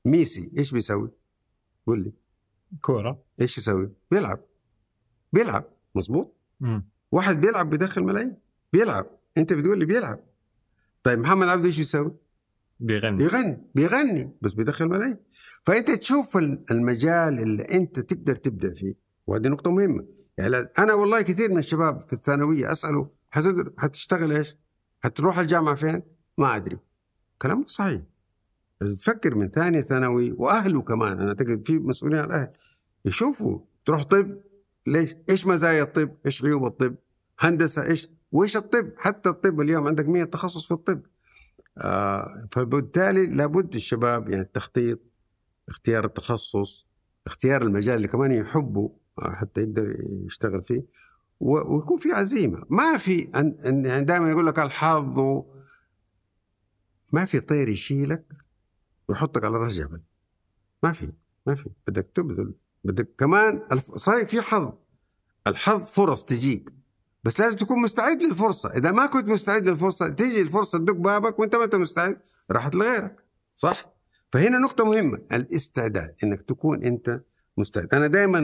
ميسي 0.04 0.52
إيش 0.58 0.72
بيسوي؟ 0.72 1.10
قول 1.88 2.04
لي. 2.04 2.12
كورة. 2.80 3.24
إيش 3.40 3.58
يسوي؟ 3.58 3.92
بيلعب. 4.10 4.40
بيلعب. 5.32 5.64
مظبوط؟ 5.94 6.36
واحد 7.12 7.40
بيلعب 7.40 7.70
بيدخل 7.70 8.02
ملايين. 8.02 8.36
بيلعب. 8.72 9.06
أنت 9.38 9.52
بتقول 9.52 9.78
لي 9.78 9.84
بيلعب. 9.84 10.20
طيب 11.02 11.18
محمد 11.18 11.48
عبده 11.48 11.66
إيش 11.66 11.78
يسوي؟ 11.78 12.16
بيغني. 12.80 13.24
يغني. 13.24 13.62
بيغني. 13.74 14.32
بس 14.42 14.54
بيدخل 14.54 14.88
ملايين. 14.88 15.16
فأنت 15.66 15.90
تشوف 15.90 16.36
المجال 16.70 17.38
اللي 17.38 17.62
أنت 17.62 18.00
تقدر 18.00 18.36
تبدأ 18.36 18.74
فيه. 18.74 18.94
وهذه 19.26 19.48
نقطة 19.48 19.70
مهمة. 19.70 20.06
يعني 20.38 20.56
أنا 20.56 20.94
والله 20.94 21.22
كثير 21.22 21.50
من 21.50 21.58
الشباب 21.58 22.06
في 22.06 22.12
الثانوية 22.12 22.72
اساله 22.72 23.10
حتشتغل 23.78 24.32
إيش؟ 24.32 24.56
حتروح 25.00 25.38
الجامعة 25.38 25.74
فين؟ 25.74 26.02
ما 26.38 26.56
أدري. 26.56 26.78
كلام 27.42 27.64
صحيح. 27.66 28.02
لازم 28.80 28.96
تفكر 28.96 29.34
من 29.34 29.48
ثانية 29.50 29.80
ثانوي 29.80 30.32
وأهله 30.32 30.82
كمان 30.82 31.12
أنا 31.20 31.28
أعتقد 31.28 31.62
في 31.66 31.78
مسؤولين 31.78 32.18
على 32.18 32.26
الأهل 32.26 32.52
يشوفوا 33.04 33.60
تروح 33.84 34.02
طب 34.02 34.40
ليش؟ 34.86 35.14
إيش 35.30 35.46
مزايا 35.46 35.82
الطب؟ 35.82 36.10
إيش 36.26 36.44
عيوب 36.44 36.66
الطب؟ 36.66 36.94
هندسة 37.40 37.82
إيش؟ 37.86 38.08
وإيش 38.32 38.56
الطب؟ 38.56 38.90
حتى 38.96 39.28
الطب 39.28 39.60
اليوم 39.60 39.86
عندك 39.86 40.06
100 40.08 40.24
تخصص 40.24 40.66
في 40.66 40.74
الطب. 40.74 41.02
آه 41.78 42.48
فبالتالي 42.52 43.26
لابد 43.26 43.74
الشباب 43.74 44.28
يعني 44.28 44.42
التخطيط 44.42 45.00
اختيار 45.68 46.04
التخصص 46.04 46.88
اختيار 47.26 47.62
المجال 47.62 47.96
اللي 47.96 48.08
كمان 48.08 48.32
يحبه 48.32 48.92
آه 49.18 49.30
حتى 49.30 49.60
يقدر 49.60 49.96
يشتغل 50.26 50.62
فيه 50.62 50.84
ويكون 51.40 51.98
في 51.98 52.12
عزيمة 52.12 52.62
ما 52.70 52.96
في 52.98 53.26
أن- 53.26 53.64
يعني 53.86 54.04
دائما 54.04 54.30
يقول 54.30 54.46
لك 54.46 54.58
الحظ 54.58 55.20
ما 57.12 57.24
في 57.24 57.40
طير 57.40 57.68
يشيلك 57.68 58.24
ويحطك 59.08 59.44
على 59.44 59.56
راس 59.56 59.72
جبل. 59.72 60.00
ما 60.82 60.92
في 60.92 61.12
ما 61.46 61.54
في. 61.54 61.70
بدك 61.86 62.10
تبذل 62.14 62.54
بدك 62.84 63.08
كمان. 63.18 63.62
صحيح 63.78 64.28
في 64.28 64.42
حظ. 64.42 64.72
الحظ 65.46 65.90
فرص 65.90 66.26
تجيك. 66.26 66.70
بس 67.24 67.40
لازم 67.40 67.56
تكون 67.56 67.78
مستعد 67.82 68.22
للفرصة. 68.22 68.70
إذا 68.70 68.92
ما 68.92 69.06
كنت 69.06 69.28
مستعد 69.28 69.68
للفرصة 69.68 70.08
تيجي 70.08 70.40
الفرصة 70.40 70.78
تدق 70.78 70.96
بابك 70.96 71.38
وأنت 71.38 71.56
ما 71.56 71.64
أنت 71.64 71.74
مستعد 71.74 72.20
راحت 72.50 72.74
لغيرك. 72.74 73.24
صح؟ 73.56 73.86
فهنا 74.32 74.58
نقطة 74.58 74.84
مهمة. 74.84 75.18
الاستعداد 75.32 76.14
إنك 76.24 76.42
تكون 76.42 76.82
أنت 76.82 77.20
مستعد. 77.56 77.94
أنا 77.94 78.06
دائما 78.06 78.38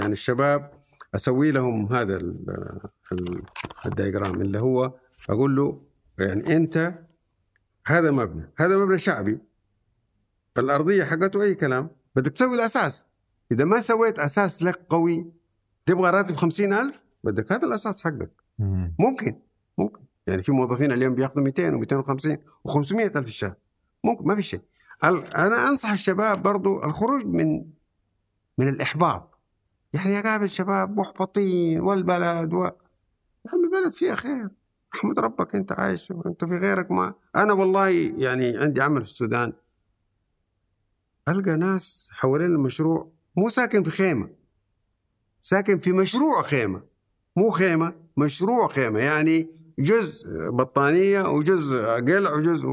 يعني 0.00 0.12
الشباب 0.12 0.80
أسوي 1.14 1.50
لهم 1.50 1.92
هذا 1.92 2.16
ال- 2.16 2.80
ال- 3.12 3.42
الدايجرام 3.86 4.40
اللي 4.40 4.58
هو 4.58 4.94
أقول 5.30 5.56
له 5.56 5.82
يعني 6.18 6.56
أنت 6.56 7.00
هذا 7.86 8.10
مبنى 8.10 8.52
هذا 8.58 8.78
مبنى 8.78 8.98
شعبي. 8.98 9.40
الأرضية 10.58 11.04
حقته 11.04 11.42
أي 11.42 11.54
كلام؟ 11.54 11.90
بدك 12.16 12.32
تسوي 12.32 12.54
الأساس. 12.54 13.06
إذا 13.52 13.64
ما 13.64 13.80
سويت 13.80 14.18
أساس 14.18 14.62
لك 14.62 14.80
قوي 14.88 15.32
تبغى 15.86 16.10
راتب 16.10 16.34
خمسين 16.34 16.72
ألف؟ 16.72 17.02
بدك 17.24 17.52
هذا 17.52 17.66
الأساس 17.66 18.02
حقك. 18.04 18.30
ممكن 18.98 19.40
ممكن. 19.78 20.00
يعني 20.26 20.42
في 20.42 20.52
موظفين 20.52 20.92
اليوم 20.92 21.14
بياخذوا 21.14 21.44
200 21.44 21.80
و250 21.80 22.36
و500 22.68 22.94
ألف 22.94 23.16
في 23.16 23.28
الشهر. 23.28 23.54
ممكن 24.04 24.24
ما 24.24 24.34
في 24.34 24.42
شيء. 24.42 24.60
أنا 25.04 25.68
أنصح 25.68 25.92
الشباب 25.92 26.42
برضو 26.42 26.84
الخروج 26.84 27.26
من 27.26 27.64
من 28.58 28.68
الإحباط. 28.68 29.38
يعني 29.92 30.18
أقابل 30.18 30.48
شباب 30.48 30.98
محبطين 30.98 31.80
والبلد 31.80 32.54
و... 32.54 32.64
يا 32.64 32.70
عم 33.52 33.64
البلد 33.64 33.92
فيها 33.92 34.14
خير. 34.14 34.48
احمد 34.94 35.18
ربك 35.18 35.54
أنت 35.54 35.72
عايش 35.72 36.10
وانت 36.10 36.44
في 36.44 36.54
غيرك 36.54 36.90
ما 36.90 37.14
أنا 37.36 37.52
والله 37.52 37.88
يعني 38.16 38.58
عندي 38.58 38.82
عمل 38.82 39.04
في 39.04 39.10
السودان. 39.10 39.52
ألقى 41.30 41.56
ناس 41.56 42.10
حوالين 42.12 42.46
المشروع 42.46 43.10
مو 43.36 43.48
ساكن 43.48 43.82
في 43.82 43.90
خيمة. 43.90 44.28
ساكن 45.40 45.78
في 45.78 45.92
مشروع 45.92 46.42
خيمة. 46.42 46.82
مو 47.36 47.50
خيمة 47.50 47.94
مشروع 48.16 48.68
خيمة. 48.68 48.98
يعني 49.00 49.50
جزء 49.78 50.50
بطانية 50.50 51.28
وجزء 51.28 51.78
قلع 51.84 52.32
وجزء 52.32 52.68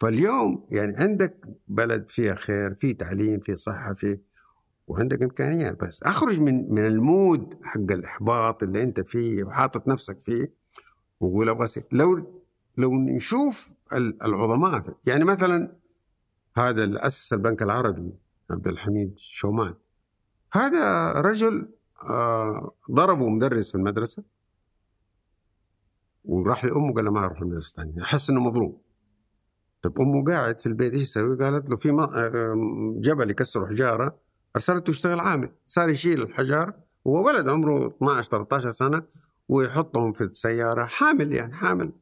فاليوم 0.00 0.66
يعني 0.70 0.96
عندك 0.96 1.46
بلد 1.68 2.08
فيها 2.08 2.34
خير 2.34 2.74
في 2.74 2.94
تعليم 2.94 3.40
في 3.40 3.56
صحة 3.56 3.92
في 3.92 4.18
وعندك 4.86 5.22
إمكانيات. 5.22 5.84
بس 5.84 6.02
أخرج 6.02 6.40
من 6.40 6.74
من 6.74 6.86
المود 6.86 7.54
حق 7.62 7.80
الإحباط 7.80 8.62
اللي 8.62 8.82
أنت 8.82 9.00
فيه 9.00 9.44
وحاطط 9.44 9.88
نفسك 9.88 10.20
فيه 10.20 10.52
وقول 11.20 11.62
أسير. 11.62 11.82
لو 11.92 12.40
لو 12.76 12.94
نشوف 12.94 13.74
ال- 13.92 14.22
العظماء 14.22 14.96
يعني 15.06 15.24
مثلا 15.24 15.72
هذا 16.56 16.84
اللي 16.84 16.98
اسس 16.98 17.32
البنك 17.32 17.62
العربي 17.62 18.12
عبد 18.50 18.68
الحميد 18.68 19.18
شومان 19.18 19.74
هذا 20.52 21.12
رجل 21.12 21.68
آه 22.02 22.74
ضربه 22.90 23.28
مدرس 23.28 23.70
في 23.70 23.74
المدرسة 23.74 24.24
وراح 26.24 26.64
لأمه 26.64 26.94
قال 26.94 27.04
له 27.04 27.10
ما 27.10 27.24
أروح 27.24 27.40
المدرسة 27.40 27.70
الثانية 27.70 28.02
أحس 28.02 28.30
إنه 28.30 28.40
مظلوم 28.40 28.80
طب 29.82 30.00
أمه 30.00 30.24
قاعد 30.24 30.60
في 30.60 30.66
البيت 30.66 30.92
إيش 30.92 31.02
يسوي؟ 31.02 31.36
قالت 31.36 31.70
له 31.70 31.76
في 31.76 31.90
آه، 31.90 33.00
جبل 33.00 33.30
يكسر 33.30 33.66
حجارة 33.66 34.20
ارسلته 34.56 34.90
يشتغل 34.90 35.20
عامل 35.20 35.52
صار 35.66 35.88
يشيل 35.88 36.22
الحجار 36.22 36.74
وهو 37.04 37.26
ولد 37.26 37.48
عمره 37.48 37.88
12 37.88 38.30
13 38.30 38.70
سنة 38.70 39.02
ويحطهم 39.48 40.12
في 40.12 40.24
السيارة 40.24 40.84
حامل 40.84 41.32
يعني 41.32 41.54
حامل 41.54 41.92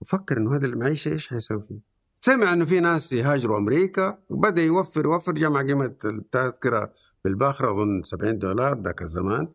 وفكر 0.00 0.38
إنه 0.38 0.56
هذا 0.56 0.66
المعيشة 0.66 1.08
إيش 1.12 1.28
حيسوي 1.28 1.62
فيه؟ 1.62 1.89
سمع 2.22 2.52
إنه 2.52 2.64
في 2.64 2.80
ناس 2.80 3.12
يهاجروا 3.12 3.58
أمريكا 3.58 4.18
وبدأ 4.30 4.62
يوفر 4.62 5.04
يوفر 5.04 5.32
جمع 5.32 5.62
قيمة 5.62 5.94
التذكرة 6.04 6.92
بالباخرة 7.24 7.70
أظن 7.72 8.02
70 8.02 8.38
دولار 8.38 8.80
ذاك 8.82 9.02
الزمان. 9.02 9.48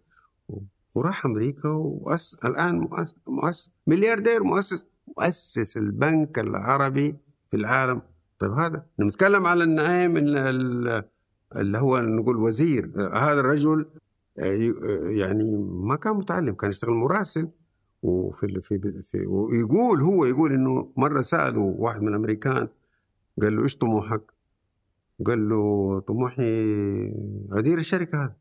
وراح 0.96 1.26
أمريكا 1.26 1.70
وأس 1.70 2.38
الآن 2.46 2.80
مؤسس, 2.80 3.16
مؤسس 3.28 3.72
ملياردير 3.88 4.44
مؤسس 4.44 4.86
مؤسس 5.18 5.78
البنك 5.78 6.40
العربي 6.40 7.16
في 7.52 7.58
العالم. 7.58 8.02
طيب 8.40 8.52
هذا 8.52 8.86
نتكلم 9.00 9.46
على 9.46 9.64
النعيم 9.64 10.18
ال- 10.18 10.38
ال- 10.38 11.04
اللي 11.56 11.78
هو 11.78 12.00
نقول 12.00 12.36
وزير. 12.38 12.92
هذا 13.14 13.40
الرجل 13.40 13.86
آه، 14.40 14.44
آه، 14.44 15.10
يعني 15.10 15.56
ما 15.70 15.96
كان 15.96 16.16
متعلم 16.16 16.54
كان 16.54 16.70
يشتغل 16.70 16.92
مراسل. 16.94 17.48
وفي 18.06 18.62
في 18.62 19.04
في 19.04 19.26
ويقول 19.28 20.02
هو 20.02 20.26
يقول 20.26 20.54
إنه 20.54 20.94
مرة 20.98 21.22
ساله 21.22 21.60
واحد 21.60 22.02
من 22.02 22.08
الأمريكان 22.08 22.68
قال 23.42 23.56
له 23.56 23.64
إيش 23.64 23.78
طموحك؟ 23.78 24.22
قال 25.26 25.50
له 25.50 26.00
طموحي 26.00 26.44
أدير 27.52 27.78
الشركة 27.78 28.24
هذه 28.24 28.36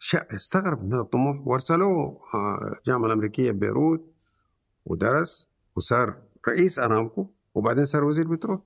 فاستغرب 0.00 0.84
من 0.84 1.00
الطموح 1.00 1.46
وأرسلوه 1.46 2.20
آه، 2.34 2.74
الجامعة 2.78 3.06
الأمريكية 3.06 3.50
ببيروت 3.50 4.14
ودرس 4.86 5.48
وصار 5.76 6.22
رئيس 6.48 6.78
أرامكو 6.78 7.26
وبعدين 7.54 7.84
صار 7.84 8.04
وزير 8.04 8.28
بترول 8.28 8.60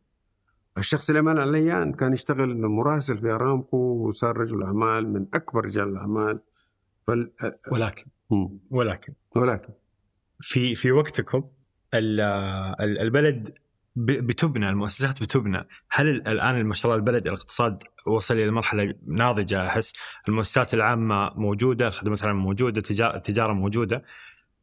الشخص 0.79 1.11
اللي 1.11 1.31
على 1.31 1.41
عليان 1.41 1.93
كان 1.93 2.13
يشتغل 2.13 2.67
مراسل 2.67 3.19
في 3.19 3.31
أرامكو 3.31 3.77
وصار 3.77 4.37
رجل 4.37 4.63
أعمال 4.63 5.13
من 5.13 5.27
أكبر 5.35 5.65
رجال 5.65 5.89
الأعمال 5.89 6.41
فال... 7.07 7.33
ولكن 7.73 8.05
مم. 8.07 8.20
ولكن 8.71 9.13
ولكن. 9.37 9.73
في 10.41 10.75
في 10.75 10.93
وقتكم 10.93 11.45
ال- 11.95 12.21
ال- 12.81 12.99
البلد 12.99 13.55
بتبنى 13.97 14.69
المؤسسات 14.69 15.23
بتبنى. 15.23 15.69
هل 15.91 16.09
ال- 16.09 16.29
الآن 16.29 16.65
ما 16.65 16.75
شاء 16.75 16.85
الله 16.87 16.97
البلد 16.97 17.27
الاقتصاد 17.27 17.83
وصل 18.07 18.35
إلى 18.35 18.51
مرحلة 18.51 18.95
ناضجة 19.07 19.67
أحس 19.67 19.93
المؤسسات 20.29 20.75
العامة 20.75 21.31
موجودة 21.37 21.89
الخدمات 21.89 22.23
العامة 22.23 22.41
موجودة 22.41 22.83
التجارة 23.17 23.53
موجودة. 23.53 24.03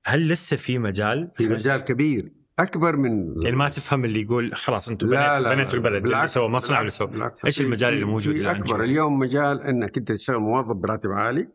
هل 0.05 0.27
لسه 0.27 0.57
في 0.57 0.79
مجال 0.79 1.31
في 1.35 1.47
مجال 1.47 1.81
كبير 1.81 2.31
أكبر 2.59 2.95
من 2.95 3.33
يعني 3.43 3.55
ما 3.55 3.69
تفهم 3.69 4.05
اللي 4.05 4.21
يقول 4.21 4.55
خلاص 4.55 4.89
أنتم 4.89 5.07
لا 5.07 5.13
بنيتوا 5.37 5.49
لا 5.49 5.55
بنيتوا 5.55 5.75
البلد 5.77 6.03
بالعكس 6.03 6.33
سوى 6.33 6.49
مصنع 6.49 6.87
سوى 6.89 7.07
بالعكس. 7.07 7.45
إيش 7.45 7.61
المجال 7.61 7.93
اللي 7.93 8.05
موجود 8.05 8.33
في 8.35 8.41
الآن؟ 8.41 8.55
أكبر؟ 8.55 8.83
اليوم 8.83 9.19
مجال 9.19 9.61
إنك 9.61 9.97
أنت 9.97 10.11
تشتغل 10.11 10.37
موظف 10.39 10.75
براتب 10.75 11.11
عالي 11.11 11.47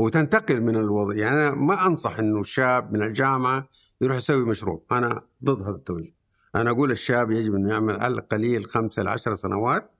وتنتقل 0.00 0.60
من 0.60 0.76
الوضع. 0.76 1.14
يعني 1.14 1.40
أنا 1.40 1.54
ما 1.54 1.86
أنصح 1.86 2.18
أنه 2.18 2.40
الشاب 2.40 2.92
من 2.92 3.02
الجامعة 3.02 3.68
يروح 4.00 4.16
يسوي 4.16 4.44
مشروع. 4.44 4.82
أنا 4.92 5.22
ضد 5.44 5.62
هذا 5.62 5.70
التوجه. 5.70 6.12
أنا 6.54 6.70
أقول 6.70 6.90
الشاب 6.90 7.30
يجب 7.30 7.54
أنه 7.54 7.70
يعمل 7.72 7.96
على 7.96 8.14
القليل 8.14 8.66
خمسة 8.66 9.02
لعشر 9.02 9.34
سنوات 9.34 9.90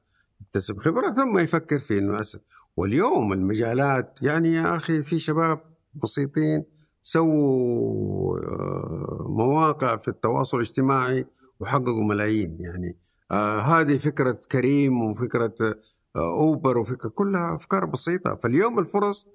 يكتسب 0.40 0.78
خبرة 0.78 1.12
ثم 1.12 1.39
يفكر 1.39 1.78
في 1.78 1.98
أنه 1.98 2.20
أسف 2.20 2.40
واليوم 2.77 3.32
المجالات 3.32 4.18
يعني 4.22 4.55
يا 4.55 4.77
أخي 4.77 5.02
في 5.02 5.18
شباب 5.18 5.60
بسيطين 5.94 6.64
سووا 7.02 8.39
آه، 8.39 9.27
مواقع 9.28 9.97
في 9.97 10.09
التواصل 10.09 10.56
الاجتماعي 10.56 11.27
وحققوا 11.60 12.05
ملايين. 12.05 12.56
يعني 12.60 12.97
آه 13.31 13.60
هذه 13.60 13.98
فكرة 13.98 14.40
كريم 14.52 15.02
وفكرة 15.02 15.55
آه 15.60 15.78
أوبر 16.16 16.78
وفكرة 16.78 17.09
كلها 17.09 17.56
أفكار 17.56 17.85
بسيطة. 17.85 18.35
فاليوم 18.35 18.78
الفرص 18.78 19.28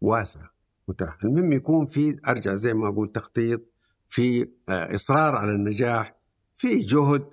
واسعة 0.00 0.50
متاح. 0.88 1.18
المهم 1.24 1.52
يكون 1.52 1.86
في 1.86 2.16
أرجع 2.28 2.54
زي 2.54 2.74
ما 2.74 2.88
أقول 2.88 3.12
تخطيط 3.12 3.60
في 4.08 4.48
آه 4.68 4.94
إصرار 4.94 5.36
على 5.36 5.52
النجاح 5.52 6.16
في 6.54 6.78
جهد 6.78 7.24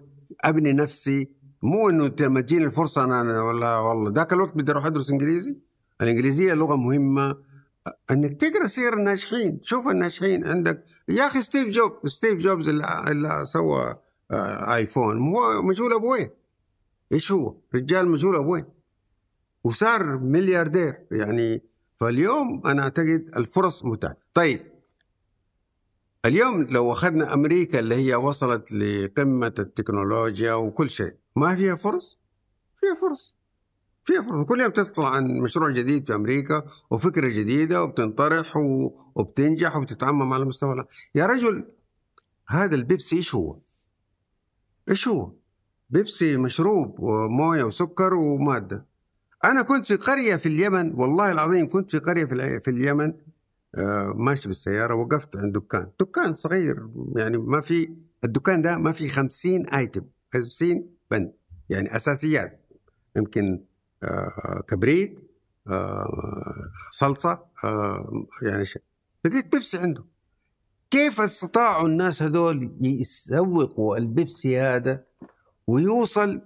أبني 0.41 0.73
نفسي. 0.73 1.37
مو 1.61 1.89
إنه 1.89 2.11
لما 2.19 2.41
تجيني 2.41 2.65
الفرصة 2.65 3.03
أنا 3.03 3.41
ولا 3.41 3.77
والله 3.77 4.11
ذاك 4.11 4.33
الوقت 4.33 4.57
بدي 4.57 4.71
أروح 4.71 4.85
أدرس 4.85 5.11
إنجليزي. 5.11 5.57
الإنجليزية 6.01 6.53
لغة 6.53 6.75
مهمة. 6.75 7.37
إنك 8.11 8.33
تقرأ 8.33 8.67
سير 8.67 8.93
الناجحين. 8.93 9.59
شوف 9.61 9.87
الناجحين 9.87 10.47
عندك. 10.47 10.83
يا 11.09 11.27
أخي 11.27 11.41
ستيف 11.41 11.69
جوب 11.69 12.07
ستيف 12.07 12.39
جوبز 12.39 12.69
اللي, 12.69 13.03
اللي 13.07 13.45
سوى 13.45 13.95
آه، 14.31 14.75
iPhone. 14.75 15.27
هو 15.27 15.61
مجهول 15.61 15.93
ابوين 15.93 16.29
إيش 17.11 17.31
هو؟ 17.31 17.57
رجال 17.75 18.09
مجهول 18.09 18.35
ابوين 18.35 18.65
وصار 19.63 20.17
ملياردير. 20.17 20.95
يعني 21.11 21.63
فاليوم 21.97 22.67
أنا 22.67 22.83
اعتقد 22.83 23.31
الفرص 23.37 23.85
متاحة 23.85 24.17
طيب 24.33 24.61
اليوم 26.25 26.63
لو 26.63 26.91
أخذنا 26.91 27.33
أمريكا 27.33 27.79
اللي 27.79 27.95
هي 27.95 28.15
وصلت 28.15 28.71
لقمة 28.73 29.53
التكنولوجيا 29.59 30.53
وكل 30.53 30.89
شيء 30.89 31.15
ما 31.35 31.55
فيها 31.55 31.75
فرص؟ 31.75 32.19
فيها 32.75 32.95
فرص 32.95 33.37
فيها 34.05 34.21
فرص 34.21 34.45
كل 34.45 34.61
يوم 34.61 34.71
تطلع 34.71 35.09
عن 35.09 35.27
مشروع 35.27 35.71
جديد 35.71 36.07
في 36.07 36.15
أمريكا 36.15 36.65
وفكرة 36.91 37.27
جديدة 37.27 37.83
وبتنطرح 37.83 38.57
وبتنجح 39.15 39.77
وبتتعمم 39.77 40.33
على 40.33 40.45
مستوى 40.45 40.85
يا 41.15 41.25
رجل 41.25 41.65
هذا 42.47 42.75
البيبسي 42.75 43.15
إيش 43.15 43.35
هو؟ 43.35 43.59
إيش 44.89 45.07
هو؟ 45.07 45.31
بيبسي 45.89 46.37
مشروب 46.37 46.99
وموية 46.99 47.63
وسكر 47.63 48.13
ومادة 48.13 48.86
أنا 49.45 49.61
كنت 49.61 49.85
في 49.85 49.95
قرية 49.95 50.35
في 50.35 50.45
اليمن 50.45 50.93
والله 50.93 51.31
العظيم 51.31 51.67
كنت 51.67 51.91
في 51.91 51.99
قرية 51.99 52.25
في, 52.25 52.59
في 52.59 52.71
اليمن 52.71 53.13
آه 53.75 54.13
ماشي 54.15 54.47
بالسيارة 54.47 54.95
وقفت 54.95 55.35
عند 55.37 55.53
دكان. 55.57 55.91
دكان 55.99 56.33
صغير 56.33 56.87
يعني 57.15 57.37
ما 57.37 57.61
في 57.61 57.93
الدكان 58.23 58.61
ده 58.61 58.77
ما 58.77 58.91
في 58.91 59.09
خمسين 59.09 59.67
آيتم 59.69 60.01
خمسين 60.33 60.89
بند 61.11 61.33
يعني 61.69 61.95
أساسيات. 61.95 62.65
يمكن 63.15 63.63
آه 64.03 64.63
كبريت 64.67 65.19
آه 65.67 66.69
صلصة 66.91 67.45
يعني 68.41 68.65
شيء. 68.65 68.81
لقيت 69.25 69.51
بيبسي 69.51 69.77
عنده. 69.77 70.05
كيف 70.91 71.21
استطاعوا 71.21 71.87
الناس 71.87 72.23
هذول 72.23 72.77
يسوقوا 72.81 73.97
البيبسي 73.97 74.59
هذا 74.59 75.03
ويوصل 75.67 76.41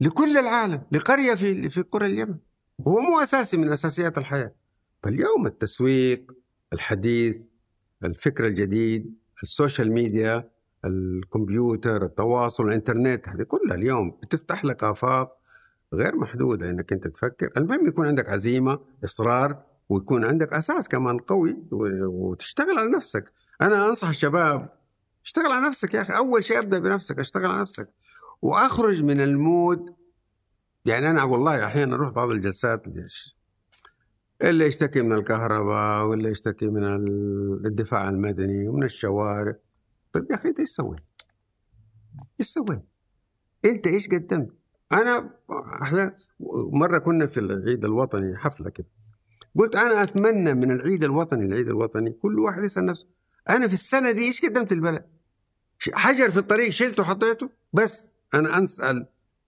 لكل 0.00 0.38
العالم 0.38 0.82
لقرية 0.92 1.34
في 1.34 1.68
في 1.68 1.82
قرى 1.82 2.06
اليمن. 2.06 2.36
وهو 2.78 3.00
مو 3.00 3.20
أساسي 3.20 3.56
من 3.56 3.72
أساسيات 3.72 4.18
الحياة 4.18 4.54
فاليوم 5.02 5.46
التسويق 5.46 6.32
الحديث 6.72 7.42
الفكر 8.04 8.46
الجديد 8.46 9.14
ال 9.42 9.49
social 9.49 9.92
media 9.92 10.50
الكمبيوتر 10.84 12.04
التواصل 12.04 12.68
الإنترنت 12.68 13.28
هذه 13.28 13.42
كلها 13.42 13.74
اليوم 13.74 14.10
بتفتح 14.10 14.64
لك 14.64 14.84
آفاق 14.84 15.38
غير 15.94 16.16
محدودة 16.16 16.70
إنك 16.70 16.92
أنت 16.92 17.06
تفكر. 17.06 17.50
المهم 17.56 17.86
يكون 17.86 18.06
عندك 18.06 18.28
عزيمة 18.28 18.78
إصرار 19.04 19.62
ويكون 19.88 20.24
عندك 20.24 20.52
أساس 20.52 20.88
كمان 20.88 21.18
قوي 21.18 21.56
وتشتغل 22.02 22.78
على 22.78 22.90
نفسك. 22.90 23.32
أنا 23.60 23.86
أنصح 23.86 24.08
الشباب 24.08 24.68
اشتغل 25.24 25.52
على 25.52 25.66
نفسك 25.66 25.94
يا 25.94 26.02
أخي. 26.02 26.16
أول 26.16 26.44
شيء 26.44 26.58
أبدأ 26.58 26.78
بنفسك 26.78 27.18
اشتغل 27.18 27.44
على 27.44 27.60
نفسك. 27.60 27.88
وأخرج 28.42 29.02
من 29.02 29.20
ال 29.20 29.35
mood 29.35 29.94
يعني 30.86 31.10
أنا 31.10 31.22
والله 31.22 31.66
أحيانا 31.66 31.94
أروح 31.94 32.10
بعض 32.10 32.30
الجلسات 32.30 32.82
اللي 34.42 34.66
يشتكي 34.66 35.02
من 35.02 35.12
الكهرباء 35.12 36.04
واللي 36.06 36.30
يشتكي 36.30 36.66
من 36.68 36.84
الدفاع 37.66 38.08
المدني 38.08 38.68
ومن 38.68 38.84
الشوارع 38.84 39.54
طيب 40.12 40.30
يا 40.30 40.36
أخي 40.36 40.48
انت 40.48 40.60
إيش 40.60 40.68
سويت؟ 40.68 41.00
إيش 42.40 42.48
سويت؟ 42.48 42.82
أنت 43.64 43.86
إيش 43.86 44.08
قدمت؟ 44.08 44.48
أنا 44.92 45.30
أحيانا 45.82 46.16
مرة 46.72 46.98
كنا 46.98 47.26
في 47.26 47.40
العيد 47.40 47.84
الوطني 47.84 48.36
حفلة 48.36 48.70
كده 48.70 48.86
قلت 49.56 49.76
أنا 49.76 50.02
أتمنى 50.02 50.54
من 50.54 50.70
العيد 50.70 51.04
الوطني 51.04 51.46
العيد 51.46 51.68
الوطني 51.68 52.10
كل 52.10 52.38
واحد 52.38 52.62
يسأل 52.62 52.86
نفسه 52.86 53.06
أنا 53.50 53.68
في 53.68 53.74
السنة 53.74 54.10
دي 54.10 54.24
إيش 54.24 54.44
قدمت 54.46 54.72
البلد؟ 54.72 55.04
حجر 55.92 56.30
في 56.30 56.38
الطريق 56.38 56.68
شلته 56.68 57.02
وحطيته 57.02 57.50
بس 57.72 58.12
أنا 58.34 58.64
اسال 58.64 59.06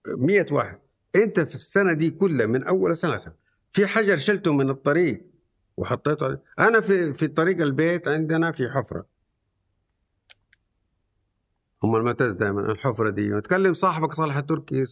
مية 0.09 0.47
واحد. 0.51 0.79
أنت 1.17 1.41
في 1.41 1.55
السنة 1.55 1.93
دي 1.93 2.11
كلها 2.11 2.47
من 2.47 2.65
أول 2.65 2.97
سنة 2.97 3.21
في 3.73 3.87
حجر 3.87 4.17
شلته 4.17 4.53
من 4.53 4.71
الطريق 4.71 5.31
وحطيته 5.77 6.39
أنا 6.59 6.81
في 6.81 7.15
في 7.15 7.29
طريق 7.29 7.61
البيت 7.61 8.09
عندنا 8.09 8.53
في 8.53 8.71
حفرة. 8.71 9.07
هم 11.83 11.97
المعتز 11.97 12.33
دائما 12.33 12.61
الحفرة 12.73 13.11
دي. 13.11 13.29
نتكلم 13.29 13.75
صاحبك 13.75 14.13
صالح 14.13 14.37
التركي 14.37 14.85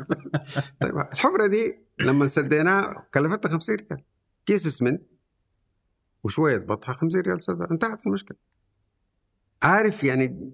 طيب 0.80 0.98
الحفرة 0.98 1.46
دي 1.46 1.86
لما 2.00 2.26
سديناها 2.26 3.08
كلفتنا 3.14 3.52
50 3.52 3.76
ريال. 3.76 4.04
كيس 4.46 4.66
اسمنت 4.66 5.02
وشوية 6.24 6.56
بطحة 6.56 6.92
50 6.92 7.20
ريال 7.20 7.42
سدها. 7.42 7.68
انتهت 7.70 8.06
المشكلة. 8.06 8.38
عارف 9.62 10.04
يعني 10.04 10.52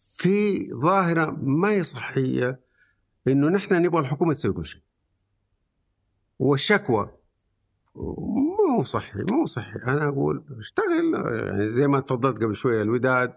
في 0.00 0.58
ظاهرة 0.82 1.30
ما 1.42 1.68
هي 1.68 1.82
صحية 1.82 2.60
إنه 3.28 3.48
نحن 3.48 3.82
نبغى 3.82 4.00
الحكومة 4.00 4.32
تسوي 4.32 4.52
كل 4.52 4.64
شيء. 4.64 4.82
والشكوى 6.38 7.10
مو 7.94 8.82
صحي 8.82 9.22
مو 9.30 9.46
صحي. 9.46 9.78
أنا 9.86 10.08
أقول 10.08 10.44
اشتغل 10.58 11.14
يعني 11.46 11.68
زي 11.68 11.88
ما 11.88 12.00
تفضلت 12.00 12.42
قبل 12.42 12.54
شوية 12.54 12.82
الوداد. 12.82 13.34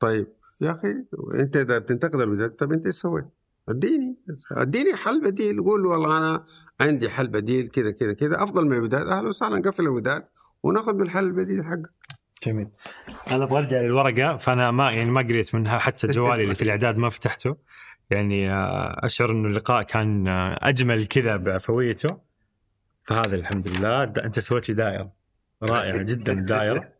طيب 0.00 0.32
يا 0.60 0.72
أخي 0.72 0.88
أنت 1.34 1.56
إذا 1.56 1.78
بتنتقد 1.78 2.20
الوداد 2.20 2.50
طيب 2.50 2.72
أنت 2.72 2.86
إيش 2.86 2.94
سويت؟ 2.94 3.24
اديني 3.68 4.16
اديني 4.52 4.96
حل 4.96 5.20
بديل. 5.20 5.62
قول 5.62 5.86
والله 5.86 6.18
أنا 6.18 6.44
عندي 6.80 7.08
حل 7.08 7.28
بديل 7.28 7.68
كذا 7.68 7.90
كذا 7.90 8.12
كذا. 8.12 8.42
أفضل 8.42 8.66
من 8.66 8.72
الوداد. 8.72 9.06
أهلا 9.06 9.28
وسهلا 9.28 9.58
نقفل 9.58 9.82
الوداد 9.82 10.24
وناخذ 10.62 10.92
بالحل 10.92 11.24
البديل 11.24 11.64
حقك. 11.64 12.17
جميل. 12.46 12.68
أنا 13.30 13.44
أبغى 13.44 13.58
أرجع 13.58 13.80
للورقة 13.80 14.36
فأنا 14.36 14.70
ما 14.70 14.90
يعني 14.90 15.10
ما 15.10 15.20
قريت 15.20 15.54
منها 15.54 15.78
حتى 15.78 16.06
جوالي 16.06 16.42
اللي 16.42 16.54
في 16.54 16.62
الإعداد 16.62 16.96
ما 16.96 17.08
فتحته. 17.08 17.56
يعني 18.10 18.50
آه، 18.50 19.06
أشعر 19.06 19.30
إنه 19.30 19.48
اللقاء 19.48 19.82
كان 19.82 20.28
آه، 20.28 20.58
أجمل 20.62 21.06
كذا 21.06 21.36
بعفويته 21.36 22.18
فهذا 23.04 23.36
الحمد 23.36 23.68
لله. 23.68 24.02
أنت 24.04 24.40
سويت 24.40 24.68
لي 24.68 24.74
دائرة. 24.74 25.12
رائعة 25.62 26.02
جدا 26.12 26.32
دائرة. 26.34 26.92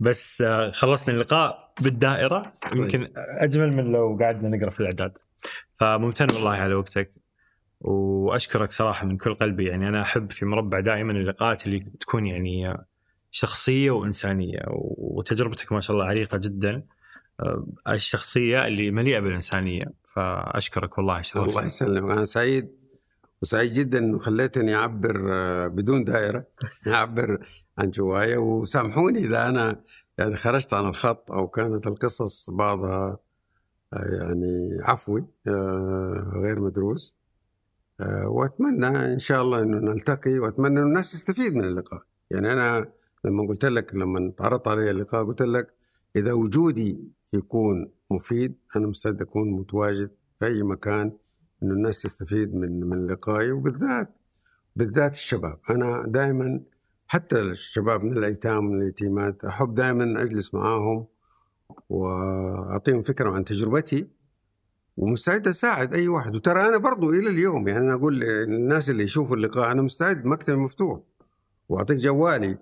بس 0.00 0.42
آه، 0.42 0.70
خلصنا 0.70 1.14
اللقاء 1.14 1.72
بالدائرة. 1.80 2.52
طيب. 2.70 2.80
يمكن 2.80 3.08
أجمل 3.16 3.72
من 3.72 3.92
لو 3.92 4.18
قعدنا 4.20 4.56
نقرأ 4.56 4.70
في 4.70 4.80
الإعداد. 4.80 5.18
فممتن 5.78 6.34
والله 6.34 6.50
على 6.50 6.74
وقتك. 6.74 7.10
وأشكرك 7.80 8.72
صراحة 8.72 9.06
من 9.06 9.16
كل 9.16 9.34
قلبي. 9.34 9.64
يعني 9.64 9.88
أنا 9.88 10.02
أحب 10.02 10.30
في 10.30 10.44
مربع 10.44 10.80
دائما 10.80 11.12
اللقاءات 11.12 11.66
اللي 11.66 11.80
تكون 12.00 12.26
يعني 12.26 12.76
شخصية 13.32 13.90
وإنسانية 13.90 14.62
وتجربتك 14.68 15.72
ما 15.72 15.80
شاء 15.80 15.96
الله 15.96 16.06
عريقة 16.06 16.38
جدا. 16.38 16.82
آه، 17.40 17.66
الشخصية 17.88 18.66
اللي 18.66 18.90
مليئة 18.90 19.20
بالإنسانية 19.20 19.82
فأشكرك 20.04 20.98
والله 20.98 21.22
شرف 21.22 21.48
الله 21.48 21.64
يسلمك. 21.64 22.10
أنا 22.10 22.24
سعيد 22.24 22.68
وسعيد 23.42 23.72
جدا 23.72 23.98
انه 23.98 24.18
خليتني 24.18 24.74
أعبر 24.74 25.26
آه، 25.32 25.66
بدون 25.66 26.04
دائرة 26.04 26.44
أعبر 26.86 27.46
عن 27.78 27.90
جوايا. 27.90 28.38
وسامحوني 28.38 29.18
إذا 29.18 29.48
أنا 29.48 29.80
يعني 30.18 30.36
خرجت 30.36 30.74
عن 30.74 30.86
الخط 30.86 31.30
أو 31.30 31.48
كانت 31.48 31.86
القصص 31.86 32.50
بعضها 32.50 33.18
آه، 33.92 34.08
يعني 34.20 34.78
عفوي 34.82 35.26
غير 36.34 36.60
مدروس. 36.60 37.22
وأتمنى 38.26 38.86
إن 38.86 39.18
شاء 39.18 39.42
الله 39.42 39.62
إنه 39.62 39.92
نلتقي 39.92 40.38
وأتمنى 40.38 40.80
إنه 40.80 40.86
الناس 40.86 41.12
تستفيد 41.12 41.54
من 41.54 41.64
اللقاء. 41.64 42.02
يعني 42.30 42.52
أنا 42.52 42.86
لما 43.24 43.46
قلت 43.46 43.64
لك 43.64 43.94
لما 43.94 44.32
عرضت 44.40 44.68
علي 44.68 44.90
اللقاء 44.90 45.24
قلت 45.24 45.42
لك 45.42 45.74
إذا 46.16 46.32
وجودي 46.32 47.08
يكون 47.34 47.92
مفيد 48.10 48.56
أنا 48.76 48.86
مستعد 48.86 49.22
أكون 49.22 49.50
متواجد 49.50 50.10
في 50.38 50.46
أي 50.46 50.62
مكان 50.62 51.12
إنه 51.62 51.74
الناس 51.74 52.02
تستفيد 52.02 52.54
من 52.54 52.80
من 52.88 53.06
لقائي 53.06 53.52
وبالذات 53.52 54.14
بالذات 54.76 55.14
الشباب. 55.14 55.58
أنا 55.70 56.04
دائما 56.06 56.60
حتى 57.06 57.40
الشباب 57.40 58.04
من 58.04 58.18
الأيتام 58.18 58.64
من 58.64 58.82
اليتيمات 58.82 59.44
أحب 59.44 59.74
دائما 59.74 60.22
أجلس 60.22 60.54
معاهم 60.54 61.06
وأعطيهم 61.88 63.02
فكرة 63.02 63.30
عن 63.30 63.44
تجربتي 63.44 64.08
ومستعد 64.96 65.48
أساعد 65.48 65.94
أي 65.94 66.08
واحد. 66.08 66.36
وترى 66.36 66.60
أنا 66.60 66.76
برضو 66.76 67.10
إلى 67.10 67.30
اليوم 67.30 67.68
يعني 67.68 67.84
أنا 67.84 67.94
أقول 67.94 68.20
للناس 68.20 68.90
اللي 68.90 69.02
يشوفوا 69.02 69.36
اللقاء 69.36 69.72
أنا 69.72 69.82
مستعد 69.82 70.24
مكتبي 70.24 70.56
مفتوح 70.56 71.00
وأعطيك 71.68 71.96
جوالي. 71.96 72.58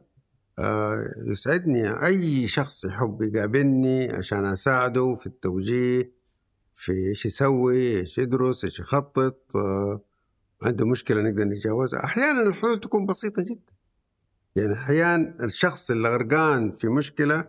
يسعدني. 1.26 2.06
أي 2.06 2.48
شخص 2.48 2.84
يحب 2.84 3.22
يقابلني 3.22 4.12
عشان 4.12 4.46
أساعده 4.46 5.14
في 5.14 5.26
التوجيه 5.26 6.12
في 6.74 6.92
إيش 6.92 7.26
يسوي 7.26 7.98
إيش 7.98 8.18
يدرس 8.18 8.64
إيش 8.64 8.80
يخطط 8.80 9.56
آه، 9.56 10.00
عنده 10.62 10.86
مشكلة 10.86 11.22
نقدر 11.22 11.44
نتجاوزها. 11.44 12.04
أحيانا 12.04 12.42
الحلول 12.42 12.80
تكون 12.80 13.06
بسيطة 13.06 13.42
جدا. 13.42 13.72
يعني 14.56 14.72
أحيانا 14.72 15.44
الشخص 15.44 15.90
اللي 15.90 16.08
غرقان 16.08 16.70
في 16.70 16.88
مشكلة 16.88 17.44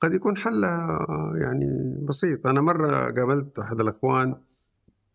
قد 0.00 0.14
يكون 0.14 0.36
حلها 0.36 1.06
يعني 1.34 1.96
بسيط. 2.08 2.46
أنا 2.46 2.60
مرة 2.60 3.10
قابلت 3.10 3.58
أحد 3.58 3.80
الأخوان 3.80 4.34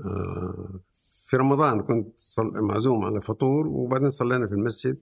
آه، 0.02 0.80
في 0.94 1.38
رمضان 1.38 1.82
كنت 1.82 2.20
معزوم 2.40 3.06
على 3.06 3.22
فطور 3.22 3.68
وبعدين 3.68 4.10
صلينا 4.10 4.46
في 4.46 4.52
المسجد. 4.54 4.98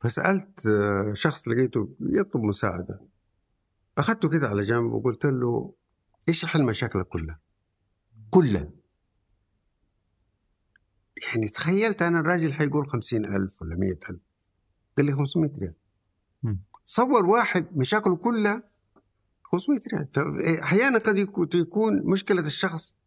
فسألت 0.00 0.66
آه، 0.66 1.12
شخص 1.14 1.48
لقيته 1.48 1.88
يطلب 2.00 2.42
مساعدة. 2.42 3.00
أخذته 3.98 4.28
كده 4.28 4.48
على 4.48 4.62
جنب 4.62 4.92
وقلت 4.92 5.26
له 5.26 5.74
إيش 6.28 6.44
حل 6.44 6.64
مشاكلك 6.64 7.06
كلها؟ 7.08 7.40
كلها. 8.30 8.70
يعني 11.26 11.48
تخيلت 11.48 12.02
أنا 12.02 12.20
الراجل 12.20 12.52
حيقول 12.52 12.86
خمسين 12.86 13.24
ألف 13.24 13.62
ولا 13.62 13.76
مئة 13.76 13.98
ألف. 14.10 14.20
قال 14.96 15.06
لي 15.06 15.12
500 15.12 15.52
ريال. 15.58 15.74
تصور 16.84 17.26
واحد 17.26 17.76
مشاكله 17.76 18.16
كلها 18.16 18.62
500 19.42 19.80
ريال. 19.92 20.08
فاحيانا 20.12 20.98
قد 20.98 21.18
يكون 21.54 22.02
مشكلة 22.04 22.46
الشخص 22.46 22.98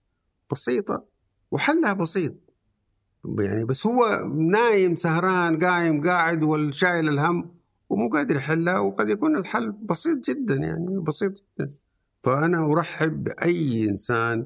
بسيطة 0.51 1.05
وحلها 1.51 1.93
بسيط. 1.93 2.33
يعني 3.39 3.65
بس 3.65 3.87
هو 3.87 4.27
نايم 4.35 4.95
سهران 4.95 5.59
قايم 5.59 6.01
قاعد 6.01 6.43
والشايل 6.43 7.09
الهم 7.09 7.49
ومو 7.89 8.09
قادر 8.09 8.35
يحلها 8.35 8.79
وقد 8.79 9.09
يكون 9.09 9.37
الحل 9.37 9.71
بسيط 9.71 10.29
جدا 10.29 10.55
يعني 10.55 10.99
بسيط 10.99 11.43
جدا. 11.59 11.71
فأنا 12.23 12.71
أرحب 12.71 13.23
بأي 13.23 13.89
إنسان 13.89 14.45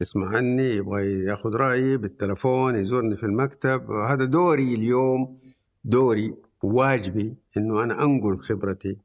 يسمع 0.00 0.36
عني 0.36 0.76
يبغى 0.76 1.24
يأخذ 1.24 1.54
رأيي 1.54 1.96
بالتلفون 1.96 2.76
يزورني 2.76 3.16
في 3.16 3.26
المكتب. 3.26 3.90
هذا 3.90 4.24
دوري 4.24 4.74
اليوم 4.74 5.36
دوري 5.84 6.34
واجبي 6.62 7.34
إنه 7.56 7.82
أنا 7.82 8.04
أنقل 8.04 8.38
خبرتي 8.38 8.98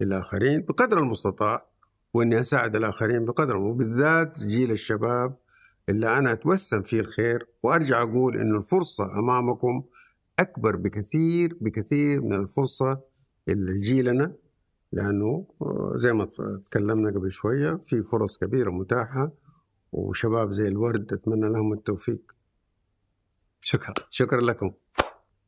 للآخرين 0.00 0.60
بقدر 0.60 0.98
المستطاع 0.98 1.66
وإني 2.14 2.40
أساعد 2.40 2.76
الآخرين 2.76 3.24
بقدر 3.24 3.56
وبالذات 3.56 4.38
جيل 4.38 4.70
الشباب 4.70 5.36
اللي 5.88 6.18
أنا 6.18 6.32
أتوسم 6.32 6.82
فيه 6.82 7.00
الخير 7.00 7.46
وأرجع 7.62 8.02
أقول 8.02 8.36
انه 8.36 8.56
الفرصة 8.56 9.18
أمامكم 9.18 9.84
أكبر 10.38 10.76
بكثير 10.76 11.56
بكثير 11.60 12.22
من 12.22 12.32
الفرصة 12.32 13.00
اللي 13.48 13.76
جيلنا 13.76 14.34
لأنه 14.92 15.46
زي 15.94 16.12
ما 16.12 16.28
تكلمنا 16.66 17.10
قبل 17.10 17.30
شوية 17.30 17.80
في 17.84 18.02
فرص 18.02 18.38
كبيرة 18.38 18.70
متاحة 18.70 19.32
وشباب 19.92 20.50
زي 20.50 20.68
الورد 20.68 21.12
أتمنى 21.12 21.52
لهم 21.52 21.72
التوفيق. 21.72 22.20
شكرا. 23.60 23.94
شكرا 24.10 24.40
لكم. 24.40 24.72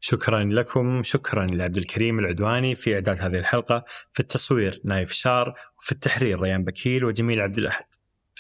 شكرا 0.01 0.45
لكم 0.45 1.03
شكرا 1.03 1.47
لعبد 1.47 1.77
الكريم 1.77 2.19
العدواني 2.19 2.75
في 2.75 2.95
إعداد 2.95 3.21
هذه 3.21 3.39
الحلقة 3.39 3.85
في 4.13 4.21
التصوير 4.21 4.81
نايف 4.85 5.13
شار 5.13 5.55
وفي 5.79 5.93
التحرير 5.93 6.41
ريان 6.41 6.65
بكيل 6.65 7.05
وجميل 7.05 7.41
عبد 7.41 7.59
الأحد. 7.59 7.85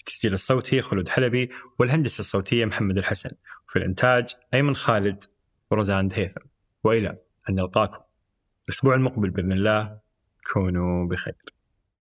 التسجيل 0.08 0.32
الصوتي 0.34 0.82
خلود 0.82 1.08
حلبي 1.08 1.50
والهندسة 1.78 2.20
الصوتية 2.20 2.64
محمد 2.64 2.98
الحسن. 2.98 3.30
وفي 3.68 3.78
الإنتاج 3.78 4.34
أيمن 4.54 4.76
خالد 4.76 5.24
ورزان 5.70 6.08
هيثم 6.12 6.40
وإلى 6.84 7.18
أن 7.50 7.54
نلقاكم 7.54 8.00
الأسبوع 8.68 8.94
المقبل 8.94 9.30
بإذن 9.30 9.52
الله. 9.52 9.98
كونوا 10.52 11.08
بخير. 11.08 11.53